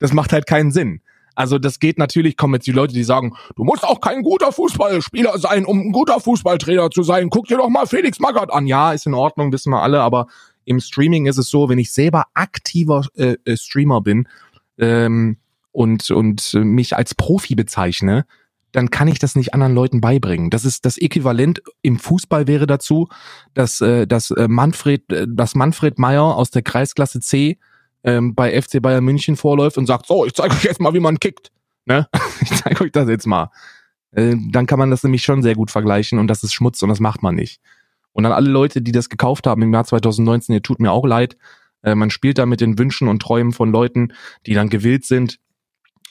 das 0.00 0.12
macht 0.12 0.32
halt 0.32 0.46
keinen 0.46 0.72
Sinn. 0.72 1.00
Also 1.34 1.58
das 1.58 1.78
geht 1.78 1.98
natürlich, 1.98 2.36
kommen 2.36 2.54
jetzt 2.54 2.66
die 2.66 2.72
Leute, 2.72 2.94
die 2.94 3.04
sagen, 3.04 3.34
du 3.56 3.64
musst 3.64 3.84
auch 3.84 4.00
kein 4.00 4.22
guter 4.22 4.52
Fußballspieler 4.52 5.38
sein, 5.38 5.64
um 5.64 5.80
ein 5.80 5.92
guter 5.92 6.20
Fußballtrainer 6.20 6.90
zu 6.90 7.02
sein. 7.02 7.30
Guck 7.30 7.46
dir 7.46 7.58
doch 7.58 7.68
mal 7.68 7.86
Felix 7.86 8.20
Magath 8.20 8.52
an. 8.52 8.66
Ja, 8.66 8.92
ist 8.92 9.06
in 9.06 9.14
Ordnung, 9.14 9.52
wissen 9.52 9.70
wir 9.70 9.82
alle, 9.82 10.00
aber 10.00 10.26
im 10.64 10.80
Streaming 10.80 11.26
ist 11.26 11.38
es 11.38 11.50
so, 11.50 11.68
wenn 11.68 11.78
ich 11.78 11.92
selber 11.92 12.24
aktiver 12.34 13.06
äh, 13.16 13.36
äh, 13.44 13.56
Streamer 13.56 14.00
bin 14.00 14.28
ähm, 14.78 15.36
und, 15.72 16.10
und 16.10 16.54
mich 16.54 16.96
als 16.96 17.14
Profi 17.14 17.54
bezeichne, 17.54 18.24
dann 18.74 18.90
kann 18.90 19.08
ich 19.08 19.18
das 19.18 19.36
nicht 19.36 19.54
anderen 19.54 19.74
Leuten 19.74 20.00
beibringen. 20.00 20.50
Das 20.50 20.64
ist 20.64 20.84
das 20.84 20.98
Äquivalent 20.98 21.62
im 21.82 21.98
Fußball 21.98 22.48
wäre 22.48 22.66
dazu, 22.66 23.08
dass, 23.54 23.80
äh, 23.80 24.06
dass 24.06 24.30
äh, 24.32 24.48
Manfred, 24.48 25.12
äh, 25.12 25.26
dass 25.28 25.54
Manfred 25.54 25.98
Meyer 25.98 26.36
aus 26.36 26.50
der 26.50 26.62
Kreisklasse 26.62 27.20
C 27.20 27.58
ähm, 28.04 28.34
bei 28.34 28.60
FC 28.60 28.80
Bayern 28.80 29.04
München 29.04 29.36
vorläuft 29.36 29.78
und 29.78 29.86
sagt, 29.86 30.06
so, 30.06 30.24
ich 30.24 30.34
zeige 30.34 30.54
euch 30.54 30.64
jetzt 30.64 30.80
mal, 30.80 30.94
wie 30.94 31.00
man 31.00 31.18
kickt. 31.18 31.50
Ne? 31.86 32.08
Ich 32.40 32.50
zeige 32.50 32.84
euch 32.84 32.92
das 32.92 33.08
jetzt 33.08 33.26
mal. 33.26 33.50
Äh, 34.12 34.36
dann 34.50 34.66
kann 34.66 34.78
man 34.78 34.90
das 34.90 35.02
nämlich 35.02 35.22
schon 35.22 35.42
sehr 35.42 35.54
gut 35.54 35.70
vergleichen 35.70 36.18
und 36.18 36.28
das 36.28 36.42
ist 36.42 36.52
Schmutz 36.52 36.82
und 36.82 36.90
das 36.90 37.00
macht 37.00 37.22
man 37.22 37.34
nicht. 37.34 37.60
Und 38.12 38.26
an 38.26 38.32
alle 38.32 38.50
Leute, 38.50 38.82
die 38.82 38.92
das 38.92 39.08
gekauft 39.08 39.46
haben 39.46 39.62
im 39.62 39.72
Jahr 39.72 39.84
2019, 39.84 40.54
ihr 40.54 40.62
tut 40.62 40.78
mir 40.78 40.92
auch 40.92 41.06
leid. 41.06 41.36
Äh, 41.82 41.94
man 41.94 42.10
spielt 42.10 42.38
da 42.38 42.46
mit 42.46 42.60
den 42.60 42.78
Wünschen 42.78 43.08
und 43.08 43.20
Träumen 43.22 43.52
von 43.52 43.72
Leuten, 43.72 44.12
die 44.46 44.54
dann 44.54 44.68
gewillt 44.68 45.04
sind, 45.04 45.38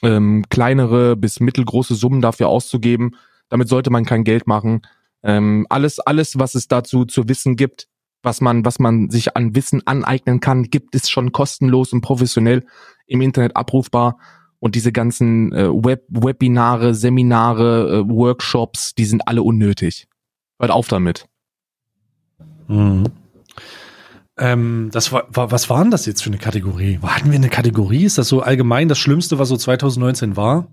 ähm, 0.02 0.44
kleinere 0.50 1.16
bis 1.16 1.40
mittelgroße 1.40 1.94
Summen 1.94 2.20
dafür 2.20 2.48
auszugeben. 2.48 3.16
Damit 3.48 3.68
sollte 3.68 3.90
man 3.90 4.04
kein 4.04 4.24
Geld 4.24 4.46
machen. 4.46 4.82
Ähm, 5.22 5.66
alles, 5.70 6.00
alles, 6.00 6.38
was 6.38 6.54
es 6.54 6.68
dazu 6.68 7.04
zu 7.04 7.28
wissen 7.28 7.56
gibt, 7.56 7.88
was 8.24 8.40
man, 8.40 8.64
was 8.64 8.78
man 8.78 9.10
sich 9.10 9.36
an 9.36 9.54
Wissen 9.54 9.86
aneignen 9.86 10.40
kann, 10.40 10.64
gibt 10.64 10.94
es 10.94 11.10
schon 11.10 11.32
kostenlos 11.32 11.92
und 11.92 12.00
professionell 12.00 12.64
im 13.06 13.20
Internet 13.20 13.56
abrufbar. 13.56 14.18
Und 14.58 14.74
diese 14.74 14.92
ganzen 14.92 15.52
äh, 15.52 15.68
Web 15.68 16.04
Webinare, 16.08 16.94
Seminare, 16.94 18.00
äh, 18.00 18.08
Workshops, 18.08 18.94
die 18.94 19.04
sind 19.04 19.28
alle 19.28 19.42
unnötig. 19.42 20.06
Hört 20.58 20.70
auf 20.70 20.88
damit. 20.88 21.26
Mhm. 22.68 23.04
Ähm, 24.36 24.88
das 24.90 25.12
war, 25.12 25.26
war, 25.30 25.50
was 25.50 25.70
war 25.70 25.82
denn 25.82 25.90
das 25.90 26.06
jetzt 26.06 26.22
für 26.22 26.30
eine 26.30 26.38
Kategorie? 26.38 26.98
Hatten 27.02 27.30
wir 27.30 27.36
eine 27.36 27.50
Kategorie? 27.50 28.04
Ist 28.04 28.18
das 28.18 28.28
so 28.28 28.40
allgemein 28.40 28.88
das 28.88 28.98
Schlimmste, 28.98 29.38
was 29.38 29.48
so 29.48 29.56
2019 29.56 30.36
war? 30.36 30.66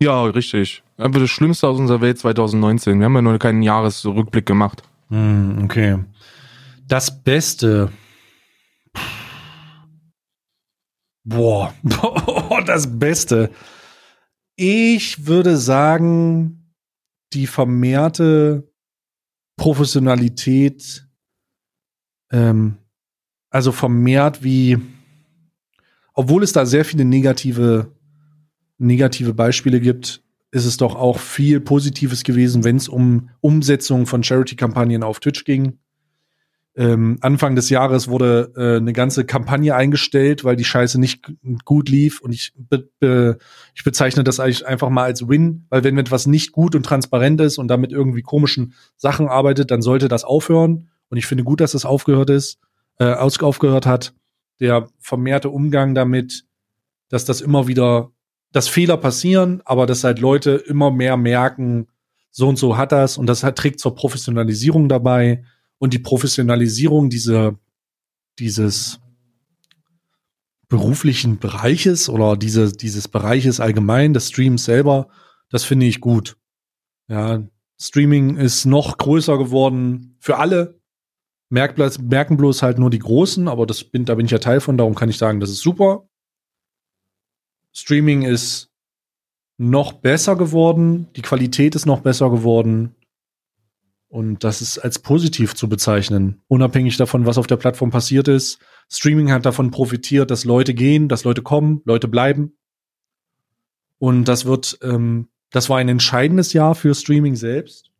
Ja, 0.00 0.24
richtig. 0.24 0.82
Einfach 0.96 1.20
das 1.20 1.30
Schlimmste 1.30 1.66
aus 1.66 1.78
unserer 1.78 2.00
Welt 2.00 2.18
2019. 2.18 2.98
Wir 2.98 3.06
haben 3.06 3.14
ja 3.14 3.22
nur 3.22 3.38
keinen 3.38 3.62
Jahresrückblick 3.62 4.46
gemacht. 4.46 4.82
Hm, 5.10 5.62
okay. 5.64 5.98
Das 6.88 7.22
Beste. 7.22 7.92
Boah, 11.22 11.74
das 12.66 12.98
Beste. 12.98 13.50
Ich 14.56 15.26
würde 15.26 15.58
sagen, 15.58 16.72
die 17.34 17.46
vermehrte 17.46 18.72
Professionalität, 19.58 21.06
ähm, 22.32 22.78
also 23.50 23.70
vermehrt 23.70 24.42
wie, 24.42 24.78
obwohl 26.14 26.42
es 26.42 26.54
da 26.54 26.64
sehr 26.64 26.86
viele 26.86 27.04
negative, 27.04 27.94
negative 28.78 29.34
Beispiele 29.34 29.80
gibt, 29.80 30.24
ist 30.52 30.64
es 30.64 30.78
doch 30.78 30.94
auch 30.94 31.18
viel 31.18 31.60
Positives 31.60 32.24
gewesen, 32.24 32.64
wenn 32.64 32.76
es 32.76 32.88
um 32.88 33.28
Umsetzung 33.40 34.06
von 34.06 34.22
Charity-Kampagnen 34.24 35.02
auf 35.02 35.20
Twitch 35.20 35.44
ging. 35.44 35.78
Ähm, 36.78 37.18
Anfang 37.22 37.56
des 37.56 37.70
Jahres 37.70 38.06
wurde 38.06 38.52
äh, 38.56 38.76
eine 38.76 38.92
ganze 38.92 39.24
Kampagne 39.24 39.74
eingestellt, 39.74 40.44
weil 40.44 40.54
die 40.54 40.64
Scheiße 40.64 41.00
nicht 41.00 41.28
gut 41.64 41.88
lief. 41.88 42.20
Und 42.20 42.30
ich, 42.30 42.52
be 42.56 42.88
be 43.00 43.38
ich 43.74 43.82
bezeichne 43.82 44.22
das 44.22 44.38
eigentlich 44.38 44.64
einfach 44.64 44.88
mal 44.88 45.02
als 45.02 45.28
Win, 45.28 45.66
weil 45.70 45.82
wenn 45.82 45.98
etwas 45.98 46.28
nicht 46.28 46.52
gut 46.52 46.76
und 46.76 46.84
transparent 46.84 47.40
ist 47.40 47.58
und 47.58 47.66
damit 47.66 47.90
irgendwie 47.90 48.22
komischen 48.22 48.74
Sachen 48.96 49.26
arbeitet, 49.26 49.72
dann 49.72 49.82
sollte 49.82 50.06
das 50.06 50.22
aufhören. 50.22 50.88
Und 51.08 51.16
ich 51.16 51.26
finde 51.26 51.42
gut, 51.42 51.60
dass 51.60 51.72
das 51.72 51.84
aufgehört 51.84 52.30
ist, 52.30 52.60
äh, 53.00 53.12
aufgehört 53.12 53.84
hat. 53.84 54.14
Der 54.60 54.86
vermehrte 55.00 55.50
Umgang 55.50 55.96
damit, 55.96 56.44
dass 57.08 57.24
das 57.24 57.40
immer 57.40 57.66
wieder, 57.66 58.12
dass 58.52 58.68
Fehler 58.68 58.98
passieren, 58.98 59.62
aber 59.64 59.86
dass 59.86 60.04
halt 60.04 60.20
Leute 60.20 60.52
immer 60.52 60.92
mehr 60.92 61.16
merken, 61.16 61.88
so 62.30 62.48
und 62.48 62.56
so 62.56 62.76
hat 62.76 62.92
das 62.92 63.18
und 63.18 63.26
das 63.26 63.42
hat, 63.42 63.56
trägt 63.56 63.80
zur 63.80 63.96
Professionalisierung 63.96 64.88
dabei 64.88 65.42
und 65.78 65.94
die 65.94 65.98
Professionalisierung 65.98 67.10
dieser, 67.10 67.58
dieses 68.38 69.00
beruflichen 70.68 71.38
Bereiches 71.38 72.08
oder 72.08 72.36
diese, 72.36 72.72
dieses 72.72 73.08
Bereiches 73.08 73.60
allgemein, 73.60 74.12
des 74.12 74.28
Streams 74.28 74.64
selber, 74.64 75.08
das 75.50 75.64
finde 75.64 75.86
ich 75.86 76.00
gut. 76.00 76.36
Ja, 77.08 77.42
Streaming 77.80 78.36
ist 78.36 78.66
noch 78.66 78.98
größer 78.98 79.38
geworden 79.38 80.16
für 80.20 80.36
alle. 80.36 80.78
Merkt, 81.48 81.78
merken 81.78 82.36
bloß 82.36 82.62
halt 82.62 82.78
nur 82.78 82.90
die 82.90 82.98
Großen, 82.98 83.48
aber 83.48 83.66
das 83.66 83.84
bin, 83.84 84.04
da 84.04 84.14
bin 84.16 84.26
ich 84.26 84.32
ja 84.32 84.38
Teil 84.38 84.60
von, 84.60 84.76
darum 84.76 84.94
kann 84.94 85.08
ich 85.08 85.16
sagen, 85.16 85.40
das 85.40 85.48
ist 85.48 85.60
super. 85.60 86.06
Streaming 87.72 88.22
ist 88.22 88.70
noch 89.56 89.92
besser 89.92 90.36
geworden, 90.36 91.08
die 91.16 91.22
Qualität 91.22 91.74
ist 91.74 91.86
noch 91.86 92.00
besser 92.00 92.30
geworden. 92.30 92.94
Und 94.08 94.42
das 94.42 94.62
ist 94.62 94.78
als 94.78 94.98
positiv 94.98 95.54
zu 95.54 95.68
bezeichnen, 95.68 96.40
unabhängig 96.48 96.96
davon, 96.96 97.26
was 97.26 97.36
auf 97.36 97.46
der 97.46 97.56
Plattform 97.56 97.90
passiert 97.90 98.26
ist. 98.26 98.58
Streaming 98.90 99.30
hat 99.30 99.44
davon 99.44 99.70
profitiert, 99.70 100.30
dass 100.30 100.46
Leute 100.46 100.72
gehen, 100.72 101.08
dass 101.08 101.24
Leute 101.24 101.42
kommen, 101.42 101.82
Leute 101.84 102.08
bleiben. 102.08 102.56
Und 103.98 104.24
das 104.24 104.46
wird, 104.46 104.78
ähm, 104.82 105.28
das 105.50 105.68
war 105.68 105.76
ein 105.76 105.90
entscheidendes 105.90 106.54
Jahr 106.54 106.74
für 106.74 106.94
Streaming 106.94 107.36
selbst. 107.36 107.90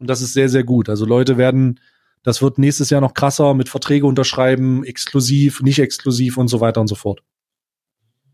Und 0.00 0.10
das 0.10 0.22
ist 0.22 0.32
sehr, 0.32 0.48
sehr 0.48 0.64
gut. 0.64 0.88
Also 0.88 1.04
Leute 1.04 1.38
werden, 1.38 1.78
das 2.24 2.42
wird 2.42 2.58
nächstes 2.58 2.90
Jahr 2.90 3.00
noch 3.00 3.14
krasser 3.14 3.54
mit 3.54 3.68
Verträge 3.68 4.06
unterschreiben, 4.06 4.82
exklusiv, 4.82 5.62
nicht 5.62 5.78
exklusiv 5.78 6.36
und 6.36 6.48
so 6.48 6.60
weiter 6.60 6.80
und 6.80 6.88
so 6.88 6.96
fort. 6.96 7.22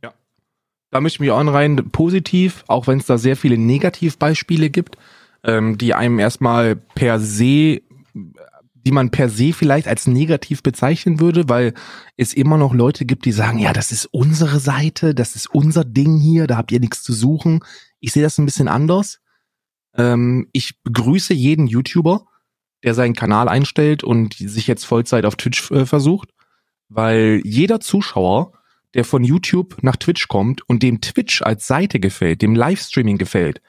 Ja. 0.03 0.15
Da 0.91 1.03
möchte 1.03 1.17
ich 1.17 1.21
mich 1.21 1.31
auch 1.33 1.39
anreihen, 1.39 1.91
positiv, 1.91 2.65
auch 2.67 2.87
wenn 2.87 2.99
es 2.99 3.07
da 3.07 3.19
sehr 3.19 3.37
viele 3.37 3.59
Negativbeispiele 3.59 4.71
gibt 4.71 4.97
ähm, 5.45 5.79
die 5.79 5.95
einem 5.95 6.19
erstmal 6.19 6.77
per 6.77 7.21
se, 7.21 7.83
die 8.15 8.93
man 8.93 9.11
per 9.11 9.29
se 9.29 9.53
vielleicht 9.53 9.87
als 9.87 10.07
negativ 10.07 10.63
bezeichnen 10.63 11.21
würde, 11.21 11.49
weil 11.49 11.75
es 12.17 12.35
immer 12.35 12.57
noch 12.57 12.75
Leute 12.75 13.05
gibt, 13.05 13.25
die 13.25 13.33
sagen, 13.33 13.59
ja, 13.59 13.73
das 13.73 13.93
ist 13.93 14.07
unsere 14.07 14.59
Seite, 14.59 15.15
das 15.15 15.37
ist 15.37 15.47
unser 15.55 15.85
Ding 15.85 16.19
hier, 16.19 16.47
da 16.47 16.57
habt 16.57 16.73
ihr 16.73 16.81
nichts 16.81 17.03
zu 17.03 17.13
suchen. 17.13 17.61
Ich 18.01 18.13
sehe 18.13 18.23
das 18.23 18.39
ein 18.39 18.45
bisschen 18.47 18.69
anders. 18.69 19.21
Ähm, 19.97 20.49
ich 20.53 20.83
begrüße 20.83 21.35
jeden 21.35 21.67
YouTuber, 21.67 22.27
der 22.83 22.95
seinen 22.95 23.15
Kanal 23.15 23.49
einstellt 23.49 24.05
und 24.05 24.35
sich 24.35 24.67
jetzt 24.67 24.85
Vollzeit 24.85 25.25
auf 25.25 25.37
Twitch 25.37 25.71
äh, 25.71 25.87
versucht, 25.87 26.31
weil 26.89 27.41
jeder 27.45 27.81
Zuschauer, 27.81 28.53
der 28.95 29.05
von 29.05 29.25
YouTube 29.25 29.83
nach 29.83 29.97
Twitch 29.97 30.29
kommt 30.29 30.69
und 30.69 30.83
dem 30.83 31.01
Twitch 31.01 31.43
als 31.43 31.67
Seite 31.67 32.01
gefällt, 32.01 32.43
dem 32.43 32.55
Livestreaming 32.55 33.19
gefällt, 33.19 33.61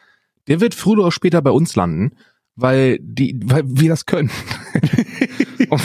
der 0.48 0.62
wird 0.62 0.76
früher 0.76 1.00
oder 1.00 1.12
später 1.12 1.42
bei 1.42 1.52
uns 1.52 1.76
landen, 1.76 2.14
weil 2.56 3.00
die, 3.02 3.40
weil 3.44 3.64
wir 3.66 3.90
das 3.90 4.06
können. 4.06 4.32
und, 5.70 5.82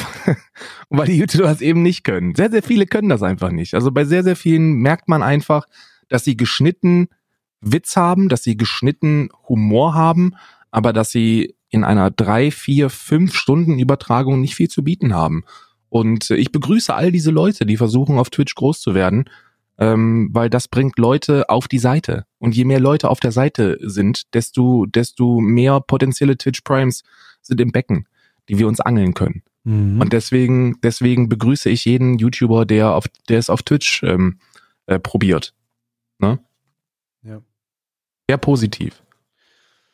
und 0.89 0.99
weil 0.99 1.07
die 1.07 1.19
YouTuber 1.19 1.45
das 1.45 1.61
eben 1.61 1.83
nicht 1.83 2.05
können. 2.05 2.35
Sehr, 2.35 2.51
sehr 2.51 2.63
viele 2.63 2.87
können 2.87 3.09
das 3.09 3.23
einfach 3.23 3.51
nicht. 3.51 3.75
Also 3.75 3.91
bei 3.91 4.05
sehr, 4.05 4.23
sehr 4.23 4.37
vielen 4.37 4.75
merkt 4.75 5.09
man 5.09 5.23
einfach, 5.23 5.67
dass 6.09 6.25
sie 6.25 6.37
geschnitten 6.37 7.09
Witz 7.61 7.97
haben, 7.97 8.29
dass 8.29 8.43
sie 8.43 8.57
geschnitten 8.57 9.29
Humor 9.49 9.95
haben, 9.95 10.35
aber 10.71 10.93
dass 10.93 11.11
sie 11.11 11.55
in 11.69 11.85
einer 11.85 12.11
drei, 12.11 12.51
vier, 12.51 12.91
fünf 12.91 13.35
Stunden 13.35 13.79
Übertragung 13.79 14.41
nicht 14.41 14.55
viel 14.55 14.69
zu 14.69 14.83
bieten 14.83 15.15
haben. 15.15 15.45
Und 15.89 16.31
ich 16.31 16.53
begrüße 16.53 16.95
all 16.95 17.13
diese 17.13 17.31
Leute, 17.31 17.67
die 17.67 17.77
versuchen 17.77 18.19
auf 18.19 18.31
Twitch 18.31 18.55
groß 18.55 18.81
zu 18.81 18.95
werden 18.95 19.25
ähm, 19.81 20.29
weil 20.33 20.51
das 20.51 20.69
bringt 20.69 20.99
Leute 20.99 21.49
auf 21.49 21.67
die 21.67 21.79
Seite. 21.79 22.27
Und 22.39 22.55
je 22.55 22.65
mehr 22.65 22.81
Leute 22.81 23.09
auf 23.09 23.19
der 23.19 23.33
Seite 23.33 23.79
sind, 23.81 24.35
desto, 24.35 24.87
desto 24.87 25.41
mehr 25.41 25.81
potenzielle 25.81 26.37
Twitch 26.37 26.61
Primes 26.61 27.03
sind 27.41 27.61
im 27.61 27.73
Becken, 27.73 28.07
die 28.49 28.59
wir 28.59 28.69
uns 28.69 28.81
angeln 28.81 29.15
können. 29.15 29.43
Mhm. 29.65 30.01
Und 30.01 30.13
deswegen, 30.13 30.79
deswegen 30.83 31.31
begrüße 31.31 31.71
ich 31.71 31.87
jeden 31.87 32.19
YouTuber, 32.19 32.67
der 32.67 32.95
auf, 32.95 33.07
der 33.29 33.39
es 33.39 33.49
auf 33.49 33.63
Twitch 33.63 34.03
ähm, 34.03 34.39
äh, 34.87 34.99
probiert. 34.99 35.55
Ne? 36.19 36.39
Ja. 37.23 37.41
Sehr 38.29 38.39
positiv. 38.39 39.03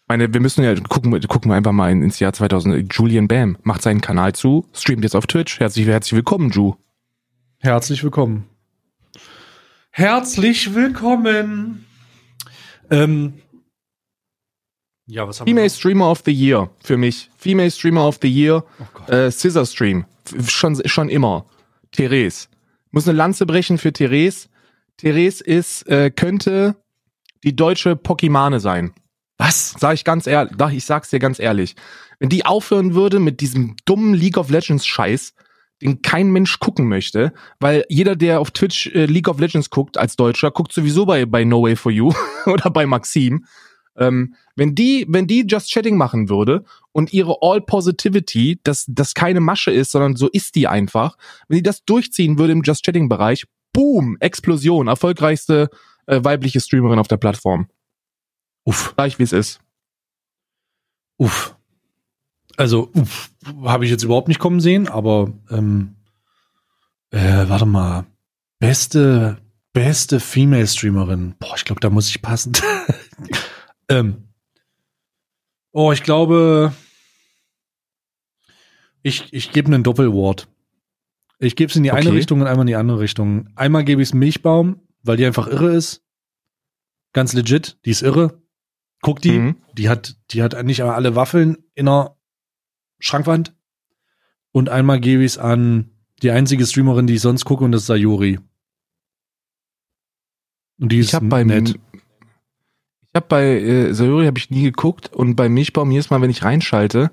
Ich 0.02 0.08
meine, 0.08 0.32
wir 0.32 0.40
müssen 0.40 0.64
ja 0.64 0.74
gucken, 0.74 1.20
gucken 1.28 1.50
wir 1.50 1.56
einfach 1.56 1.72
mal 1.72 1.90
ins 1.92 2.18
Jahr 2.18 2.32
2000. 2.32 2.92
Julian 2.92 3.28
Bam 3.28 3.56
macht 3.62 3.82
seinen 3.82 4.00
Kanal 4.00 4.34
zu, 4.34 4.66
streamt 4.72 5.04
jetzt 5.04 5.16
auf 5.16 5.26
Twitch. 5.28 5.60
Herzlich, 5.60 5.86
herzlich 5.86 6.14
willkommen, 6.14 6.50
Ju. 6.50 6.74
Herzlich 7.58 8.02
willkommen. 8.02 8.46
Herzlich 9.98 10.74
willkommen. 10.74 11.86
Ähm, 12.90 13.40
ja, 15.06 15.26
was 15.26 15.40
haben 15.40 15.46
Female 15.46 15.64
wir 15.64 15.70
Streamer 15.70 16.10
of 16.10 16.20
the 16.26 16.32
Year 16.32 16.68
für 16.84 16.98
mich. 16.98 17.30
Female 17.38 17.70
Streamer 17.70 18.06
of 18.06 18.18
the 18.20 18.28
Year. 18.28 18.62
Oh 18.78 19.10
äh, 19.10 19.32
Scissor 19.32 19.64
Stream. 19.64 20.04
Schon, 20.46 20.86
schon 20.86 21.08
immer. 21.08 21.46
Therese. 21.92 22.48
Muss 22.90 23.08
eine 23.08 23.16
Lanze 23.16 23.46
brechen 23.46 23.78
für 23.78 23.90
Therese. 23.90 24.50
Therese 24.98 25.42
ist, 25.42 25.88
äh, 25.88 26.10
könnte 26.10 26.76
die 27.42 27.56
deutsche 27.56 27.96
Pokimane 27.96 28.60
sein. 28.60 28.92
Was? 29.38 29.76
Sag 29.78 29.94
ich 29.94 30.04
ganz 30.04 30.26
ehrlich, 30.26 30.52
ich 30.74 30.84
sag's 30.84 31.08
dir 31.08 31.20
ganz 31.20 31.38
ehrlich. 31.38 31.74
Wenn 32.18 32.28
die 32.28 32.44
aufhören 32.44 32.92
würde 32.92 33.18
mit 33.18 33.40
diesem 33.40 33.76
dummen 33.86 34.12
League 34.12 34.36
of 34.36 34.50
Legends 34.50 34.84
Scheiß, 34.84 35.32
den 35.82 36.02
kein 36.02 36.30
Mensch 36.30 36.58
gucken 36.58 36.88
möchte, 36.88 37.32
weil 37.60 37.84
jeder, 37.88 38.16
der 38.16 38.40
auf 38.40 38.50
Twitch 38.50 38.86
äh, 38.88 39.06
League 39.06 39.28
of 39.28 39.38
Legends 39.38 39.70
guckt 39.70 39.98
als 39.98 40.16
Deutscher, 40.16 40.50
guckt 40.50 40.72
sowieso 40.72 41.06
bei, 41.06 41.26
bei 41.26 41.44
No 41.44 41.62
Way 41.62 41.76
For 41.76 41.92
You 41.92 42.12
oder 42.46 42.70
bei 42.70 42.86
Maxim. 42.86 43.44
Ähm, 43.98 44.34
wenn 44.56 44.74
die, 44.74 45.06
wenn 45.08 45.26
die 45.26 45.46
Just 45.46 45.72
Chatting 45.72 45.96
machen 45.96 46.28
würde 46.28 46.64
und 46.92 47.12
ihre 47.12 47.38
All 47.40 47.60
Positivity, 47.60 48.60
dass 48.62 48.84
das 48.88 49.14
keine 49.14 49.40
Masche 49.40 49.70
ist, 49.70 49.90
sondern 49.90 50.16
so 50.16 50.28
ist 50.28 50.54
die 50.54 50.68
einfach, 50.68 51.16
wenn 51.48 51.56
die 51.56 51.62
das 51.62 51.84
durchziehen 51.84 52.38
würde 52.38 52.52
im 52.52 52.62
Just 52.62 52.84
Chatting 52.84 53.08
Bereich, 53.08 53.46
boom, 53.72 54.16
Explosion, 54.20 54.88
erfolgreichste 54.88 55.70
äh, 56.06 56.22
weibliche 56.22 56.60
Streamerin 56.60 56.98
auf 56.98 57.08
der 57.08 57.16
Plattform. 57.16 57.68
Uff. 58.64 58.94
Gleich 58.96 59.18
wie 59.18 59.22
es 59.22 59.32
ist. 59.32 59.60
Uff. 61.18 61.55
Also, 62.56 62.90
habe 63.64 63.84
ich 63.84 63.90
jetzt 63.90 64.02
überhaupt 64.02 64.28
nicht 64.28 64.40
kommen 64.40 64.60
sehen, 64.60 64.88
aber 64.88 65.32
ähm, 65.50 65.96
äh, 67.10 67.48
warte 67.48 67.66
mal. 67.66 68.06
Beste, 68.58 69.38
beste 69.72 70.20
Female 70.20 70.66
Streamerin. 70.66 71.34
Boah, 71.38 71.54
ich 71.56 71.64
glaube, 71.64 71.80
da 71.80 71.90
muss 71.90 72.08
ich 72.08 72.22
passen. 72.22 72.52
ähm, 73.88 74.28
oh, 75.72 75.92
ich 75.92 76.02
glaube, 76.02 76.72
ich, 79.02 79.32
ich 79.32 79.52
gebe 79.52 79.66
einen 79.72 79.82
Doppelwort. 79.82 80.48
Ich 81.38 81.54
gebe 81.54 81.70
es 81.70 81.76
in 81.76 81.82
die 81.82 81.90
eine 81.90 82.08
Okay. 82.08 82.16
Richtung 82.16 82.40
und 82.40 82.46
einmal 82.46 82.62
in 82.62 82.68
die 82.68 82.76
andere 82.76 83.00
Richtung. 83.00 83.50
Einmal 83.54 83.84
gebe 83.84 84.00
ich 84.00 84.08
es 84.08 84.14
Milchbaum, 84.14 84.80
weil 85.02 85.18
die 85.18 85.26
einfach 85.26 85.46
irre 85.48 85.74
ist. 85.74 86.02
Ganz 87.12 87.34
legit, 87.34 87.78
die 87.84 87.90
ist 87.90 88.02
irre. 88.02 88.40
Guck 89.02 89.20
die, 89.20 89.38
Mhm. 89.38 89.56
die 89.74 89.88
hat, 89.90 90.16
die 90.30 90.42
hat 90.42 90.60
nicht 90.64 90.82
alle 90.82 91.14
Waffeln 91.14 91.58
in 91.74 91.86
der 91.86 92.15
Schrankwand. 92.98 93.54
Und 94.52 94.68
einmal 94.68 95.00
gebe 95.00 95.22
ich 95.22 95.32
es 95.32 95.38
an 95.38 95.90
die 96.22 96.30
einzige 96.30 96.64
Streamerin, 96.66 97.06
die 97.06 97.14
ich 97.14 97.20
sonst 97.20 97.44
gucke, 97.44 97.64
und 97.64 97.72
das 97.72 97.82
ist 97.82 97.86
Sayuri. 97.88 98.38
Und 100.78 100.92
die 100.92 100.98
ist 100.98 101.08
Ich 101.08 101.14
habe 101.14 101.26
bei 101.26 101.44
nett. 101.44 101.78
Ich 101.92 103.14
habe 103.14 103.26
bei 103.28 103.44
äh, 103.60 103.92
Sayuri 103.94 104.26
habe 104.26 104.38
ich 104.38 104.50
nie 104.50 104.62
geguckt 104.62 105.12
und 105.12 105.36
bei 105.36 105.48
Milchbaum 105.48 105.90
jedes 105.90 106.10
Mal, 106.10 106.20
wenn 106.20 106.30
ich 106.30 106.42
reinschalte, 106.42 107.10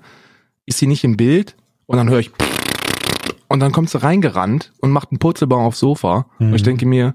ist 0.66 0.78
sie 0.78 0.86
nicht 0.86 1.04
im 1.04 1.16
Bild 1.16 1.56
und 1.86 1.96
dann 1.96 2.10
höre 2.10 2.18
ich 2.20 2.30
und 3.48 3.60
dann 3.60 3.72
kommt 3.72 3.88
sie 3.90 4.02
reingerannt 4.02 4.72
und 4.80 4.90
macht 4.90 5.10
einen 5.10 5.18
Purzelbaum 5.18 5.64
aufs 5.64 5.78
Sofa 5.80 6.26
Mhm. 6.38 6.48
und 6.48 6.54
ich 6.54 6.62
denke 6.62 6.84
mir, 6.84 7.14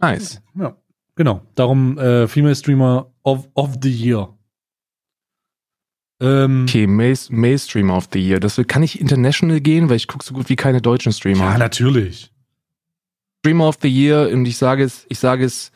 nice. 0.00 0.42
Ja, 0.56 0.76
genau. 1.14 1.42
Darum 1.54 1.96
äh, 1.98 2.26
Female 2.26 2.56
Streamer 2.56 3.12
of, 3.22 3.48
of 3.54 3.76
the 3.80 3.90
Year. 3.90 4.36
Ähm, 6.24 6.62
Okay, 6.68 6.86
Male 6.86 7.58
Streamer 7.58 7.96
of 7.96 8.08
the 8.12 8.18
Year. 8.20 8.40
Das 8.40 8.60
kann 8.66 8.82
ich 8.82 9.00
international 9.00 9.60
gehen, 9.60 9.88
weil 9.88 9.96
ich 9.96 10.08
gucke 10.08 10.24
so 10.24 10.32
gut 10.34 10.48
wie 10.48 10.56
keine 10.56 10.80
deutschen 10.80 11.12
Streamer. 11.12 11.44
ja, 11.44 11.58
natürlich. 11.58 12.30
Streamer 13.40 13.68
of 13.68 13.76
the 13.82 13.88
Year 13.88 14.30
und 14.32 14.46
ich 14.46 14.56
sage 14.56 14.84
es, 14.84 15.04
ich 15.10 15.18
sage 15.18 15.44
es, 15.44 15.70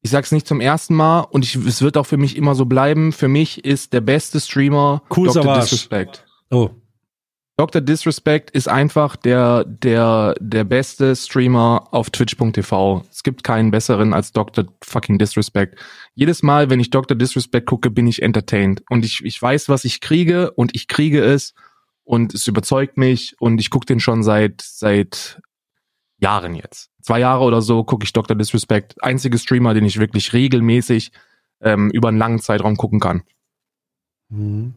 ich 0.00 0.10
sage 0.10 0.24
es 0.24 0.32
nicht 0.32 0.46
zum 0.46 0.60
ersten 0.62 0.94
Mal 0.94 1.20
und 1.20 1.44
ich, 1.44 1.56
es 1.56 1.82
wird 1.82 1.98
auch 1.98 2.06
für 2.06 2.16
mich 2.16 2.36
immer 2.36 2.54
so 2.54 2.64
bleiben. 2.64 3.12
Für 3.12 3.28
mich 3.28 3.64
ist 3.66 3.92
der 3.92 4.00
beste 4.00 4.40
Streamer 4.40 5.02
Cool 5.14 5.26
Dr. 5.26 5.42
Savage. 5.42 5.60
Disrespect. 5.60 6.24
Oh, 6.50 6.70
Dr. 7.58 7.82
Disrespect 7.82 8.52
ist 8.52 8.68
einfach 8.68 9.16
der, 9.16 9.64
der, 9.64 10.36
der 10.38 10.62
beste 10.62 11.16
Streamer 11.16 11.88
auf 11.90 12.08
twitch.tv. 12.08 13.04
Es 13.10 13.24
gibt 13.24 13.42
keinen 13.42 13.72
besseren 13.72 14.14
als 14.14 14.30
Dr. 14.30 14.66
fucking 14.84 15.18
Disrespect. 15.18 15.76
Jedes 16.14 16.44
Mal, 16.44 16.70
wenn 16.70 16.78
ich 16.78 16.90
Dr. 16.90 17.16
Disrespect 17.16 17.66
gucke, 17.66 17.90
bin 17.90 18.06
ich 18.06 18.22
entertained. 18.22 18.84
Und 18.88 19.04
ich, 19.04 19.24
ich 19.24 19.42
weiß, 19.42 19.68
was 19.68 19.84
ich 19.84 20.00
kriege 20.00 20.52
und 20.52 20.70
ich 20.76 20.86
kriege 20.86 21.20
es 21.20 21.52
und 22.04 22.32
es 22.32 22.46
überzeugt 22.46 22.96
mich 22.96 23.34
und 23.40 23.60
ich 23.60 23.70
gucke 23.70 23.86
den 23.86 23.98
schon 23.98 24.22
seit, 24.22 24.62
seit 24.62 25.40
Jahren 26.20 26.54
jetzt. 26.54 26.92
Zwei 27.02 27.18
Jahre 27.18 27.42
oder 27.42 27.60
so 27.60 27.82
gucke 27.82 28.04
ich 28.04 28.12
Dr. 28.12 28.36
Disrespect. 28.36 29.02
Einzige 29.02 29.36
Streamer, 29.36 29.74
den 29.74 29.84
ich 29.84 29.98
wirklich 29.98 30.32
regelmäßig 30.32 31.10
ähm, 31.60 31.90
über 31.90 32.06
einen 32.06 32.18
langen 32.18 32.38
Zeitraum 32.38 32.76
gucken 32.76 33.00
kann. 33.00 33.24
Mhm. 34.28 34.74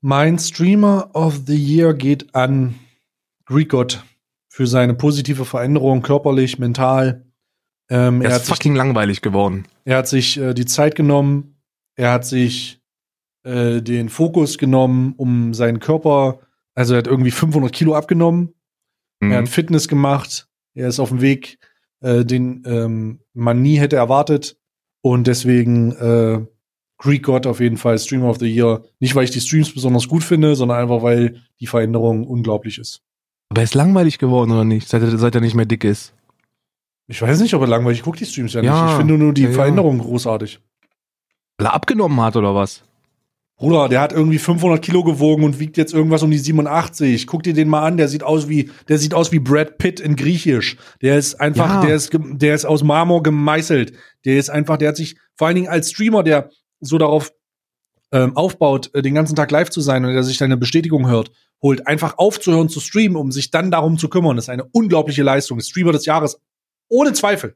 Mein 0.00 0.38
Streamer 0.38 1.10
of 1.14 1.42
the 1.46 1.56
Year 1.56 1.94
geht 1.94 2.34
an 2.34 2.74
Greek 3.46 3.70
God 3.70 4.04
für 4.48 4.66
seine 4.66 4.94
positive 4.94 5.44
Veränderung 5.44 6.02
körperlich, 6.02 6.58
mental. 6.58 7.24
Ähm, 7.90 8.20
er, 8.20 8.28
Er 8.28 8.34
hat 8.34 8.40
ist 8.42 8.46
sich, 8.46 8.54
fucking 8.56 8.74
langweilig 8.76 9.22
geworden. 9.22 9.64
er 9.84 9.98
hat 9.98 10.08
sich 10.08 10.36
äh, 10.38 10.54
die 10.54 10.66
Zeit 10.66 10.94
genommen, 10.94 11.56
er 11.96 12.12
hat 12.12 12.26
sich 12.26 12.80
äh, 13.44 13.80
den 13.80 14.08
Fokus 14.08 14.58
genommen, 14.58 15.14
um 15.16 15.54
seinen 15.54 15.80
Körper, 15.80 16.40
also 16.74 16.94
er 16.94 16.98
hat 16.98 17.06
irgendwie 17.06 17.30
500 17.30 17.72
Kilo 17.72 17.94
abgenommen, 17.94 18.54
Mhm. 19.20 19.32
er 19.32 19.38
hat 19.38 19.48
Fitness 19.48 19.88
gemacht, 19.88 20.48
er 20.74 20.86
ist 20.88 21.00
auf 21.00 21.08
dem 21.08 21.20
Weg, 21.20 21.58
äh, 22.02 22.24
den 22.24 22.62
ähm, 22.66 23.20
man 23.32 23.62
nie 23.62 23.76
hätte 23.78 23.96
erwartet 23.96 24.56
und 25.02 25.26
deswegen 25.26 25.90
äh, 25.92 26.46
Greek 26.98 27.22
God 27.22 27.46
auf 27.46 27.60
jeden 27.60 27.76
Fall 27.76 27.98
Streamer 27.98 28.28
of 28.28 28.38
the 28.38 28.52
Year. 28.52 28.82
Nicht, 28.98 29.14
weil 29.14 29.24
ich 29.24 29.30
die 29.30 29.40
Streams 29.40 29.72
besonders 29.72 30.08
gut 30.08 30.24
finde, 30.24 30.56
sondern 30.56 30.78
einfach, 30.78 31.02
weil 31.02 31.40
die 31.60 31.66
Veränderung 31.66 32.26
unglaublich 32.26 32.78
ist. 32.78 33.02
Aber 33.50 33.60
er 33.60 33.64
ist 33.64 33.74
langweilig 33.74 34.18
geworden, 34.18 34.50
oder 34.50 34.64
nicht? 34.64 34.88
Seit 34.88 35.02
er, 35.02 35.16
seit 35.16 35.34
er 35.34 35.40
nicht 35.40 35.54
mehr 35.54 35.64
dick 35.64 35.84
ist. 35.84 36.12
Ich 37.06 37.22
weiß 37.22 37.40
nicht, 37.40 37.54
ob 37.54 37.62
er 37.62 37.68
langweilig, 37.68 37.98
ich 37.98 38.04
gucke 38.04 38.18
die 38.18 38.26
Streams 38.26 38.52
ja, 38.52 38.62
Ja, 38.62 38.82
nicht. 38.84 38.92
Ich 38.92 38.98
finde 38.98 39.16
nur 39.16 39.32
die 39.32 39.42
ja, 39.42 39.48
ja. 39.48 39.54
Veränderung 39.54 39.98
großartig. 39.98 40.60
Weil 41.56 41.68
er 41.68 41.74
abgenommen 41.74 42.20
hat, 42.20 42.36
oder 42.36 42.54
was? 42.54 42.82
Bruder, 43.56 43.88
der 43.88 44.00
hat 44.00 44.12
irgendwie 44.12 44.38
500 44.38 44.80
Kilo 44.80 45.02
gewogen 45.02 45.42
und 45.42 45.58
wiegt 45.58 45.76
jetzt 45.76 45.92
irgendwas 45.92 46.22
um 46.22 46.30
die 46.30 46.38
87. 46.38 47.26
Guck 47.26 47.42
dir 47.42 47.54
den 47.54 47.68
mal 47.68 47.82
an, 47.82 47.96
der 47.96 48.06
sieht 48.06 48.22
aus 48.22 48.48
wie, 48.48 48.70
der 48.88 48.98
sieht 48.98 49.14
aus 49.14 49.32
wie 49.32 49.40
Brad 49.40 49.78
Pitt 49.78 49.98
in 49.98 50.14
Griechisch. 50.14 50.76
Der 51.02 51.18
ist 51.18 51.40
einfach, 51.40 51.66
Ja. 51.68 51.80
der 51.86 51.96
ist, 51.96 52.10
der 52.12 52.54
ist 52.54 52.66
aus 52.66 52.84
Marmor 52.84 53.22
gemeißelt. 53.24 53.94
Der 54.24 54.38
ist 54.38 54.50
einfach, 54.50 54.76
der 54.76 54.90
hat 54.90 54.96
sich, 54.96 55.16
vor 55.34 55.48
allen 55.48 55.56
Dingen 55.56 55.68
als 55.68 55.90
Streamer, 55.90 56.22
der 56.22 56.50
so 56.80 56.98
darauf 56.98 57.32
ähm, 58.12 58.36
aufbaut, 58.36 58.90
äh, 58.94 59.02
den 59.02 59.14
ganzen 59.14 59.36
Tag 59.36 59.50
live 59.50 59.70
zu 59.70 59.80
sein 59.80 60.04
und 60.04 60.12
der 60.12 60.22
sich 60.22 60.38
deine 60.38 60.56
Bestätigung 60.56 61.08
hört, 61.08 61.30
holt, 61.62 61.86
einfach 61.86 62.18
aufzuhören 62.18 62.68
zu 62.68 62.80
streamen, 62.80 63.16
um 63.16 63.32
sich 63.32 63.50
dann 63.50 63.70
darum 63.70 63.98
zu 63.98 64.08
kümmern. 64.08 64.36
Das 64.36 64.46
ist 64.46 64.50
eine 64.50 64.64
unglaubliche 64.64 65.22
Leistung. 65.22 65.58
Ist 65.58 65.70
Streamer 65.70 65.92
des 65.92 66.06
Jahres. 66.06 66.40
Ohne 66.88 67.12
Zweifel. 67.12 67.54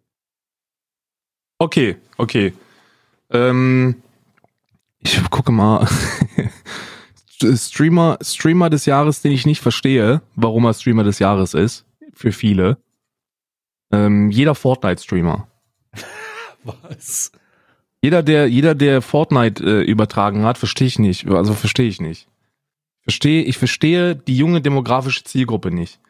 Okay, 1.58 1.96
okay. 2.18 2.52
Ähm, 3.30 4.02
ich 4.98 5.18
gucke 5.30 5.52
mal. 5.52 5.88
Streamer, 7.56 8.18
Streamer 8.22 8.70
des 8.70 8.86
Jahres, 8.86 9.20
den 9.20 9.32
ich 9.32 9.46
nicht 9.46 9.60
verstehe, 9.60 10.22
warum 10.36 10.64
er 10.64 10.74
Streamer 10.74 11.02
des 11.02 11.18
Jahres 11.18 11.54
ist, 11.54 11.84
für 12.12 12.30
viele. 12.30 12.78
Ähm, 13.90 14.30
jeder 14.30 14.54
Fortnite-Streamer. 14.54 15.48
Was? 16.64 17.32
Jeder, 18.02 18.22
der, 18.22 18.48
jeder, 18.48 18.74
der 18.74 19.00
Fortnite 19.00 19.62
äh, 19.64 19.82
übertragen 19.82 20.44
hat, 20.44 20.58
verstehe 20.58 20.88
ich 20.88 20.98
nicht. 20.98 21.28
Also 21.28 21.54
verstehe 21.54 21.88
ich 21.88 22.00
nicht. 22.00 22.26
Verstehe, 23.02 23.42
ich 23.42 23.58
verstehe 23.58 24.16
die 24.16 24.36
junge 24.36 24.60
demografische 24.60 25.22
Zielgruppe 25.24 25.70
nicht. 25.70 26.00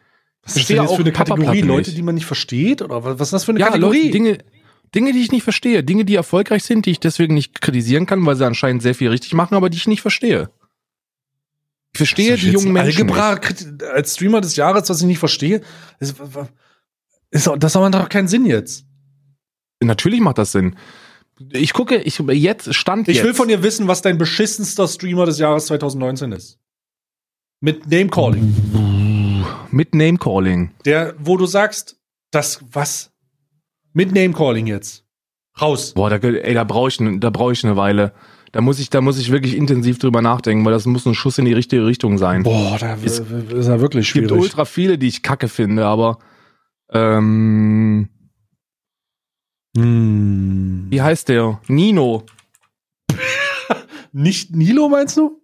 Was 0.41 0.51
ist 0.51 0.53
Verstehe 0.53 0.77
denn 0.77 0.85
jetzt 0.85 0.95
für 0.95 1.01
eine 1.01 1.11
Kategorie? 1.11 1.61
Leute, 1.61 1.93
die 1.93 2.01
man 2.01 2.15
nicht 2.15 2.25
versteht? 2.25 2.81
Oder 2.81 3.03
was 3.03 3.27
ist 3.27 3.33
das 3.33 3.45
für 3.45 3.51
eine 3.51 3.59
ja, 3.59 3.67
Kategorie? 3.67 4.05
Leute, 4.05 4.11
Dinge, 4.11 4.37
Dinge, 4.93 5.13
die 5.13 5.21
ich 5.21 5.31
nicht 5.31 5.43
verstehe. 5.43 5.83
Dinge, 5.83 6.03
die 6.03 6.15
erfolgreich 6.15 6.63
sind, 6.63 6.85
die 6.85 6.91
ich 6.91 6.99
deswegen 6.99 7.35
nicht 7.35 7.61
kritisieren 7.61 8.05
kann, 8.05 8.25
weil 8.25 8.35
sie 8.35 8.45
anscheinend 8.45 8.81
sehr 8.81 8.95
viel 8.95 9.09
richtig 9.09 9.33
machen, 9.33 9.55
aber 9.55 9.69
die 9.69 9.77
ich 9.77 9.87
nicht 9.87 10.01
verstehe. 10.01 10.49
Ich 11.93 11.97
verstehe 11.97 12.31
Das 12.31 12.41
die 12.41 12.51
jungen 12.51 12.73
Menschen. 12.73 13.09
Algebra 13.09 13.35
nicht. 13.35 13.83
als 13.83 14.15
Streamer 14.15 14.41
des 14.41 14.55
Jahres, 14.55 14.89
was 14.89 15.01
ich 15.01 15.07
nicht 15.07 15.19
verstehe, 15.19 15.61
ist, 15.99 16.15
ist, 17.29 17.49
das 17.57 17.75
hat 17.75 17.93
doch 17.93 18.09
keinen 18.09 18.27
Sinn 18.27 18.45
jetzt. 18.45 18.85
Natürlich 19.79 20.19
macht 20.19 20.39
das 20.39 20.51
Sinn. 20.51 20.75
Ich 21.51 21.73
gucke, 21.73 21.97
ich 21.97 22.19
jetzt 22.19 22.73
stand 22.75 23.07
Ich 23.07 23.17
jetzt. 23.17 23.25
will 23.25 23.33
von 23.33 23.47
dir 23.47 23.63
wissen, 23.63 23.87
was 23.87 24.01
dein 24.01 24.17
beschissenster 24.17 24.87
Streamer 24.87 25.25
des 25.25 25.39
Jahres 25.39 25.65
2019 25.67 26.31
ist. 26.31 26.59
Mit 27.59 27.89
Name 27.89 28.07
Calling. 28.07 28.53
mit 29.71 29.95
Name 29.95 30.17
Calling. 30.17 30.71
Der, 30.85 31.15
wo 31.17 31.37
du 31.37 31.45
sagst, 31.45 31.97
das, 32.31 32.63
was? 32.71 33.11
Mit 33.93 34.13
Name 34.13 34.33
Calling 34.33 34.67
jetzt. 34.67 35.05
Raus. 35.59 35.93
Boah, 35.93 36.09
da, 36.09 36.15
ey, 36.17 36.53
da 36.53 36.63
brauche 36.63 36.89
ich, 36.89 36.97
da 37.19 37.29
brauche 37.29 37.53
ich 37.53 37.63
eine 37.63 37.75
Weile. 37.77 38.13
Da 38.51 38.61
muss 38.61 38.79
ich, 38.79 38.89
da 38.91 39.01
muss 39.01 39.17
ich 39.19 39.31
wirklich 39.31 39.55
intensiv 39.55 39.97
drüber 39.97 40.21
nachdenken, 40.21 40.63
weil 40.65 40.73
das 40.73 40.85
muss 40.85 41.05
ein 41.07 41.15
Schuss 41.15 41.37
in 41.39 41.45
die 41.45 41.53
richtige 41.53 41.85
Richtung 41.85 42.17
sein. 42.19 42.43
Boah, 42.43 42.77
da 42.79 42.93
Ist- 42.95 43.19
ist, 43.19 43.67
er 43.67 43.81
wirklich 43.81 44.07
es 44.07 44.13
gibt 44.13 44.29
schwierig. 44.29 44.43
ultra 44.43 44.65
viele, 44.65 44.97
die 44.99 45.07
ich 45.07 45.23
kacke 45.23 45.47
finde, 45.47 45.85
aber 45.85 46.19
ähm, 46.91 48.09
Hm. 49.75 50.87
wie 50.89 51.01
heißt 51.01 51.29
der? 51.29 51.59
Nino. 51.67 52.25
Nicht 54.11 54.55
Nilo, 54.55 54.89
meinst 54.89 55.17
du? 55.17 55.41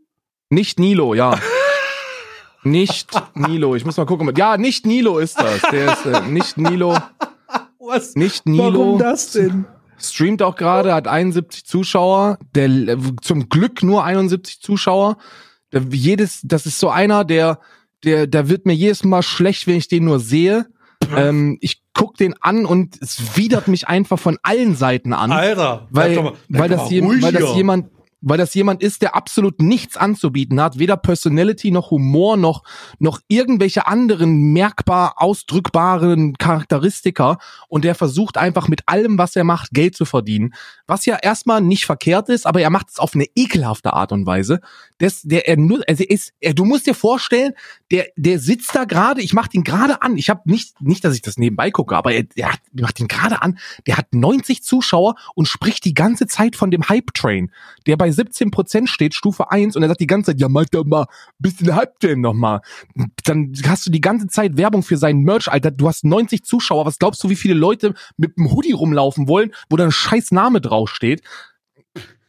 Nicht 0.49 0.79
Nilo, 0.79 1.15
ja. 1.15 1.39
nicht 2.63 3.09
Nilo. 3.35 3.75
Ich 3.75 3.85
muss 3.85 3.97
mal 3.97 4.05
gucken. 4.05 4.31
Ja, 4.35 4.57
nicht 4.57 4.85
Nilo 4.85 5.19
ist 5.19 5.39
das. 5.39 5.61
Der 5.71 5.93
ist 5.93 6.05
äh, 6.05 6.21
nicht 6.27 6.57
Nilo. 6.57 6.97
Was? 7.79 8.15
nicht 8.15 8.45
Nilo. 8.45 8.79
Warum 8.79 8.99
das 8.99 9.31
denn? 9.31 9.65
Streamt 9.97 10.41
auch 10.41 10.55
gerade, 10.55 10.93
hat 10.93 11.07
71 11.07 11.65
Zuschauer. 11.65 12.37
Der 12.53 12.65
äh, 12.65 12.97
zum 13.21 13.49
Glück 13.49 13.83
nur 13.83 14.03
71 14.03 14.61
Zuschauer. 14.61 15.17
Der, 15.71 15.81
jedes, 15.91 16.41
das 16.43 16.65
ist 16.65 16.79
so 16.79 16.89
einer, 16.89 17.25
der, 17.25 17.59
der, 18.03 18.27
da 18.27 18.49
wird 18.49 18.65
mir 18.65 18.73
jedes 18.73 19.03
Mal 19.03 19.23
schlecht, 19.23 19.67
wenn 19.67 19.75
ich 19.75 19.87
den 19.87 20.05
nur 20.05 20.19
sehe. 20.19 20.67
Ähm, 21.15 21.57
ich 21.61 21.81
guck 21.99 22.15
den 22.17 22.33
an 22.41 22.65
und 22.65 22.97
es 23.01 23.35
widert 23.37 23.67
mich 23.67 23.87
einfach 23.87 24.17
von 24.17 24.37
allen 24.41 24.75
Seiten 24.75 25.13
an. 25.13 25.31
Alter, 25.31 25.87
weil, 25.89 26.15
mal- 26.15 26.33
weil, 26.47 26.69
das 26.69 26.89
ruhig 26.91 27.21
weil 27.21 27.33
das 27.33 27.55
jemand 27.55 27.89
weil 28.21 28.37
das 28.37 28.53
jemand 28.53 28.83
ist, 28.83 29.01
der 29.01 29.15
absolut 29.15 29.61
nichts 29.61 29.95
anzubieten 29.95 30.59
hat, 30.61 30.77
weder 30.77 30.97
Personality 30.97 31.71
noch 31.71 31.89
Humor 31.91 32.35
noch 32.35 32.63
noch 32.99 33.19
irgendwelche 33.29 33.87
anderen 33.87 34.51
merkbar 34.51 35.13
ausdrückbaren 35.21 36.37
Charakteristika 36.37 37.37
und 37.69 37.85
der 37.85 37.95
versucht 37.95 38.37
einfach 38.37 38.67
mit 38.67 38.81
allem, 38.87 39.17
was 39.17 39.35
er 39.37 39.45
macht, 39.45 39.71
Geld 39.71 39.95
zu 39.95 40.03
verdienen, 40.05 40.53
was 40.85 41.05
ja 41.05 41.15
erstmal 41.15 41.61
nicht 41.61 41.85
verkehrt 41.85 42.27
ist, 42.29 42.45
aber 42.45 42.61
er 42.61 42.69
macht 42.69 42.89
es 42.89 42.99
auf 42.99 43.15
eine 43.15 43.25
ekelhafte 43.35 43.93
Art 43.93 44.11
und 44.11 44.25
Weise. 44.25 44.59
Das, 44.99 45.21
der 45.23 45.47
er 45.47 45.57
also 45.57 46.03
er 46.03 46.09
ist, 46.09 46.33
er, 46.39 46.53
du 46.53 46.65
musst 46.65 46.85
dir 46.85 46.93
vorstellen, 46.93 47.53
der 47.91 48.07
der 48.15 48.39
sitzt 48.39 48.75
da 48.75 48.83
gerade, 48.83 49.21
ich 49.21 49.33
mach 49.33 49.47
den 49.47 49.63
gerade 49.63 50.01
an, 50.01 50.17
ich 50.17 50.29
habe 50.29 50.41
nicht 50.45 50.79
nicht, 50.81 51.03
dass 51.03 51.15
ich 51.15 51.21
das 51.21 51.37
nebenbei 51.37 51.71
gucke, 51.71 51.95
aber 51.95 52.11
er, 52.11 52.23
der 52.23 52.53
hat, 52.53 52.59
macht 52.73 52.99
den 52.99 53.07
gerade 53.07 53.41
an, 53.41 53.57
der 53.87 53.97
hat 53.97 54.13
90 54.13 54.61
Zuschauer 54.61 55.15
und 55.35 55.47
spricht 55.47 55.85
die 55.85 55.93
ganze 55.93 56.27
Zeit 56.27 56.55
von 56.55 56.69
dem 56.69 56.87
Hype 56.87 57.13
Train, 57.13 57.51
der 57.87 57.97
bei 57.97 58.11
17 58.11 58.51
Prozent 58.51 58.89
steht, 58.89 59.13
Stufe 59.13 59.51
1 59.51 59.75
und 59.75 59.83
er 59.83 59.89
sagt 59.89 60.01
die 60.01 60.07
ganze 60.07 60.31
Zeit, 60.31 60.41
ja 60.41 60.49
mach 60.49 60.65
doch 60.65 60.85
mal 60.85 61.07
bisschen 61.39 61.75
Hype 61.75 61.99
Train 61.99 62.21
noch 62.21 62.33
mal. 62.33 62.61
Dann 63.23 63.53
hast 63.65 63.85
du 63.85 63.91
die 63.91 64.01
ganze 64.01 64.27
Zeit 64.27 64.57
Werbung 64.57 64.83
für 64.83 64.97
seinen 64.97 65.23
Merch, 65.23 65.47
Alter, 65.49 65.71
du 65.71 65.87
hast 65.87 66.03
90 66.03 66.43
Zuschauer, 66.43 66.85
was 66.85 66.99
glaubst 66.99 67.23
du, 67.23 67.29
wie 67.29 67.35
viele 67.35 67.53
Leute 67.53 67.93
mit 68.17 68.37
einem 68.37 68.51
Hoodie 68.51 68.73
rumlaufen 68.73 69.27
wollen, 69.27 69.53
wo 69.69 69.77
da 69.77 69.85
ein 69.85 69.91
scheiß 69.91 70.31
Name 70.31 70.61
draufsteht? 70.61 71.21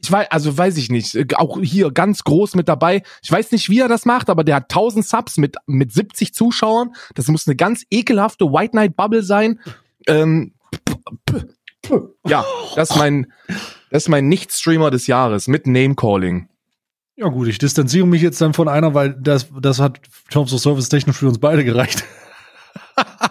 Ich 0.02 0.10
weiß, 0.10 0.28
also 0.30 0.56
weiß 0.56 0.76
ich 0.76 0.90
nicht. 0.90 1.14
Äh, 1.14 1.26
Auch 1.34 1.60
hier 1.60 1.90
ganz 1.90 2.24
groß 2.24 2.54
mit 2.54 2.68
dabei. 2.68 3.02
Ich 3.22 3.30
weiß 3.30 3.52
nicht, 3.52 3.68
wie 3.68 3.80
er 3.80 3.88
das 3.88 4.04
macht, 4.06 4.30
aber 4.30 4.44
der 4.44 4.56
hat 4.56 4.64
1000 4.64 5.06
Subs 5.06 5.36
mit, 5.36 5.56
mit 5.66 5.92
70 5.92 6.32
Zuschauern. 6.34 6.92
Das 7.14 7.28
muss 7.28 7.46
eine 7.46 7.56
ganz 7.56 7.84
ekelhafte 7.90 8.46
White 8.46 8.72
Knight 8.72 8.96
Bubble 8.96 9.22
sein. 9.22 9.60
Ähm, 10.06 10.54
ja, 12.26 12.44
das 12.76 12.90
ist 12.90 12.96
mein, 12.96 13.32
das 13.90 14.04
ist 14.04 14.08
mein 14.08 14.28
Nicht-Streamer 14.28 14.90
des 14.90 15.06
Jahres 15.06 15.48
mit 15.48 15.66
Name-Calling. 15.66 16.48
Ja 17.16 17.28
gut, 17.28 17.48
ich 17.48 17.58
distanziere 17.58 18.06
mich 18.06 18.22
jetzt 18.22 18.40
dann 18.40 18.54
von 18.54 18.68
einer, 18.68 18.94
weil 18.94 19.14
das, 19.20 19.48
das 19.60 19.78
hat 19.78 20.00
Terms 20.30 20.54
of 20.54 20.60
Service 20.60 20.88
technisch 20.88 21.16
für 21.16 21.28
uns 21.28 21.38
beide 21.38 21.64
gereicht. 21.64 22.04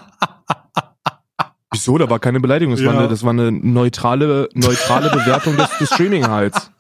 Wieso? 1.82 1.98
Da 1.98 2.10
war 2.10 2.20
keine 2.20 2.40
Beleidigung. 2.40 2.74
Das, 2.76 2.82
Ja. 2.84 2.92
war, 2.94 3.00
eine, 3.00 3.08
das 3.08 3.24
war 3.24 3.32
eine 3.32 3.52
neutrale, 3.52 4.50
neutrale 4.54 5.10
Bewertung 5.18 5.56
des, 5.58 5.70
des 5.80 5.90
Streaming-Halts. 5.94 6.72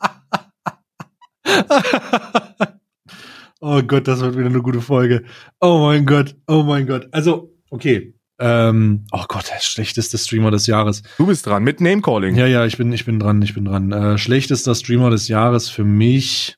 oh 3.61 3.81
Gott, 3.83 4.07
das 4.07 4.19
wird 4.21 4.37
wieder 4.37 4.47
eine 4.47 4.61
gute 4.61 4.81
Folge. 4.81 5.23
Oh 5.59 5.79
mein 5.79 6.05
Gott, 6.05 6.35
oh 6.47 6.63
mein 6.63 6.87
Gott. 6.87 7.07
Also, 7.11 7.53
okay. 7.69 8.15
Ähm, 8.41 9.05
oh 9.11 9.25
Gott, 9.27 9.49
der 9.49 9.59
schlechteste 9.59 10.17
Streamer 10.17 10.49
des 10.51 10.65
Jahres. 10.67 11.01
Du 11.17 11.25
bist 11.27 11.45
dran 11.45 11.63
mit 11.63 11.81
Name-Calling. 11.81 12.35
Ja, 12.35 12.45
ja, 12.45 12.65
ich 12.65 12.77
bin, 12.77 12.91
ich 12.93 13.03
bin 13.05 13.19
dran, 13.19 13.41
ich 13.41 13.53
bin 13.53 13.65
dran. 13.65 13.91
Äh, 13.91 14.17
schlechtester 14.17 14.75
Streamer 14.75 15.09
des 15.09 15.27
Jahres 15.27 15.69
für 15.69 15.83
mich. 15.83 16.55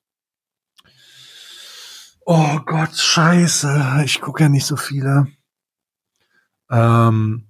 Oh 2.26 2.60
Gott, 2.66 2.96
scheiße. 2.96 4.04
Ich 4.06 4.22
gucke 4.22 4.44
ja 4.44 4.50
nicht 4.50 4.66
so 4.68 4.76
viele. 4.78 5.26
Ähm, 6.70 7.48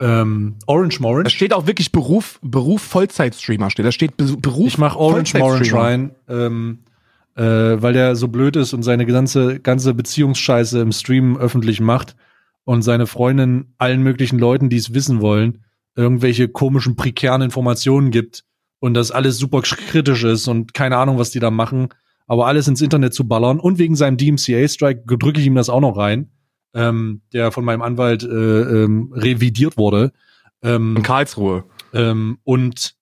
ähm, 0.00 0.56
Orange 0.66 0.98
Da 0.98 1.02
Morange. 1.02 1.30
steht 1.30 1.52
auch 1.52 1.66
wirklich 1.66 1.92
Beruf, 1.92 2.38
Beruf 2.42 2.82
Vollzeit-Streamer 2.82 3.70
steht. 3.70 3.86
Da 3.86 3.92
steht 3.92 4.16
Be 4.16 4.36
Beruf 4.36 4.66
Ich 4.66 4.78
mache 4.78 4.98
Orange 4.98 5.34
Morange 5.34 5.72
rein, 5.72 6.14
ähm, 6.28 6.80
äh, 7.36 7.42
weil 7.42 7.92
der 7.92 8.16
so 8.16 8.28
blöd 8.28 8.56
ist 8.56 8.72
und 8.72 8.82
seine 8.82 9.06
ganze, 9.06 9.60
ganze 9.60 9.94
Beziehungsscheiße 9.94 10.80
im 10.80 10.92
Stream 10.92 11.36
öffentlich 11.36 11.80
macht 11.80 12.16
und 12.64 12.82
seine 12.82 13.06
Freundin 13.06 13.74
allen 13.78 14.02
möglichen 14.02 14.38
Leuten, 14.38 14.68
die 14.68 14.76
es 14.76 14.94
wissen 14.94 15.20
wollen, 15.20 15.64
irgendwelche 15.96 16.48
komischen, 16.48 16.96
prekären 16.96 17.42
Informationen 17.42 18.10
gibt 18.10 18.44
und 18.80 18.94
das 18.94 19.10
alles 19.10 19.38
super 19.38 19.62
kritisch 19.62 20.24
ist 20.24 20.48
und 20.48 20.74
keine 20.74 20.96
Ahnung, 20.96 21.18
was 21.18 21.30
die 21.30 21.40
da 21.40 21.50
machen, 21.50 21.88
aber 22.26 22.46
alles 22.46 22.68
ins 22.68 22.80
Internet 22.80 23.14
zu 23.14 23.28
ballern 23.28 23.60
und 23.60 23.78
wegen 23.78 23.96
seinem 23.96 24.16
DMCA-Strike 24.16 25.04
drücke 25.18 25.40
ich 25.40 25.46
ihm 25.46 25.54
das 25.54 25.70
auch 25.70 25.80
noch 25.80 25.96
rein, 25.96 26.30
ähm, 26.74 27.22
der 27.32 27.52
von 27.52 27.64
meinem 27.64 27.82
Anwalt 27.82 28.22
äh, 28.22 28.26
ähm, 28.26 29.12
revidiert 29.14 29.76
wurde. 29.76 30.12
Ähm, 30.62 30.96
In 30.96 31.02
Karlsruhe. 31.02 31.64
ähm, 31.92 32.38
und 32.44 32.94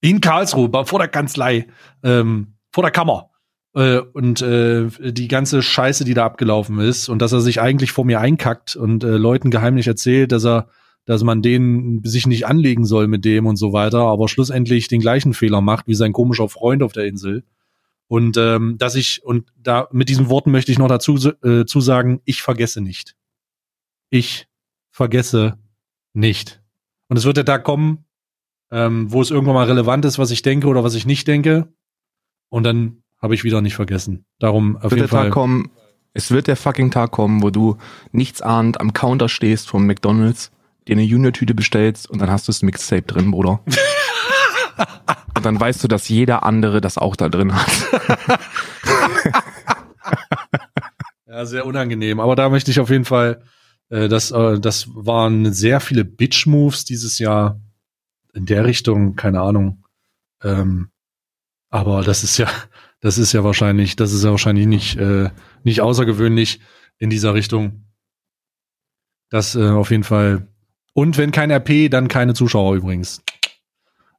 in 0.00 0.20
Karlsruhe, 0.20 0.70
vor 0.86 0.98
der 0.98 1.08
Kanzlei, 1.08 1.66
ähm, 2.02 2.54
vor 2.70 2.82
der 2.82 2.92
Kammer. 2.92 3.30
Äh, 3.74 3.98
und 3.98 4.40
äh, 4.42 4.88
die 5.00 5.28
ganze 5.28 5.62
Scheiße, 5.62 6.04
die 6.04 6.14
da 6.14 6.24
abgelaufen 6.24 6.78
ist 6.78 7.08
und 7.08 7.20
dass 7.20 7.32
er 7.32 7.40
sich 7.40 7.60
eigentlich 7.60 7.92
vor 7.92 8.04
mir 8.04 8.20
einkackt 8.20 8.76
und 8.76 9.04
äh, 9.04 9.16
Leuten 9.16 9.50
geheimlich 9.50 9.86
erzählt, 9.86 10.32
dass 10.32 10.46
er, 10.46 10.68
dass 11.04 11.22
man 11.22 11.42
denen 11.42 12.02
sich 12.04 12.26
nicht 12.26 12.46
anlegen 12.46 12.84
soll 12.84 13.08
mit 13.08 13.24
dem 13.24 13.46
und 13.46 13.56
so 13.56 13.72
weiter, 13.72 14.00
aber 14.00 14.28
schlussendlich 14.28 14.88
den 14.88 15.00
gleichen 15.00 15.34
Fehler 15.34 15.60
macht 15.60 15.86
wie 15.86 15.94
sein 15.94 16.12
komischer 16.12 16.48
Freund 16.48 16.82
auf 16.82 16.92
der 16.92 17.04
Insel. 17.06 17.44
Und 18.06 18.38
ähm, 18.38 18.76
dass 18.78 18.94
ich, 18.94 19.22
und 19.22 19.48
da 19.62 19.86
mit 19.92 20.08
diesen 20.08 20.30
Worten 20.30 20.50
möchte 20.50 20.72
ich 20.72 20.78
noch 20.78 20.88
dazu 20.88 21.16
äh, 21.42 21.66
zusagen, 21.66 22.20
ich 22.24 22.40
vergesse 22.40 22.80
nicht. 22.80 23.16
Ich 24.10 24.46
vergesse 24.90 25.58
nicht. 26.12 26.62
Und 27.08 27.16
es 27.16 27.24
wird 27.24 27.36
der 27.36 27.44
Tag 27.44 27.64
kommen, 27.64 28.04
ähm, 28.70 29.10
wo 29.12 29.22
es 29.22 29.30
irgendwann 29.30 29.54
mal 29.54 29.66
relevant 29.66 30.04
ist, 30.04 30.18
was 30.18 30.30
ich 30.30 30.42
denke 30.42 30.66
oder 30.66 30.84
was 30.84 30.94
ich 30.94 31.06
nicht 31.06 31.26
denke. 31.28 31.72
Und 32.48 32.64
dann 32.64 33.02
habe 33.20 33.34
ich 33.34 33.44
wieder 33.44 33.60
nicht 33.60 33.74
vergessen. 33.74 34.24
Darum 34.38 34.76
auf 34.76 34.84
wird 34.84 34.92
jeden 34.92 35.00
der 35.02 35.08
Fall. 35.08 35.24
Tag 35.24 35.32
kommen, 35.32 35.70
es 36.12 36.30
wird 36.30 36.46
der 36.46 36.56
fucking 36.56 36.90
Tag 36.90 37.10
kommen, 37.10 37.42
wo 37.42 37.50
du 37.50 37.76
nichts 38.12 38.42
ahnt 38.42 38.80
am 38.80 38.92
Counter 38.92 39.28
stehst 39.28 39.68
vom 39.68 39.86
McDonalds, 39.86 40.50
dir 40.86 40.92
eine 40.92 41.02
Junior-Tüte 41.02 41.54
bestellst 41.54 42.08
und 42.08 42.20
dann 42.20 42.30
hast 42.30 42.48
du 42.48 42.52
das 42.52 42.62
Mixtape 42.62 43.02
drin, 43.02 43.30
Bruder. 43.30 43.60
und 45.36 45.44
dann 45.44 45.60
weißt 45.60 45.82
du, 45.84 45.88
dass 45.88 46.08
jeder 46.08 46.44
andere 46.44 46.80
das 46.80 46.98
auch 46.98 47.16
da 47.16 47.28
drin 47.28 47.54
hat. 47.54 47.70
Ja, 51.28 51.44
sehr 51.46 51.66
unangenehm. 51.66 52.20
Aber 52.20 52.34
da 52.34 52.48
möchte 52.48 52.70
ich 52.70 52.80
auf 52.80 52.90
jeden 52.90 53.04
Fall, 53.04 53.42
äh, 53.90 54.08
das, 54.08 54.30
äh, 54.30 54.58
das 54.60 54.88
waren 54.94 55.52
sehr 55.52 55.80
viele 55.80 56.04
Bitch-Moves 56.04 56.84
dieses 56.84 57.18
Jahr 57.18 57.60
in 58.34 58.46
der 58.46 58.64
Richtung, 58.64 59.16
keine 59.16 59.40
Ahnung. 59.40 59.84
Ähm, 60.42 60.90
aber 61.70 62.02
das 62.02 62.24
ist 62.24 62.38
ja, 62.38 62.48
das 63.00 63.18
ist 63.18 63.32
ja 63.32 63.44
wahrscheinlich, 63.44 63.96
das 63.96 64.12
ist 64.12 64.24
ja 64.24 64.30
wahrscheinlich 64.30 64.66
nicht, 64.66 64.96
äh, 64.96 65.30
nicht 65.64 65.80
außergewöhnlich 65.80 66.60
in 66.98 67.10
dieser 67.10 67.34
Richtung. 67.34 67.84
Das 69.30 69.54
äh, 69.54 69.68
auf 69.68 69.90
jeden 69.90 70.04
Fall. 70.04 70.48
Und 70.94 71.16
wenn 71.16 71.30
kein 71.30 71.50
RP, 71.50 71.90
dann 71.90 72.08
keine 72.08 72.34
Zuschauer 72.34 72.74
übrigens. 72.74 73.22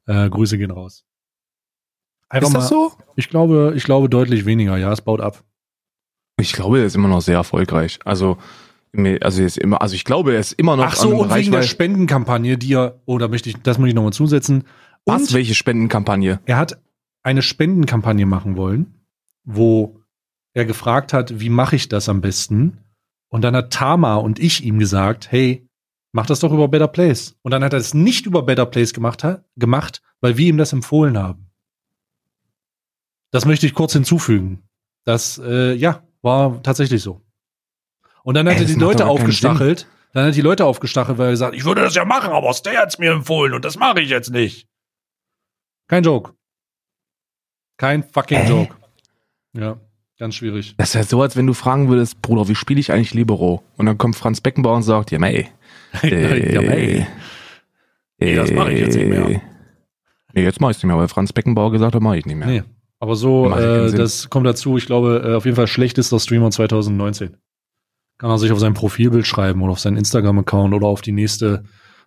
Äh, 0.05 0.29
Grüße 0.29 0.57
gehen 0.57 0.71
raus. 0.71 1.03
Einfach 2.29 2.49
Ist 2.49 2.55
das 2.55 2.69
so? 2.69 2.93
Ich 3.15 3.29
glaube, 3.29 3.73
ich 3.75 3.83
glaube 3.83 4.07
deutlich 4.07 4.45
weniger. 4.45 4.77
Ja, 4.77 4.91
es 4.91 5.01
baut 5.01 5.19
ab. 5.19 5.43
Ich 6.37 6.53
glaube, 6.53 6.79
er 6.79 6.85
ist 6.85 6.95
immer 6.95 7.07
noch 7.07 7.21
sehr 7.21 7.35
erfolgreich. 7.35 7.99
Also, 8.05 8.37
also, 9.21 9.43
ist 9.43 9.57
immer, 9.57 9.81
also 9.81 9.95
ich 9.95 10.03
glaube, 10.03 10.33
er 10.33 10.39
ist 10.39 10.53
immer 10.53 10.75
noch 10.75 10.85
Ach 10.85 10.95
so, 10.95 11.09
und 11.09 11.33
wegen 11.33 11.51
der 11.51 11.61
Reichweite- 11.61 11.67
Spendenkampagne, 11.67 12.57
die 12.57 12.73
er, 12.73 12.99
oh, 13.05 13.17
da 13.17 13.27
möchte 13.27 13.49
ich, 13.49 13.57
das 13.61 13.77
muss 13.77 13.89
ich 13.89 13.95
nochmal 13.95 14.13
zusetzen. 14.13 14.63
Was? 15.05 15.21
Und 15.21 15.33
Welche 15.33 15.55
Spendenkampagne? 15.55 16.39
er 16.45 16.57
hat 16.57 16.81
eine 17.23 17.41
Spendenkampagne 17.41 18.25
machen 18.25 18.57
wollen, 18.57 18.95
wo 19.43 19.99
er 20.53 20.65
gefragt 20.65 21.13
hat, 21.13 21.39
wie 21.39 21.49
mache 21.49 21.75
ich 21.75 21.89
das 21.89 22.09
am 22.09 22.21
besten? 22.21 22.79
Und 23.29 23.43
dann 23.43 23.55
hat 23.55 23.71
Tama 23.71 24.15
und 24.15 24.39
ich 24.39 24.63
ihm 24.63 24.79
gesagt, 24.79 25.31
hey, 25.31 25.67
mach 26.11 26.25
das 26.25 26.39
doch 26.39 26.51
über 26.51 26.67
Better 26.67 26.87
Place. 26.87 27.35
Und 27.43 27.51
dann 27.51 27.63
hat 27.63 27.73
er 27.73 27.79
es 27.79 27.93
nicht 27.93 28.25
über 28.25 28.41
Better 28.43 28.65
Place 28.65 28.93
gemacht, 28.93 29.25
gemacht 29.55 30.01
weil 30.21 30.37
wir 30.37 30.47
ihm 30.47 30.57
das 30.57 30.73
empfohlen 30.73 31.17
haben. 31.17 31.51
Das 33.31 33.45
möchte 33.45 33.67
ich 33.67 33.75
kurz 33.75 33.93
hinzufügen. 33.93 34.63
Das, 35.05 35.39
äh, 35.43 35.73
ja, 35.75 36.03
war 36.21 36.61
tatsächlich 36.63 37.01
so. 37.03 37.21
Und 38.29 38.35
dann 38.35 38.47
hat 38.47 38.57
Ey, 38.57 38.61
er 38.61 38.67
die 38.67 38.73
Leute 38.75 39.07
aufgestachelt. 39.07 39.87
Dann 40.13 40.27
hat 40.27 40.35
die 40.35 40.41
Leute 40.41 40.63
aufgestachelt, 40.65 41.17
weil 41.17 41.29
er 41.29 41.31
gesagt, 41.31 41.55
ich 41.55 41.61
Ich 41.61 41.65
würde 41.65 41.81
das 41.81 41.95
ja 41.95 42.05
machen, 42.05 42.31
aber 42.31 42.53
Stay 42.53 42.75
hat's 42.75 42.99
mir 42.99 43.11
empfohlen 43.11 43.55
und 43.55 43.65
das 43.65 43.75
mache 43.79 44.01
ich 44.01 44.09
jetzt 44.11 44.29
nicht. 44.29 44.67
Kein 45.87 46.03
Joke. 46.03 46.33
Kein 47.77 48.03
fucking 48.03 48.37
Äh? 48.37 48.47
Joke. 48.47 48.75
Ja, 49.57 49.77
ganz 50.19 50.35
schwierig. 50.35 50.75
Das 50.77 50.89
ist 50.89 50.93
ja 50.93 51.01
so, 51.01 51.23
als 51.23 51.37
wenn 51.37 51.47
du 51.47 51.55
fragen 51.55 51.89
würdest, 51.89 52.21
Bruder, 52.21 52.47
wie 52.47 52.53
spiele 52.53 52.79
ich 52.79 52.91
eigentlich 52.91 53.15
Libero? 53.15 53.63
Und 53.77 53.87
dann 53.87 53.97
kommt 53.97 54.15
Franz 54.15 54.41
Beckenbauer 54.41 54.75
und 54.75 54.83
sagt, 54.83 55.09
ja, 55.09 55.17
mei. 55.17 55.49
Äh, 56.03 56.53
ja, 56.53 56.61
ey. 56.61 57.07
Nee, 58.19 58.35
das 58.35 58.51
mach 58.51 58.67
ich 58.67 58.79
jetzt 58.79 58.95
nicht 58.95 59.07
mehr. 59.07 59.41
Nee, 60.33 60.43
jetzt 60.43 60.61
mach 60.61 60.69
ich's 60.69 60.77
nicht 60.77 60.85
mehr, 60.85 60.97
weil 60.99 61.07
Franz 61.07 61.33
Beckenbauer 61.33 61.71
gesagt 61.71 61.95
hat, 61.95 62.01
mach 62.03 62.13
ich 62.13 62.27
nicht 62.27 62.35
mehr. 62.35 62.47
Nee. 62.47 62.63
Aber 62.99 63.15
so, 63.15 63.51
äh, 63.51 63.91
das 63.91 64.29
kommt 64.29 64.45
dazu, 64.45 64.77
ich 64.77 64.85
glaube, 64.85 65.23
äh, 65.25 65.33
auf 65.33 65.45
jeden 65.45 65.55
Fall 65.55 65.65
schlechtester 65.65 66.19
Streamer 66.19 66.51
2019. 66.51 67.35
Kann 68.19 68.29
er 68.29 68.37
sich 68.37 68.51
auf 68.51 68.59
sein 68.59 68.73
Profilbild 68.75 69.25
schreiben 69.25 69.61
oder 69.63 69.71
auf 69.71 69.79
seinen 69.79 69.97
Instagram-Account 69.97 70.73
oder 70.73 70.87
auf 70.87 71.01
die 71.01 71.11
nächste, 71.13 71.63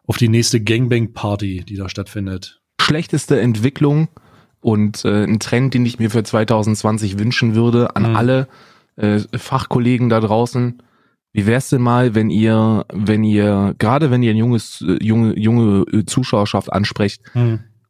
auf 0.07 0.17
die 0.19 0.29
nächste 0.29 0.61
Gangbang-Party, 0.63 1.65
die 1.67 1.77
da 1.77 1.89
stattfindet. 1.89 2.61
Schlechteste 2.81 3.41
Entwicklung 3.41 4.09
und 4.61 5.05
äh, 5.05 5.25
ein 5.25 5.41
Trend, 5.41 5.75
den 5.75 5.85
ich 5.87 5.99
mir 5.99 6.11
für 6.11 6.23
2020 6.23 7.19
wünschen 7.19 7.55
würde 7.55 7.97
an 7.97 8.11
Mhm. 8.11 8.17
alle 8.17 8.49
äh, 8.97 9.21
Fachkollegen 9.37 10.09
da 10.09 10.21
draußen. 10.21 10.83
Wie 11.33 11.47
wär's 11.47 11.71
denn 11.71 11.81
mal, 11.81 12.15
wenn 12.15 12.29
ihr, 12.29 12.85
wenn 12.93 13.25
ihr, 13.25 13.75
gerade 13.79 14.11
wenn 14.11 14.23
ihr 14.23 14.33
ein 14.33 14.37
junges, 14.37 14.83
äh, 14.87 14.99
junge, 15.03 15.39
junge 15.39 15.87
äh, 15.91 16.05
Zuschauerschaft 16.05 16.71
ansprecht, 16.73 17.23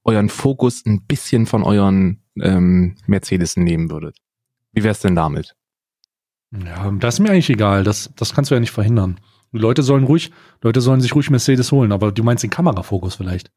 euren 0.05 0.29
Fokus 0.29 0.87
ein 0.87 1.03
bisschen 1.07 1.47
von 1.47 1.65
euren 1.65 2.23
ähm, 2.41 2.95
Mercedes 3.07 3.57
nehmen 3.57 3.91
würdet? 3.91 4.17
Wie 4.73 4.85
wär's 4.85 5.01
denn 5.01 5.17
damit? 5.17 5.57
Ja, 6.53 6.91
das 6.93 7.15
ist 7.15 7.21
mir 7.21 7.31
eigentlich 7.31 7.51
egal. 7.51 7.85
Das, 7.85 8.11
das 8.17 8.35
kannst 8.35 8.51
du 8.51 8.55
ja 8.55 8.61
nicht 8.61 8.71
verhindern. 8.73 9.19
Die 9.53 9.59
Leute 9.59 9.83
sollen 9.83 10.05
ruhig, 10.05 10.31
Leute 10.63 10.81
sollen 10.81 11.01
sich 11.01 11.15
ruhig 11.15 11.31
Mercedes 11.31 11.73
holen, 11.73 11.93
aber 11.93 12.13
du 12.13 12.23
meinst 12.23 12.43
den 12.43 12.51
Kamerafokus 12.51 13.15
vielleicht. 13.17 13.51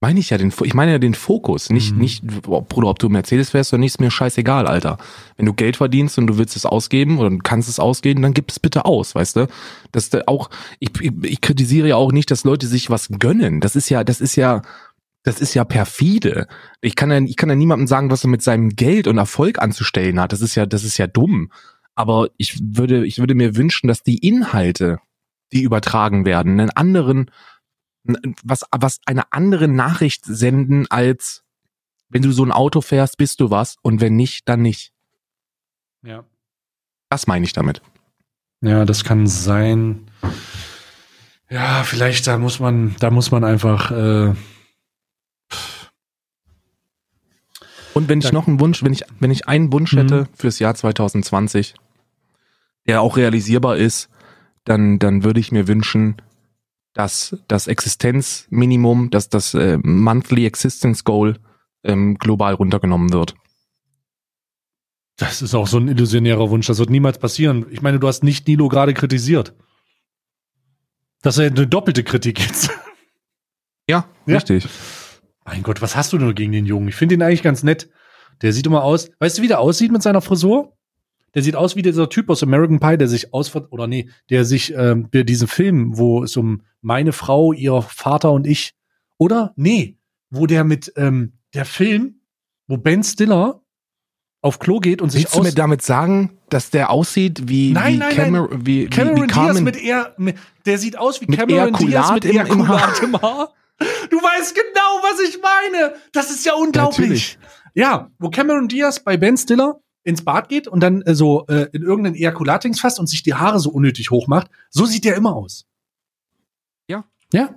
Meine 0.00 0.20
ich 0.20 0.30
ja 0.30 0.38
den, 0.38 0.52
ich 0.62 0.74
meine 0.74 0.92
ja 0.92 0.98
den 0.98 1.14
Fokus, 1.14 1.70
nicht, 1.70 1.92
Mhm. 1.92 1.98
nicht, 2.00 2.24
Bruder, 2.24 2.86
ob 2.88 3.00
du 3.00 3.08
Mercedes 3.08 3.50
fährst 3.50 3.72
oder 3.72 3.80
nicht, 3.80 3.94
ist 3.94 4.00
mir 4.00 4.12
scheißegal, 4.12 4.68
Alter. 4.68 4.96
Wenn 5.36 5.46
du 5.46 5.52
Geld 5.54 5.76
verdienst 5.76 6.18
und 6.18 6.28
du 6.28 6.38
willst 6.38 6.54
es 6.54 6.66
ausgeben 6.66 7.18
oder 7.18 7.30
du 7.30 7.38
kannst 7.38 7.68
es 7.68 7.80
ausgeben, 7.80 8.22
dann 8.22 8.32
gib 8.32 8.48
es 8.48 8.60
bitte 8.60 8.84
aus, 8.84 9.16
weißt 9.16 9.36
du? 9.36 9.48
Das 9.90 10.08
da 10.10 10.22
auch, 10.26 10.50
ich, 10.78 10.90
ich, 11.00 11.12
ich 11.24 11.40
kritisiere 11.40 11.88
ja 11.88 11.96
auch 11.96 12.12
nicht, 12.12 12.30
dass 12.30 12.44
Leute 12.44 12.68
sich 12.68 12.90
was 12.90 13.08
gönnen. 13.08 13.60
Das 13.60 13.74
ist 13.74 13.88
ja, 13.88 14.04
das 14.04 14.20
ist 14.20 14.36
ja, 14.36 14.62
das 15.24 15.40
ist 15.40 15.54
ja 15.54 15.64
perfide. 15.64 16.46
Ich 16.80 16.94
kann 16.94 17.10
ja, 17.10 17.18
ich 17.18 17.36
kann 17.36 17.48
ja 17.48 17.56
niemandem 17.56 17.88
sagen, 17.88 18.08
was 18.12 18.24
er 18.24 18.30
mit 18.30 18.42
seinem 18.42 18.70
Geld 18.70 19.08
und 19.08 19.18
Erfolg 19.18 19.58
anzustellen 19.60 20.20
hat. 20.20 20.32
Das 20.32 20.42
ist 20.42 20.54
ja, 20.54 20.64
das 20.64 20.84
ist 20.84 20.98
ja 20.98 21.08
dumm. 21.08 21.50
Aber 21.98 22.30
ich 22.36 22.60
würde, 22.62 23.04
ich 23.04 23.18
würde 23.18 23.34
mir 23.34 23.56
wünschen, 23.56 23.88
dass 23.88 24.04
die 24.04 24.18
Inhalte, 24.18 25.00
die 25.52 25.62
übertragen 25.62 26.24
werden, 26.24 26.60
einen 26.60 26.70
anderen, 26.70 27.28
was, 28.44 28.62
was 28.70 29.00
eine 29.04 29.32
andere 29.32 29.66
Nachricht 29.66 30.24
senden 30.24 30.88
als 30.90 31.42
wenn 32.08 32.22
du 32.22 32.30
so 32.32 32.44
ein 32.44 32.52
Auto 32.52 32.80
fährst, 32.80 33.18
bist 33.18 33.40
du 33.40 33.50
was 33.50 33.76
und 33.82 34.00
wenn 34.00 34.16
nicht, 34.16 34.48
dann 34.48 34.62
nicht. 34.62 34.92
Ja. 36.02 36.24
Das 37.10 37.26
meine 37.26 37.44
ich 37.44 37.52
damit. 37.52 37.82
Ja, 38.62 38.84
das 38.84 39.04
kann 39.04 39.26
sein. 39.26 40.08
Ja, 41.50 41.82
vielleicht 41.82 42.26
da 42.26 42.38
muss 42.38 42.60
man, 42.60 42.94
da 43.00 43.10
muss 43.10 43.30
man 43.30 43.42
einfach. 43.44 43.90
Äh, 43.90 44.34
Und 47.94 48.08
wenn 48.08 48.20
ich 48.20 48.32
noch 48.32 48.46
einen 48.46 48.60
Wunsch, 48.60 48.82
wenn 48.84 48.92
ich, 48.92 49.02
wenn 49.18 49.30
ich 49.32 49.48
einen 49.48 49.72
Wunsch 49.72 49.92
Mhm. 49.92 49.98
hätte 49.98 50.28
fürs 50.34 50.60
Jahr 50.60 50.74
2020, 50.74 51.74
der 52.88 53.00
auch 53.02 53.16
realisierbar 53.16 53.76
ist, 53.76 54.08
dann, 54.64 54.98
dann 54.98 55.22
würde 55.22 55.38
ich 55.40 55.52
mir 55.52 55.68
wünschen, 55.68 56.16
dass 56.94 57.36
das 57.46 57.68
Existenzminimum, 57.68 59.10
dass 59.10 59.28
das 59.28 59.54
äh, 59.54 59.78
Monthly 59.82 60.46
Existence 60.46 61.04
Goal 61.04 61.38
ähm, 61.84 62.16
global 62.18 62.54
runtergenommen 62.54 63.12
wird. 63.12 63.34
das 65.16 65.42
ist 65.42 65.54
auch 65.54 65.66
so 65.68 65.78
ein 65.78 65.88
illusionärer 65.88 66.50
Wunsch. 66.50 66.66
Das 66.66 66.78
wird 66.78 66.90
niemals 66.90 67.18
passieren. 67.18 67.66
Ich 67.70 67.82
meine, 67.82 67.98
du 68.00 68.08
hast 68.08 68.24
nicht 68.24 68.48
Nilo 68.48 68.68
gerade 68.68 68.94
kritisiert. 68.94 69.54
Das 71.22 71.36
ist 71.36 71.42
ja 71.44 71.50
eine 71.50 71.66
doppelte 71.66 72.04
Kritik 72.04 72.40
jetzt. 72.40 72.70
Ja, 73.88 74.08
Ja. 74.26 74.34
richtig. 74.36 74.68
Mein 75.44 75.62
Gott, 75.62 75.80
was 75.80 75.96
hast 75.96 76.12
du 76.12 76.18
nur 76.18 76.34
gegen 76.34 76.52
den 76.52 76.66
Jungen? 76.66 76.88
Ich 76.88 76.94
finde 76.94 77.14
ihn 77.14 77.22
eigentlich 77.22 77.42
ganz 77.42 77.62
nett. 77.62 77.90
Der 78.42 78.52
sieht 78.52 78.66
immer 78.66 78.82
aus. 78.84 79.10
Weißt 79.18 79.38
du, 79.38 79.42
wie 79.42 79.48
der 79.48 79.60
aussieht 79.60 79.90
mit 79.90 80.02
seiner 80.02 80.20
Frisur? 80.20 80.76
Der 81.34 81.42
sieht 81.42 81.56
aus 81.56 81.76
wie 81.76 81.82
dieser 81.82 82.08
Typ 82.08 82.30
aus 82.30 82.42
American 82.42 82.80
Pie, 82.80 82.96
der 82.98 83.08
sich 83.08 83.32
aus 83.34 83.54
oder 83.54 83.86
nee, 83.86 84.08
der 84.30 84.44
sich 84.44 84.72
ähm, 84.74 85.10
der 85.12 85.24
diesen 85.24 85.48
Film, 85.48 85.96
wo 85.98 86.22
es 86.24 86.36
um 86.36 86.62
meine 86.80 87.12
Frau, 87.12 87.52
ihr 87.52 87.82
Vater 87.82 88.32
und 88.32 88.46
ich 88.46 88.74
oder 89.18 89.52
nee, 89.56 89.98
wo 90.30 90.46
der 90.46 90.64
mit 90.64 90.92
ähm, 90.96 91.34
der 91.54 91.64
Film, 91.64 92.20
wo 92.66 92.76
Ben 92.76 93.02
Stiller 93.02 93.60
auf 94.40 94.58
Klo 94.58 94.78
geht 94.78 95.02
und 95.02 95.10
sich 95.10 95.24
Willst 95.24 95.34
du 95.34 95.40
mir 95.42 95.48
aus 95.48 95.54
damit 95.54 95.82
sagen, 95.82 96.38
dass 96.48 96.70
der 96.70 96.90
aussieht 96.90 97.48
wie, 97.48 97.72
Nein, 97.72 97.94
wie, 97.94 97.98
nein, 97.98 98.14
Camer 98.14 98.48
wie, 98.52 98.84
wie, 98.84 98.86
Cameron 98.86 99.16
wie 99.16 99.26
Diaz 99.26 99.34
Carmen 99.34 99.64
mit 99.64 99.76
er 99.82 100.14
mit, 100.16 100.36
der 100.64 100.78
sieht 100.78 100.96
aus 100.96 101.20
wie 101.20 101.26
Cameron 101.26 101.74
Diaz 101.74 102.12
mit 102.12 102.24
im- 102.24 102.30
im 102.30 102.36
Ejakulat 102.36 103.02
im 103.02 103.20
Haar. 103.20 103.52
Du 104.10 104.16
weißt 104.16 104.54
genau, 104.54 105.02
was 105.02 105.20
ich 105.28 105.38
meine. 105.42 105.94
Das 106.12 106.30
ist 106.30 106.44
ja 106.46 106.54
unglaublich. 106.54 106.98
Natürlich. 106.98 107.38
Ja, 107.74 108.10
wo 108.18 108.28
Cameron 108.30 108.66
Diaz 108.68 108.98
bei 109.00 109.16
Ben 109.16 109.36
Stiller 109.36 109.80
ins 110.04 110.24
Bad 110.24 110.48
geht 110.48 110.68
und 110.68 110.80
dann 110.80 111.02
äh, 111.02 111.14
so 111.14 111.46
äh, 111.48 111.68
in 111.72 111.82
irgendeinen 111.82 112.14
Ejakulatings 112.16 112.80
fasst 112.80 112.98
und 113.00 113.06
sich 113.08 113.22
die 113.22 113.34
Haare 113.34 113.60
so 113.60 113.70
unnötig 113.70 114.10
hoch 114.10 114.26
macht, 114.26 114.50
so 114.70 114.86
sieht 114.86 115.04
der 115.04 115.16
immer 115.16 115.34
aus. 115.36 115.66
Ja. 116.88 117.04
Ja. 117.32 117.54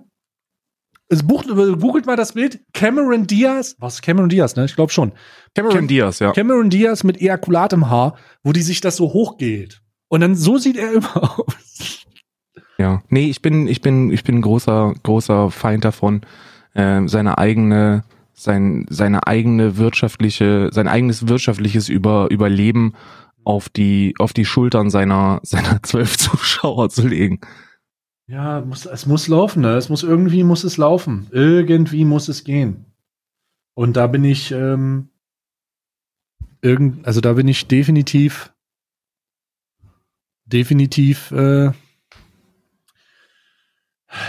Es 1.07 1.23
bucht, 1.23 1.47
äh, 1.49 1.53
googelt 1.75 2.05
mal 2.05 2.15
das 2.15 2.33
Bild. 2.33 2.61
Cameron 2.73 3.27
Diaz. 3.27 3.75
Was? 3.79 4.01
Cameron 4.01 4.29
Diaz, 4.29 4.55
ne? 4.55 4.65
Ich 4.65 4.75
glaube 4.75 4.91
schon. 4.93 5.11
Cameron 5.55 5.75
Cam- 5.79 5.87
Diaz, 5.87 6.19
ja. 6.19 6.31
Cameron 6.31 6.69
Diaz 6.69 7.03
mit 7.03 7.19
Ejakulat 7.21 7.73
im 7.73 7.89
Haar, 7.89 8.15
wo 8.43 8.53
die 8.53 8.61
sich 8.61 8.79
das 8.81 8.95
so 8.95 9.11
hochgeht. 9.13 9.81
Und 10.07 10.21
dann 10.21 10.35
so 10.35 10.57
sieht 10.57 10.77
er 10.77 10.93
immer 10.93 11.39
aus. 11.39 12.05
Ja, 12.77 13.03
nee, 13.09 13.29
ich 13.29 13.41
bin, 13.41 13.67
ich 13.67 13.81
bin, 13.81 14.11
ich 14.11 14.23
bin 14.23 14.41
großer, 14.41 14.93
großer 15.03 15.51
Feind 15.51 15.85
davon, 15.85 16.21
äh, 16.73 17.05
seine 17.07 17.37
eigene, 17.37 18.03
sein, 18.41 18.85
seine 18.89 19.27
eigene 19.27 19.77
wirtschaftliche, 19.77 20.69
sein 20.71 20.87
eigenes 20.87 21.27
wirtschaftliches 21.27 21.89
Über, 21.89 22.29
Überleben 22.31 22.93
auf 23.43 23.69
die, 23.69 24.13
auf 24.19 24.33
die 24.33 24.45
Schultern 24.45 24.89
seiner, 24.89 25.39
seiner 25.43 25.81
zwölf 25.83 26.17
Zuschauer 26.17 26.89
zu 26.89 27.07
legen. 27.07 27.39
Ja, 28.27 28.61
muss, 28.61 28.85
es 28.85 29.05
muss 29.05 29.27
laufen, 29.27 29.61
ne? 29.61 29.75
Es 29.75 29.89
muss 29.89 30.03
irgendwie 30.03 30.43
muss 30.43 30.63
es 30.63 30.77
laufen. 30.77 31.27
Irgendwie 31.31 32.05
muss 32.05 32.29
es 32.29 32.43
gehen. 32.43 32.85
Und 33.73 33.97
da 33.97 34.07
bin 34.07 34.23
ich, 34.23 34.51
ähm, 34.51 35.09
irgend, 36.61 37.05
also 37.05 37.19
da 37.19 37.33
bin 37.33 37.47
ich 37.47 37.67
definitiv, 37.67 38.53
definitiv, 40.45 41.31
äh, 41.31 41.71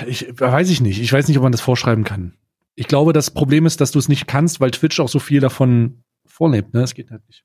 ich 0.07 0.29
weiß 0.39 0.71
ich 0.71 0.81
nicht. 0.81 1.01
Ich 1.01 1.13
weiß 1.13 1.29
nicht, 1.29 1.37
ob 1.37 1.43
man 1.43 1.53
das 1.53 1.61
vorschreiben 1.61 2.05
kann. 2.05 2.35
Ich 2.75 2.89
glaube, 2.89 3.13
das 3.13 3.31
Problem 3.31 3.67
ist, 3.67 3.81
dass 3.81 3.91
du 3.91 3.99
es 3.99 4.09
nicht 4.09 4.27
kannst, 4.27 4.61
weil 4.61 4.71
Twitch 4.71 4.99
auch 5.01 5.09
so 5.09 5.19
viel 5.19 5.41
davon 5.41 6.03
vorlebt. 6.27 6.73
Ne, 6.75 6.81
das 6.81 6.95
geht 6.95 7.11
halt 7.11 7.23
nicht. 7.27 7.45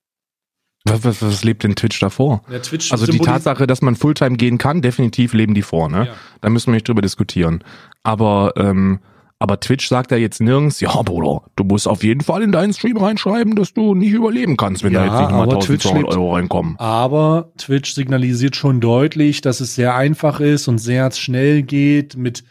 Was, 0.85 1.03
was, 1.03 1.21
was 1.21 1.43
lebt 1.43 1.63
denn 1.63 1.75
Twitch 1.75 1.99
davor? 1.99 2.43
Ja, 2.49 2.59
Twitch 2.59 2.93
Also 2.93 3.05
die 3.07 3.19
Tatsache, 3.19 3.67
dass 3.67 3.81
man 3.81 3.95
Fulltime 3.97 4.37
gehen 4.37 4.57
kann, 4.57 4.81
definitiv 4.81 5.33
leben 5.33 5.53
die 5.53 5.61
vor, 5.63 5.89
ne? 5.89 6.07
Ja. 6.07 6.13
Da 6.39 6.49
müssen 6.49 6.67
wir 6.67 6.75
nicht 6.75 6.87
drüber 6.87 7.01
diskutieren. 7.01 7.61
Aber, 8.03 8.53
ähm, 8.55 8.99
aber 9.37 9.59
Twitch 9.59 9.89
sagt 9.89 10.11
ja 10.11 10.17
jetzt 10.17 10.39
nirgends, 10.39 10.79
ja, 10.79 11.01
Bruder, 11.01 11.45
du 11.57 11.65
musst 11.65 11.89
auf 11.89 12.03
jeden 12.03 12.21
Fall 12.21 12.41
in 12.41 12.53
deinen 12.53 12.71
Stream 12.73 12.95
reinschreiben, 12.95 13.55
dass 13.55 13.73
du 13.73 13.95
nicht 13.95 14.13
überleben 14.13 14.55
kannst, 14.55 14.83
wenn 14.83 14.93
Ja, 14.93 14.99
da 14.99 15.05
jetzt 15.07 15.21
nicht 15.23 15.31
mal 15.31 15.43
aber 15.43 15.53
1200 15.55 15.65
Twitch 15.65 15.93
lebt- 15.93 16.15
Euro 16.15 16.33
reinkommen. 16.35 16.75
Aber 16.79 17.51
Twitch 17.57 17.93
signalisiert 17.93 18.55
schon 18.55 18.79
deutlich, 18.79 19.41
dass 19.41 19.59
es 19.59 19.75
sehr 19.75 19.93
einfach 19.95 20.39
ist 20.39 20.69
und 20.69 20.77
sehr 20.77 21.11
schnell 21.11 21.63
geht, 21.63 22.15
mit 22.15 22.45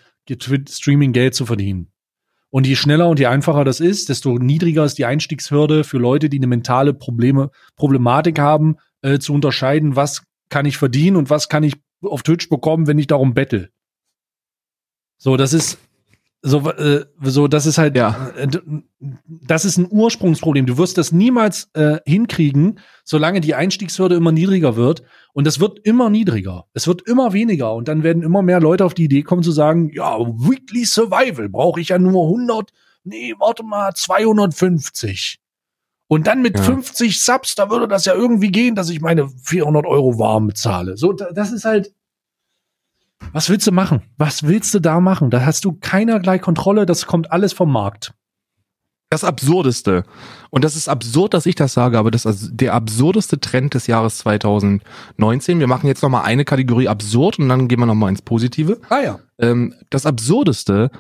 Streaming 0.69 1.13
Geld 1.13 1.35
zu 1.35 1.47
verdienen. 1.47 1.91
Und 2.57 2.67
je 2.67 2.75
schneller 2.75 3.11
und 3.11 3.19
je 3.19 3.27
einfacher 3.27 3.65
das 3.65 3.81
ist, 3.81 4.09
desto 4.09 4.39
niedriger 4.39 4.83
ist 4.87 4.97
die 4.97 5.05
Einstiegshürde 5.05 5.85
für 5.85 5.99
Leute, 5.99 6.31
die 6.31 6.39
eine 6.39 6.47
mentale 6.47 6.95
Probleme, 6.95 7.51
Problematik 7.77 8.39
haben, 8.39 8.77
äh, 9.03 9.19
zu 9.19 9.35
unterscheiden, 9.35 9.95
was 9.95 10.23
kann 10.49 10.65
ich 10.65 10.79
verdienen 10.79 11.17
und 11.17 11.29
was 11.29 11.51
kann 11.51 11.65
ich 11.65 11.75
auf 12.03 12.23
Twitch 12.23 12.49
bekommen, 12.49 12.87
wenn 12.87 12.99
ich 12.99 13.09
darum 13.09 13.35
bettel. 13.35 13.69
So, 15.19 15.37
das 15.37 15.53
ist 15.53 15.77
so, 16.49 16.71
äh, 16.71 17.05
so 17.23 17.49
das 17.49 17.67
ist 17.67 17.77
halt, 17.77 17.97
Ja. 17.97 18.31
äh, 18.37 18.47
das 19.27 19.65
ist 19.65 19.79
ein 19.79 19.89
Ursprungsproblem. 19.91 20.67
Du 20.67 20.79
wirst 20.79 20.97
das 20.97 21.11
niemals 21.11 21.69
äh, 21.75 21.99
hinkriegen, 22.07 22.79
solange 23.05 23.41
die 23.41 23.55
Einstiegshürde 23.55 24.15
immer 24.15 24.31
niedriger 24.33 24.77
wird. 24.77 25.03
Und 25.33 25.47
das 25.47 25.59
wird 25.61 25.81
immer 25.81 26.09
niedriger. 26.09 26.67
Es 26.73 26.87
wird 26.87 27.03
immer 27.09 27.33
weniger. 27.33 27.75
Und 27.75 27.89
dann 27.89 28.03
werden 28.03 28.23
immer 28.23 28.43
mehr 28.43 28.61
Leute 28.61 28.85
auf 28.85 28.95
die 28.95 29.05
Idee 29.05 29.23
kommen 29.23 29.43
zu 29.43 29.53
sagen, 29.53 29.91
ja, 29.93 30.19
Weekly 30.21 30.85
Survival 30.85 31.49
brauche 31.49 31.81
ich 31.81 31.89
ja 31.89 31.99
nur 31.99 32.27
100, 32.29 32.71
nee, 33.05 33.35
warte 33.39 33.63
mal, 33.65 33.93
250. 33.95 35.39
Und 36.09 36.27
dann 36.29 36.41
mit 36.43 36.57
Ja. 36.57 36.63
50 36.63 37.21
Subs, 37.21 37.55
da 37.57 37.69
würde 37.71 37.89
das 37.89 38.05
ja 38.05 38.15
irgendwie 38.15 38.51
gehen, 38.53 38.77
dass 38.77 38.91
ich 38.91 39.01
meine 39.01 39.29
400 39.43 39.87
Euro 39.87 40.19
warm 40.19 40.47
bezahle. 40.47 40.97
So, 40.97 41.13
da- 41.13 41.33
das 41.33 41.51
ist 41.53 41.65
halt, 41.65 41.93
was 43.33 43.49
willst 43.51 43.67
du 43.67 43.73
machen? 43.73 44.03
Was 44.17 44.43
willst 44.45 44.75
du 44.75 44.81
da 44.81 45.01
machen? 45.01 45.31
Da 45.31 45.45
hast 45.45 45.65
du 45.65 45.73
keinerlei 45.73 46.39
Kontrolle, 46.39 46.87
das 46.87 47.07
kommt 47.07 47.33
alles 47.33 47.53
vom 47.53 47.73
Markt. 47.73 48.15
Das 49.09 49.23
Absurdeste, 49.23 50.03
und 50.51 50.65
das 50.65 50.75
ist 50.75 50.89
absurd, 50.89 51.33
dass 51.33 51.47
ich 51.47 51.55
das 51.55 51.73
sage, 51.73 51.97
aber 51.97 52.11
das 52.11 52.25
ist 52.25 52.51
der 52.55 52.75
absurdeste 52.75 53.39
Trend 53.39 53.75
des 53.75 53.87
Jahres 53.87 54.19
2019. 54.19 55.61
Wir 55.61 55.69
machen 55.69 55.87
jetzt 55.87 56.03
nochmal 56.03 56.25
eine 56.25 56.45
Kategorie 56.45 56.89
absurd 56.89 57.39
und 57.39 57.49
dann 57.49 57.69
gehen 57.69 57.79
wir 57.79 57.87
nochmal 57.87 58.11
ins 58.11 58.23
Positive. 58.23 58.81
Ah 58.89 59.01
ja. 59.01 59.21
Ähm, 59.39 59.75
das 59.91 60.07
absurdeste, 60.07 60.91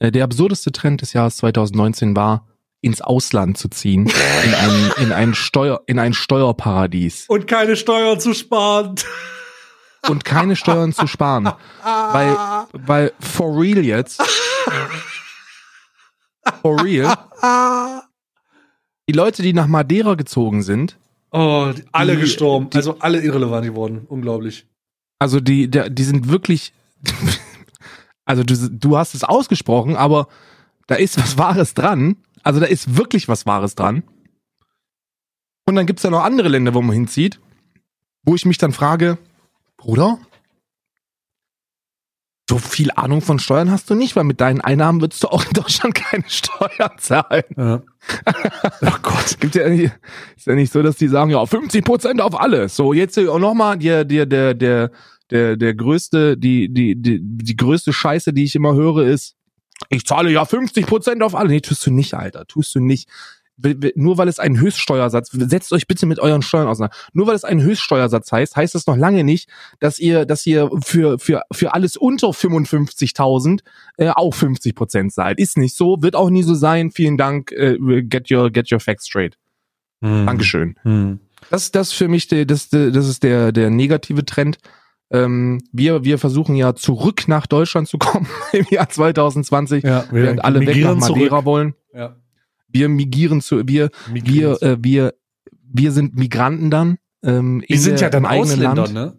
äh, 0.00 0.10
der 0.10 0.24
absurdeste 0.24 0.72
Trend 0.72 1.02
des 1.02 1.12
Jahres 1.12 1.36
2019 1.36 2.16
war, 2.16 2.48
ins 2.80 3.00
Ausland 3.00 3.56
zu 3.56 3.68
ziehen, 3.68 4.10
in 4.44 4.54
ein, 4.54 4.92
in 5.00 5.12
ein 5.12 5.34
Steuer, 5.34 5.82
in 5.86 6.00
ein 6.00 6.14
Steuerparadies. 6.14 7.26
Und 7.28 7.46
keine 7.46 7.76
Steuern 7.76 8.18
zu 8.18 8.34
sparen. 8.34 8.96
Und 10.08 10.24
keine 10.24 10.56
Steuern 10.56 10.92
zu 10.92 11.06
sparen. 11.06 11.50
Weil, 11.82 12.36
weil 12.72 13.12
for 13.20 13.58
real 13.60 13.84
jetzt, 13.84 14.20
for 16.60 16.82
real, 16.82 17.16
die 19.08 19.12
Leute, 19.12 19.42
die 19.42 19.52
nach 19.52 19.66
Madeira 19.66 20.14
gezogen 20.14 20.62
sind, 20.62 20.98
Oh, 21.34 21.72
alle 21.92 22.14
Die- 22.16 22.20
gestorben. 22.20 22.68
die- 22.68 22.76
also 22.76 22.98
alle 22.98 23.22
irrelevant 23.22 23.64
geworden. 23.64 24.04
Unglaublich. 24.08 24.66
also 25.18 25.40
die, 25.40 25.70
die 25.70 26.02
sind 26.04 26.28
wirklich, 26.28 26.74
also 28.26 28.42
du, 28.44 28.54
du 28.70 28.98
hast 28.98 29.14
es 29.14 29.24
ausgesprochen, 29.24 29.96
aber 29.96 30.28
da 30.88 30.96
ist 30.96 31.16
was 31.18 31.38
Wahres 31.38 31.72
dran. 31.72 32.16
Also 32.42 32.60
da 32.60 32.66
ist 32.66 32.98
wirklich 32.98 33.28
was 33.28 33.46
Wahres 33.46 33.74
dran. 33.76 34.02
Und 35.64 35.76
dann 35.76 35.86
gibt's 35.86 36.02
ja 36.02 36.10
noch 36.10 36.22
andere 36.24 36.48
Länder, 36.48 36.74
wo 36.74 36.82
man 36.82 36.92
hinzieht, 36.92 37.40
wo 38.24 38.34
ich 38.34 38.44
mich 38.44 38.58
dann 38.58 38.72
frage, 38.72 39.16
Bruder, 39.82 40.16
so 42.48 42.58
viel 42.58 42.92
Ahnung 42.92 43.20
von 43.20 43.40
Steuern 43.40 43.72
hast 43.72 43.90
du 43.90 43.96
nicht, 43.96 44.14
weil 44.14 44.22
mit 44.22 44.40
deinen 44.40 44.60
Einnahmen 44.60 45.00
würdest 45.00 45.24
du 45.24 45.28
auch 45.28 45.44
in 45.44 45.52
Deutschland 45.54 45.94
keine 45.96 46.22
Steuern 46.28 46.92
zahlen. 46.98 47.44
Ja. 47.56 47.82
Oh 48.82 48.96
Gott. 49.02 49.40
Gibt 49.40 49.56
ja 49.56 49.68
nicht, 49.68 49.92
ist 50.36 50.46
ja 50.46 50.54
nicht 50.54 50.72
so, 50.72 50.82
dass 50.82 50.96
die 50.96 51.08
sagen, 51.08 51.30
ja, 51.30 51.44
50 51.44 51.84
Prozent 51.84 52.20
auf 52.20 52.40
alles. 52.40 52.76
So, 52.76 52.92
jetzt 52.92 53.18
auch 53.18 53.40
nochmal 53.40 53.78
der, 53.78 54.04
der, 54.04 54.26
der, 54.26 54.54
der, 54.54 54.90
der, 55.30 55.56
der 55.56 55.74
größte, 55.74 56.36
die, 56.36 56.72
die, 56.72 56.94
die, 56.94 57.18
die 57.20 57.56
größte 57.56 57.92
Scheiße, 57.92 58.32
die 58.32 58.44
ich 58.44 58.54
immer 58.54 58.74
höre, 58.74 59.04
ist, 59.04 59.34
ich 59.88 60.06
zahle 60.06 60.30
ja 60.30 60.44
50 60.44 60.86
Prozent 60.86 61.22
auf 61.22 61.34
alles. 61.34 61.50
Nee, 61.50 61.60
tust 61.60 61.84
du 61.86 61.90
nicht, 61.90 62.14
Alter. 62.14 62.46
Tust 62.46 62.74
du 62.74 62.80
nicht. 62.80 63.08
Nur 63.94 64.18
weil 64.18 64.28
es 64.28 64.38
einen 64.38 64.58
Höchststeuersatz, 64.60 65.30
setzt 65.32 65.72
euch 65.72 65.86
bitte 65.86 66.06
mit 66.06 66.18
euren 66.18 66.42
Steuern 66.42 66.68
auseinander. 66.68 66.96
Nur 67.12 67.26
weil 67.26 67.34
es 67.34 67.44
einen 67.44 67.62
Höchststeuersatz 67.62 68.30
heißt, 68.32 68.56
heißt 68.56 68.74
das 68.74 68.86
noch 68.86 68.96
lange 68.96 69.24
nicht, 69.24 69.48
dass 69.80 69.98
ihr, 69.98 70.24
dass 70.26 70.46
ihr 70.46 70.70
für, 70.84 71.18
für, 71.18 71.42
für 71.52 71.74
alles 71.74 71.96
unter 71.96 72.28
55.000 72.28 73.60
äh, 73.98 74.08
auch 74.10 74.34
50 74.34 74.74
Prozent 74.74 75.12
zahlt. 75.12 75.38
Ist 75.38 75.56
nicht 75.58 75.76
so, 75.76 76.02
wird 76.02 76.16
auch 76.16 76.30
nie 76.30 76.42
so 76.42 76.54
sein. 76.54 76.90
Vielen 76.90 77.16
Dank. 77.16 77.52
Äh, 77.52 77.76
get 78.02 78.30
your, 78.30 78.50
get 78.50 78.70
your 78.72 78.80
facts 78.80 79.06
straight. 79.06 79.36
Hm. 80.02 80.26
Dankeschön. 80.26 80.76
Hm. 80.82 81.20
Das, 81.50 81.70
das 81.70 81.92
für 81.92 82.08
mich, 82.08 82.28
der- 82.28 82.44
das, 82.46 82.68
das 82.70 83.08
ist 83.08 83.22
der, 83.22 83.52
der 83.52 83.70
negative 83.70 84.24
Trend. 84.24 84.58
Ähm, 85.10 85.60
wir, 85.72 86.04
wir 86.04 86.18
versuchen 86.18 86.54
ja 86.56 86.74
zurück 86.74 87.28
nach 87.28 87.46
Deutschland 87.46 87.86
zu 87.86 87.98
kommen 87.98 88.26
im 88.52 88.64
Jahr 88.70 88.88
2020, 88.88 89.84
Ja, 89.84 90.04
während 90.10 90.42
alle 90.44 90.60
weg 90.60 90.76
nach 90.78 90.96
Madeira 90.96 91.28
zurück. 91.28 91.44
wollen. 91.44 91.74
Ja. 91.92 92.16
Wir 92.72 92.88
migieren 92.88 93.40
zu, 93.40 93.66
wir, 93.68 93.90
Migrieren 94.12 94.56
wir, 94.60 94.68
äh, 94.68 94.76
wir, 94.80 95.14
wir 95.72 95.92
sind 95.92 96.16
Migranten 96.16 96.70
dann. 96.70 96.98
Ähm, 97.24 97.60
Wir 97.66 97.76
in 97.76 97.80
sind 97.80 97.94
der- 98.00 98.08
ja 98.08 98.10
dann 98.10 98.26
Ausländer, 98.26 98.74
Land. 98.74 98.94
ne? 98.94 99.16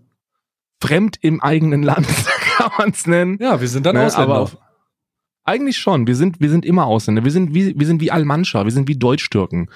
Fremd 0.81 1.17
im 1.21 1.41
eigenen 1.41 1.83
Land, 1.83 2.07
kann 2.57 2.71
man 2.77 2.89
es 2.89 3.07
nennen. 3.07 3.37
Ja, 3.39 3.61
wir 3.61 3.67
sind 3.67 3.85
dann 3.85 3.95
Ne, 3.95 4.05
Ausländer. 4.05 4.33
aber 4.33 4.41
auf, 4.41 4.57
eigentlich 5.45 5.77
schon. 5.77 6.07
Wir 6.07 6.15
sind, 6.15 6.39
wir 6.41 6.49
sind 6.49 6.65
immer 6.65 6.85
Ausländer. 6.85 7.23
Wir 7.23 7.31
sind 7.31 7.53
wie, 7.53 7.77
wir 7.79 7.87
sind 7.87 8.01
wie 8.01 8.11
Almanscher. 8.11 8.65
Wir 8.65 8.71
sind 8.71 8.87
wie 8.87 8.95
Deutsch-Türken. 8.97 9.69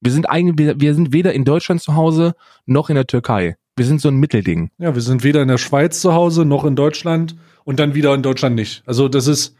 Wir 0.00 0.12
sind 0.12 0.28
eigentlich, 0.28 0.58
wir, 0.58 0.80
wir 0.80 0.94
sind 0.94 1.12
weder 1.12 1.32
in 1.32 1.44
Deutschland 1.44 1.80
zu 1.82 1.94
Hause 1.94 2.34
noch 2.66 2.88
in 2.88 2.94
der 2.96 3.06
Türkei. 3.06 3.56
Wir 3.76 3.84
sind 3.84 4.00
so 4.00 4.08
ein 4.08 4.16
Mittelding. 4.16 4.70
ja, 4.78 4.94
wir 4.94 5.02
sind 5.02 5.22
weder 5.22 5.40
in 5.42 5.48
der 5.48 5.58
Schweiz 5.58 6.00
zu 6.00 6.12
Hause 6.12 6.44
noch 6.44 6.64
in 6.64 6.74
Deutschland 6.74 7.36
und 7.64 7.78
dann 7.78 7.94
wieder 7.94 8.12
in 8.14 8.22
Deutschland 8.22 8.56
nicht. 8.56 8.82
Also 8.86 9.08
das 9.08 9.28
ist 9.28 9.54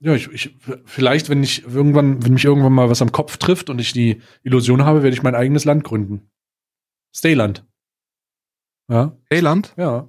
Ja. 0.00 0.14
Ich, 0.14 0.28
ich 0.32 0.56
vielleicht, 0.84 1.28
wenn 1.28 1.42
ich 1.42 1.64
irgendwann, 1.64 2.24
wenn 2.24 2.34
mich 2.34 2.44
irgendwann 2.44 2.72
mal 2.72 2.88
was 2.88 3.02
am 3.02 3.12
Kopf 3.12 3.36
trifft 3.36 3.68
und 3.70 3.80
ich 3.80 3.92
die 3.92 4.22
Illusion 4.42 4.84
habe, 4.84 5.02
werde 5.02 5.14
ich 5.14 5.22
mein 5.22 5.34
eigenes 5.34 5.64
Land 5.64 5.84
gründen. 5.84 6.30
Stayland. 7.14 7.64
Ja, 8.88 9.16
Irland? 9.30 9.74
ja. 9.76 10.08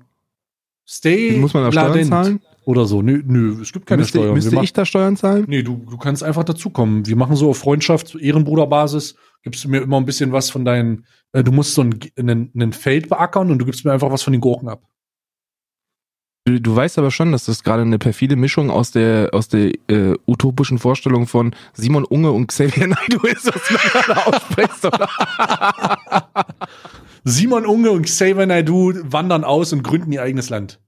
Stay 0.87 1.37
Muss 1.37 1.53
man 1.53 1.65
da 1.65 1.71
Steuern 1.71 2.05
zahlen? 2.05 2.39
oder 2.65 2.85
so. 2.85 3.03
Nö, 3.03 3.21
nö, 3.23 3.61
es 3.61 3.71
gibt 3.71 3.85
keine 3.85 4.01
müsste 4.01 4.17
Steuern. 4.17 4.33
müsste 4.33 4.59
ich 4.63 4.73
da 4.73 4.85
Steuern 4.85 5.15
zahlen? 5.15 5.45
Nee, 5.47 5.61
du, 5.61 5.85
du 5.87 5.97
kannst 5.97 6.23
einfach 6.23 6.43
dazukommen. 6.43 7.05
Wir 7.05 7.15
machen 7.15 7.35
so 7.35 7.49
auf 7.49 7.59
Freundschaft, 7.59 8.15
Ehrenbruderbasis, 8.15 9.15
gibst 9.43 9.63
du 9.63 9.69
mir 9.69 9.81
immer 9.83 9.97
ein 9.97 10.05
bisschen 10.05 10.31
was 10.31 10.49
von 10.49 10.65
deinen, 10.65 11.05
äh, 11.31 11.43
du 11.43 11.51
musst 11.51 11.75
so 11.75 11.83
ein, 11.83 11.99
einen, 12.17 12.51
einen 12.55 12.73
Feld 12.73 13.07
beackern 13.07 13.51
und 13.51 13.59
du 13.59 13.65
gibst 13.65 13.85
mir 13.85 13.91
einfach 13.91 14.09
was 14.09 14.23
von 14.23 14.33
den 14.33 14.41
Gurken 14.41 14.67
ab. 14.67 14.81
Du, 16.49 16.59
du 16.59 16.76
weißt 16.76 16.97
aber 16.97 17.11
schon, 17.11 17.31
dass 17.31 17.45
das 17.45 17.63
gerade 17.63 17.84
eine 17.84 17.99
perfide 17.99 18.35
Mischung 18.35 18.71
aus 18.71 18.89
der, 18.89 19.30
aus 19.34 19.49
der 19.49 19.71
äh, 19.88 20.15
utopischen 20.26 20.80
Vorstellung 20.80 21.27
von 21.27 21.53
Simon 21.73 22.05
Unge 22.05 22.31
und 22.31 22.47
Xavier 22.47 22.88
Naidoo 22.88 23.27
ist, 23.27 23.45
was 23.45 23.67
du 23.67 23.76
gerade 23.76 24.26
aussprichst, 24.26 24.85
oder? 24.85 25.07
Simon 27.23 27.67
Unge 27.67 27.91
und 27.91 28.03
Xavier 28.07 28.47
Naidoo 28.47 28.93
wandern 29.03 29.43
aus 29.43 29.73
und 29.73 29.84
gründen 29.84 30.11
ihr 30.11 30.23
eigenes 30.23 30.49
Land. 30.49 30.80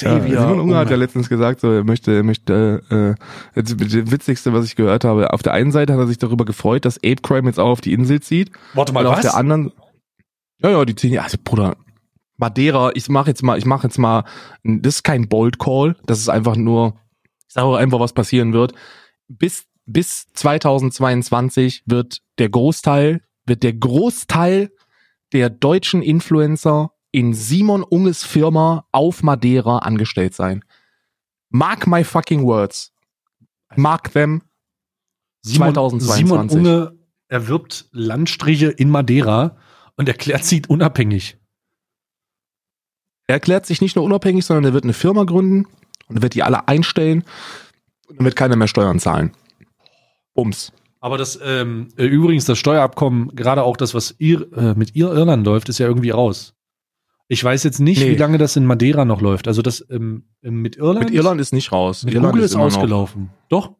Ja, 0.00 0.20
Simon 0.20 0.60
Unge 0.60 0.76
hat 0.76 0.90
ja 0.90 0.96
letztens 0.96 1.28
gesagt, 1.28 1.58
so, 1.58 1.72
er 1.72 1.82
möchte, 1.82 2.14
er 2.14 2.22
möchte, 2.22 3.16
äh, 3.56 3.60
das 3.60 3.80
Witzigste, 3.80 4.52
was 4.52 4.64
ich 4.64 4.76
gehört 4.76 5.02
habe, 5.02 5.32
auf 5.32 5.42
der 5.42 5.54
einen 5.54 5.72
Seite 5.72 5.94
hat 5.94 5.98
er 5.98 6.06
sich 6.06 6.18
darüber 6.18 6.44
gefreut, 6.44 6.84
dass 6.84 6.98
Ape 6.98 7.16
Crime 7.22 7.48
jetzt 7.48 7.58
auch 7.58 7.70
auf 7.70 7.80
die 7.80 7.94
Insel 7.94 8.20
zieht. 8.20 8.52
Warte 8.74 8.92
mal, 8.92 9.00
und 9.00 9.06
auf 9.06 9.16
was? 9.16 9.22
der 9.22 9.34
anderen, 9.34 9.72
ja, 10.62 10.70
ja, 10.70 10.84
die 10.84 10.94
ziehen, 10.94 11.14
ja, 11.14 11.22
also 11.22 11.36
Bruder, 11.42 11.76
Madeira, 12.38 12.92
ich 12.94 13.08
mach 13.08 13.26
jetzt 13.26 13.42
mal, 13.42 13.58
ich 13.58 13.66
mach 13.66 13.82
jetzt 13.82 13.98
mal, 13.98 14.24
das 14.62 14.96
ist 14.96 15.02
kein 15.02 15.28
Bold 15.28 15.58
Call, 15.58 15.96
das 16.06 16.20
ist 16.20 16.28
einfach 16.28 16.56
nur, 16.56 16.98
ich 17.46 17.54
sage 17.54 17.76
einfach, 17.76 18.00
was 18.00 18.12
passieren 18.12 18.52
wird. 18.52 18.72
Bis, 19.26 19.66
bis 19.86 20.26
2022 20.32 21.82
wird 21.86 22.22
der 22.38 22.48
Großteil, 22.48 23.22
wird 23.44 23.62
der 23.64 23.74
Großteil 23.74 24.70
der 25.32 25.50
deutschen 25.50 26.00
Influencer 26.00 26.92
in 27.10 27.34
Simon 27.34 27.82
Unges 27.82 28.24
Firma 28.24 28.86
auf 28.92 29.22
Madeira 29.22 29.78
angestellt 29.78 30.34
sein. 30.34 30.64
Mark 31.50 31.86
my 31.86 32.04
fucking 32.04 32.44
words. 32.44 32.92
Mark 33.74 34.12
them. 34.12 34.42
Simon, 35.42 35.74
2022. 35.74 36.16
Simon 36.16 36.50
Unge 36.50 36.98
erwirbt 37.28 37.88
Landstriche 37.92 38.68
in 38.68 38.90
Madeira 38.90 39.56
und 39.96 40.08
erklärt 40.08 40.44
sie 40.44 40.62
unabhängig. 40.68 41.38
Er 43.28 43.34
erklärt 43.34 43.66
sich 43.66 43.80
nicht 43.80 43.94
nur 43.94 44.04
unabhängig, 44.04 44.44
sondern 44.44 44.64
er 44.64 44.72
wird 44.74 44.84
eine 44.84 44.92
Firma 44.94 45.22
gründen 45.24 45.66
und 46.08 46.22
wird 46.22 46.34
die 46.34 46.42
alle 46.42 46.66
einstellen 46.66 47.22
und 48.08 48.18
dann 48.18 48.24
wird 48.24 48.34
keiner 48.36 48.56
mehr 48.56 48.68
Steuern 48.68 48.98
zahlen. 48.98 49.32
Bums. 50.34 50.72
Aber 51.00 51.16
das, 51.18 51.38
ähm, 51.44 51.88
äh, 51.96 52.06
übrigens, 52.06 52.44
das 52.46 52.58
Steuerabkommen, 52.58 53.34
gerade 53.36 53.62
auch 53.62 53.76
das, 53.76 53.94
was 53.94 54.14
ihr, 54.18 54.50
äh, 54.56 54.74
mit 54.74 54.96
ihr 54.96 55.12
Irland 55.12 55.46
läuft, 55.46 55.68
ist 55.68 55.78
ja 55.78 55.86
irgendwie 55.86 56.10
raus. 56.10 56.54
Ich 57.28 57.44
weiß 57.44 57.62
jetzt 57.64 57.78
nicht, 57.78 58.00
Nee. 58.00 58.10
wie 58.12 58.16
lange 58.16 58.38
das 58.38 58.56
in 58.56 58.64
Madeira 58.64 59.04
noch 59.04 59.20
läuft. 59.20 59.46
Also 59.46 59.60
das 59.62 59.84
ähm, 59.90 60.24
ähm, 60.42 60.62
mit 60.62 60.76
Irland. 60.76 61.04
Mit 61.04 61.14
Irland 61.14 61.40
ist 61.40 61.52
nicht 61.52 61.70
raus. 61.70 62.04
mit 62.04 62.14
Irland 62.14 62.32
Google 62.32 62.44
ist, 62.46 62.54
noch- 62.54 62.62
ausgelaufen. 62.62 63.30
Doch? 63.50 63.72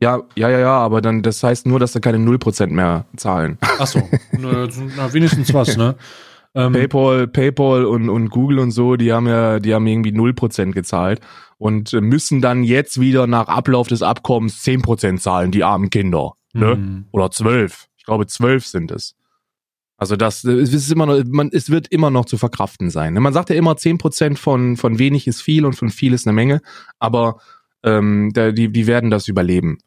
Ja, 0.00 0.24
ja, 0.34 0.50
ja, 0.50 0.58
ja, 0.58 0.76
aber 0.76 1.00
dann, 1.00 1.22
das 1.22 1.42
heißt 1.42 1.64
nur, 1.66 1.78
dass 1.80 1.92
da 1.92 2.00
keine 2.00 2.18
0% 2.18 2.66
mehr 2.74 3.06
zahlen. 3.16 3.56
Ach 3.62 3.86
so. 3.86 4.02
na, 4.32 4.68
wenigstens 5.14 5.54
was, 5.54 5.76
ne? 5.78 5.94
Ähm, 6.56 6.72
PayPal, 6.72 7.28
PayPal 7.28 7.84
und, 7.84 8.08
und 8.08 8.30
Google 8.30 8.60
und 8.60 8.70
so, 8.70 8.96
die 8.96 9.12
haben 9.12 9.28
ja, 9.28 9.60
die 9.60 9.74
haben 9.74 9.86
irgendwie 9.86 10.10
0% 10.10 10.72
gezahlt 10.72 11.20
und 11.58 11.92
äh, 11.92 12.00
müssen 12.00 12.40
dann 12.40 12.64
jetzt 12.64 12.98
wieder 12.98 13.26
nach 13.26 13.48
Ablauf 13.48 13.88
des 13.88 14.02
Abkommens 14.02 14.64
10% 14.64 15.18
zahlen, 15.18 15.50
die 15.50 15.64
armen 15.64 15.90
Kinder. 15.90 16.32
Ne? 16.54 16.72
hm. 16.72 17.04
Oder 17.12 17.30
12. 17.30 17.88
Ich 17.98 18.04
glaube, 18.06 18.26
12 18.26 18.66
sind 18.66 18.90
es. 18.90 19.14
Also 19.98 20.16
das 20.16 20.44
äh, 20.44 20.52
es 20.52 20.72
ist 20.72 20.90
immer 20.90 21.04
noch, 21.04 21.22
man, 21.26 21.50
es 21.52 21.68
wird 21.68 21.88
immer 21.88 22.10
noch 22.10 22.24
zu 22.24 22.38
verkraften 22.38 22.88
sein. 22.88 23.12
ne? 23.12 23.20
Man 23.20 23.34
sagt 23.34 23.50
ja 23.50 23.56
immer 23.56 23.72
10% 23.72 24.38
von, 24.38 24.78
von 24.78 24.98
wenig 24.98 25.26
ist 25.26 25.42
viel 25.42 25.66
und 25.66 25.74
von 25.74 25.90
viel 25.90 26.14
ist 26.14 26.26
eine 26.26 26.34
Menge, 26.34 26.62
aber 26.98 27.38
ähm, 27.82 28.30
da, 28.32 28.52
die, 28.52 28.72
die 28.72 28.86
werden 28.86 29.10
das 29.10 29.28
überleben. 29.28 29.78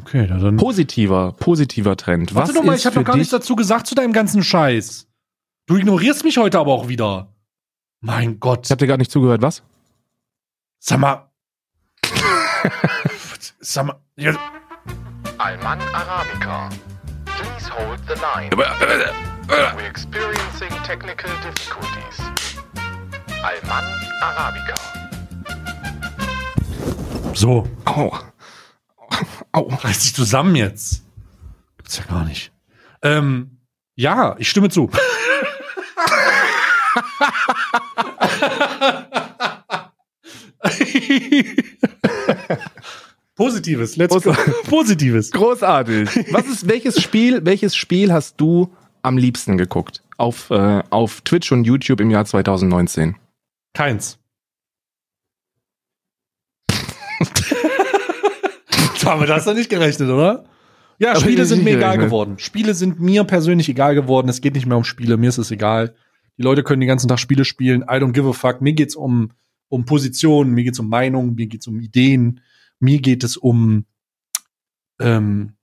Okay, 0.00 0.26
dann. 0.26 0.56
Positiver, 0.56 1.32
positiver 1.32 1.96
Trend. 1.96 2.34
Warte 2.34 2.50
Was 2.50 2.56
doch 2.56 2.64
mal, 2.64 2.76
ich 2.76 2.86
habe 2.86 2.96
noch 2.96 3.04
gar 3.04 3.16
nichts 3.16 3.30
dazu 3.30 3.56
gesagt 3.56 3.86
zu 3.86 3.94
deinem 3.94 4.12
ganzen 4.12 4.42
Scheiß. 4.42 5.07
Du 5.68 5.76
ignorierst 5.76 6.24
mich 6.24 6.38
heute 6.38 6.58
aber 6.58 6.72
auch 6.72 6.88
wieder. 6.88 7.28
Mein 8.00 8.40
Gott. 8.40 8.64
Ich 8.64 8.70
habe 8.70 8.78
dir 8.78 8.86
gar 8.86 8.96
nicht 8.96 9.10
zugehört, 9.10 9.42
was? 9.42 9.62
Sag 10.78 10.98
mal. 10.98 11.30
Sag 13.60 13.84
mal. 13.84 14.00
Ja, 14.16 14.34
Alman 15.36 15.78
Arabica. 15.92 16.70
Please 17.26 17.70
hold 17.70 18.00
the 18.08 18.14
line. 18.14 18.50
We're 18.56 19.86
experiencing 19.86 20.70
technical 20.86 21.30
difficulties. 21.42 22.18
Alman 23.42 23.84
Arabica. 24.22 24.74
so, 27.34 27.68
Au. 27.84 28.18
Au. 29.52 29.68
reiß 29.84 30.00
dich 30.00 30.14
zusammen 30.14 30.56
jetzt. 30.56 31.04
Gibt's 31.76 31.98
ja 31.98 32.04
gar 32.04 32.24
nicht. 32.24 32.52
Ähm, 33.02 33.58
ja, 33.96 34.34
ich 34.38 34.48
stimme 34.48 34.70
zu. 34.70 34.90
Positives, 43.34 43.96
let's 43.96 44.22
go. 44.22 44.32
Positives. 44.68 45.30
Großartig. 45.30 46.08
Was 46.32 46.46
ist, 46.46 46.68
welches 46.68 47.00
Spiel, 47.00 47.44
welches 47.44 47.76
Spiel 47.76 48.12
hast 48.12 48.40
du 48.40 48.72
am 49.02 49.16
liebsten 49.16 49.56
geguckt? 49.56 50.02
auf, 50.18 50.50
äh, 50.50 50.82
auf 50.90 51.22
Twitch 51.22 51.50
und 51.52 51.64
YouTube 51.64 52.00
im 52.00 52.10
Jahr 52.10 52.26
2019? 52.26 53.16
Keins. 53.72 54.18
Damit 59.02 59.30
hast 59.30 59.46
du 59.46 59.54
nicht 59.54 59.70
gerechnet, 59.70 60.10
oder? 60.10 60.44
Ja, 60.98 61.12
Aber 61.12 61.20
Spiele 61.20 61.44
sind 61.46 61.64
mir 61.64 61.76
egal 61.76 61.96
geworden. 61.96 62.38
Spiele 62.38 62.74
sind 62.74 63.00
mir 63.00 63.22
persönlich 63.24 63.68
egal 63.68 63.94
geworden. 63.94 64.28
Es 64.28 64.40
geht 64.40 64.54
nicht 64.54 64.66
mehr 64.66 64.76
um 64.76 64.82
Spiele. 64.84 65.16
Mir 65.16 65.28
ist 65.28 65.38
es 65.38 65.52
egal. 65.52 65.94
Die 66.38 66.42
Leute 66.42 66.62
können 66.62 66.80
den 66.80 66.88
ganzen 66.88 67.08
Tag 67.08 67.18
Spiele 67.18 67.44
spielen. 67.44 67.82
I 67.82 67.96
don't 67.96 68.12
give 68.12 68.28
a 68.28 68.32
fuck. 68.32 68.60
Mir 68.60 68.72
geht's 68.72 68.94
um, 68.94 69.32
um 69.68 69.84
Positionen. 69.84 70.54
Mir 70.54 70.64
geht's 70.64 70.78
um 70.78 70.88
Meinungen. 70.88 71.34
Mir 71.34 71.46
geht's 71.46 71.66
um 71.66 71.80
Ideen. 71.80 72.40
Mir 72.78 73.00
geht 73.00 73.24
es 73.24 73.36
um, 73.36 73.84
ähm, 75.00 75.54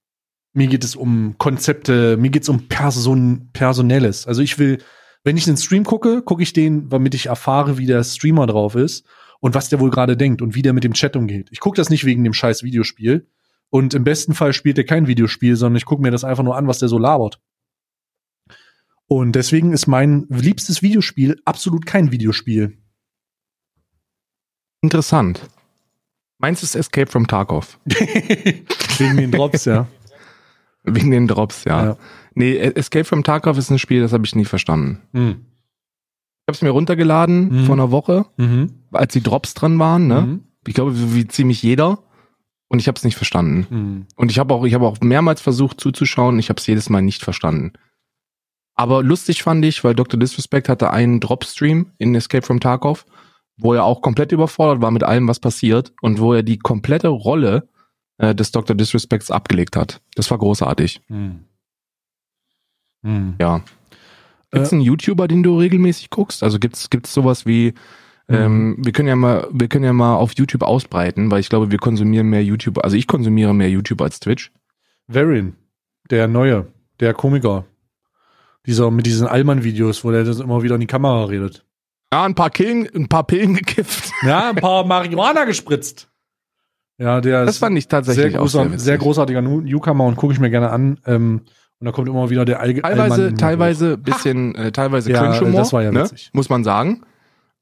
mir 0.54 0.68
geht 0.68 0.84
es 0.84 0.96
um 0.96 1.36
Konzepte. 1.38 2.18
Mir 2.18 2.30
geht's 2.30 2.50
um 2.50 2.68
Person, 2.68 3.50
Personelles. 3.54 4.28
Also 4.28 4.42
ich 4.42 4.60
will, 4.60 4.80
wenn 5.24 5.38
ich 5.38 5.48
einen 5.48 5.58
Stream 5.58 5.86
gucke, 5.86 6.22
gucke 6.22 6.44
ich 6.44 6.52
den, 6.52 6.90
damit 6.90 7.16
ich 7.16 7.28
erfahre, 7.28 7.78
wie 7.78 7.86
der 7.86 8.04
Streamer 8.04 8.46
drauf 8.46 8.76
ist 8.76 9.06
und 9.40 9.56
was 9.56 9.70
der 9.70 9.80
wohl 9.80 9.92
gerade 9.92 10.18
denkt 10.18 10.42
und 10.42 10.56
wie 10.56 10.62
der 10.62 10.74
mit 10.74 10.84
dem 10.84 10.94
Chat 10.94 11.16
umgeht. 11.16 11.48
Ich 11.52 11.62
gucke 11.62 11.78
das 11.78 11.90
nicht 11.90 12.06
wegen 12.06 12.24
dem 12.24 12.34
scheiß 12.34 12.64
Videospiel. 12.64 13.28
Und 13.70 13.94
im 13.94 14.04
besten 14.04 14.34
Fall 14.34 14.54
spielt 14.54 14.78
er 14.78 14.84
kein 14.84 15.08
Videospiel, 15.08 15.56
sondern 15.56 15.78
ich 15.78 15.86
gucke 15.86 16.02
mir 16.02 16.12
das 16.12 16.24
einfach 16.24 16.44
nur 16.44 16.56
an, 16.56 16.68
was 16.68 16.80
der 16.80 16.90
so 16.90 16.98
labert. 16.98 17.40
Und 19.08 19.34
deswegen 19.34 19.72
ist 19.72 19.88
mein 19.88 20.26
liebstes 20.30 20.82
Videospiel 20.82 21.40
absolut 21.46 21.86
kein 21.86 22.12
Videospiel. 22.12 22.78
Interessant. 24.82 25.42
Meins 26.38 26.64
ist 26.64 26.76
Escape 26.76 27.10
from 27.10 27.28
Tarkov. 27.28 27.80
wegen 27.86 29.18
den 29.18 29.32
Drops, 29.32 29.66
ja. 29.66 29.88
Wegen 30.84 31.12
den 31.12 31.28
Drops, 31.28 31.64
ja. 31.66 31.86
Ja. 31.86 31.98
Nee, 32.36 32.58
Escape 32.58 33.06
from 33.06 33.24
Tarkov 33.24 33.58
ist 33.58 33.70
ein 33.72 33.80
Spiel, 33.80 34.02
das 34.02 34.12
habe 34.14 34.26
ich 34.26 34.36
nie 34.36 34.46
verstanden. 34.46 35.02
Hm. 35.14 35.30
Ich 35.40 36.48
habe 36.52 36.56
es 36.58 36.62
mir 36.62 36.70
runtergeladen 36.72 37.62
Mhm. 37.62 37.66
vor 37.66 37.76
einer 37.76 37.90
Woche, 37.92 38.26
Mhm. 38.38 38.72
als 38.92 39.14
die 39.14 39.22
Drops 39.24 39.54
dran 39.56 39.80
waren, 39.80 40.08
ne? 40.08 40.22
Mhm. 40.22 40.44
Ich 40.68 40.74
glaube, 40.74 40.94
wie, 41.16 41.28
ziemlich 41.28 41.64
jeder. 41.64 42.00
Und 42.68 42.80
ich 42.80 42.88
habe 42.88 42.98
es 42.98 43.04
nicht 43.04 43.16
verstanden. 43.16 43.68
Mhm. 43.70 44.06
Und 44.16 44.32
ich 44.32 44.40
habe 44.40 44.54
auch, 44.54 44.66
ich 44.66 44.74
habe 44.74 44.86
auch 44.86 45.00
mehrmals 45.02 45.40
versucht 45.42 45.80
zuzuschauen. 45.80 46.38
Ich 46.40 46.50
habe 46.50 46.60
es 46.60 46.68
jedes 46.68 46.90
Mal 46.90 47.02
nicht 47.02 47.24
verstanden. 47.24 47.74
Aber 48.76 49.04
lustig 49.04 49.42
fand 49.44 49.64
ich, 49.64 49.84
weil 49.84 49.96
Dr. 49.96 50.20
Disrespect 50.20 50.68
hatte 50.70 50.92
einen 50.92 51.20
Drop-Stream 51.20 51.92
in 51.98 52.14
Escape 52.14 52.46
from 52.46 52.60
Tarkov, 52.60 53.06
wo 53.58 53.74
er 53.74 53.86
auch 53.86 54.02
komplett 54.02 54.32
überfordert 54.34 54.82
war 54.82 54.92
mit 54.92 55.04
allem, 55.04 55.28
was 55.28 55.40
passiert 55.40 55.94
und 56.02 56.20
wo 56.20 56.34
er 56.34 56.44
die 56.44 56.60
komplette 56.60 57.08
Rolle 57.08 57.70
äh, 58.18 58.36
des 58.36 58.52
Dr. 58.52 58.76
Disrespects 58.76 59.32
abgelegt 59.32 59.78
hat. 59.78 60.02
Das 60.16 60.30
war 60.30 60.38
großartig. 60.38 61.02
Mhm. 61.08 61.46
Mhm. 63.02 63.36
Ja. 63.40 63.62
Gibt's 64.52 64.72
Äh. 64.72 64.76
einen 64.76 64.84
YouTuber, 64.84 65.28
den 65.28 65.44
du 65.44 65.58
regelmäßig 65.58 66.10
guckst? 66.10 66.44
Also 66.44 66.60
gibt's 66.60 66.90
gibt's 66.90 67.14
sowas 67.14 67.46
wie 67.46 67.74
ähm, 68.28 68.78
wir 68.80 68.92
können 68.92 69.08
ja 69.08 69.16
mal 69.16 69.48
wir 69.52 69.68
können 69.68 69.86
ja 69.86 69.94
mal 69.94 70.16
auf 70.16 70.34
YouTube 70.36 70.64
ausbreiten, 70.64 71.30
weil 71.30 71.40
ich 71.42 71.50
glaube, 71.50 71.70
wir 71.70 71.78
konsumieren 71.78 72.28
mehr 72.28 72.44
YouTube. 72.44 72.84
Also 72.84 72.98
ich 72.98 73.06
konsumiere 73.06 73.54
mehr 73.54 73.70
YouTube 73.70 74.02
als 74.02 74.20
Twitch. 74.20 74.52
Varin, 75.08 75.56
der 76.10 76.28
Neue, 76.28 76.68
der 77.00 77.14
Komiker. 77.14 77.66
Dieser 78.66 78.92
mit 78.92 79.06
diesen 79.06 79.28
Allmann-Videos, 79.28 80.04
wo 80.04 80.12
der 80.12 80.24
das 80.24 80.40
immer 80.40 80.64
wieder 80.64 80.76
in 80.76 80.82
die 80.82 80.88
Kamera 80.88 81.26
redet. 81.26 81.66
Ja, 82.14 82.24
ein 82.24 82.36
paar 82.36 82.50
Pillen, 82.50 82.88
ein 82.96 83.08
paar 83.08 83.26
Pillen 83.26 83.56
gekifft. 83.56 84.12
Ja, 84.26 84.50
ein 84.50 84.56
paar 84.56 84.86
Marihuana 84.86 85.44
gespritzt. 85.46 86.10
Ja, 86.98 87.20
der 87.20 87.46
Das 87.46 87.56
ist 87.56 87.60
fand 87.60 87.78
ich 87.78 87.88
tatsächlich 87.88 88.32
sehr, 88.34 88.42
auch 88.42 88.48
sehr 88.48 88.62
großer, 88.62 88.72
witzig. 88.74 88.86
sehr 88.86 88.98
großartiger 88.98 89.42
Newcomer 89.42 90.06
und 90.06 90.16
gucke 90.16 90.34
ich 90.34 90.40
mir 90.40 90.50
gerne 90.50 90.70
an. 90.70 90.98
Ähm, 91.06 91.42
und 91.80 91.86
da 91.86 91.92
kommt 91.92 92.08
immer 92.08 92.30
wieder 92.30 92.46
der 92.46 92.62
Allge 92.62 92.82
Teilweise, 92.82 93.14
Allmann 93.24 93.38
teilweise 93.38 93.98
bisschen, 93.98 94.56
äh, 94.56 94.72
teilweise 94.72 95.12
Ja, 95.12 95.20
Cringe-Humor, 95.28 95.60
das 95.60 95.74
war 95.74 95.84
ja 95.84 95.92
ne? 95.92 96.04
witzig. 96.04 96.30
muss 96.32 96.48
man 96.50 96.64
sagen. 96.64 97.02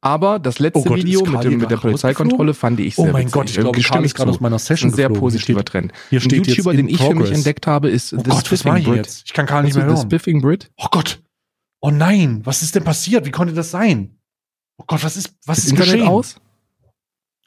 Aber 0.05 0.37
das 0.37 0.59
letzte 0.59 0.79
Oh 0.79 0.83
Gott, 0.83 0.97
Video 0.97 1.25
mit, 1.25 1.43
dem, 1.45 1.57
mit 1.59 1.71
der 1.71 1.77
Polizeikontrolle 1.77 2.53
fand 2.53 2.79
ich 2.81 2.97
Oh 2.97 3.03
sehr 3.03 3.13
mein 3.13 3.21
witzig. 3.23 3.33
Gott, 3.33 3.49
ich 3.49 3.57
glaube, 3.57 3.81
Karl 3.81 4.03
ist 4.03 4.13
gerade 4.15 4.31
aus 4.31 4.41
meiner 4.41 4.55
Das 4.55 4.63
ist 4.63 4.67
Session 4.67 4.91
ein 4.91 4.95
sehr 4.95 5.07
geflogen. 5.07 5.21
positiver 5.21 5.59
Hier 5.59 5.61
steht- 5.61 5.71
Trend. 5.71 5.93
hier 6.09 6.17
Ein 6.17 6.21
steht 6.21 6.47
jetzt 6.47 6.57
YouTuber, 6.57 6.73
den 6.73 6.89
ich 6.89 7.01
für 7.01 7.15
mich 7.15 7.31
entdeckt 7.31 7.67
habe, 7.67 7.89
ist 7.89 8.13
Oh 8.13 8.17
The 8.17 8.23
Gott, 8.23 8.33
was 8.33 8.45
Spiffing 8.45 8.71
war 8.71 8.77
hier 8.79 8.87
Brit. 8.89 8.97
jetzt? 8.97 9.23
Ich 9.25 9.33
kann 9.33 9.45
gar 9.45 9.61
nicht 9.63 9.75
mehr 9.75 9.85
du 9.85 9.91
The 9.91 9.95
hören. 9.95 10.05
Spiffing 10.07 10.41
Brit? 10.41 10.71
Oh 10.77 10.87
Gott. 10.91 11.21
Oh 11.79 11.89
nein, 11.89 12.41
was 12.43 12.61
ist 12.63 12.75
denn 12.75 12.83
passiert? 12.83 13.25
Wie 13.25 13.31
konnte 13.31 13.53
das 13.53 13.71
sein? 13.71 14.17
Oh 14.77 14.83
Gott, 14.87 15.03
was 15.05 15.15
ist, 15.15 15.33
was 15.45 15.57
Das 15.57 15.65
ist 15.65 15.71
Internet 15.71 15.93
geschehen? 15.93 16.07
aus? 16.09 16.35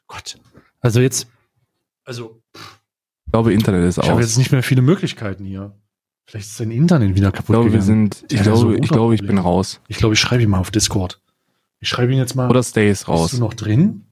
Gott. 0.07 0.37
Also 0.79 0.99
jetzt, 0.99 1.27
also 2.05 2.41
Ich 2.55 3.31
glaube, 3.31 3.53
Internet 3.53 3.87
ist 3.87 3.97
ich 3.97 4.03
habe 4.05 4.13
aus. 4.15 4.21
jetzt 4.21 4.37
nicht 4.37 4.51
mehr 4.51 4.63
viele 4.63 4.81
Möglichkeiten 4.81 5.43
hier. 5.45 5.75
Vielleicht 6.29 6.47
ist 6.47 6.59
dein 6.59 6.71
Internet 6.71 7.15
wieder 7.15 7.31
kaputt 7.31 7.43
Ich 7.43 7.47
glaube, 7.47 7.65
wir 7.65 7.79
gegangen. 7.79 8.11
sind, 8.11 8.25
ich 8.31 8.39
Ja, 8.39 8.43
so 8.55 8.67
glaube, 8.69 8.77
ich 8.83 8.89
glaube, 8.89 9.15
ich 9.15 9.21
bin 9.25 9.37
raus. 9.37 9.79
Ich 9.87 9.97
glaube, 9.97 10.13
ich 10.13 10.19
schreibe 10.19 10.43
ihn 10.43 10.49
mal 10.49 10.59
auf 10.59 10.71
Discord. 10.71 11.21
Ich 11.79 11.89
schreibe 11.89 12.11
ihn 12.11 12.17
jetzt 12.17 12.35
mal. 12.35 12.49
Oder 12.49 12.63
Stay 12.63 12.89
ist 12.89 13.01
Bist 13.01 13.09
raus. 13.09 13.31
du 13.31 13.37
noch 13.39 13.53
drin? 13.53 14.05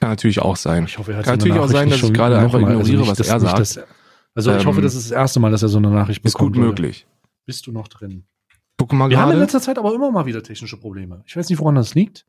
Kann 0.00 0.10
natürlich 0.10 0.40
auch 0.40 0.56
sein. 0.56 0.84
Ich 0.84 0.98
hoffe, 0.98 1.12
er 1.12 1.18
hat 1.18 1.24
Kann 1.24 1.38
natürlich 1.38 1.58
auch 1.58 1.68
sein, 1.68 1.88
dass 1.88 2.02
ich 2.02 2.12
gerade 2.12 2.38
einfach 2.38 2.58
nochmal- 2.58 2.72
ignoriere, 2.74 2.98
nicht, 3.02 3.10
was 3.10 3.20
er 3.20 3.40
sagt. 3.40 3.58
dass- 3.58 3.80
Also 4.34 4.52
ich 4.54 4.60
Ähm, 4.62 4.66
hoffe, 4.68 4.82
das 4.82 4.94
ist 4.94 5.06
das 5.10 5.12
erste 5.12 5.40
Mal, 5.40 5.50
dass 5.50 5.62
er 5.62 5.68
so 5.68 5.78
eine 5.78 5.88
Nachricht 5.90 6.22
Ist 6.24 6.32
bekommt. 6.34 6.52
gut 6.54 6.56
Leute. 6.62 6.68
möglich. 6.82 7.06
Bist 7.46 7.66
du 7.66 7.72
noch 7.72 7.88
drin? 7.88 8.24
Guck 8.76 8.92
mal 8.92 9.08
Wir 9.08 9.18
haben 9.18 9.32
in 9.32 9.38
letzter 9.38 9.60
Zeit 9.62 9.78
aber 9.78 9.94
immer 9.94 10.10
mal 10.10 10.26
wieder 10.26 10.42
technische 10.42 10.76
Probleme. 10.76 11.22
Ich 11.26 11.34
weiß 11.36 11.48
nicht, 11.48 11.58
woran 11.58 11.76
das 11.76 11.94
liegt. 11.94 12.26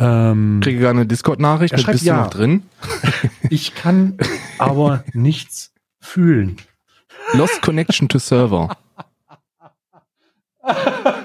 Ähm, 0.00 0.60
Kriege 0.62 0.80
gerade 0.80 0.98
eine 0.98 1.06
Discord-Nachricht. 1.06 1.74
Bist 1.86 2.02
ja. 2.04 2.16
du 2.16 2.22
noch 2.22 2.30
drin? 2.30 2.62
ich 3.50 3.74
kann 3.76 4.16
aber 4.58 5.04
nichts 5.12 5.72
fühlen. 6.00 6.56
Lost 7.34 7.62
Connection 7.62 8.08
to 8.08 8.18
Server. 8.18 8.76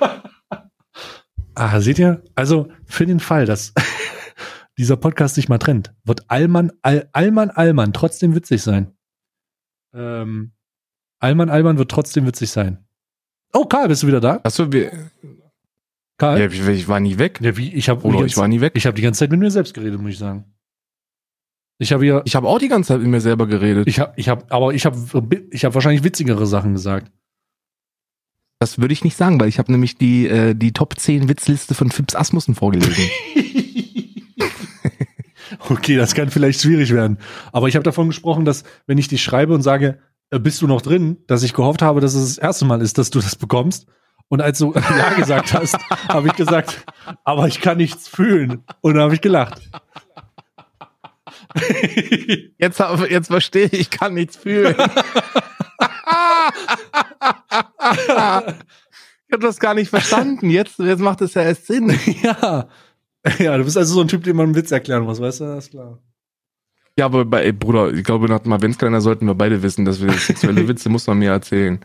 Ah, 1.56 1.80
seht 1.82 2.00
ihr? 2.00 2.24
Also 2.36 2.70
für 2.86 3.06
den 3.06 3.20
Fall, 3.20 3.46
dass 3.46 3.74
dieser 4.78 4.98
Podcast 4.98 5.36
sich 5.36 5.50
mal 5.50 5.60
trennt, 5.60 5.94
wird 6.04 6.30
Allmann, 6.30 6.72
All, 6.82 7.10
Allmann, 7.14 7.50
Allmann 7.52 7.94
trotzdem 7.94 8.36
witzig 8.36 8.62
sein. 8.64 8.94
Ähm, 9.94 10.54
Allmann, 11.20 11.50
Allmann 11.50 11.78
wird 11.78 11.92
trotzdem 11.92 12.26
witzig 12.26 12.52
sein. 12.52 12.86
Oh, 13.54 13.66
Karl, 13.66 13.88
bist 13.88 14.02
du 14.04 14.08
wieder 14.08 14.20
da? 14.20 14.40
Achso, 14.44 14.72
wir, 14.72 14.92
Karl? 16.18 16.40
ja, 16.40 16.46
ich, 16.48 16.68
ich 16.68 16.88
war 16.88 17.00
nie 17.00 17.20
weg. 17.20 17.40
Ja, 17.42 17.56
wie? 17.56 17.72
Ich 17.74 17.88
habe 17.90 18.04
Oder 18.04 18.26
ich 18.26 18.36
war 18.36 18.48
nie 18.48 18.62
weg. 18.62 18.74
ich 18.76 18.88
hab 18.88 18.96
die 18.96 19.04
ganze 19.04 19.20
Zeit 19.20 19.30
mit 19.32 19.40
mir 19.40 19.52
selbst 19.52 19.74
geredet, 19.76 20.02
muss 20.02 20.14
ich 20.14 20.18
sagen. 20.18 20.46
Ich 21.78 21.92
habe 21.94 22.04
hier, 22.04 22.22
Ich 22.26 22.36
habe 22.36 22.48
auch 22.48 22.60
die 22.60 22.68
ganze 22.68 22.90
Zeit 22.90 23.02
mit 23.02 23.10
mir 23.10 23.22
selber 23.22 23.46
geredet. 23.46 23.88
ich 23.88 24.00
habe, 24.00 24.14
ich 24.16 24.30
habe, 24.30 24.46
aber 24.50 24.74
ich 24.74 24.86
habe, 24.86 24.98
ich 25.52 25.66
habe 25.66 25.76
wahrscheinlich 25.76 26.04
witzigere 26.04 26.48
Sachen 26.48 26.74
gesagt. 26.74 27.12
Das 28.64 28.80
würde 28.80 28.94
ich 28.94 29.04
nicht 29.04 29.18
sagen, 29.18 29.42
weil 29.42 29.50
ich 29.50 29.60
habe 29.60 29.74
nämlich 29.74 29.98
die, 29.98 30.26
äh, 30.26 30.56
die 30.56 30.72
Top 30.72 30.98
10 30.98 31.28
Witzliste 31.28 31.74
von 31.74 31.92
Fips 31.92 32.16
Asmussen 32.16 32.56
vorgelesen. 32.56 32.96
okay, 35.70 35.98
das 35.98 36.16
kann 36.16 36.30
vielleicht 36.30 36.62
schwierig 36.62 36.94
werden. 36.94 37.18
Aber 37.52 37.68
ich 37.68 37.76
habe 37.76 37.84
davon 37.84 38.08
gesprochen, 38.08 38.46
dass 38.46 38.64
wenn 38.88 38.98
ich 38.98 39.10
dich 39.10 39.22
schreibe 39.22 39.54
und 39.54 39.64
sage, 39.64 40.00
äh, 40.30 40.40
bist 40.40 40.62
du 40.62 40.68
noch 40.68 40.82
drin, 40.82 41.18
dass 41.28 41.44
ich 41.44 41.54
gehofft 41.54 41.82
habe, 41.82 42.00
dass 42.00 42.14
es 42.14 42.36
das 42.36 42.38
erste 42.38 42.64
Mal 42.64 42.82
ist, 42.82 42.98
dass 42.98 43.10
du 43.10 43.20
das 43.20 43.36
bekommst. 43.36 43.86
Und 44.30 44.40
als 44.40 44.60
du 44.60 44.74
ja 44.98 45.10
gesagt 45.14 45.54
hast, 45.54 45.78
habe 46.08 46.28
ich 46.28 46.34
gesagt, 46.34 46.86
aber 47.26 47.50
ich 47.50 47.60
kann 47.60 47.76
nichts 47.76 48.08
fühlen. 48.08 48.64
Und 48.80 48.94
dann 48.94 49.04
habe 49.04 49.16
ich 49.16 49.20
gelacht. 49.20 49.62
Jetzt, 52.58 52.82
jetzt 53.10 53.28
verstehe 53.28 53.66
ich, 53.66 53.74
ich 53.74 53.90
kann 53.90 54.14
nichts 54.14 54.38
fühlen. 54.38 54.78
ich 58.08 58.10
habe 59.34 59.42
das 59.42 59.60
gar 59.60 59.74
nicht 59.74 59.90
verstanden. 59.90 60.50
Jetzt, 60.50 60.80
jetzt 60.80 61.00
macht 61.02 61.22
es 61.22 61.34
ja 61.34 61.42
erst 61.44 61.68
Sinn. 61.68 61.90
ja. 62.24 62.68
Ja, 63.40 63.58
du 63.58 63.64
bist 63.64 63.78
also 63.78 63.94
so 63.96 64.02
ein 64.02 64.08
Typ, 64.08 64.24
dem 64.24 64.36
man 64.38 64.48
einen 64.48 64.56
Witz 64.56 64.72
erklären 64.72 65.04
muss, 65.04 65.22
weißt 65.22 65.40
du? 65.42 65.46
Das 65.46 65.66
ist 65.66 65.72
klar. 65.72 66.00
Ja, 66.98 67.06
aber 67.06 67.26
bei, 67.26 67.44
ey, 67.46 67.52
Bruder, 67.54 67.92
ich 67.94 68.04
glaube, 68.04 68.28
nach 68.28 68.40
dem 68.40 68.52
Adventskalender 68.54 69.02
sollten 69.02 69.26
wir 69.26 69.34
beide 69.34 69.64
wissen, 69.64 69.86
dass 69.86 70.02
wir 70.02 70.12
sexuelle 70.14 70.68
Witze 70.68 70.90
muss 70.90 71.08
man 71.08 71.20
mir 71.20 71.32
erzählen. 71.32 71.80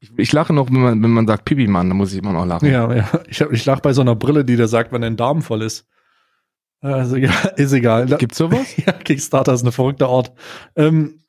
Ich, 0.00 0.12
ich 0.16 0.32
lache 0.32 0.52
noch, 0.52 0.66
wenn 0.68 0.80
man, 0.82 1.02
wenn 1.02 1.10
man 1.10 1.26
sagt 1.26 1.46
Pipi-Mann, 1.46 1.88
dann 1.88 1.96
muss 1.96 2.12
ich 2.12 2.18
immer 2.18 2.32
noch 2.34 2.44
lachen. 2.44 2.70
Ja, 2.70 2.92
ja. 2.94 3.08
Ich, 3.28 3.40
hab- 3.40 3.50
ich 3.52 3.64
lach 3.64 3.80
bei 3.80 3.92
so 3.94 4.02
einer 4.02 4.14
Brille, 4.14 4.44
die 4.44 4.56
dir 4.56 4.68
sagt, 4.68 4.92
wann 4.92 5.00
dein 5.02 5.16
Darm 5.16 5.40
voll 5.42 5.62
ist. 5.62 5.86
Also, 6.80 7.16
ja, 7.16 7.30
ist 7.56 7.72
egal. 7.72 8.04
Da- 8.06 8.18
Gibt's 8.18 8.36
sowas? 8.36 8.76
Ja, 8.76 8.92
Kickstarter 8.92 9.54
ist 9.54 9.62
eine 9.62 9.72
verrückte 9.72 10.06
Art. 10.06 10.32
Ähm. 10.76 11.20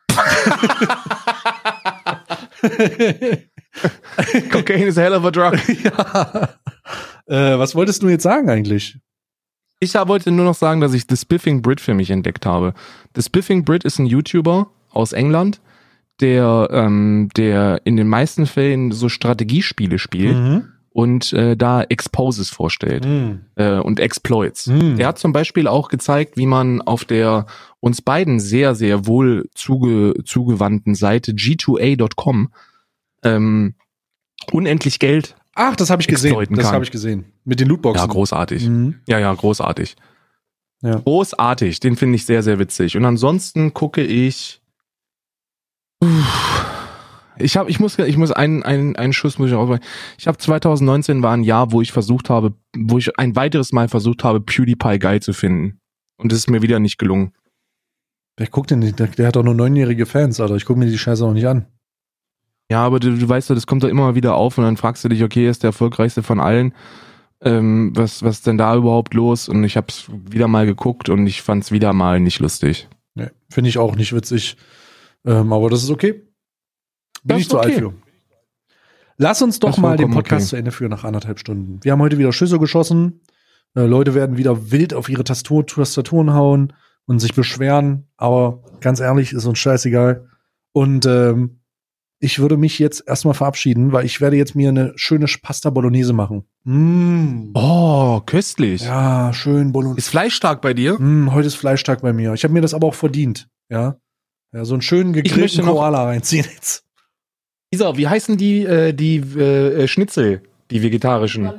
Cocaine 4.52 4.88
is 4.88 4.98
a 4.98 5.02
hell 5.02 5.14
of 5.14 5.26
a 5.26 5.32
drug. 5.32 5.58
ja. 5.84 6.50
Äh, 7.28 7.58
was 7.60 7.76
wolltest 7.76 8.04
du 8.04 8.10
jetzt 8.10 8.24
sagen 8.24 8.50
eigentlich? 8.50 8.98
Ich 9.80 9.94
wollte 9.94 10.32
nur 10.32 10.46
noch 10.46 10.56
sagen, 10.56 10.82
dass 10.82 10.94
ich 10.94 11.04
The 11.10 11.18
Spiffing 11.18 11.62
Brit 11.62 11.82
für 11.82 11.94
mich 11.94 12.10
entdeckt 12.10 12.46
habe. 12.46 12.74
The 13.16 13.22
Spiffing 13.22 13.66
Brit 13.66 13.84
ist 13.84 14.00
ein 14.00 14.06
YouTuber 14.06 14.72
aus 14.92 15.12
England, 15.12 15.60
der, 16.22 16.70
ähm, 16.72 17.30
der 17.36 17.82
in 17.84 17.98
den 17.98 18.08
meisten 18.08 18.46
Fällen 18.46 18.92
so 18.92 19.10
Strategiespiele 19.10 20.00
spielt 20.00 20.38
Mhm. 20.38 20.72
Und 20.96 21.34
äh, 21.34 21.58
da 21.58 21.84
Exposes 21.84 22.50
vorstellt 22.50 23.06
Mhm. 23.06 23.42
äh, 23.56 23.80
und 23.80 24.00
Exploits. 24.00 24.68
Mhm. 24.68 24.96
Der 24.96 25.08
hat 25.08 25.20
zum 25.20 25.34
Beispiel 25.34 25.68
auch 25.68 25.90
gezeigt, 25.90 26.38
wie 26.38 26.46
man 26.46 26.82
auf 26.82 27.04
der 27.04 27.48
uns 27.82 28.02
beiden 28.02 28.40
sehr, 28.40 28.76
sehr 28.76 29.06
wohl 29.06 29.50
zuge, 29.56 30.14
zugewandten 30.24 30.96
Seite 30.96 31.34
g2a.com 31.34 32.50
ähm, 33.24 33.76
unendlich 34.54 35.00
Geld 35.00 35.36
Ach, 35.58 35.76
das 35.76 35.90
habe 35.90 36.02
ich 36.02 36.08
gesehen. 36.10 36.36
Das 36.52 36.72
habe 36.72 36.84
ich 36.84 36.92
gesehen. 36.92 37.26
Mit 37.46 37.62
den 37.62 37.70
Lootboxen. 37.70 38.06
Ja, 38.06 38.12
großartig. 38.14 38.68
Mhm. 38.68 38.96
Ja, 39.08 39.20
ja, 39.20 39.34
großartig. 39.34 39.96
Ja. 40.82 40.98
Großartig. 40.98 41.80
Den 41.80 41.96
finde 41.96 42.16
ich 42.18 42.26
sehr, 42.26 42.44
sehr 42.44 42.60
witzig. 42.60 42.98
Und 42.98 43.06
ansonsten 43.06 43.74
gucke 43.74 44.02
ich. 44.04 44.62
Uff. 46.02 46.45
Ich 47.38 47.58
habe, 47.58 47.70
ich 47.70 47.80
muss, 47.80 48.00
ich 48.00 48.18
muss 48.18 48.32
einen, 48.32 48.64
einen, 48.64 48.96
einen 48.96 49.14
Schuss 49.14 49.38
muss 49.38 49.50
ich 49.50 49.56
rausbringen. 49.56 49.84
Ich 50.18 50.28
habe 50.28 50.38
2019 50.38 51.24
war 51.24 51.34
ein 51.34 51.44
Jahr, 51.44 51.72
wo 51.72 51.82
ich 51.82 51.92
versucht 51.92 52.30
habe, 52.30 52.54
wo 52.78 52.98
ich 52.98 53.18
ein 53.20 53.36
weiteres 53.36 53.72
Mal 53.72 53.88
versucht 53.88 54.24
habe, 54.24 54.42
PewDiePie 54.42 55.00
geil 55.00 55.22
zu 55.22 55.34
finden. 55.34 55.80
Und 56.18 56.32
es 56.32 56.40
ist 56.40 56.50
mir 56.50 56.62
wieder 56.62 56.80
nicht 56.80 56.98
gelungen. 56.98 57.34
Wer 58.38 58.48
guckt 58.48 58.72
denn 58.72 58.80
nicht? 58.80 59.00
Der, 59.00 59.08
der 59.08 59.28
hat 59.28 59.36
doch 59.36 59.44
nur 59.44 59.54
neunjährige 59.54 60.06
Fans, 60.06 60.40
Alter. 60.40 60.56
Ich 60.56 60.66
gucke 60.66 60.80
mir 60.80 60.88
die 60.88 60.98
Scheiße 60.98 61.26
auch 61.26 61.34
nicht 61.34 61.48
an. 61.48 61.66
Ja, 62.70 62.84
aber 62.84 63.00
du, 63.00 63.16
du 63.16 63.30
weißt 63.30 63.50
ja, 63.50 63.56
das 63.56 63.68
kommt 63.68 63.84
da 63.84 63.88
immer 63.88 64.16
wieder 64.16 64.36
auf 64.36 64.58
und 64.58 64.64
dann 64.64 64.78
fragst 64.78 65.04
du 65.04 65.10
dich, 65.10 65.24
okay, 65.24 65.46
er 65.46 65.52
ist 65.52 65.64
der 65.64 65.70
erfolgreichste 65.70 66.24
von 66.24 66.40
allen. 66.40 66.74
Ähm, 67.42 67.92
was, 67.96 68.24
was 68.24 68.38
ist 68.38 68.48
denn 68.48 68.58
da 68.58 68.76
überhaupt 68.76 69.14
los? 69.14 69.48
Und 69.50 69.64
ich 69.64 69.78
habe 69.78 69.88
es 69.90 70.10
wieder 70.10 70.48
mal 70.48 70.66
geguckt 70.66 71.10
und 71.10 71.28
ich 71.28 71.42
fand 71.42 71.64
es 71.64 71.72
wieder 71.72 71.94
mal 71.94 72.20
nicht 72.20 72.40
lustig. 72.40 72.88
Nee, 73.14 73.30
Finde 73.50 73.70
ich 73.70 73.78
auch 73.78 73.96
nicht 73.96 74.14
witzig. 74.14 74.58
Ähm, 75.26 75.54
aber 75.54 75.70
das 75.70 75.84
ist 75.84 75.92
okay. 75.92 76.22
Bin 77.26 77.38
Das 77.38 77.42
ich 77.42 77.50
zu 77.50 77.60
alt 77.60 77.72
okay. 77.72 77.80
für. 77.80 77.94
Lass 79.18 79.42
uns 79.42 79.60
doch 79.60 79.72
Das 79.72 79.78
mal 79.80 79.98
den 79.98 80.12
Podcast 80.12 80.44
okay. 80.44 80.50
zu 80.50 80.56
Ende 80.58 80.72
führen 80.72 80.92
nach 80.92 81.04
anderthalb 81.04 81.40
Stunden. 81.40 81.80
Wir 81.82 81.92
haben 81.92 82.02
heute 82.02 82.20
wieder 82.20 82.32
Schüsse 82.32 82.60
geschossen. 82.60 83.22
Äh, 83.76 83.86
Leute 83.86 84.14
werden 84.14 84.38
wieder 84.38 84.72
wild 84.72 84.94
auf 84.94 85.10
ihre 85.10 85.24
Tastatur, 85.24 85.66
Tastaturen 85.66 86.34
hauen 86.34 86.74
und 87.08 87.20
sich 87.20 87.34
beschweren. 87.34 88.08
Aber 88.16 88.64
ganz 88.80 89.00
ehrlich, 89.00 89.34
ist 89.34 89.46
uns 89.46 89.58
scheißegal. 89.58 90.28
Und 90.72 91.08
ähm, 91.08 91.62
ich 92.20 92.40
würde 92.40 92.58
mich 92.58 92.78
jetzt 92.78 93.04
erstmal 93.08 93.34
verabschieden, 93.34 93.92
weil 93.92 94.06
ich 94.06 94.22
werde 94.22 94.38
jetzt 94.38 94.56
mir 94.56 94.70
eine 94.70 94.94
schöne 94.96 95.26
Pasta 95.42 95.72
Bolognese 95.72 96.14
machen. 96.14 96.46
Mm. 96.64 97.52
Oh, 97.56 98.22
köstlich. 98.26 98.84
Ja, 98.84 99.34
schön 99.34 99.72
Bolognese. 99.72 100.00
Ist 100.00 100.10
Fleisch 100.10 100.36
stark 100.36 100.62
bei 100.62 100.76
dir? 100.76 101.00
Mm, 101.00 101.34
heute 101.34 101.48
ist 101.48 101.56
Fleischtag 101.56 102.02
bei 102.02 102.14
mir. 102.14 102.34
Ich 102.34 102.44
habe 102.44 102.54
mir 102.54 102.62
das 102.62 102.76
aber 102.76 102.88
auch 102.88 102.96
verdient. 102.96 103.48
Ja. 103.70 103.98
Ja, 104.54 104.64
so 104.64 104.76
einen 104.76 104.82
schönen 104.82 105.14
gegrillten 105.14 105.66
Koala 105.66 106.04
reinziehen 106.04 106.46
jetzt. 106.54 106.86
Isa, 107.76 107.98
wie 107.98 108.08
heißen 108.08 108.38
die, 108.38 108.64
äh, 108.64 108.94
die 108.94 109.18
äh, 109.18 109.84
äh, 109.84 109.88
Schnitzel, 109.88 110.42
die 110.72 110.82
vegetarischen? 110.82 111.52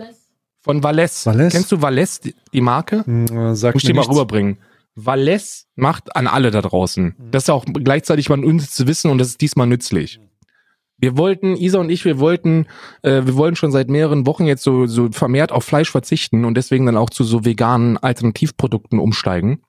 Von 0.62 0.82
Valles. 0.82 1.26
Valles? 1.26 1.52
Kennst 1.52 1.70
du 1.70 1.82
Valles, 1.82 2.20
die, 2.20 2.34
die 2.52 2.60
Marke? 2.60 3.04
Hm, 3.04 3.26
äh, 3.26 3.54
sagt 3.54 3.74
Muss 3.74 3.84
ich 3.84 3.90
dir 3.90 3.94
mal 3.94 4.06
rüberbringen. 4.06 4.58
Valles 4.94 5.66
macht 5.76 6.16
an 6.16 6.26
alle 6.26 6.50
da 6.50 6.62
draußen. 6.62 7.14
Das 7.30 7.44
ist 7.44 7.50
auch 7.50 7.66
gleichzeitig 7.66 8.30
mal 8.30 8.42
uns 8.42 8.70
zu 8.70 8.86
wissen 8.86 9.10
und 9.10 9.18
das 9.18 9.28
ist 9.28 9.40
diesmal 9.42 9.66
nützlich. 9.66 10.18
Wir 10.98 11.18
wollten, 11.18 11.54
Isa 11.54 11.78
und 11.78 11.90
ich, 11.90 12.06
wir 12.06 12.18
wollten, 12.18 12.66
äh, 13.02 13.26
wir 13.26 13.36
wollen 13.36 13.54
schon 13.54 13.70
seit 13.70 13.90
mehreren 13.90 14.26
Wochen 14.26 14.46
jetzt 14.46 14.62
so, 14.62 14.86
so 14.86 15.12
vermehrt 15.12 15.52
auf 15.52 15.64
Fleisch 15.64 15.90
verzichten 15.90 16.46
und 16.46 16.56
deswegen 16.56 16.86
dann 16.86 16.96
auch 16.96 17.10
zu 17.10 17.22
so 17.22 17.44
veganen 17.44 17.98
Alternativprodukten 17.98 18.98
umsteigen. 18.98 19.62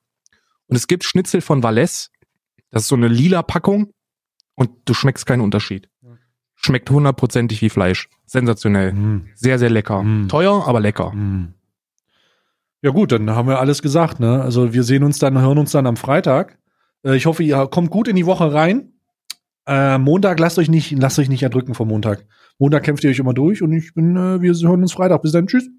Und 0.68 0.78
es 0.78 0.88
gibt 0.88 1.03
Schnitzel 1.03 1.41
von 1.41 1.61
Valles. 1.61 2.10
Das 2.72 2.84
ist 2.84 2.88
so 2.88 2.95
eine 2.95 3.10
lila 3.10 3.44
Packung 3.44 3.91
und 4.56 4.72
du 4.86 4.94
schmeckst 4.94 5.26
keinen 5.26 5.41
Unterschied. 5.41 5.90
Schmeckt 6.68 6.89
hundertprozentig 6.89 7.61
wie 7.61 7.69
Fleisch. 7.69 8.10
Sensationell. 8.26 8.91
Hm, 8.91 9.27
Sehr, 9.35 9.57
sehr 9.57 9.69
lecker. 9.69 10.03
Mm. 10.03 10.27
Teuer, 10.27 10.68
aber 10.68 10.80
lecker. 10.80 11.11
hm. 11.14 11.53
Ja 12.84 12.91
gut, 12.91 13.11
dann 13.11 13.30
haben 13.31 13.48
wir 13.48 13.60
alles 13.60 13.81
gesagt. 13.81 14.19
Ne? 14.19 14.41
Also 14.41 14.72
wir 14.73 14.84
sehen 14.84 15.03
uns 15.03 15.18
dann, 15.18 15.39
hören 15.41 15.57
uns 15.57 15.72
dann 15.72 15.88
am 15.88 15.98
Freitag. 15.98 16.60
Äh, 17.03 17.15
ich 17.15 17.26
hoffe, 17.26 17.41
ihr 17.44 17.65
kommt 17.68 17.89
gut 17.89 18.07
in 18.07 18.15
die 18.15 18.26
Woche 18.27 18.53
rein. 18.53 18.94
Äh, 19.65 19.98
Montag 19.98 20.39
lasst 20.39 20.60
euch 20.60 20.69
nicht, 20.69 20.91
lasst 20.91 21.18
euch 21.19 21.27
nicht 21.27 21.41
erdrücken 21.41 21.73
vom 21.73 21.88
Montag. 21.88 22.26
Montag 22.60 22.84
kämpft 22.84 23.03
ihr 23.03 23.10
euch 23.10 23.19
immer 23.19 23.34
durch 23.34 23.61
und 23.64 23.72
ich 23.73 23.94
bin, 23.94 24.15
äh, 24.15 24.41
wir 24.41 24.53
hören 24.53 24.81
uns 24.81 24.94
Freitag. 24.94 25.22
Bis 25.23 25.31
dann, 25.31 25.48
tschüss. 25.48 25.69